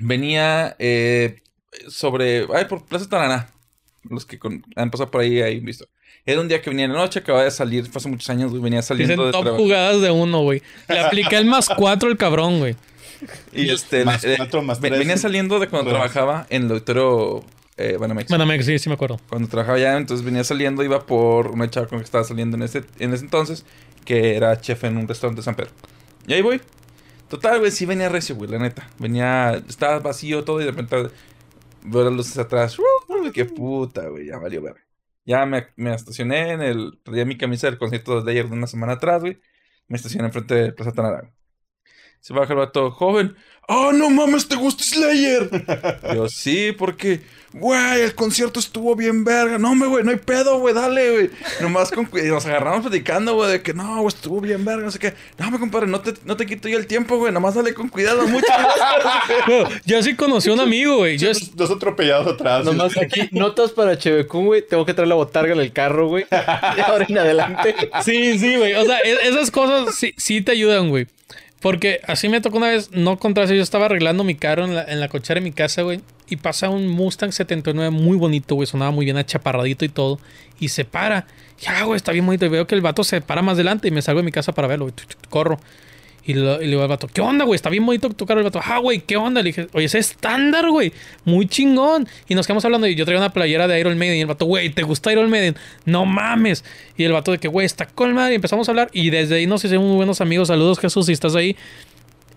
Venía 0.00 0.76
eh, 0.78 1.40
sobre... 1.88 2.46
Ay, 2.54 2.66
por 2.66 2.84
Plaza 2.84 3.08
Taraná. 3.08 3.52
Los 4.04 4.24
que 4.26 4.38
con- 4.38 4.64
han 4.76 4.90
pasado 4.90 5.10
por 5.10 5.22
ahí, 5.22 5.40
ahí 5.42 5.58
visto. 5.60 5.86
Era 6.26 6.40
un 6.40 6.48
día 6.48 6.60
que 6.60 6.68
venía 6.70 6.84
en 6.84 6.92
la 6.92 6.98
noche, 6.98 7.20
acababa 7.20 7.44
de 7.44 7.50
salir, 7.50 7.86
fue 7.86 7.98
hace 8.00 8.08
muchos 8.08 8.28
años, 8.30 8.50
güey. 8.50 8.62
Venía 8.62 8.80
Dicen 8.80 8.96
saliendo 8.96 9.24
de 9.26 9.32
top 9.32 9.42
trabajo. 9.42 9.62
jugadas 9.62 10.00
de 10.02 10.10
uno, 10.10 10.42
güey. 10.42 10.62
Le 10.88 11.00
apliqué 11.00 11.36
el 11.36 11.46
más 11.46 11.68
cuatro 11.68 12.10
el 12.10 12.16
cabrón, 12.16 12.58
güey. 12.58 12.76
Y 13.52 13.70
este... 13.70 14.04
Más 14.04 14.22
eh, 14.24 14.34
cuatro, 14.36 14.62
más 14.62 14.80
ve- 14.80 14.88
tres. 14.88 15.00
venía 15.00 15.16
saliendo 15.16 15.58
de 15.58 15.68
cuando 15.68 15.90
trabajaba 15.90 16.46
en 16.50 16.64
el 16.66 16.70
auditorio 16.72 17.42
eh, 17.78 17.96
Banamex. 17.98 18.28
Bueno, 18.28 18.44
me- 18.46 18.62
sí, 18.62 18.78
sí 18.78 18.88
me 18.88 18.94
acuerdo. 18.96 19.18
Cuando 19.28 19.48
trabajaba 19.48 19.76
allá, 19.78 19.96
entonces 19.96 20.24
venía 20.24 20.44
saliendo, 20.44 20.84
iba 20.84 21.06
por 21.06 21.48
una 21.48 21.68
chava 21.70 21.86
con 21.86 21.98
la 21.98 22.02
que 22.02 22.06
estaba 22.06 22.24
saliendo 22.24 22.56
en 22.56 22.62
ese, 22.62 22.84
en 22.98 23.14
ese 23.14 23.24
entonces, 23.24 23.64
que 24.04 24.36
era 24.36 24.60
chef 24.60 24.84
en 24.84 24.96
un 24.98 25.08
restaurante 25.08 25.40
de 25.40 25.44
San 25.44 25.54
Pedro. 25.54 25.70
Y 26.26 26.34
ahí 26.34 26.42
voy. 26.42 26.60
Total, 27.28 27.58
güey, 27.58 27.70
sí 27.70 27.86
venía 27.86 28.08
recio, 28.08 28.36
güey, 28.36 28.50
la 28.50 28.58
neta. 28.58 28.88
Venía, 28.98 29.62
estaba 29.68 29.98
vacío 29.98 30.44
todo 30.44 30.60
y 30.60 30.64
de 30.64 30.70
repente 30.70 31.10
veo 31.84 32.04
las 32.04 32.12
luces 32.12 32.38
atrás. 32.38 32.78
¡Uh! 32.78 33.30
¡Qué 33.32 33.44
puta, 33.44 34.08
güey! 34.08 34.26
Ya 34.26 34.38
valió 34.38 34.62
ver. 34.62 34.76
Ya 35.28 35.46
me, 35.46 35.68
me 35.76 35.94
estacioné 35.94 36.52
en 36.52 36.62
el. 36.62 37.00
Traía 37.04 37.24
mi 37.26 37.36
camisa 37.38 37.68
del 37.68 37.78
concierto 37.78 38.22
de 38.22 38.32
ayer 38.32 38.48
de 38.48 38.54
una 38.54 38.66
semana 38.66 38.94
atrás, 38.94 39.20
güey. 39.22 39.40
Me 39.88 39.96
estacioné 39.96 40.26
enfrente 40.28 40.54
de 40.54 40.72
Plaza 40.72 40.92
Tanara. 40.92 41.34
Se 42.20 42.32
baja 42.34 42.52
el 42.52 42.58
vato, 42.58 42.90
joven. 42.90 43.36
¡Ah, 43.70 43.90
no 43.92 44.08
mames, 44.08 44.48
te 44.48 44.56
gusta 44.56 44.82
Slayer! 44.82 45.50
Yo, 46.14 46.26
sí, 46.30 46.72
porque, 46.72 47.20
güey, 47.52 48.00
el 48.00 48.14
concierto 48.14 48.58
estuvo 48.60 48.96
bien 48.96 49.24
verga. 49.24 49.58
No, 49.58 49.74
me, 49.74 49.86
güey, 49.86 50.02
no 50.04 50.10
hay 50.10 50.16
pedo, 50.16 50.58
güey, 50.58 50.74
dale, 50.74 51.10
güey. 51.10 51.30
Nomás 51.60 51.90
con, 51.90 52.08
y 52.14 52.28
nos 52.28 52.46
agarramos 52.46 52.80
platicando, 52.80 53.34
güey, 53.34 53.50
de 53.52 53.62
que 53.62 53.74
no, 53.74 53.96
güey, 53.96 54.08
estuvo 54.08 54.40
bien 54.40 54.64
verga, 54.64 54.84
no 54.84 54.90
sé 54.90 54.98
qué. 54.98 55.12
No, 55.36 55.50
me 55.50 55.58
compadre, 55.58 55.86
no 55.86 56.00
te, 56.00 56.14
no 56.24 56.34
te 56.36 56.46
quito 56.46 56.66
yo 56.68 56.78
el 56.78 56.86
tiempo, 56.86 57.18
güey, 57.18 57.30
nomás 57.30 57.56
dale 57.56 57.74
con 57.74 57.88
cuidado 57.88 58.26
mucho. 58.26 58.46
Bueno, 59.46 59.68
yo 59.84 60.02
sí 60.02 60.14
conocí 60.14 60.48
a 60.50 60.54
un 60.54 60.60
amigo, 60.60 60.96
güey. 60.98 61.18
Yo, 61.18 61.30
dos 61.54 61.70
atropellados 61.70 62.26
atrás. 62.26 62.64
Nomás 62.64 62.96
aquí, 62.96 63.28
notas 63.32 63.70
para 63.72 63.98
Chevecún, 63.98 64.46
güey. 64.46 64.62
Tengo 64.66 64.84
que 64.86 64.94
traer 64.94 65.08
la 65.08 65.14
botarga 65.14 65.52
en 65.54 65.60
el 65.60 65.72
carro, 65.72 66.08
güey. 66.08 66.24
De 66.30 66.82
ahora 66.82 67.06
en 67.08 67.18
adelante. 67.18 67.74
Sí, 68.04 68.38
sí, 68.38 68.56
güey. 68.56 68.74
O 68.74 68.84
sea, 68.84 68.98
e- 69.00 69.28
esas 69.28 69.50
cosas 69.50 69.94
sí, 69.94 70.14
sí 70.16 70.40
te 70.42 70.52
ayudan, 70.52 70.88
güey. 70.88 71.06
Porque 71.60 72.00
así 72.06 72.28
me 72.28 72.40
tocó 72.40 72.58
una 72.58 72.68
vez, 72.68 72.90
no 72.92 73.18
contarse, 73.18 73.56
yo 73.56 73.62
estaba 73.62 73.86
arreglando 73.86 74.22
mi 74.22 74.36
carro 74.36 74.64
en 74.64 74.74
la, 74.76 74.84
en 74.84 75.00
la 75.00 75.08
cochera 75.08 75.40
de 75.40 75.44
mi 75.44 75.52
casa, 75.52 75.82
güey. 75.82 76.00
Y 76.28 76.36
pasa 76.36 76.68
un 76.68 76.86
Mustang 76.88 77.32
79 77.32 77.90
muy 77.90 78.16
bonito, 78.16 78.54
güey. 78.54 78.66
Sonaba 78.66 78.90
muy 78.90 79.04
bien 79.04 79.16
achaparradito 79.16 79.84
y 79.84 79.88
todo. 79.88 80.20
Y 80.60 80.68
se 80.68 80.84
para. 80.84 81.26
Ya, 81.60 81.82
güey, 81.82 81.96
está 81.96 82.12
bien 82.12 82.26
bonito. 82.26 82.46
Y 82.46 82.48
veo 82.48 82.66
que 82.66 82.74
el 82.74 82.80
vato 82.80 83.02
se 83.02 83.20
para 83.20 83.42
más 83.42 83.54
adelante 83.54 83.88
y 83.88 83.90
me 83.90 84.02
salgo 84.02 84.20
de 84.20 84.26
mi 84.26 84.32
casa 84.32 84.52
para 84.52 84.68
verlo, 84.68 84.84
güey. 84.84 84.94
Corro. 85.30 85.58
Y, 86.24 86.32
y 86.32 86.34
le 86.34 86.58
digo 86.66 86.82
al 86.82 86.88
vato, 86.88 87.08
¿qué 87.08 87.20
onda, 87.22 87.44
güey? 87.44 87.56
Está 87.56 87.70
bien 87.70 87.86
bonito 87.86 88.10
tu 88.10 88.26
carro. 88.26 88.40
El 88.40 88.44
vato, 88.44 88.60
ah, 88.62 88.78
güey, 88.78 89.00
¿qué 89.00 89.16
onda? 89.16 89.40
Le 89.42 89.48
dije, 89.48 89.68
oye, 89.72 89.86
es 89.86 89.94
estándar, 89.94 90.68
güey. 90.70 90.92
Muy 91.24 91.46
chingón. 91.48 92.06
Y 92.28 92.34
nos 92.34 92.46
quedamos 92.46 92.64
hablando 92.64 92.86
y 92.86 92.94
yo 92.94 93.04
traía 93.04 93.18
una 93.18 93.32
playera 93.32 93.66
de 93.66 93.80
Iron 93.80 93.96
Maiden. 93.96 94.18
Y 94.18 94.20
el 94.20 94.26
vato, 94.26 94.44
güey, 94.44 94.68
¿te 94.70 94.82
gusta 94.82 95.10
Iron 95.12 95.30
Maiden? 95.30 95.56
No 95.86 96.04
mames. 96.04 96.64
Y 96.96 97.04
el 97.04 97.12
vato 97.12 97.32
de 97.32 97.38
que, 97.38 97.48
güey, 97.48 97.64
está 97.64 97.86
con 97.86 98.12
madre. 98.12 98.32
Y 98.32 98.36
empezamos 98.36 98.68
a 98.68 98.72
hablar. 98.72 98.90
Y 98.92 99.10
desde 99.10 99.36
ahí 99.36 99.46
nos 99.46 99.64
hicimos 99.64 99.86
muy 99.86 99.96
buenos 99.96 100.20
amigos. 100.20 100.48
Saludos, 100.48 100.78
Jesús, 100.78 101.06
si 101.06 101.12
estás 101.12 101.34
ahí. 101.34 101.56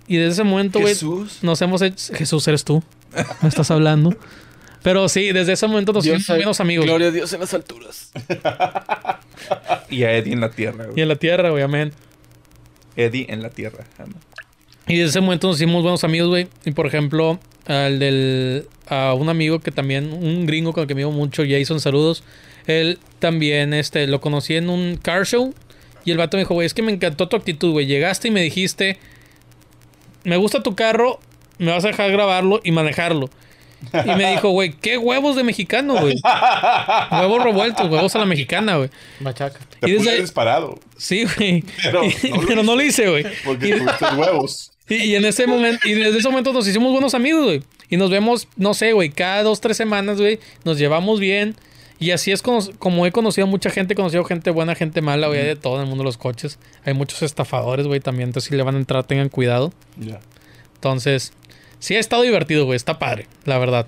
Y 0.08 0.18
desde 0.18 0.34
ese 0.34 0.44
momento, 0.44 0.80
güey, 0.80 0.94
Jesús. 0.94 1.40
nos 1.42 1.62
hemos 1.62 1.82
hecho... 1.82 2.14
Jesús, 2.14 2.48
eres 2.48 2.64
tú. 2.64 2.84
Me 3.42 3.50
estás 3.50 3.72
hablando. 3.72 4.16
Pero 4.84 5.08
sí, 5.10 5.32
desde 5.32 5.54
ese 5.54 5.68
momento 5.68 5.94
nos 5.94 6.06
hicimos 6.06 6.28
muy 6.28 6.38
buenos 6.38 6.60
amigos. 6.60 6.86
Gloria 6.86 7.10
a 7.10 7.12
Dios 7.12 7.32
en 7.34 7.40
las 7.40 7.54
alturas. 7.54 8.12
y 9.90 10.04
a 10.04 10.14
Eddie 10.14 10.34
en 10.34 10.42
la 10.42 10.50
tierra, 10.50 10.86
Y 10.86 10.88
güey. 10.92 11.02
en 11.02 11.08
la 11.08 11.16
tierra, 11.18 11.50
güey, 11.52 11.64
amén. 11.64 11.94
Eddie 12.96 13.26
en 13.30 13.42
la 13.42 13.50
tierra. 13.50 13.86
Y 14.88 14.98
desde 14.98 15.10
ese 15.10 15.22
momento 15.22 15.48
nos 15.48 15.58
hicimos 15.58 15.84
buenos 15.84 16.04
amigos, 16.04 16.30
güey. 16.30 16.48
Y 16.66 16.72
por 16.72 16.88
ejemplo, 16.88 17.40
al 17.66 18.00
del. 18.00 18.68
A 18.88 19.14
un 19.14 19.30
amigo 19.30 19.60
que 19.60 19.72
también, 19.72 20.12
un 20.12 20.46
gringo 20.46 20.74
con 20.74 20.82
el 20.82 20.88
que 20.88 20.96
me 20.96 21.02
llevo 21.02 21.12
mucho, 21.12 21.44
Jason, 21.48 21.80
saludos. 21.80 22.24
Él 22.68 23.00
también, 23.20 23.74
este, 23.74 24.06
lo 24.08 24.20
conocí 24.20 24.56
en 24.56 24.70
un 24.70 24.98
car 24.98 25.26
show. 25.26 25.54
Y 26.04 26.12
el 26.12 26.18
vato 26.18 26.36
me 26.36 26.42
dijo, 26.42 26.56
güey, 26.56 26.66
es 26.66 26.74
que 26.74 26.82
me 26.82 26.92
encantó 26.92 27.30
tu 27.30 27.38
actitud, 27.38 27.72
güey. 27.72 27.86
Llegaste 27.86 28.28
y 28.28 28.32
me 28.32 28.42
dijiste, 28.42 28.98
me 30.24 30.38
gusta 30.38 30.64
tu 30.64 30.76
carro, 30.76 31.20
me 31.58 31.72
vas 31.72 31.86
a 31.86 31.90
dejar 31.90 32.12
grabarlo 32.12 32.60
y 32.64 32.72
manejarlo. 32.72 33.30
Y 34.06 34.16
me 34.16 34.32
dijo, 34.32 34.50
güey, 34.50 34.72
¿qué 34.74 34.98
huevos 34.98 35.36
de 35.36 35.44
mexicano, 35.44 35.96
güey? 36.00 36.16
Huevos 37.12 37.44
revueltos, 37.44 37.90
huevos 37.90 38.16
a 38.16 38.20
la 38.20 38.26
mexicana, 38.26 38.78
güey. 38.78 38.90
Machaca. 39.20 39.60
Te 39.80 39.90
Y 39.90 39.94
desde 39.94 40.22
disparado. 40.22 40.80
Sí, 40.98 41.26
güey. 41.38 41.64
Pero 41.84 42.04
Y- 42.06 42.30
no 42.30 42.36
lo 42.42 42.48
pero 42.48 42.64
no 42.64 42.76
lo 42.76 42.82
hice, 42.82 43.10
güey. 43.10 43.26
Porque 43.44 43.68
Y- 43.70 43.72
tuviste 43.72 44.06
huevos. 44.16 44.72
Y, 44.90 44.96
y 44.96 45.16
en 45.16 45.26
ese 45.26 45.48
momento, 45.48 45.88
y 45.88 45.94
desde 45.94 46.20
ese 46.20 46.30
momento 46.30 46.52
nos 46.54 46.68
hicimos 46.68 46.92
buenos 46.92 47.14
amigos, 47.14 47.44
güey. 47.46 47.64
Y 47.90 47.98
nos 47.98 48.10
vemos, 48.10 48.48
no 48.56 48.74
sé, 48.74 48.94
güey, 48.94 49.10
cada 49.10 49.44
dos, 49.44 49.62
tres 49.62 49.78
semanas, 49.78 50.20
güey. 50.20 50.40
Nos 50.64 50.78
llevamos 50.78 51.20
bien. 51.20 51.56
Y 52.00 52.12
así 52.12 52.32
es 52.32 52.42
como, 52.42 52.60
como 52.80 53.06
he 53.06 53.12
conocido 53.12 53.46
a 53.46 53.50
mucha 53.50 53.70
gente, 53.70 53.94
he 53.94 53.96
conocido 53.96 54.24
gente 54.24 54.50
buena, 54.50 54.74
gente 54.74 55.02
mala, 55.02 55.28
güey, 55.28 55.40
hay 55.40 55.46
de 55.46 55.56
todo 55.56 55.76
en 55.76 55.82
el 55.82 55.88
mundo 55.88 56.02
de 56.04 56.06
los 56.06 56.18
coches. 56.18 56.58
Hay 56.84 56.94
muchos 56.96 57.22
estafadores, 57.22 57.86
güey, 57.86 58.00
también. 58.00 58.30
Entonces, 58.30 58.50
si 58.50 58.56
le 58.56 58.64
van 58.64 58.76
a 58.76 58.80
entrar, 58.80 59.04
tengan 59.04 59.30
cuidado. 59.30 59.72
Ya. 59.98 60.20
Entonces, 60.76 61.32
sí 61.82 61.96
ha 61.98 62.00
estado 62.00 62.22
divertido, 62.22 62.64
güey. 62.64 62.78
Está 62.78 62.98
padre, 62.98 63.28
la 63.44 63.58
verdad. 63.58 63.86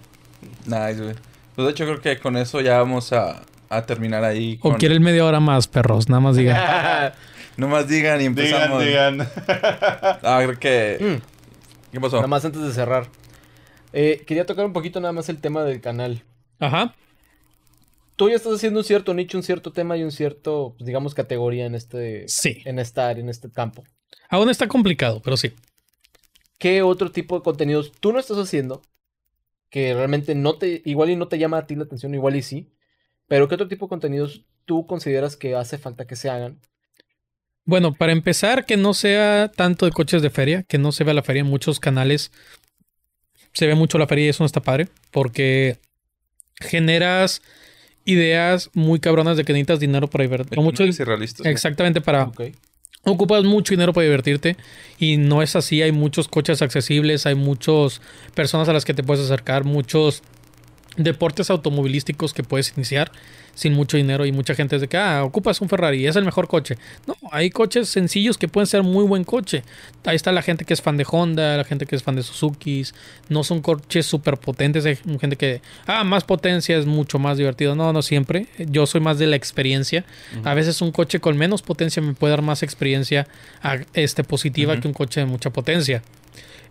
Nice, 0.66 1.02
güey. 1.02 1.16
Pues 1.56 1.66
de 1.68 1.72
hecho 1.72 1.86
creo 1.86 2.02
que 2.02 2.18
con 2.20 2.36
eso 2.36 2.60
ya 2.60 2.80
vamos 2.80 3.14
a, 3.14 3.44
a 3.70 3.86
terminar 3.86 4.24
ahí. 4.26 4.58
O 4.62 4.70
Con... 4.72 4.78
quieren 4.80 5.02
media 5.02 5.24
hora 5.24 5.40
más, 5.40 5.68
perros. 5.68 6.10
Nada 6.10 6.20
más 6.20 6.36
diga. 6.36 7.16
No 7.56 7.68
más 7.68 7.88
digan 7.88 8.20
y 8.20 8.30
Digan, 8.30 8.40
empezamos. 8.40 8.84
digan. 8.84 9.28
Ah, 10.24 10.42
creo 10.44 10.58
que... 10.60 10.98
Mm. 11.00 11.92
¿Qué 11.92 12.00
pasó? 12.02 12.16
Nada 12.16 12.28
más 12.28 12.44
antes 12.44 12.64
de 12.64 12.74
cerrar. 12.74 13.06
Eh, 13.94 14.24
quería 14.26 14.48
tocar 14.48 14.66
un 14.66 14.74
poquito 14.74 15.00
nada 15.00 15.12
más 15.12 15.30
el 15.30 15.38
tema 15.40 15.64
del 15.64 15.80
canal. 15.80 16.24
Ajá. 16.60 16.96
Tú 18.16 18.28
ya 18.30 18.36
estás 18.38 18.54
haciendo 18.54 18.80
un 18.80 18.84
cierto 18.84 19.14
nicho, 19.14 19.38
un 19.38 19.44
cierto 19.44 19.72
tema 19.72 19.96
y 19.98 20.04
un 20.04 20.12
cierto, 20.12 20.74
pues, 20.80 20.88
digamos, 20.88 21.14
categoría 21.14 21.68
en 21.68 21.76
este, 21.76 22.28
Sí. 22.28 22.64
en 22.66 22.80
esta 22.80 23.08
área, 23.08 23.22
en 23.24 23.30
este 23.30 23.52
campo. 23.52 23.84
Aún 24.30 24.50
está 24.50 24.68
complicado, 24.68 25.22
pero 25.24 25.38
sí. 25.38 25.54
¿Qué 26.58 26.82
otro 26.82 27.12
tipo 27.12 27.38
de 27.38 27.44
contenidos 27.44 27.92
tú 28.00 28.14
no 28.14 28.20
estás 28.20 28.38
haciendo? 28.38 28.82
Que 29.70 29.94
realmente 29.94 30.36
no 30.36 30.58
te, 30.58 30.82
igual 30.86 31.10
y 31.10 31.16
no 31.16 31.28
te 31.28 31.38
llama 31.38 31.58
a 31.58 31.68
ti 31.68 31.76
la 31.76 31.84
atención, 31.84 32.14
igual 32.14 32.36
y 32.36 32.42
sí. 32.42 32.72
Pero 33.28 33.48
¿qué 33.48 33.56
otro 33.56 33.68
tipo 33.68 33.86
de 33.86 33.90
contenidos 33.90 34.46
tú 34.66 34.86
consideras 34.86 35.36
que 35.36 35.56
hace 35.56 35.78
falta 35.78 36.06
que 36.06 36.16
se 36.16 36.30
hagan? 36.30 36.60
Bueno, 37.66 37.94
para 37.94 38.12
empezar, 38.12 38.66
que 38.66 38.78
no 38.78 38.94
sea 38.94 39.50
tanto 39.56 39.86
de 39.86 39.92
coches 39.92 40.22
de 40.22 40.30
feria, 40.30 40.64
que 40.64 40.78
no 40.78 40.92
se 40.92 41.04
vea 41.04 41.14
la 41.14 41.24
feria 41.24 41.42
en 41.42 41.48
muchos 41.48 41.80
canales. 41.80 42.32
Se 43.54 43.68
ve 43.68 43.76
mucho 43.76 43.98
la 43.98 44.08
feria 44.08 44.26
y 44.26 44.30
eso 44.30 44.44
no 44.44 44.48
está 44.48 44.62
padre, 44.62 44.90
porque 45.12 45.78
generas 46.60 47.42
ideas 48.06 48.70
muy 48.74 49.00
cabronas 49.00 49.38
de 49.38 49.46
que 49.46 49.54
necesitas 49.54 49.80
dinero 49.80 50.10
para 50.10 50.24
divertirte. 50.24 50.60
Mucho, 50.60 50.84
Muchos 50.84 51.00
irrealistas. 51.00 51.46
exactamente 51.46 52.02
para... 52.02 52.26
Ok. 52.26 52.42
Ocupas 53.06 53.44
mucho 53.44 53.74
dinero 53.74 53.92
para 53.92 54.06
divertirte 54.06 54.56
y 54.98 55.18
no 55.18 55.42
es 55.42 55.56
así. 55.56 55.82
Hay 55.82 55.92
muchos 55.92 56.30
coches 56.30 56.62
accesibles, 56.62 57.26
hay 57.26 57.36
muchas 57.36 58.02
personas 58.34 58.70
a 58.70 58.74
las 58.74 58.86
que 58.86 58.94
te 58.94 59.04
puedes 59.04 59.26
acercar, 59.26 59.66
muchos 59.66 60.24
deportes 60.98 61.50
automovilísticos 61.50 62.34
que 62.34 62.44
puedes 62.44 62.74
iniciar 62.78 63.12
sin 63.56 63.74
mucho 63.74 63.98
dinero 63.98 64.26
y 64.26 64.32
mucha 64.32 64.56
gente 64.56 64.76
es 64.78 64.82
de 64.82 64.88
que, 64.88 64.98
ah, 64.98 65.24
ocupas 65.24 65.62
un 65.62 65.70
Ferrari, 65.70 66.08
es 66.08 66.16
el 66.16 66.26
mejor 66.26 66.48
coche. 66.48 66.76
No, 67.06 67.16
hay 67.32 67.52
coches 67.52 67.88
sencillos 67.88 68.38
que 68.40 68.48
pueden 68.48 68.66
ser 68.66 68.82
muy 68.82 69.04
buen 69.06 69.24
coche. 69.24 69.64
Ahí 70.06 70.16
está 70.16 70.32
la 70.32 70.42
gente 70.42 70.66
que 70.66 70.74
es 70.74 70.82
fan 70.82 70.98
de 70.98 71.06
Honda, 71.08 71.58
la 71.58 71.64
gente 71.64 71.86
que 71.86 71.96
es 71.96 72.02
fan 72.02 72.16
de 72.16 72.24
Suzuki. 72.24 72.84
No 73.30 73.44
son 73.44 73.62
coches 73.62 74.08
súper 74.08 74.38
potentes. 74.38 74.86
Hay 74.88 74.98
gente 75.22 75.36
que, 75.36 75.62
ah, 75.86 76.04
más 76.04 76.24
potencia 76.24 76.76
es 76.78 76.88
mucho 76.88 77.20
más 77.20 77.38
divertido. 77.38 77.76
No, 77.76 77.94
no 77.94 78.02
siempre. 78.02 78.48
Yo 78.58 78.88
soy 78.88 79.02
más 79.02 79.20
de 79.20 79.28
la 79.28 79.36
experiencia. 79.36 80.04
A 80.44 80.56
veces 80.56 80.82
un 80.82 80.92
coche 80.92 81.20
con 81.20 81.38
menos 81.38 81.62
potencia 81.62 82.02
me 82.02 82.14
puede 82.14 82.32
dar 82.32 82.42
más 82.42 82.64
experiencia 82.64 83.28
a- 83.62 83.78
este, 83.94 84.24
positiva 84.24 84.80
que 84.80 84.88
un 84.88 84.96
coche 84.96 85.20
de 85.20 85.28
mucha 85.28 85.52
potencia. 85.52 86.02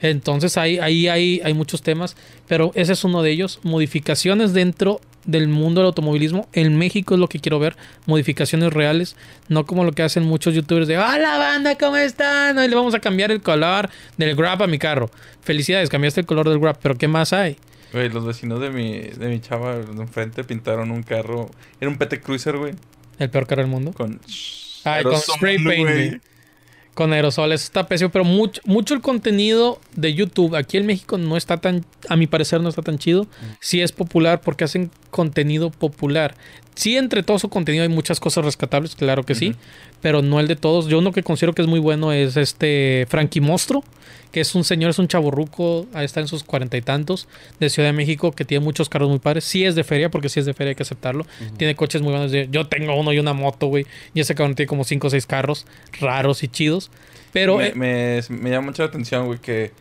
Entonces 0.03 0.59
ahí, 0.59 0.79
ahí 0.79 1.09
hay, 1.09 1.41
hay 1.45 1.55
muchos 1.55 1.83
temas, 1.83 2.17
pero 2.49 2.73
ese 2.75 2.93
es 2.93 3.05
uno 3.05 3.23
de 3.23 3.31
ellos. 3.31 3.61
Modificaciones 3.63 4.53
dentro 4.53 5.01
del 5.25 5.49
mundo 5.49 5.81
del 5.81 5.87
automovilismo. 5.87 6.49
En 6.53 6.77
México 6.77 7.15
es 7.15 7.21
lo 7.21 7.29
que 7.29 7.39
quiero 7.39 7.59
ver. 7.59 7.77
Modificaciones 8.07 8.73
reales. 8.73 9.17
No 9.49 9.65
como 9.65 9.85
lo 9.85 9.93
que 9.93 10.03
hacen 10.03 10.25
muchos 10.25 10.55
youtubers 10.55 10.89
de 10.89 10.99
¡Hola 10.99 11.39
banda! 11.39 11.77
¿Cómo 11.79 11.97
están? 11.97 12.59
Hoy 12.59 12.69
le 12.69 12.75
vamos 12.75 12.95
a 12.95 12.99
cambiar 12.99 13.31
el 13.31 13.41
color 13.41 13.89
del 14.17 14.35
grab 14.35 14.63
a 14.63 14.67
mi 14.67 14.79
carro. 14.79 15.11
Felicidades, 15.43 15.89
cambiaste 15.89 16.21
el 16.21 16.27
color 16.27 16.49
del 16.49 16.59
grab, 16.59 16.79
pero 16.83 16.97
¿qué 16.99 17.09
más 17.09 17.33
hay? 17.33 17.57
Güey, 17.93 18.09
los 18.09 18.25
vecinos 18.25 18.61
de 18.61 18.71
mi, 18.71 19.01
de 19.01 19.29
mi 19.29 19.41
chava 19.41 19.77
de 19.77 20.03
enfrente 20.03 20.45
pintaron 20.45 20.91
un 20.91 21.03
carro. 21.03 21.51
Era 21.81 21.91
un 21.91 21.99
PT 21.99 22.21
Cruiser, 22.21 22.57
güey. 22.57 22.75
El 23.19 23.31
peor 23.31 23.47
carro 23.47 23.63
del 23.63 23.71
mundo. 23.71 23.93
Con. 23.93 24.21
Ay, 24.85 25.05
con 25.05 25.17
spray 25.17 25.63
paint, 25.63 25.89
güey. 25.89 26.21
Con 26.95 27.13
aerosoles 27.13 27.65
está 27.65 27.87
pésimo, 27.87 28.11
pero 28.11 28.25
mucho, 28.25 28.61
mucho 28.65 28.93
el 28.93 29.01
contenido 29.01 29.81
de 29.97 30.13
YouTube 30.13 30.55
aquí 30.55 30.77
en 30.77 30.85
México 30.85 31.17
no 31.17 31.39
está 31.39 31.57
tan, 31.57 31.87
a 32.09 32.17
mi 32.17 32.27
parecer 32.27 32.61
no 32.61 32.69
está 32.69 32.83
tan 32.83 32.99
chido. 32.99 33.27
Sí 33.61 33.81
es 33.81 33.93
popular 33.93 34.43
porque 34.43 34.65
hacen 34.65 34.91
contenido 35.11 35.71
popular. 35.71 36.35
Sí, 36.75 36.97
entre 36.97 37.23
todo 37.23 37.39
su 37.39 37.49
contenido 37.49 37.83
hay 37.83 37.89
muchas 37.89 38.19
cosas 38.19 38.45
rescatables, 38.45 38.97
claro 38.97 39.25
que 39.25 39.35
sí, 39.35 39.55
pero 40.01 40.23
no 40.23 40.41
el 40.41 40.49
de 40.49 40.57
todos. 40.57 40.87
Yo 40.87 40.99
uno 40.99 41.13
que 41.13 41.23
considero 41.23 41.53
que 41.53 41.63
es 41.63 41.69
muy 41.69 41.81
bueno 41.81 42.13
es 42.13 42.37
este 42.37 43.07
Frankie 43.09 43.41
Mostro, 43.41 43.85
que 44.33 44.41
es 44.41 44.55
un 44.55 44.65
señor, 44.65 44.91
es 44.91 44.99
un 44.99 45.07
chaborruco, 45.07 45.87
ahí 45.93 46.07
está 46.07 46.21
en 46.21 46.29
sus 46.29 46.43
cuarenta 46.43 46.79
y 46.79 46.83
tantos, 46.83 47.29
de 47.61 47.69
Ciudad 47.69 47.91
de 47.91 47.93
México, 47.93 48.33
que 48.33 48.47
tiene 48.47 48.65
muchos 48.65 48.89
carros 48.89 49.11
muy 49.11 49.19
padres. 49.19 49.45
Sí 49.45 49.65
es 49.65 49.75
de 49.75 49.85
feria, 49.85 50.09
porque 50.09 50.31
sí 50.31 50.41
es 50.41 50.47
de 50.47 50.55
feria, 50.55 50.71
hay 50.71 50.75
que 50.75 50.83
aceptarlo. 50.83 51.27
Tiene 51.59 51.77
coches 51.77 52.01
muy 52.01 52.13
buenos. 52.13 52.33
Yo 52.51 52.67
tengo 52.67 52.95
uno 52.99 53.13
y 53.13 53.19
una 53.19 53.35
moto, 53.35 53.67
güey. 53.67 53.87
Y 54.15 54.21
ese 54.21 54.35
cabrón 54.35 54.55
tiene 54.55 54.69
como 54.69 54.85
cinco 54.85 55.09
o 55.09 55.11
seis 55.11 55.27
carros 55.27 55.67
raros 56.01 56.43
y 56.43 56.49
chidos. 56.49 56.91
Pero 57.33 57.59
me, 57.59 57.69
eh, 57.69 57.73
me, 57.75 58.23
me 58.31 58.51
llama 58.51 58.69
mucho 58.69 58.83
la 58.83 58.89
atención, 58.89 59.27
güey, 59.27 59.39
que 59.39 59.73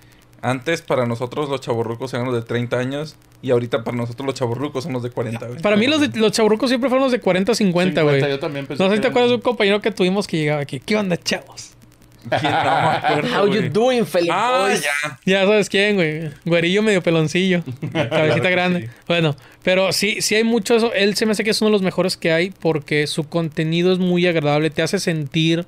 antes 0.42 0.82
para 0.82 1.06
nosotros 1.06 1.50
los 1.50 1.62
chaborrucos 1.62 2.14
eran 2.14 2.26
los 2.26 2.36
de 2.36 2.42
30 2.42 2.78
años 2.78 3.16
y 3.42 3.52
ahorita 3.52 3.84
para 3.84 3.98
nosotros 3.98 4.26
los 4.26 4.36
chaborrucos 4.36 4.84
son 4.84 4.94
los 4.94 5.04
de 5.04 5.10
40, 5.12 5.46
güey. 5.48 5.62
para 5.62 5.76
mí 5.76 5.88
los, 5.88 6.02
de, 6.02 6.20
los 6.20 6.32
chaburrucos 6.32 6.70
siempre 6.70 6.90
fueron 6.90 7.04
los 7.06 7.12
de 7.12 7.20
40 7.20 7.54
50, 7.54 8.02
güey. 8.02 8.22
Yo 8.22 8.40
también 8.40 8.66
pensé 8.66 8.84
No 8.84 8.90
sé 8.90 8.96
si 8.96 9.02
te 9.02 9.08
acuerdas 9.08 9.30
de 9.30 9.36
un 9.36 9.42
compañero 9.42 9.82
que 9.82 9.92
tuvimos 9.92 10.28
que 10.28 10.38
llegaba 10.38 10.62
aquí. 10.62 10.80
¿Qué 10.80 10.96
onda, 10.96 11.18
chavos? 11.18 11.72
¿Quién? 12.30 12.44
No 12.44 12.50
me 12.50 12.52
acuerdo, 12.98 13.42
How 13.42 13.48
you 13.48 13.58
güey. 13.58 13.70
doing, 13.70 14.06
Felipe 14.06 14.34
Ah, 14.36 14.70
ya. 14.74 15.20
Ya 15.26 15.42
sabes 15.46 15.70
quién, 15.70 15.96
güey. 15.96 16.30
Güerillo 16.46 16.84
medio 16.84 17.02
peloncillo. 17.02 17.64
Cabecita 17.92 18.50
grande. 18.52 18.90
Bueno, 19.08 19.36
pero 19.64 19.92
sí, 19.92 20.22
sí 20.22 20.36
hay 20.36 20.44
mucho 20.44 20.76
eso. 20.76 20.94
Él 20.94 21.16
se 21.16 21.26
me 21.26 21.32
hace 21.32 21.44
que 21.44 21.50
es 21.50 21.62
uno 21.62 21.70
de 21.70 21.74
los 21.74 21.82
mejores 21.82 22.18
que 22.18 22.32
hay 22.32 22.52
porque 22.52 23.08
su 23.08 23.24
contenido 23.28 23.92
es 23.92 23.98
muy 24.00 24.28
agradable. 24.28 24.70
Te 24.70 24.84
hace 24.84 25.00
sentir 25.00 25.66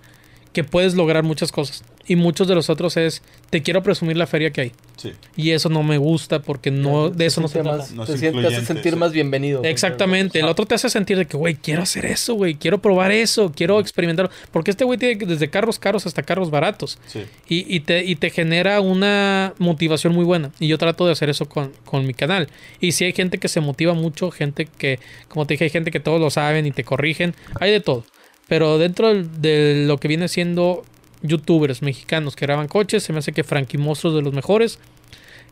que 0.51 0.63
puedes 0.63 0.93
lograr 0.93 1.23
muchas 1.23 1.51
cosas. 1.51 1.83
Y 2.05 2.15
muchos 2.17 2.47
de 2.47 2.55
los 2.55 2.69
otros 2.69 2.97
es, 2.97 3.21
te 3.49 3.61
quiero 3.61 3.81
presumir 3.81 4.17
la 4.17 4.27
feria 4.27 4.51
que 4.51 4.61
hay. 4.61 4.71
Sí. 4.97 5.13
Y 5.37 5.51
eso 5.51 5.69
no 5.69 5.83
me 5.83 5.97
gusta 5.97 6.39
porque 6.39 6.69
no, 6.69 7.09
de 7.09 7.25
eso 7.25 7.39
no 7.39 7.47
se 7.47 7.53
siente 7.53 7.69
trata. 7.69 7.83
más, 7.83 7.91
No 7.93 8.03
es 8.03 8.19
te, 8.19 8.47
hace 8.47 8.65
sentir 8.65 8.93
sí. 8.93 8.99
más 8.99 9.11
bienvenido. 9.13 9.63
Exactamente. 9.63 10.39
El 10.39 10.45
otro 10.45 10.65
te 10.65 10.75
hace 10.75 10.89
sentir 10.89 11.17
de 11.17 11.25
que, 11.25 11.37
güey, 11.37 11.55
quiero 11.55 11.81
hacer 11.81 12.05
eso, 12.05 12.33
güey. 12.35 12.55
Quiero 12.55 12.79
probar 12.79 13.11
eso. 13.11 13.53
Quiero 13.55 13.79
experimentarlo. 13.79 14.31
Porque 14.51 14.71
este 14.71 14.83
güey 14.83 14.99
tiene 14.99 15.25
desde 15.25 15.49
carros 15.49 15.79
caros 15.79 16.05
hasta 16.05 16.23
carros 16.23 16.51
baratos. 16.51 16.97
Sí. 17.07 17.23
Y, 17.47 17.73
y 17.73 17.79
te, 17.79 18.03
y 18.03 18.15
te 18.15 18.29
genera 18.29 18.81
una 18.81 19.53
motivación 19.57 20.13
muy 20.13 20.25
buena. 20.25 20.51
Y 20.59 20.67
yo 20.67 20.77
trato 20.77 21.05
de 21.05 21.13
hacer 21.13 21.29
eso 21.29 21.47
con, 21.47 21.71
con 21.85 22.05
mi 22.05 22.13
canal. 22.13 22.49
Y 22.81 22.91
si 22.91 23.05
hay 23.05 23.13
gente 23.13 23.37
que 23.37 23.47
se 23.47 23.61
motiva 23.61 23.93
mucho, 23.93 24.29
gente 24.31 24.67
que, 24.77 24.99
como 25.29 25.47
te 25.47 25.53
dije, 25.53 25.65
hay 25.65 25.69
gente 25.69 25.91
que 25.91 25.99
todos 26.01 26.19
lo 26.19 26.29
saben 26.29 26.65
y 26.65 26.71
te 26.71 26.83
corrigen. 26.83 27.33
Hay 27.59 27.71
de 27.71 27.79
todo. 27.79 28.03
Pero 28.47 28.77
dentro 28.77 29.13
de 29.15 29.85
lo 29.87 29.97
que 29.97 30.07
viene 30.09 30.27
siendo 30.27 30.83
youtubers 31.23 31.81
mexicanos 31.81 32.35
que 32.35 32.45
graban 32.45 32.67
coches, 32.67 33.01
se 33.03 33.11
me 33.13 33.19
hace 33.19 33.31
que 33.31 33.43
Frankie 33.43 33.77
Monstruo 33.79 34.11
es 34.11 34.17
de 34.17 34.21
los 34.21 34.33
mejores. 34.33 34.77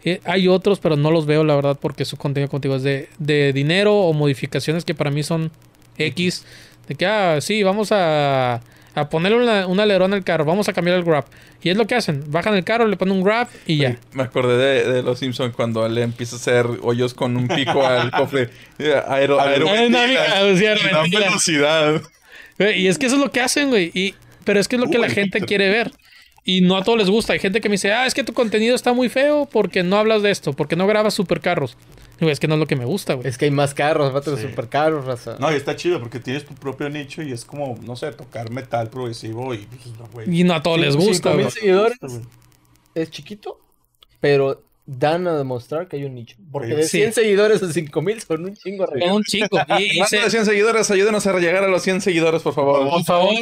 Eh, 0.03 0.19
hay 0.25 0.47
otros, 0.47 0.79
pero 0.79 0.95
no 0.95 1.11
los 1.11 1.25
veo, 1.25 1.43
la 1.43 1.55
verdad, 1.55 1.77
porque 1.81 2.05
su 2.05 2.17
contenido 2.17 2.49
contigo 2.49 2.75
es 2.75 2.83
de, 2.83 3.07
de 3.19 3.53
dinero 3.53 3.95
o 3.95 4.13
modificaciones 4.13 4.83
que 4.85 4.93
para 4.95 5.11
mí 5.11 5.23
son 5.23 5.51
X. 5.97 6.45
De 6.87 6.95
que, 6.95 7.05
ah, 7.05 7.39
sí, 7.39 7.61
vamos 7.63 7.91
a, 7.91 8.61
a 8.95 9.09
ponerle 9.09 9.37
una- 9.37 9.67
un 9.67 9.79
alerón 9.79 10.13
al 10.13 10.23
carro, 10.23 10.43
vamos 10.43 10.67
a 10.69 10.73
cambiar 10.73 10.97
el 10.97 11.03
grab. 11.03 11.25
Y 11.61 11.69
es 11.69 11.77
lo 11.77 11.85
que 11.85 11.93
hacen: 11.93 12.23
bajan 12.31 12.55
el 12.55 12.63
carro, 12.63 12.87
le 12.87 12.97
ponen 12.97 13.15
un 13.15 13.23
grab 13.23 13.47
y 13.67 13.77
ya. 13.77 13.95
Me 14.13 14.23
acordé 14.23 14.57
de, 14.57 14.91
de 14.91 15.03
los 15.03 15.19
Simpsons 15.19 15.53
cuando 15.55 15.87
le 15.87 16.01
empieza 16.01 16.35
a 16.35 16.39
hacer 16.39 16.65
hoyos 16.81 17.13
con 17.13 17.37
un 17.37 17.47
pico 17.47 17.85
al 17.85 18.09
cofre. 18.09 18.49
Eh, 18.79 18.99
Aero, 19.07 19.37
velocidad. 21.11 22.01
Y 22.75 22.87
es 22.87 22.97
que 22.97 23.05
eso 23.07 23.15
es 23.15 23.21
lo 23.21 23.31
que 23.31 23.41
hacen, 23.41 23.69
güey. 23.69 23.91
Y, 23.93 24.15
pero 24.43 24.59
es 24.59 24.67
que 24.67 24.75
es 24.75 24.81
lo 24.81 24.89
que 24.89 24.97
la 24.97 25.09
gente 25.09 25.41
quiere 25.41 25.69
ver. 25.69 25.91
Y 26.43 26.61
no 26.61 26.75
a 26.75 26.83
todos 26.83 26.97
les 26.97 27.09
gusta. 27.09 27.33
Hay 27.33 27.39
gente 27.39 27.61
que 27.61 27.69
me 27.69 27.73
dice, 27.73 27.93
ah, 27.93 28.05
es 28.07 28.13
que 28.15 28.23
tu 28.23 28.33
contenido 28.33 28.75
está 28.75 28.93
muy 28.93 29.09
feo 29.09 29.47
porque 29.51 29.83
no 29.83 29.97
hablas 29.97 30.23
de 30.23 30.31
esto, 30.31 30.53
porque 30.53 30.75
no 30.75 30.87
grabas 30.87 31.13
supercarros. 31.13 31.77
Y, 32.19 32.23
güey, 32.25 32.31
es 32.33 32.39
que 32.39 32.47
no 32.47 32.55
es 32.55 32.59
lo 32.59 32.65
que 32.67 32.75
me 32.75 32.85
gusta, 32.85 33.13
güey. 33.13 33.27
Es 33.27 33.37
que 33.37 33.45
hay 33.45 33.51
más 33.51 33.73
carros, 33.75 34.13
va 34.13 34.19
a 34.19 34.21
tener 34.21 34.39
Sí. 34.39 34.47
supercarros, 34.47 35.05
raza. 35.05 35.37
No, 35.39 35.51
y 35.51 35.55
está 35.55 35.75
chido 35.75 35.99
porque 35.99 36.19
tienes 36.19 36.45
tu 36.45 36.53
propio 36.55 36.89
nicho 36.89 37.21
y 37.21 37.31
es 37.31 37.45
como, 37.45 37.77
no 37.83 37.95
sé, 37.95 38.11
tocar 38.11 38.49
metal 38.51 38.89
progresivo 38.89 39.53
y 39.53 39.59
pues, 39.59 39.85
no, 39.99 40.07
güey. 40.11 40.39
Y 40.39 40.43
no 40.43 40.53
a 40.55 40.63
todos 40.63 40.79
les 40.79 40.93
Cinco- 40.93 41.05
gusta, 41.07 41.49
seguidores. 41.51 41.97
güey. 42.01 42.21
Es 42.95 43.11
chiquito, 43.11 43.59
pero 44.19 44.63
dan 44.99 45.25
a 45.27 45.37
demostrar 45.37 45.87
que 45.87 45.95
hay 45.95 46.03
un 46.03 46.15
nicho. 46.15 46.35
Porque 46.51 46.75
de 46.75 46.83
Sí. 46.83 46.97
100 46.99 47.13
seguidores 47.13 47.63
a 47.63 47.71
5 47.71 48.01
mil 48.01 48.21
son 48.21 48.43
un 48.45 48.55
chingo. 48.55 48.85
Son 48.87 49.11
un 49.11 49.23
chico. 49.23 49.57
Y, 49.79 49.99
y 50.01 50.03
se- 50.05 50.17
de 50.19 50.29
100 50.29 50.45
seguidores, 50.45 50.91
ayúdenos 50.91 51.25
a 51.27 51.39
llegar 51.39 51.63
a 51.63 51.67
los 51.67 51.81
100 51.81 52.01
seguidores, 52.01 52.41
por 52.41 52.53
favor. 52.53 52.89
por 52.89 53.03
favor, 53.05 53.33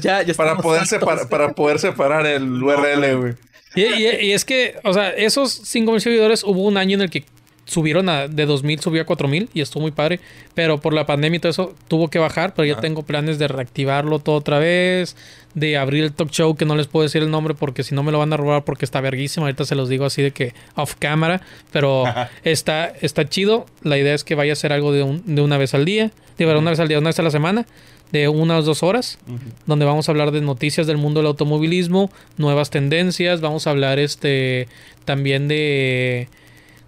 Ya, 0.00 0.22
ya 0.22 0.34
Para 0.34 0.56
poder, 0.58 0.82
hartos. 0.82 0.98
separ- 1.00 1.28
para 1.28 1.52
poder 1.54 1.78
separar 1.78 2.24
el 2.26 2.62
URL, 2.62 3.14
güey. 3.16 3.34
Y, 3.74 3.82
y- 3.82 4.26
y 4.28 4.32
es 4.32 4.44
que, 4.44 4.76
o 4.84 4.92
sea, 4.94 5.10
esos 5.10 5.52
5000 5.52 6.00
seguidores 6.00 6.44
hubo 6.44 6.62
un 6.62 6.76
año 6.76 6.94
en 6.94 7.02
el 7.02 7.10
que 7.10 7.24
subieron 7.66 8.08
a, 8.08 8.28
de 8.28 8.46
2000, 8.46 8.80
subió 8.80 9.02
a 9.02 9.04
4000 9.04 9.50
y 9.52 9.60
estuvo 9.60 9.82
muy 9.82 9.90
padre. 9.90 10.20
Pero 10.54 10.80
por 10.80 10.94
la 10.94 11.04
pandemia 11.04 11.36
y 11.36 11.40
todo 11.40 11.50
eso 11.50 11.74
tuvo 11.88 12.08
que 12.08 12.18
bajar. 12.18 12.54
Pero 12.54 12.64
ya 12.66 12.74
Ah. 12.78 12.80
tengo 12.80 13.02
planes 13.02 13.38
de 13.38 13.48
reactivarlo 13.48 14.18
todo 14.20 14.36
otra 14.36 14.58
vez. 14.58 15.16
De 15.54 15.76
abrir 15.76 16.04
el 16.04 16.12
talk 16.12 16.30
show, 16.30 16.54
que 16.54 16.64
no 16.64 16.76
les 16.76 16.86
puedo 16.86 17.02
decir 17.02 17.22
el 17.22 17.30
nombre 17.30 17.54
porque 17.54 17.82
si 17.82 17.94
no 17.94 18.02
me 18.02 18.12
lo 18.12 18.18
van 18.18 18.32
a 18.32 18.36
robar 18.36 18.64
porque 18.64 18.84
está 18.84 19.00
verguísimo. 19.00 19.46
Ahorita 19.46 19.64
se 19.64 19.74
los 19.74 19.88
digo 19.88 20.04
así 20.06 20.22
de 20.22 20.30
que 20.30 20.54
off 20.76 20.94
cámara. 20.98 21.42
Pero 21.72 22.04
está, 22.44 22.86
está 23.00 23.28
chido. 23.28 23.66
La 23.82 23.98
idea 23.98 24.14
es 24.14 24.22
que 24.24 24.34
vaya 24.34 24.52
a 24.52 24.56
ser 24.56 24.72
algo 24.72 24.92
de, 24.92 25.02
un- 25.02 25.22
de 25.26 25.42
una 25.42 25.58
vez 25.58 25.74
al 25.74 25.84
día. 25.84 26.10
De 26.38 26.46
una 26.46 26.70
vez 26.70 26.80
al 26.80 26.88
día, 26.88 26.98
una 26.98 27.08
vez 27.10 27.18
a 27.18 27.22
la 27.22 27.30
semana. 27.30 27.66
De 28.12 28.28
unas 28.28 28.64
dos 28.64 28.84
horas 28.84 29.18
donde 29.66 29.84
vamos 29.84 30.08
a 30.08 30.12
hablar 30.12 30.30
de 30.30 30.40
noticias 30.40 30.86
del 30.86 30.96
mundo 30.96 31.18
del 31.18 31.26
automovilismo, 31.26 32.12
nuevas 32.36 32.70
tendencias, 32.70 33.40
vamos 33.40 33.66
a 33.66 33.70
hablar 33.70 33.98
este 33.98 34.68
también 35.04 35.48
de 35.48 36.28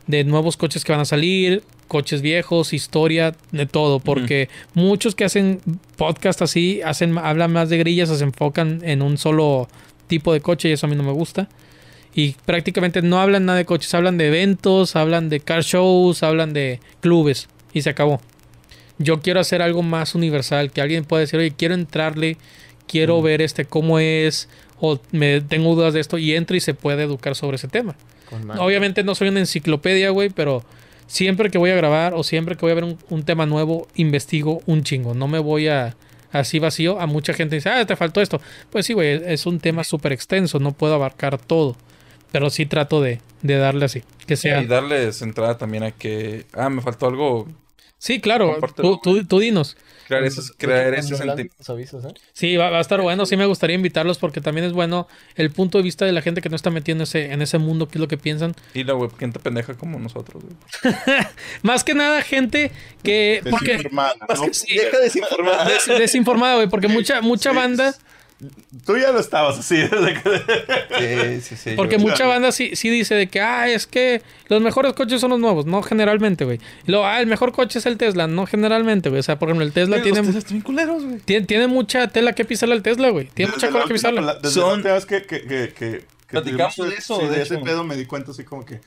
de 0.08 0.24
nuevos 0.24 0.56
coches 0.56 0.84
que 0.84 0.90
van 0.90 1.02
a 1.02 1.04
salir, 1.04 1.62
coches 1.86 2.22
viejos, 2.22 2.72
historia, 2.72 3.36
de 3.52 3.66
todo, 3.66 4.00
porque 4.00 4.48
muchos 4.74 5.14
que 5.14 5.24
hacen 5.24 5.60
podcast 5.96 6.42
así 6.42 6.80
hacen 6.82 7.16
hablan 7.18 7.52
más 7.52 7.68
de 7.68 7.78
grillas, 7.78 8.08
se 8.08 8.24
enfocan 8.24 8.80
en 8.82 9.02
un 9.02 9.18
solo 9.18 9.68
tipo 10.08 10.32
de 10.32 10.40
coche 10.40 10.70
y 10.70 10.72
eso 10.72 10.86
a 10.86 10.88
mí 10.88 10.96
no 10.96 11.02
me 11.02 11.12
gusta. 11.12 11.48
Y 12.14 12.34
prácticamente 12.46 13.02
no 13.02 13.20
hablan 13.20 13.44
nada 13.44 13.58
de 13.58 13.64
coches, 13.66 13.94
hablan 13.94 14.18
de 14.18 14.28
eventos, 14.28 14.96
hablan 14.96 15.28
de 15.28 15.40
car 15.40 15.62
shows, 15.62 16.22
hablan 16.22 16.52
de 16.52 16.80
clubes 17.00 17.48
y 17.72 17.82
se 17.82 17.90
acabó. 17.90 18.20
Yo 18.98 19.20
quiero 19.20 19.40
hacer 19.40 19.62
algo 19.62 19.82
más 19.82 20.14
universal, 20.14 20.72
que 20.72 20.80
alguien 20.80 21.04
pueda 21.04 21.20
decir, 21.20 21.38
oye, 21.38 21.52
quiero 21.52 21.74
entrarle, 21.74 22.36
quiero 22.88 23.22
ver 23.22 23.42
este 23.42 23.66
cómo 23.66 24.00
es, 24.00 24.48
o 24.80 24.98
me 25.12 25.40
tengo 25.42 25.74
dudas 25.76 25.94
de 25.94 26.00
esto, 26.00 26.18
y 26.18 26.34
entra 26.34 26.56
y 26.56 26.60
se 26.60 26.74
puede 26.74 27.04
educar 27.04 27.36
sobre 27.36 27.56
ese 27.56 27.68
tema. 27.68 27.94
Obviamente 28.58 29.02
no 29.04 29.14
soy 29.14 29.28
una 29.28 29.40
enciclopedia, 29.40 30.10
güey, 30.10 30.30
pero 30.30 30.64
siempre 31.06 31.50
que 31.50 31.58
voy 31.58 31.70
a 31.70 31.76
grabar 31.76 32.14
o 32.14 32.22
siempre 32.22 32.56
que 32.56 32.60
voy 32.62 32.72
a 32.72 32.76
ver 32.76 32.84
un, 32.84 32.98
un 33.08 33.22
tema 33.24 33.46
nuevo, 33.46 33.88
investigo 33.94 34.62
un 34.66 34.82
chingo. 34.82 35.14
No 35.14 35.28
me 35.28 35.38
voy 35.38 35.68
a 35.68 35.96
así 36.32 36.58
vacío. 36.58 37.00
A 37.00 37.06
mucha 37.06 37.32
gente 37.34 37.56
dice, 37.56 37.70
ah, 37.70 37.84
te 37.86 37.96
faltó 37.96 38.20
esto. 38.20 38.40
Pues 38.70 38.86
sí, 38.86 38.92
güey, 38.92 39.20
es 39.26 39.46
un 39.46 39.60
tema 39.60 39.84
súper 39.84 40.12
extenso, 40.12 40.58
no 40.58 40.72
puedo 40.72 40.94
abarcar 40.94 41.38
todo. 41.38 41.76
Pero 42.30 42.50
sí 42.50 42.66
trato 42.66 43.00
de, 43.00 43.20
de 43.42 43.56
darle 43.56 43.86
así. 43.86 44.02
Que 44.26 44.36
sea. 44.36 44.60
Y 44.60 44.66
darles 44.66 45.22
entrada 45.22 45.56
también 45.56 45.82
a 45.82 45.90
que, 45.92 46.46
ah, 46.52 46.68
me 46.68 46.82
faltó 46.82 47.06
algo. 47.06 47.48
Sí, 47.98 48.20
claro. 48.20 48.56
Tú, 48.76 49.00
tú, 49.02 49.24
tú 49.24 49.38
dinos. 49.40 49.76
Crear, 50.06 50.24
ese, 50.24 50.40
crear 50.56 50.94
ese 50.94 51.08
Cuando 51.10 51.16
hablan, 51.32 51.36
sentimiento. 51.36 51.56
nos 51.58 51.70
avisas, 51.70 52.04
¿eh? 52.06 52.14
Sí, 52.32 52.56
va, 52.56 52.70
va 52.70 52.78
a 52.78 52.80
estar 52.80 53.00
bueno. 53.02 53.26
Sí 53.26 53.36
me 53.36 53.44
gustaría 53.44 53.74
invitarlos 53.76 54.16
porque 54.16 54.40
también 54.40 54.66
es 54.66 54.72
bueno 54.72 55.06
el 55.34 55.50
punto 55.50 55.76
de 55.78 55.84
vista 55.84 56.06
de 56.06 56.12
la 56.12 56.22
gente 56.22 56.40
que 56.40 56.48
no 56.48 56.56
está 56.56 56.70
metiendo 56.70 57.04
ese, 57.04 57.30
en 57.32 57.42
ese 57.42 57.58
mundo, 57.58 57.88
qué 57.88 57.98
es 57.98 58.00
lo 58.00 58.08
que 58.08 58.16
piensan. 58.16 58.54
Y 58.72 58.84
la 58.84 58.94
web, 58.94 59.10
gente 59.18 59.38
pendeja 59.38 59.74
como 59.74 59.98
nosotros, 59.98 60.42
güey. 60.44 60.94
Más 61.62 61.84
que 61.84 61.94
nada 61.94 62.22
gente 62.22 62.70
que... 63.02 63.42
Porque, 63.50 63.72
Desinformada, 63.72 64.14
¿no? 64.20 64.26
Deja 64.44 64.98
desinformada. 65.00 65.64
des- 65.68 65.86
desinformada, 65.98 66.54
güey, 66.56 66.68
porque 66.68 66.88
mucha, 66.88 67.20
mucha 67.20 67.50
Sí, 67.50 67.56
banda... 67.56 67.94
Tú 68.86 68.96
ya 68.96 69.10
lo 69.10 69.18
estabas 69.18 69.58
así. 69.58 69.74
que- 69.90 71.40
Sí, 71.40 71.40
sí, 71.40 71.56
sí. 71.56 71.70
Porque 71.76 71.96
yo- 71.96 72.00
mucha 72.00 72.26
banda 72.26 72.52
sí, 72.52 72.76
sí 72.76 72.88
dice 72.88 73.14
de 73.16 73.26
que, 73.26 73.40
ah, 73.40 73.68
es 73.68 73.86
que 73.86 74.22
los 74.48 74.60
mejores 74.62 74.92
coches 74.92 75.20
son 75.20 75.30
los 75.30 75.40
nuevos. 75.40 75.66
No, 75.66 75.82
generalmente, 75.82 76.44
güey. 76.44 76.58
Y 76.86 76.90
luego, 76.92 77.04
ah, 77.06 77.20
el 77.20 77.26
mejor 77.26 77.52
coche 77.52 77.78
es 77.80 77.86
el 77.86 77.96
Tesla. 77.96 78.26
No, 78.28 78.46
generalmente, 78.46 79.08
güey. 79.08 79.18
O 79.18 79.22
sea, 79.24 79.38
por 79.38 79.48
ejemplo, 79.48 79.66
el 79.66 79.72
Tesla 79.72 80.00
tiene, 80.02 80.22
los 80.22 80.34
Teslas 80.44 80.62
culeros, 80.62 81.04
güey. 81.04 81.18
tiene, 81.18 81.46
tiene 81.46 81.66
mucha 81.66 82.06
tela 82.08 82.32
que 82.32 82.44
pisarle 82.44 82.74
al 82.76 82.82
Tesla, 82.82 83.08
güey. 83.10 83.26
Tiene 83.34 83.50
mucha 83.52 83.66
Desde 83.66 83.72
cosa 83.72 83.84
la 83.84 83.88
que 83.88 83.94
pisarle. 83.94 84.20
pla- 84.22 84.34
Desde 84.34 84.50
Son- 84.60 84.82
la 84.84 85.00
que, 85.00 85.22
que, 85.22 85.40
que, 85.42 85.46
que, 85.46 85.72
que 85.74 86.04
Platicamos 86.28 86.76
de 86.76 86.94
eso, 86.94 87.18
sí, 87.20 87.26
de 87.26 87.30
de 87.36 87.42
ese 87.42 87.54
hecho. 87.56 87.64
pedo 87.64 87.84
me 87.84 87.96
di 87.96 88.06
cuenta 88.06 88.30
así 88.30 88.44
como 88.44 88.64
que, 88.64 88.80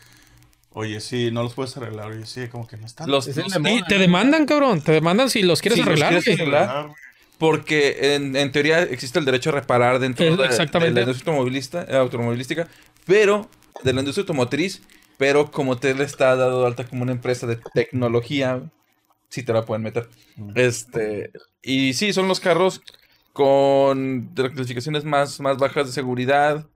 oye, 0.71 1.01
sí, 1.01 1.29
no 1.31 1.43
los 1.43 1.53
puedes 1.55 1.75
arreglar. 1.75 2.11
Oye, 2.11 2.25
sí, 2.25 2.47
como 2.47 2.67
que 2.67 2.77
no 2.77 2.85
están. 2.85 3.09
Los, 3.11 3.27
Es 3.27 3.35
el 3.37 3.43
los- 3.43 3.53
de 3.53 3.59
moda. 3.59 3.71
Y 3.73 3.83
te 3.83 3.97
demandan, 3.97 4.45
cabrón. 4.45 4.81
Te 4.81 4.91
demandan 4.93 5.29
si 5.29 5.41
los 5.41 5.61
quieres 5.61 5.75
Si 5.75 5.81
los 5.81 5.87
arreglar. 5.89 6.09
quieres 6.23 6.25
güey. 6.25 6.55
arreglar. 6.57 6.91
Porque 7.41 8.13
en, 8.13 8.35
en 8.35 8.51
teoría 8.51 8.83
existe 8.83 9.17
el 9.17 9.25
derecho 9.25 9.49
a 9.49 9.53
reparar 9.53 9.97
dentro 9.97 10.37
de, 10.37 10.45
exactamente. 10.45 10.93
de 10.93 10.93
la 10.93 11.01
industria 11.01 11.31
automovilista, 11.31 11.87
eh, 11.89 11.97
automovilística, 11.97 12.67
pero 13.07 13.49
de 13.83 13.93
la 13.93 14.01
industria 14.01 14.21
automotriz, 14.21 14.83
pero 15.17 15.49
como 15.49 15.75
Tesla 15.75 16.03
está 16.03 16.35
dado 16.35 16.61
de 16.61 16.67
alta 16.67 16.83
como 16.85 17.01
una 17.01 17.13
empresa 17.13 17.47
de 17.47 17.57
tecnología, 17.73 18.61
sí 19.29 19.41
te 19.41 19.53
la 19.53 19.65
pueden 19.65 19.81
meter. 19.81 20.07
Este, 20.53 21.31
y 21.63 21.95
sí, 21.95 22.13
son 22.13 22.27
los 22.27 22.39
carros 22.39 22.83
con 23.33 24.29
clasificaciones 24.35 25.03
más, 25.03 25.39
más 25.39 25.57
bajas 25.57 25.87
de 25.87 25.93
seguridad, 25.93 26.67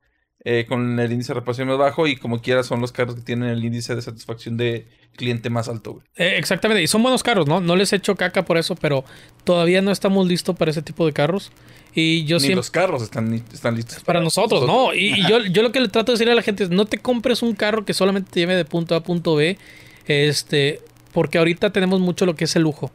eh, 0.47 0.65
con 0.67 0.99
el 0.99 1.11
índice 1.11 1.33
de 1.33 1.39
reparación 1.39 1.67
más 1.67 1.79
bajo 1.79 2.05
y 2.05 2.15
como 2.17 2.39
quiera 2.39 2.61
son 2.61 2.79
los 2.79 2.91
carros 2.91 3.15
que 3.15 3.21
tienen 3.21 3.49
el 3.49 3.65
índice 3.65 3.95
de 3.95 4.01
satisfacción 4.03 4.57
de 4.57 4.85
cliente 5.15 5.49
más 5.49 5.67
alto. 5.67 5.93
güey. 5.93 6.05
Eh, 6.17 6.37
exactamente. 6.37 6.83
Y 6.83 6.87
son 6.87 7.01
buenos 7.01 7.23
carros, 7.23 7.47
¿no? 7.47 7.61
No 7.61 7.75
les 7.75 7.91
echo 7.93 8.15
caca 8.15 8.45
por 8.45 8.59
eso, 8.59 8.75
pero 8.75 9.03
todavía 9.43 9.81
no 9.81 9.91
estamos 9.91 10.27
listos 10.27 10.55
para 10.55 10.69
ese 10.69 10.83
tipo 10.83 11.03
de 11.07 11.13
carros. 11.13 11.51
Y 11.95 12.25
yo 12.25 12.35
Ni 12.35 12.41
siempre... 12.41 12.57
los 12.57 12.69
carros 12.69 13.01
están, 13.01 13.33
están 13.33 13.75
listos 13.75 14.03
Para 14.03 14.19
nosotros, 14.19 14.67
¿no? 14.67 14.93
Y, 14.93 15.19
y 15.19 15.27
yo, 15.29 15.39
yo 15.45 15.63
lo 15.63 15.71
que 15.71 15.79
le 15.79 15.87
trato 15.87 16.11
de 16.11 16.19
decir 16.19 16.29
a 16.29 16.35
la 16.35 16.43
gente 16.43 16.65
es, 16.65 16.69
no 16.69 16.85
te 16.85 16.99
compres 16.99 17.41
un 17.41 17.55
carro 17.55 17.83
que 17.83 17.95
solamente 17.95 18.29
te 18.31 18.41
lleve 18.41 18.55
de 18.55 18.65
punto 18.65 18.93
A 18.93 18.99
a 18.99 19.03
punto 19.03 19.33
B, 19.33 19.57
este, 20.05 20.79
porque 21.11 21.39
ahorita 21.39 21.71
tenemos 21.71 22.01
mucho 22.01 22.27
lo 22.27 22.35
que 22.35 22.43
es 22.43 22.55
el 22.55 22.61
lujo. 22.61 22.91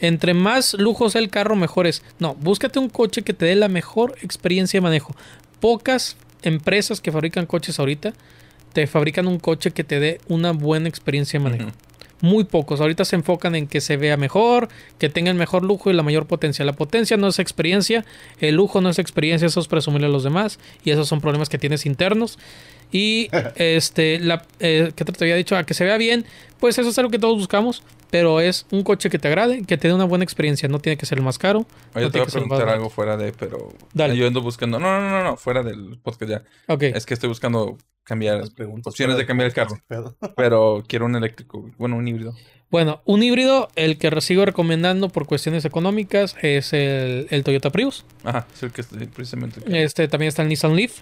Entre 0.00 0.34
más 0.34 0.74
lujo 0.74 1.10
sea 1.10 1.20
el 1.20 1.28
carro, 1.28 1.54
mejor 1.54 1.86
es. 1.86 2.02
No, 2.18 2.34
búscate 2.34 2.80
un 2.80 2.88
coche 2.88 3.22
que 3.22 3.34
te 3.34 3.46
dé 3.46 3.54
la 3.54 3.68
mejor 3.68 4.16
experiencia 4.22 4.78
de 4.78 4.82
manejo. 4.82 5.14
Pocas 5.60 6.16
empresas 6.42 7.00
que 7.00 7.12
fabrican 7.12 7.46
coches 7.46 7.78
ahorita 7.78 8.12
te 8.72 8.86
fabrican 8.86 9.26
un 9.26 9.38
coche 9.38 9.70
que 9.70 9.84
te 9.84 9.98
dé 10.00 10.20
una 10.28 10.52
buena 10.52 10.88
experiencia 10.88 11.38
de 11.38 11.44
manejo. 11.44 11.70
Muy 12.20 12.44
pocos. 12.44 12.80
Ahorita 12.80 13.04
se 13.04 13.16
enfocan 13.16 13.54
en 13.54 13.68
que 13.68 13.80
se 13.80 13.96
vea 13.96 14.16
mejor, 14.16 14.68
que 14.98 15.08
tenga 15.08 15.30
el 15.30 15.36
mejor 15.36 15.62
lujo 15.64 15.88
y 15.88 15.92
la 15.92 16.02
mayor 16.02 16.26
potencia. 16.26 16.64
La 16.64 16.72
potencia 16.72 17.16
no 17.16 17.28
es 17.28 17.38
experiencia, 17.38 18.04
el 18.40 18.56
lujo 18.56 18.80
no 18.80 18.90
es 18.90 18.98
experiencia, 18.98 19.46
eso 19.46 19.60
es 19.60 19.68
presumirle 19.68 20.08
a 20.08 20.10
los 20.10 20.24
demás. 20.24 20.58
Y 20.84 20.90
esos 20.90 21.08
son 21.08 21.20
problemas 21.20 21.48
que 21.48 21.58
tienes 21.58 21.86
internos. 21.86 22.38
Y 22.92 23.28
este, 23.56 24.18
la, 24.20 24.44
eh, 24.60 24.92
¿qué 24.94 25.04
te 25.04 25.24
había 25.24 25.36
dicho? 25.36 25.56
A 25.56 25.64
que 25.64 25.74
se 25.74 25.84
vea 25.84 25.96
bien, 25.96 26.24
pues 26.60 26.78
eso 26.78 26.88
es 26.90 26.98
algo 26.98 27.10
que 27.10 27.18
todos 27.18 27.36
buscamos. 27.36 27.82
Pero 28.10 28.40
es 28.40 28.64
un 28.70 28.84
coche 28.84 29.10
que 29.10 29.18
te 29.18 29.28
agrade, 29.28 29.64
que 29.64 29.76
te 29.76 29.86
dé 29.88 29.92
una 29.92 30.06
buena 30.06 30.24
experiencia. 30.24 30.66
No 30.66 30.78
tiene 30.78 30.96
que 30.96 31.04
ser 31.04 31.18
el 31.18 31.24
más 31.24 31.36
caro. 31.36 31.66
Oye, 31.94 32.06
no 32.06 32.10
te 32.10 32.18
voy 32.18 32.22
a 32.22 32.26
que 32.26 32.32
preguntar 32.32 32.66
algo 32.70 32.88
fuera 32.88 33.18
de, 33.18 33.32
pero 33.32 33.68
Dale. 33.92 34.16
yo 34.16 34.26
ando 34.26 34.40
buscando. 34.40 34.78
No, 34.78 34.98
no, 34.98 35.10
no, 35.10 35.22
no, 35.24 35.36
fuera 35.36 35.62
del 35.62 35.98
podcast 36.02 36.30
ya. 36.30 36.42
Ok. 36.68 36.84
Es 36.84 37.04
que 37.04 37.12
estoy 37.12 37.28
buscando 37.28 37.76
cambiar 38.04 38.38
Las 38.38 38.48
preguntas 38.48 38.90
opciones 38.92 39.18
de 39.18 39.26
cambiar 39.26 39.48
el 39.48 39.52
carro, 39.54 39.78
pero 40.36 40.82
quiero 40.88 41.04
un 41.04 41.16
eléctrico, 41.16 41.70
bueno, 41.76 41.96
un 41.96 42.08
híbrido. 42.08 42.34
Bueno, 42.70 43.02
un 43.04 43.22
híbrido, 43.22 43.68
el 43.76 43.98
que 43.98 44.18
sigo 44.22 44.46
recomendando 44.46 45.10
por 45.10 45.26
cuestiones 45.26 45.66
económicas, 45.66 46.34
es 46.40 46.72
el, 46.72 47.26
el 47.30 47.44
Toyota 47.44 47.70
Prius. 47.70 48.06
Ajá, 48.24 48.46
es 48.54 48.62
el 48.62 48.72
que 48.72 48.80
estoy 48.80 49.06
precisamente. 49.06 49.60
que- 49.60 49.84
Este 49.84 50.08
también 50.08 50.28
está 50.28 50.42
el 50.42 50.48
Nissan 50.48 50.74
Leaf. 50.76 51.00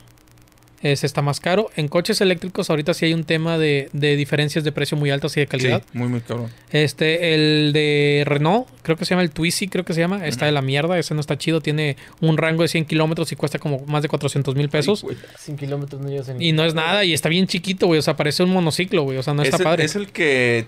Ese 0.83 1.07
está 1.07 1.23
más 1.23 1.41
caro. 1.41 1.71
En 1.77 1.89
coches 1.89 2.21
eléctricos 2.21 2.71
ahorita 2.71 2.95
sí 2.95 3.07
hay 3.07 3.15
un 3.15 3.25
tema 3.25 3.59
de, 3.59 3.89
de 3.93 4.17
diferencias 4.17 4.63
de 4.63 4.73
precio 4.73 4.97
muy 4.97 5.11
altas 5.11 5.37
y 5.37 5.41
de 5.41 5.47
calidad. 5.47 5.83
Sí, 5.83 5.99
muy, 5.99 6.09
muy 6.09 6.21
cabrón. 6.21 6.51
Este, 6.71 7.35
el 7.35 7.73
de 7.73 8.25
Renault, 8.27 8.69
creo 8.83 8.97
que 8.97 9.05
se 9.05 9.11
llama 9.11 9.23
el 9.23 9.31
Twizy, 9.31 9.69
creo 9.69 9.85
que 9.85 9.95
se 9.95 10.01
llama. 10.01 10.27
Está 10.27 10.47
de 10.47 10.53
la 10.53 10.63
mierda, 10.63 10.99
ese 10.99 11.15
no 11.15 11.21
está 11.21 11.39
chido. 11.39 11.61
Tiene 11.61 11.97
un 12.21 12.37
rango 12.37 12.63
de 12.63 12.69
100 12.69 12.85
kilómetros 12.85 13.33
y 13.33 13.37
cuesta 13.37 13.59
como 13.59 13.85
más 13.87 14.03
de 14.03 14.09
400 14.09 14.55
mil 14.55 14.69
pesos. 14.69 15.03
Ay, 15.03 15.15
güey. 15.15 15.19
100 15.39 15.57
kilómetros 15.57 16.01
no 16.01 16.09
llegas 16.09 16.29
en 16.29 16.43
y 16.43 16.53
no 16.53 16.65
es 16.65 16.75
nada, 16.75 17.05
y 17.05 17.13
está 17.15 17.29
bien 17.29 17.47
chiquito, 17.47 17.87
güey. 17.87 17.99
O 17.99 18.03
sea, 18.03 18.17
parece 18.17 18.43
un 18.43 18.51
monociclo, 18.51 19.03
güey. 19.03 19.19
O 19.19 19.23
sea, 19.23 19.35
no 19.35 19.43
es, 19.43 19.49
está 19.49 19.59
el, 19.59 19.65
padre. 19.65 19.85
es 19.85 19.97
el 19.97 20.09
que 20.09 20.67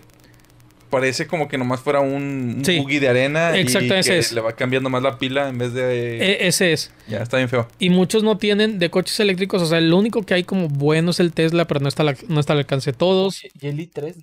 parece 0.91 1.27
como 1.27 1.49
que 1.49 1.59
nomás 1.59 1.81
fuera 1.81 2.01
un, 2.01 2.57
un 2.59 2.65
Sí. 2.65 2.79
buggy 2.79 2.99
de 2.99 3.09
arena 3.09 3.57
Exacto, 3.59 3.95
y 3.95 3.99
ese 3.99 4.11
que 4.11 4.19
es. 4.19 4.33
le 4.33 4.41
va 4.41 4.53
cambiando 4.55 4.91
más 4.91 5.03
la 5.03 5.19
pila 5.19 5.49
en 5.49 5.59
vez 5.59 5.73
de... 5.73 6.19
E- 6.19 6.47
ese 6.49 6.73
es. 6.73 6.91
Ya, 7.09 7.19
está 7.19 7.37
bien 7.37 7.49
feo. 7.49 7.69
Y 7.79 7.91
muchos 7.91 8.23
no 8.23 8.39
tienen 8.39 8.79
de 8.79 8.91
coches 8.91 9.19
eléctricos. 9.21 9.63
O 9.63 9.67
sea, 9.67 9.79
el 9.79 9.93
único 9.93 10.23
que 10.23 10.35
hay 10.35 10.45
como 10.45 10.69
bueno 10.69 11.11
es 11.13 11.21
el 11.21 11.33
Tesla, 11.33 11.67
pero 11.67 11.81
no 11.81 11.89
está, 11.89 12.05
la- 12.05 12.17
no 12.29 12.41
está 12.41 12.53
al 12.55 12.61
alcance 12.61 12.93
de 12.93 12.97
todos. 12.99 13.43
Y 13.61 13.67
el 13.67 13.79
i3. 13.79 14.15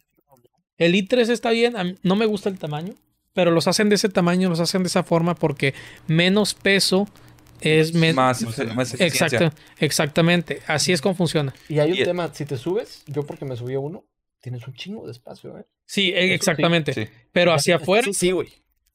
El 0.77 0.93
i3 0.95 1.29
está 1.29 1.51
bien, 1.51 1.77
a 1.77 1.83
mí 1.85 1.95
no 2.03 2.15
me 2.15 2.25
gusta 2.25 2.49
el 2.49 2.59
tamaño, 2.59 2.93
pero 3.33 3.51
los 3.51 3.67
hacen 3.67 3.87
de 3.89 3.95
ese 3.95 4.09
tamaño, 4.09 4.49
los 4.49 4.59
hacen 4.59 4.83
de 4.83 4.87
esa 4.87 5.03
forma 5.03 5.33
porque 5.35 5.73
menos 6.07 6.53
peso 6.53 7.07
es 7.61 7.93
más, 7.95 8.41
más. 8.75 8.99
Exacto, 8.99 9.51
exactamente. 9.79 10.61
Así 10.67 10.91
es 10.91 11.01
como 11.01 11.15
funciona. 11.15 11.53
Y 11.69 11.79
hay 11.79 11.91
un 11.93 11.97
Y- 11.97 12.03
tema, 12.03 12.29
si 12.33 12.43
te 12.45 12.57
subes, 12.57 13.03
yo 13.07 13.23
porque 13.25 13.45
me 13.45 13.55
subí 13.55 13.73
a 13.75 13.79
uno, 13.79 14.03
tienes 14.45 14.67
un 14.67 14.75
chingo 14.75 15.05
de 15.07 15.11
espacio, 15.11 15.57
¿eh? 15.57 15.65
Sí, 15.87 16.09
Eso 16.15 16.21
sí, 16.21 16.31
exactamente. 16.33 16.93
Sí. 16.93 17.07
Pero 17.31 17.51
hacia 17.51 17.77
afuera, 17.77 18.03
Sí, 18.05 18.13
sí, 18.13 18.29
güey. 18.31 18.47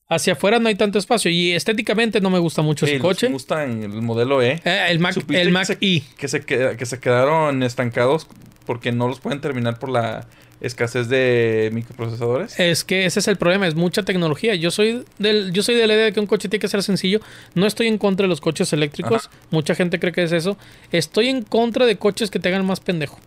hacia 0.08 0.34
afuera 0.34 0.60
no 0.60 0.68
hay 0.68 0.76
tanto 0.76 0.96
espacio 1.00 1.28
y 1.28 1.50
estéticamente 1.50 2.20
no 2.20 2.30
me 2.30 2.38
gusta 2.38 2.62
mucho 2.62 2.86
Sí, 2.86 2.92
ese 2.92 2.98
los 3.02 3.08
coche. 3.08 3.28
Mustang, 3.28 3.82
el 3.82 4.00
modelo 4.00 4.40
E, 4.42 4.60
Eh, 4.64 4.86
el 4.90 5.00
Mac, 5.00 5.14
¿Supiste 5.14 5.40
el 5.42 5.48
que 5.48 5.52
Mac 5.52 5.64
se- 5.66 5.78
E. 5.80 6.02
que 6.16 6.28
se, 6.28 6.40
queda- 6.44 6.76
que 6.76 6.86
se 6.86 7.00
quedaron 7.00 7.64
estancados 7.64 8.28
porque 8.64 8.92
no 8.92 9.08
los 9.08 9.18
pueden 9.18 9.40
terminar 9.40 9.80
por 9.80 9.88
la 9.88 10.28
escasez 10.60 11.08
de 11.08 11.70
microprocesadores. 11.72 12.60
Es 12.60 12.84
que 12.84 13.06
ese 13.06 13.18
es 13.20 13.26
el 13.28 13.36
problema, 13.38 13.66
es 13.66 13.74
mucha 13.74 14.02
tecnología. 14.04 14.54
Yo 14.54 14.70
soy 14.70 15.04
del, 15.18 15.52
yo 15.52 15.62
soy 15.64 15.74
de 15.74 15.86
la 15.88 15.94
idea 15.94 16.04
de 16.04 16.12
que 16.12 16.20
un 16.20 16.26
coche 16.26 16.48
tiene 16.48 16.60
que 16.60 16.68
ser 16.68 16.82
sencillo. 16.84 17.20
No 17.54 17.66
estoy 17.66 17.86
en 17.88 17.98
contra 17.98 18.24
de 18.24 18.28
los 18.28 18.40
coches 18.40 18.72
eléctricos. 18.72 19.30
Mucha 19.50 19.74
gente 19.74 19.98
cree 19.98 20.12
que 20.12 20.22
es 20.22 20.32
eso. 20.32 20.56
Estoy 20.92 21.28
en 21.28 21.42
contra 21.42 21.86
de 21.86 21.96
coches 21.96 22.30
que 22.30 22.38
te 22.38 22.48
hagan 22.48 22.66
más 22.66 22.78
pendejo. 22.80 23.18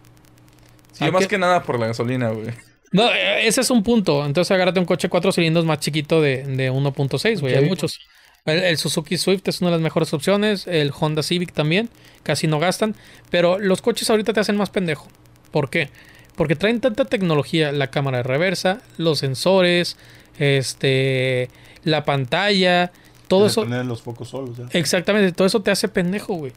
Sí, 0.94 1.06
¿a 1.06 1.12
más 1.12 1.28
que 1.28 1.38
nada 1.38 1.64
por 1.64 1.80
la 1.80 1.88
gasolina, 1.88 2.30
güey. 2.30 2.48
No, 2.92 3.12
eh, 3.12 3.48
ese 3.48 3.62
es 3.62 3.70
un 3.72 3.84
punto. 3.84 4.26
Entonces 4.26 4.52
agárrate 4.52 4.80
un 4.80 4.86
coche 4.86 5.10
cuatro 5.10 5.32
cilindros 5.32 5.66
más 5.66 5.80
chiquito 5.80 6.22
de, 6.22 6.44
de 6.44 6.72
1.6, 6.72 7.42
güey. 7.42 7.56
Hay 7.56 7.66
muchos. 7.68 8.00
El, 8.46 8.60
el 8.60 8.78
Suzuki 8.78 9.18
Swift 9.18 9.48
es 9.48 9.62
una 9.62 9.72
de 9.72 9.78
las 9.78 9.82
mejores 9.82 10.14
opciones. 10.14 10.68
El 10.68 10.92
Honda 10.98 11.24
Civic 11.24 11.52
también. 11.52 11.90
Casi 12.22 12.48
no 12.48 12.60
gastan. 12.60 12.96
Pero 13.32 13.58
los 13.58 13.82
coches 13.82 14.10
ahorita 14.10 14.32
te 14.34 14.40
hacen 14.40 14.56
más 14.56 14.70
pendejo. 14.70 15.08
¿Por 15.52 15.70
qué? 15.70 15.90
Porque 16.36 16.56
traen 16.56 16.80
tanta 16.82 17.06
tecnología. 17.06 17.72
La 17.72 17.88
cámara 17.88 18.18
de 18.18 18.24
reversa, 18.24 18.82
los 18.98 19.20
sensores, 19.20 19.98
este, 20.38 21.50
la 21.84 22.06
pantalla. 22.06 22.92
Todo 23.28 23.48
eso. 23.48 23.64
ponen 23.64 23.88
los 23.88 24.02
focos 24.04 24.30
solos. 24.30 24.58
ya. 24.58 24.66
Exactamente, 24.72 25.32
todo 25.32 25.48
eso 25.48 25.62
te 25.62 25.72
hace 25.72 25.88
pendejo, 25.88 26.36
güey. 26.36 26.54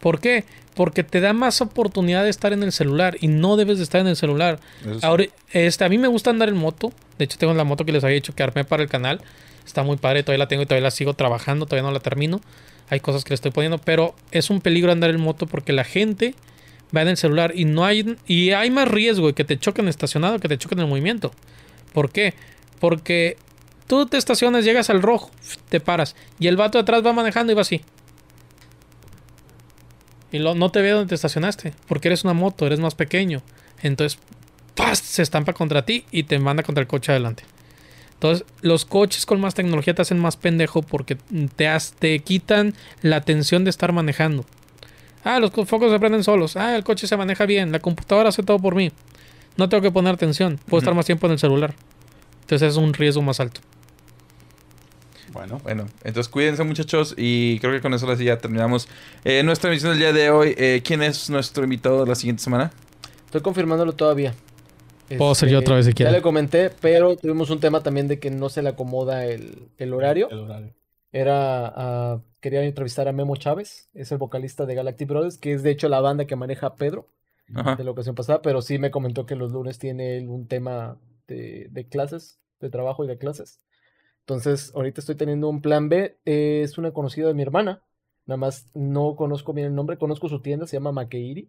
¿Por 0.00 0.20
qué? 0.20 0.44
Porque 0.74 1.02
te 1.02 1.20
da 1.20 1.32
más 1.32 1.60
oportunidad 1.60 2.24
de 2.24 2.30
estar 2.30 2.52
en 2.52 2.62
el 2.62 2.72
celular 2.72 3.16
y 3.20 3.28
no 3.28 3.56
debes 3.56 3.78
de 3.78 3.84
estar 3.84 4.00
en 4.00 4.08
el 4.08 4.16
celular. 4.16 4.60
Eso. 4.80 5.06
Ahora, 5.06 5.24
este, 5.52 5.84
a 5.84 5.88
mí 5.88 5.98
me 5.98 6.08
gusta 6.08 6.30
andar 6.30 6.48
en 6.48 6.56
moto. 6.56 6.92
De 7.18 7.24
hecho, 7.24 7.38
tengo 7.38 7.54
la 7.54 7.64
moto 7.64 7.84
que 7.84 7.92
les 7.92 8.04
había 8.04 8.16
dicho 8.16 8.34
que 8.34 8.42
armé 8.42 8.64
para 8.64 8.82
el 8.82 8.88
canal. 8.88 9.20
Está 9.64 9.82
muy 9.82 9.96
padre, 9.96 10.22
todavía 10.22 10.44
la 10.44 10.48
tengo 10.48 10.62
y 10.62 10.66
todavía 10.66 10.84
la 10.84 10.90
sigo 10.90 11.14
trabajando, 11.14 11.66
todavía 11.66 11.88
no 11.88 11.92
la 11.92 12.00
termino. 12.00 12.40
Hay 12.88 13.00
cosas 13.00 13.24
que 13.24 13.30
le 13.30 13.34
estoy 13.34 13.50
poniendo, 13.50 13.78
pero 13.78 14.14
es 14.30 14.50
un 14.50 14.60
peligro 14.60 14.92
andar 14.92 15.10
en 15.10 15.20
moto 15.20 15.46
porque 15.46 15.72
la 15.72 15.84
gente 15.84 16.34
va 16.94 17.02
en 17.02 17.08
el 17.08 17.16
celular 17.16 17.52
y 17.54 17.64
no 17.64 17.84
hay 17.84 18.16
y 18.26 18.50
hay 18.50 18.70
más 18.70 18.88
riesgo 18.88 19.28
de 19.28 19.32
que 19.32 19.44
te 19.44 19.58
choquen 19.58 19.88
estacionado 19.88 20.38
que 20.38 20.48
te 20.48 20.58
choquen 20.58 20.78
en 20.80 20.88
movimiento. 20.88 21.32
¿Por 21.92 22.10
qué? 22.10 22.34
Porque 22.78 23.36
tú 23.86 24.06
te 24.06 24.18
estacionas, 24.18 24.64
llegas 24.64 24.90
al 24.90 25.02
rojo, 25.02 25.30
te 25.68 25.80
paras 25.80 26.14
y 26.38 26.46
el 26.46 26.56
vato 26.56 26.78
de 26.78 26.82
atrás 26.82 27.04
va 27.04 27.12
manejando 27.12 27.52
y 27.52 27.56
va 27.56 27.62
así. 27.62 27.80
Y 30.32 30.38
lo- 30.38 30.54
no 30.54 30.70
te 30.70 30.82
ve 30.82 30.90
donde 30.90 31.08
te 31.08 31.14
estacionaste, 31.14 31.72
porque 31.88 32.08
eres 32.08 32.24
una 32.24 32.32
moto, 32.34 32.66
eres 32.66 32.80
más 32.80 32.94
pequeño. 32.94 33.42
Entonces, 33.82 34.18
¡paz! 34.74 34.98
se 34.98 35.22
estampa 35.22 35.52
contra 35.52 35.84
ti 35.84 36.04
y 36.10 36.24
te 36.24 36.38
manda 36.38 36.62
contra 36.62 36.82
el 36.82 36.88
coche 36.88 37.12
adelante. 37.12 37.44
Entonces, 38.14 38.46
los 38.62 38.84
coches 38.86 39.26
con 39.26 39.40
más 39.40 39.54
tecnología 39.54 39.94
te 39.94 40.02
hacen 40.02 40.18
más 40.18 40.36
pendejo 40.36 40.82
porque 40.82 41.16
te, 41.56 41.68
has- 41.68 41.92
te 41.92 42.18
quitan 42.20 42.74
la 43.02 43.16
atención 43.16 43.62
de 43.64 43.70
estar 43.70 43.92
manejando. 43.92 44.44
Ah, 45.22 45.38
los 45.38 45.50
co- 45.50 45.66
focos 45.66 45.90
se 45.92 45.98
prenden 45.98 46.24
solos. 46.24 46.56
Ah, 46.56 46.76
el 46.76 46.84
coche 46.84 47.06
se 47.06 47.16
maneja 47.16 47.46
bien. 47.46 47.72
La 47.72 47.78
computadora 47.80 48.28
hace 48.30 48.42
todo 48.42 48.58
por 48.58 48.74
mí. 48.74 48.90
No 49.56 49.68
tengo 49.68 49.82
que 49.82 49.90
poner 49.90 50.14
atención. 50.14 50.58
Puedo 50.66 50.78
estar 50.78 50.94
más 50.94 51.06
tiempo 51.06 51.26
en 51.26 51.32
el 51.34 51.38
celular. 51.38 51.74
Entonces 52.42 52.70
es 52.72 52.76
un 52.76 52.94
riesgo 52.94 53.22
más 53.22 53.38
alto. 53.40 53.60
Bueno, 55.36 55.60
Bueno, 55.62 55.86
entonces 56.04 56.28
cuídense 56.28 56.64
muchachos 56.64 57.14
y 57.16 57.58
creo 57.60 57.72
que 57.72 57.80
con 57.80 57.92
eso 57.94 58.12
ya 58.14 58.38
terminamos 58.38 58.88
eh, 59.24 59.42
nuestra 59.42 59.70
emisión 59.70 59.90
del 59.92 59.98
día 60.00 60.12
de 60.12 60.30
hoy. 60.30 60.54
Eh, 60.56 60.82
¿Quién 60.84 61.02
es 61.02 61.30
nuestro 61.30 61.64
invitado 61.64 62.00
de 62.04 62.08
la 62.08 62.14
siguiente 62.14 62.42
semana? 62.42 62.72
Estoy 63.26 63.40
confirmándolo 63.42 63.92
todavía. 63.92 64.34
Puedo 65.18 65.34
ser 65.34 65.48
yo 65.50 65.58
otra 65.60 65.76
vez 65.76 65.86
si 65.86 65.92
Ya 65.92 65.94
quieren. 65.94 66.14
le 66.14 66.22
comenté, 66.22 66.70
pero 66.70 67.16
tuvimos 67.16 67.50
un 67.50 67.60
tema 67.60 67.82
también 67.82 68.08
de 68.08 68.18
que 68.18 68.30
no 68.30 68.48
se 68.48 68.62
le 68.62 68.70
acomoda 68.70 69.24
el, 69.26 69.68
el 69.78 69.92
horario. 69.94 70.28
el 70.30 70.38
horario. 70.40 70.74
Era, 71.12 71.72
ah, 71.76 72.20
quería 72.40 72.62
entrevistar 72.64 73.06
a 73.08 73.12
Memo 73.12 73.36
Chávez, 73.36 73.88
es 73.94 74.10
el 74.12 74.18
vocalista 74.18 74.66
de 74.66 74.74
Galactic 74.74 75.08
Brothers, 75.08 75.38
que 75.38 75.52
es 75.52 75.62
de 75.62 75.70
hecho 75.70 75.88
la 75.88 76.00
banda 76.00 76.26
que 76.26 76.36
maneja 76.36 76.74
Pedro 76.74 77.08
Ajá. 77.54 77.76
de 77.76 77.84
la 77.84 77.90
ocasión 77.92 78.14
pasada, 78.14 78.42
pero 78.42 78.60
sí 78.62 78.78
me 78.78 78.90
comentó 78.90 79.26
que 79.26 79.36
los 79.36 79.52
lunes 79.52 79.78
tiene 79.78 80.26
un 80.26 80.46
tema 80.48 80.98
de, 81.28 81.68
de 81.70 81.88
clases, 81.88 82.40
de 82.60 82.68
trabajo 82.70 83.04
y 83.04 83.08
de 83.08 83.16
clases. 83.18 83.60
Entonces, 84.26 84.72
ahorita 84.74 85.00
estoy 85.00 85.14
teniendo 85.14 85.48
un 85.48 85.62
plan 85.62 85.88
B, 85.88 86.18
eh, 86.24 86.62
es 86.64 86.78
una 86.78 86.90
conocida 86.90 87.28
de 87.28 87.34
mi 87.34 87.42
hermana, 87.42 87.82
nada 88.26 88.36
más 88.36 88.68
no 88.74 89.14
conozco 89.14 89.52
bien 89.52 89.68
el 89.68 89.74
nombre, 89.76 89.98
conozco 89.98 90.28
su 90.28 90.40
tienda, 90.42 90.66
se 90.66 90.76
llama 90.76 90.90
Makeiri, 90.90 91.48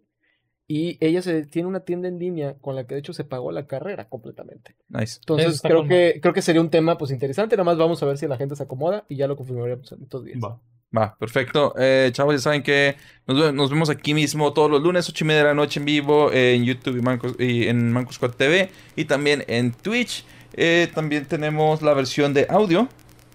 y 0.67 0.97
ella 1.03 1.21
se, 1.23 1.45
tiene 1.47 1.67
una 1.67 1.79
tienda 1.79 2.07
en 2.07 2.19
línea 2.19 2.55
con 2.59 2.75
la 2.75 2.85
que 2.85 2.93
de 2.93 2.99
hecho 2.99 3.13
se 3.13 3.23
pagó 3.23 3.51
la 3.51 3.65
carrera 3.65 4.09
completamente. 4.09 4.75
Nice. 4.89 5.17
Entonces, 5.21 5.61
creo 5.61 5.87
que, 5.87 6.19
creo 6.21 6.33
que 6.33 6.41
sería 6.43 6.61
un 6.61 6.69
tema 6.69 6.97
pues 6.99 7.09
interesante, 7.09 7.55
nada 7.55 7.63
más 7.63 7.77
vamos 7.77 8.03
a 8.03 8.05
ver 8.05 8.17
si 8.19 8.27
la 8.27 8.37
gente 8.37 8.55
se 8.55 8.63
acomoda 8.63 9.05
y 9.09 9.15
ya 9.15 9.27
lo 9.27 9.35
confirmaremos 9.37 9.91
en 9.93 10.03
estos 10.03 10.23
días. 10.23 10.39
Va. 10.43 10.59
Va, 10.95 11.17
perfecto. 11.17 11.73
Eh, 11.77 12.09
chavos, 12.13 12.35
ya 12.35 12.39
saben 12.39 12.63
que 12.63 12.95
nos, 13.27 13.37
ve- 13.41 13.51
nos 13.51 13.69
vemos 13.69 13.89
aquí 13.89 14.13
mismo 14.13 14.53
todos 14.53 14.71
los 14.71 14.81
lunes, 14.81 15.09
8 15.09 15.25
y 15.25 15.27
media 15.27 15.41
de 15.41 15.47
la 15.49 15.53
noche 15.53 15.79
en 15.81 15.85
vivo, 15.85 16.31
eh, 16.31 16.53
en 16.55 16.63
YouTube 16.63 16.97
y, 16.97 17.01
Mancos, 17.01 17.35
y 17.39 17.67
en 17.67 17.93
Squad 18.11 18.31
TV 18.35 18.69
y 18.95 19.03
también 19.05 19.43
en 19.47 19.73
Twitch. 19.73 20.25
Eh, 20.53 20.89
también 20.93 21.25
tenemos 21.25 21.81
la 21.81 21.93
versión 21.93 22.33
de 22.33 22.47
audio 22.49 22.87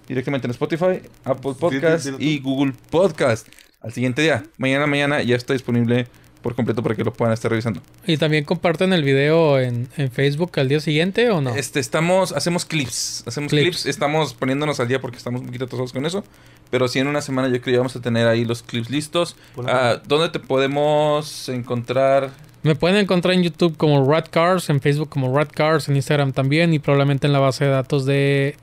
directamente 0.09 0.47
en 0.47 0.51
Spotify, 0.53 1.01
Apple 1.25 1.53
Podcast 1.59 2.09
y 2.19 2.39
Google 2.41 2.73
Podcast. 2.91 3.49
Al 3.81 3.93
siguiente 3.93 4.23
día, 4.23 4.45
mañana, 4.59 4.87
mañana 4.87 5.23
ya 5.23 5.37
está 5.37 5.53
disponible 5.53 6.07
por 6.43 6.55
completo 6.57 6.83
para 6.83 6.95
que 6.97 7.05
lo 7.05 7.13
puedan 7.13 7.33
estar 7.33 7.51
revisando. 7.51 7.81
¿Y 8.07 8.17
también 8.17 8.45
comparten 8.45 8.93
el 8.93 9.05
video 9.05 9.61
en, 9.61 9.89
en 9.97 10.11
Facebook 10.11 10.53
al 10.59 10.69
día 10.69 10.81
siguiente 10.81 11.31
o 11.31 11.41
no? 11.41 11.55
Este, 11.55 11.79
estamos, 11.81 12.33
hacemos 12.33 12.65
clips, 12.65 13.23
hacemos 13.27 13.51
Clips. 13.51 13.83
clips. 13.83 13.87
estamos 13.87 14.35
poniéndonos 14.35 14.81
al 14.81 14.89
día 14.89 15.01
porque 15.01 15.19
estamos 15.19 15.41
un 15.41 15.47
poquito 15.47 15.67
atrasados 15.67 15.93
con 15.93 16.05
eso, 16.05 16.25
pero 16.71 16.89
sí 16.89 16.99
en 16.99 17.07
una 17.07 17.23
semana 17.23 17.49
yo 17.49 17.61
creo 17.61 17.75
que 17.75 17.79
vamos 17.79 17.95
a 17.95 18.01
tener 18.01 18.27
ahí 18.27 18.45
los 18.45 18.63
clips 18.65 18.91
listos. 18.91 19.37
Ah, 19.67 20.01
¿Dónde 20.07 20.29
te 20.31 20.41
podemos 20.41 21.49
encontrar? 21.49 22.31
Me 22.63 22.75
pueden 22.77 22.97
encontrar 22.97 23.35
en 23.35 23.43
YouTube 23.43 23.77
como 23.77 24.09
Rat 24.09 24.29
Cars, 24.29 24.71
en 24.71 24.81
Facebook 24.81 25.09
como 25.09 25.37
Rat 25.37 25.51
Cars, 25.53 25.89
en 25.89 25.97
Instagram 25.97 26.33
también 26.33 26.73
y 26.75 26.79
probablemente 26.79 27.27
en 27.27 27.33
la 27.33 27.41
base 27.41 27.65
de 27.65 27.71
datos 27.73 28.05
de, 28.07 28.57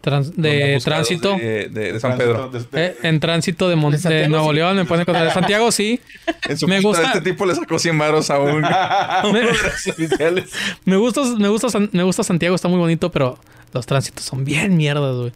trans- 0.00 0.36
de 0.36 0.80
tránsito. 0.84 1.36
De, 1.36 1.68
de- 1.68 1.92
de 1.94 2.00
San 2.00 2.16
Pedro. 2.16 2.50
Eh, 2.74 2.96
en 3.02 3.18
tránsito 3.18 3.68
de, 3.68 3.74
Mon- 3.76 3.92
¿De 4.00 4.28
Nuevo 4.28 4.50
sí? 4.50 4.54
León 4.56 4.76
me 4.76 4.84
pueden 4.84 5.02
encontrar. 5.02 5.24
De 5.26 5.32
Santiago 5.32 5.72
sí. 5.72 6.00
En 6.48 6.56
su 6.58 6.68
Me 6.68 6.80
gusta- 6.80 7.02
Este 7.08 7.20
tipo 7.22 7.44
le 7.44 7.54
sacó 7.56 7.78
100 7.78 7.98
varos 7.98 8.30
a 8.30 8.38
un... 8.38 8.64
a 8.68 9.22
uno 9.24 9.38
de 9.38 9.44
los 9.46 9.86
oficiales. 9.88 10.50
Me 10.84 10.96
gusta, 10.96 11.22
me 11.38 11.48
gusta, 11.48 11.68
San- 11.70 11.90
me 11.92 12.04
gusta 12.04 12.22
Santiago, 12.22 12.54
está 12.54 12.68
muy 12.68 12.78
bonito, 12.78 13.10
pero 13.10 13.36
los 13.72 13.84
tránsitos 13.86 14.24
son 14.24 14.44
bien 14.44 14.76
mierdas, 14.76 15.16
güey. 15.16 15.32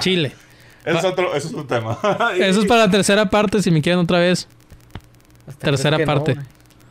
Chile. 0.00 0.32
Eso 0.84 0.98
es 0.98 1.04
otro, 1.04 1.34
eso 1.34 1.48
es 1.48 1.54
un 1.54 1.66
tema. 1.66 1.98
Eso 2.38 2.60
es 2.60 2.66
para 2.66 2.86
la 2.86 2.90
tercera 2.90 3.28
parte, 3.28 3.62
si 3.62 3.70
me 3.70 3.80
quieren 3.82 4.00
otra 4.00 4.18
vez. 4.20 4.48
Hasta 5.46 5.66
Tercera 5.66 5.96
no, 5.98 6.04
parte. 6.04 6.36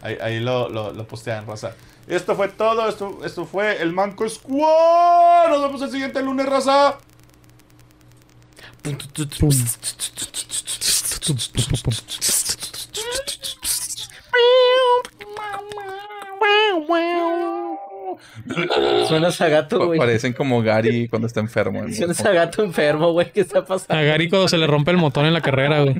Ahí, 0.07 0.17
ahí 0.21 0.39
lo, 0.39 0.69
lo, 0.69 0.93
lo 0.93 1.05
postean, 1.05 1.45
raza. 1.45 1.75
Esto 2.07 2.33
fue 2.35 2.47
todo. 2.47 2.87
Esto, 2.87 3.19
esto 3.25 3.45
fue 3.45 3.81
el 3.81 3.91
Manco 3.91 4.27
Squad. 4.29 5.49
Nos 5.49 5.61
vemos 5.61 5.81
el 5.81 5.91
siguiente 5.91 6.21
lunes, 6.21 6.45
raza. 6.45 6.97
Suenas 19.07 19.41
a 19.41 19.49
gato, 19.49 19.85
güey. 19.87 19.99
Parecen 19.99 20.31
como 20.31 20.61
Gary 20.61 21.09
cuando 21.09 21.27
está 21.27 21.41
enfermo. 21.41 21.83
Suenas 21.91 22.23
a 22.25 22.31
gato 22.31 22.63
enfermo, 22.63 23.11
güey. 23.11 23.31
¿Qué 23.31 23.41
está 23.41 23.65
pasando? 23.65 24.01
A 24.01 24.03
Gary 24.03 24.29
cuando 24.29 24.47
se 24.47 24.57
le 24.57 24.67
rompe 24.67 24.91
el 24.91 24.97
motor 24.97 25.25
en 25.25 25.33
la 25.33 25.41
carrera, 25.41 25.81
güey. 25.81 25.97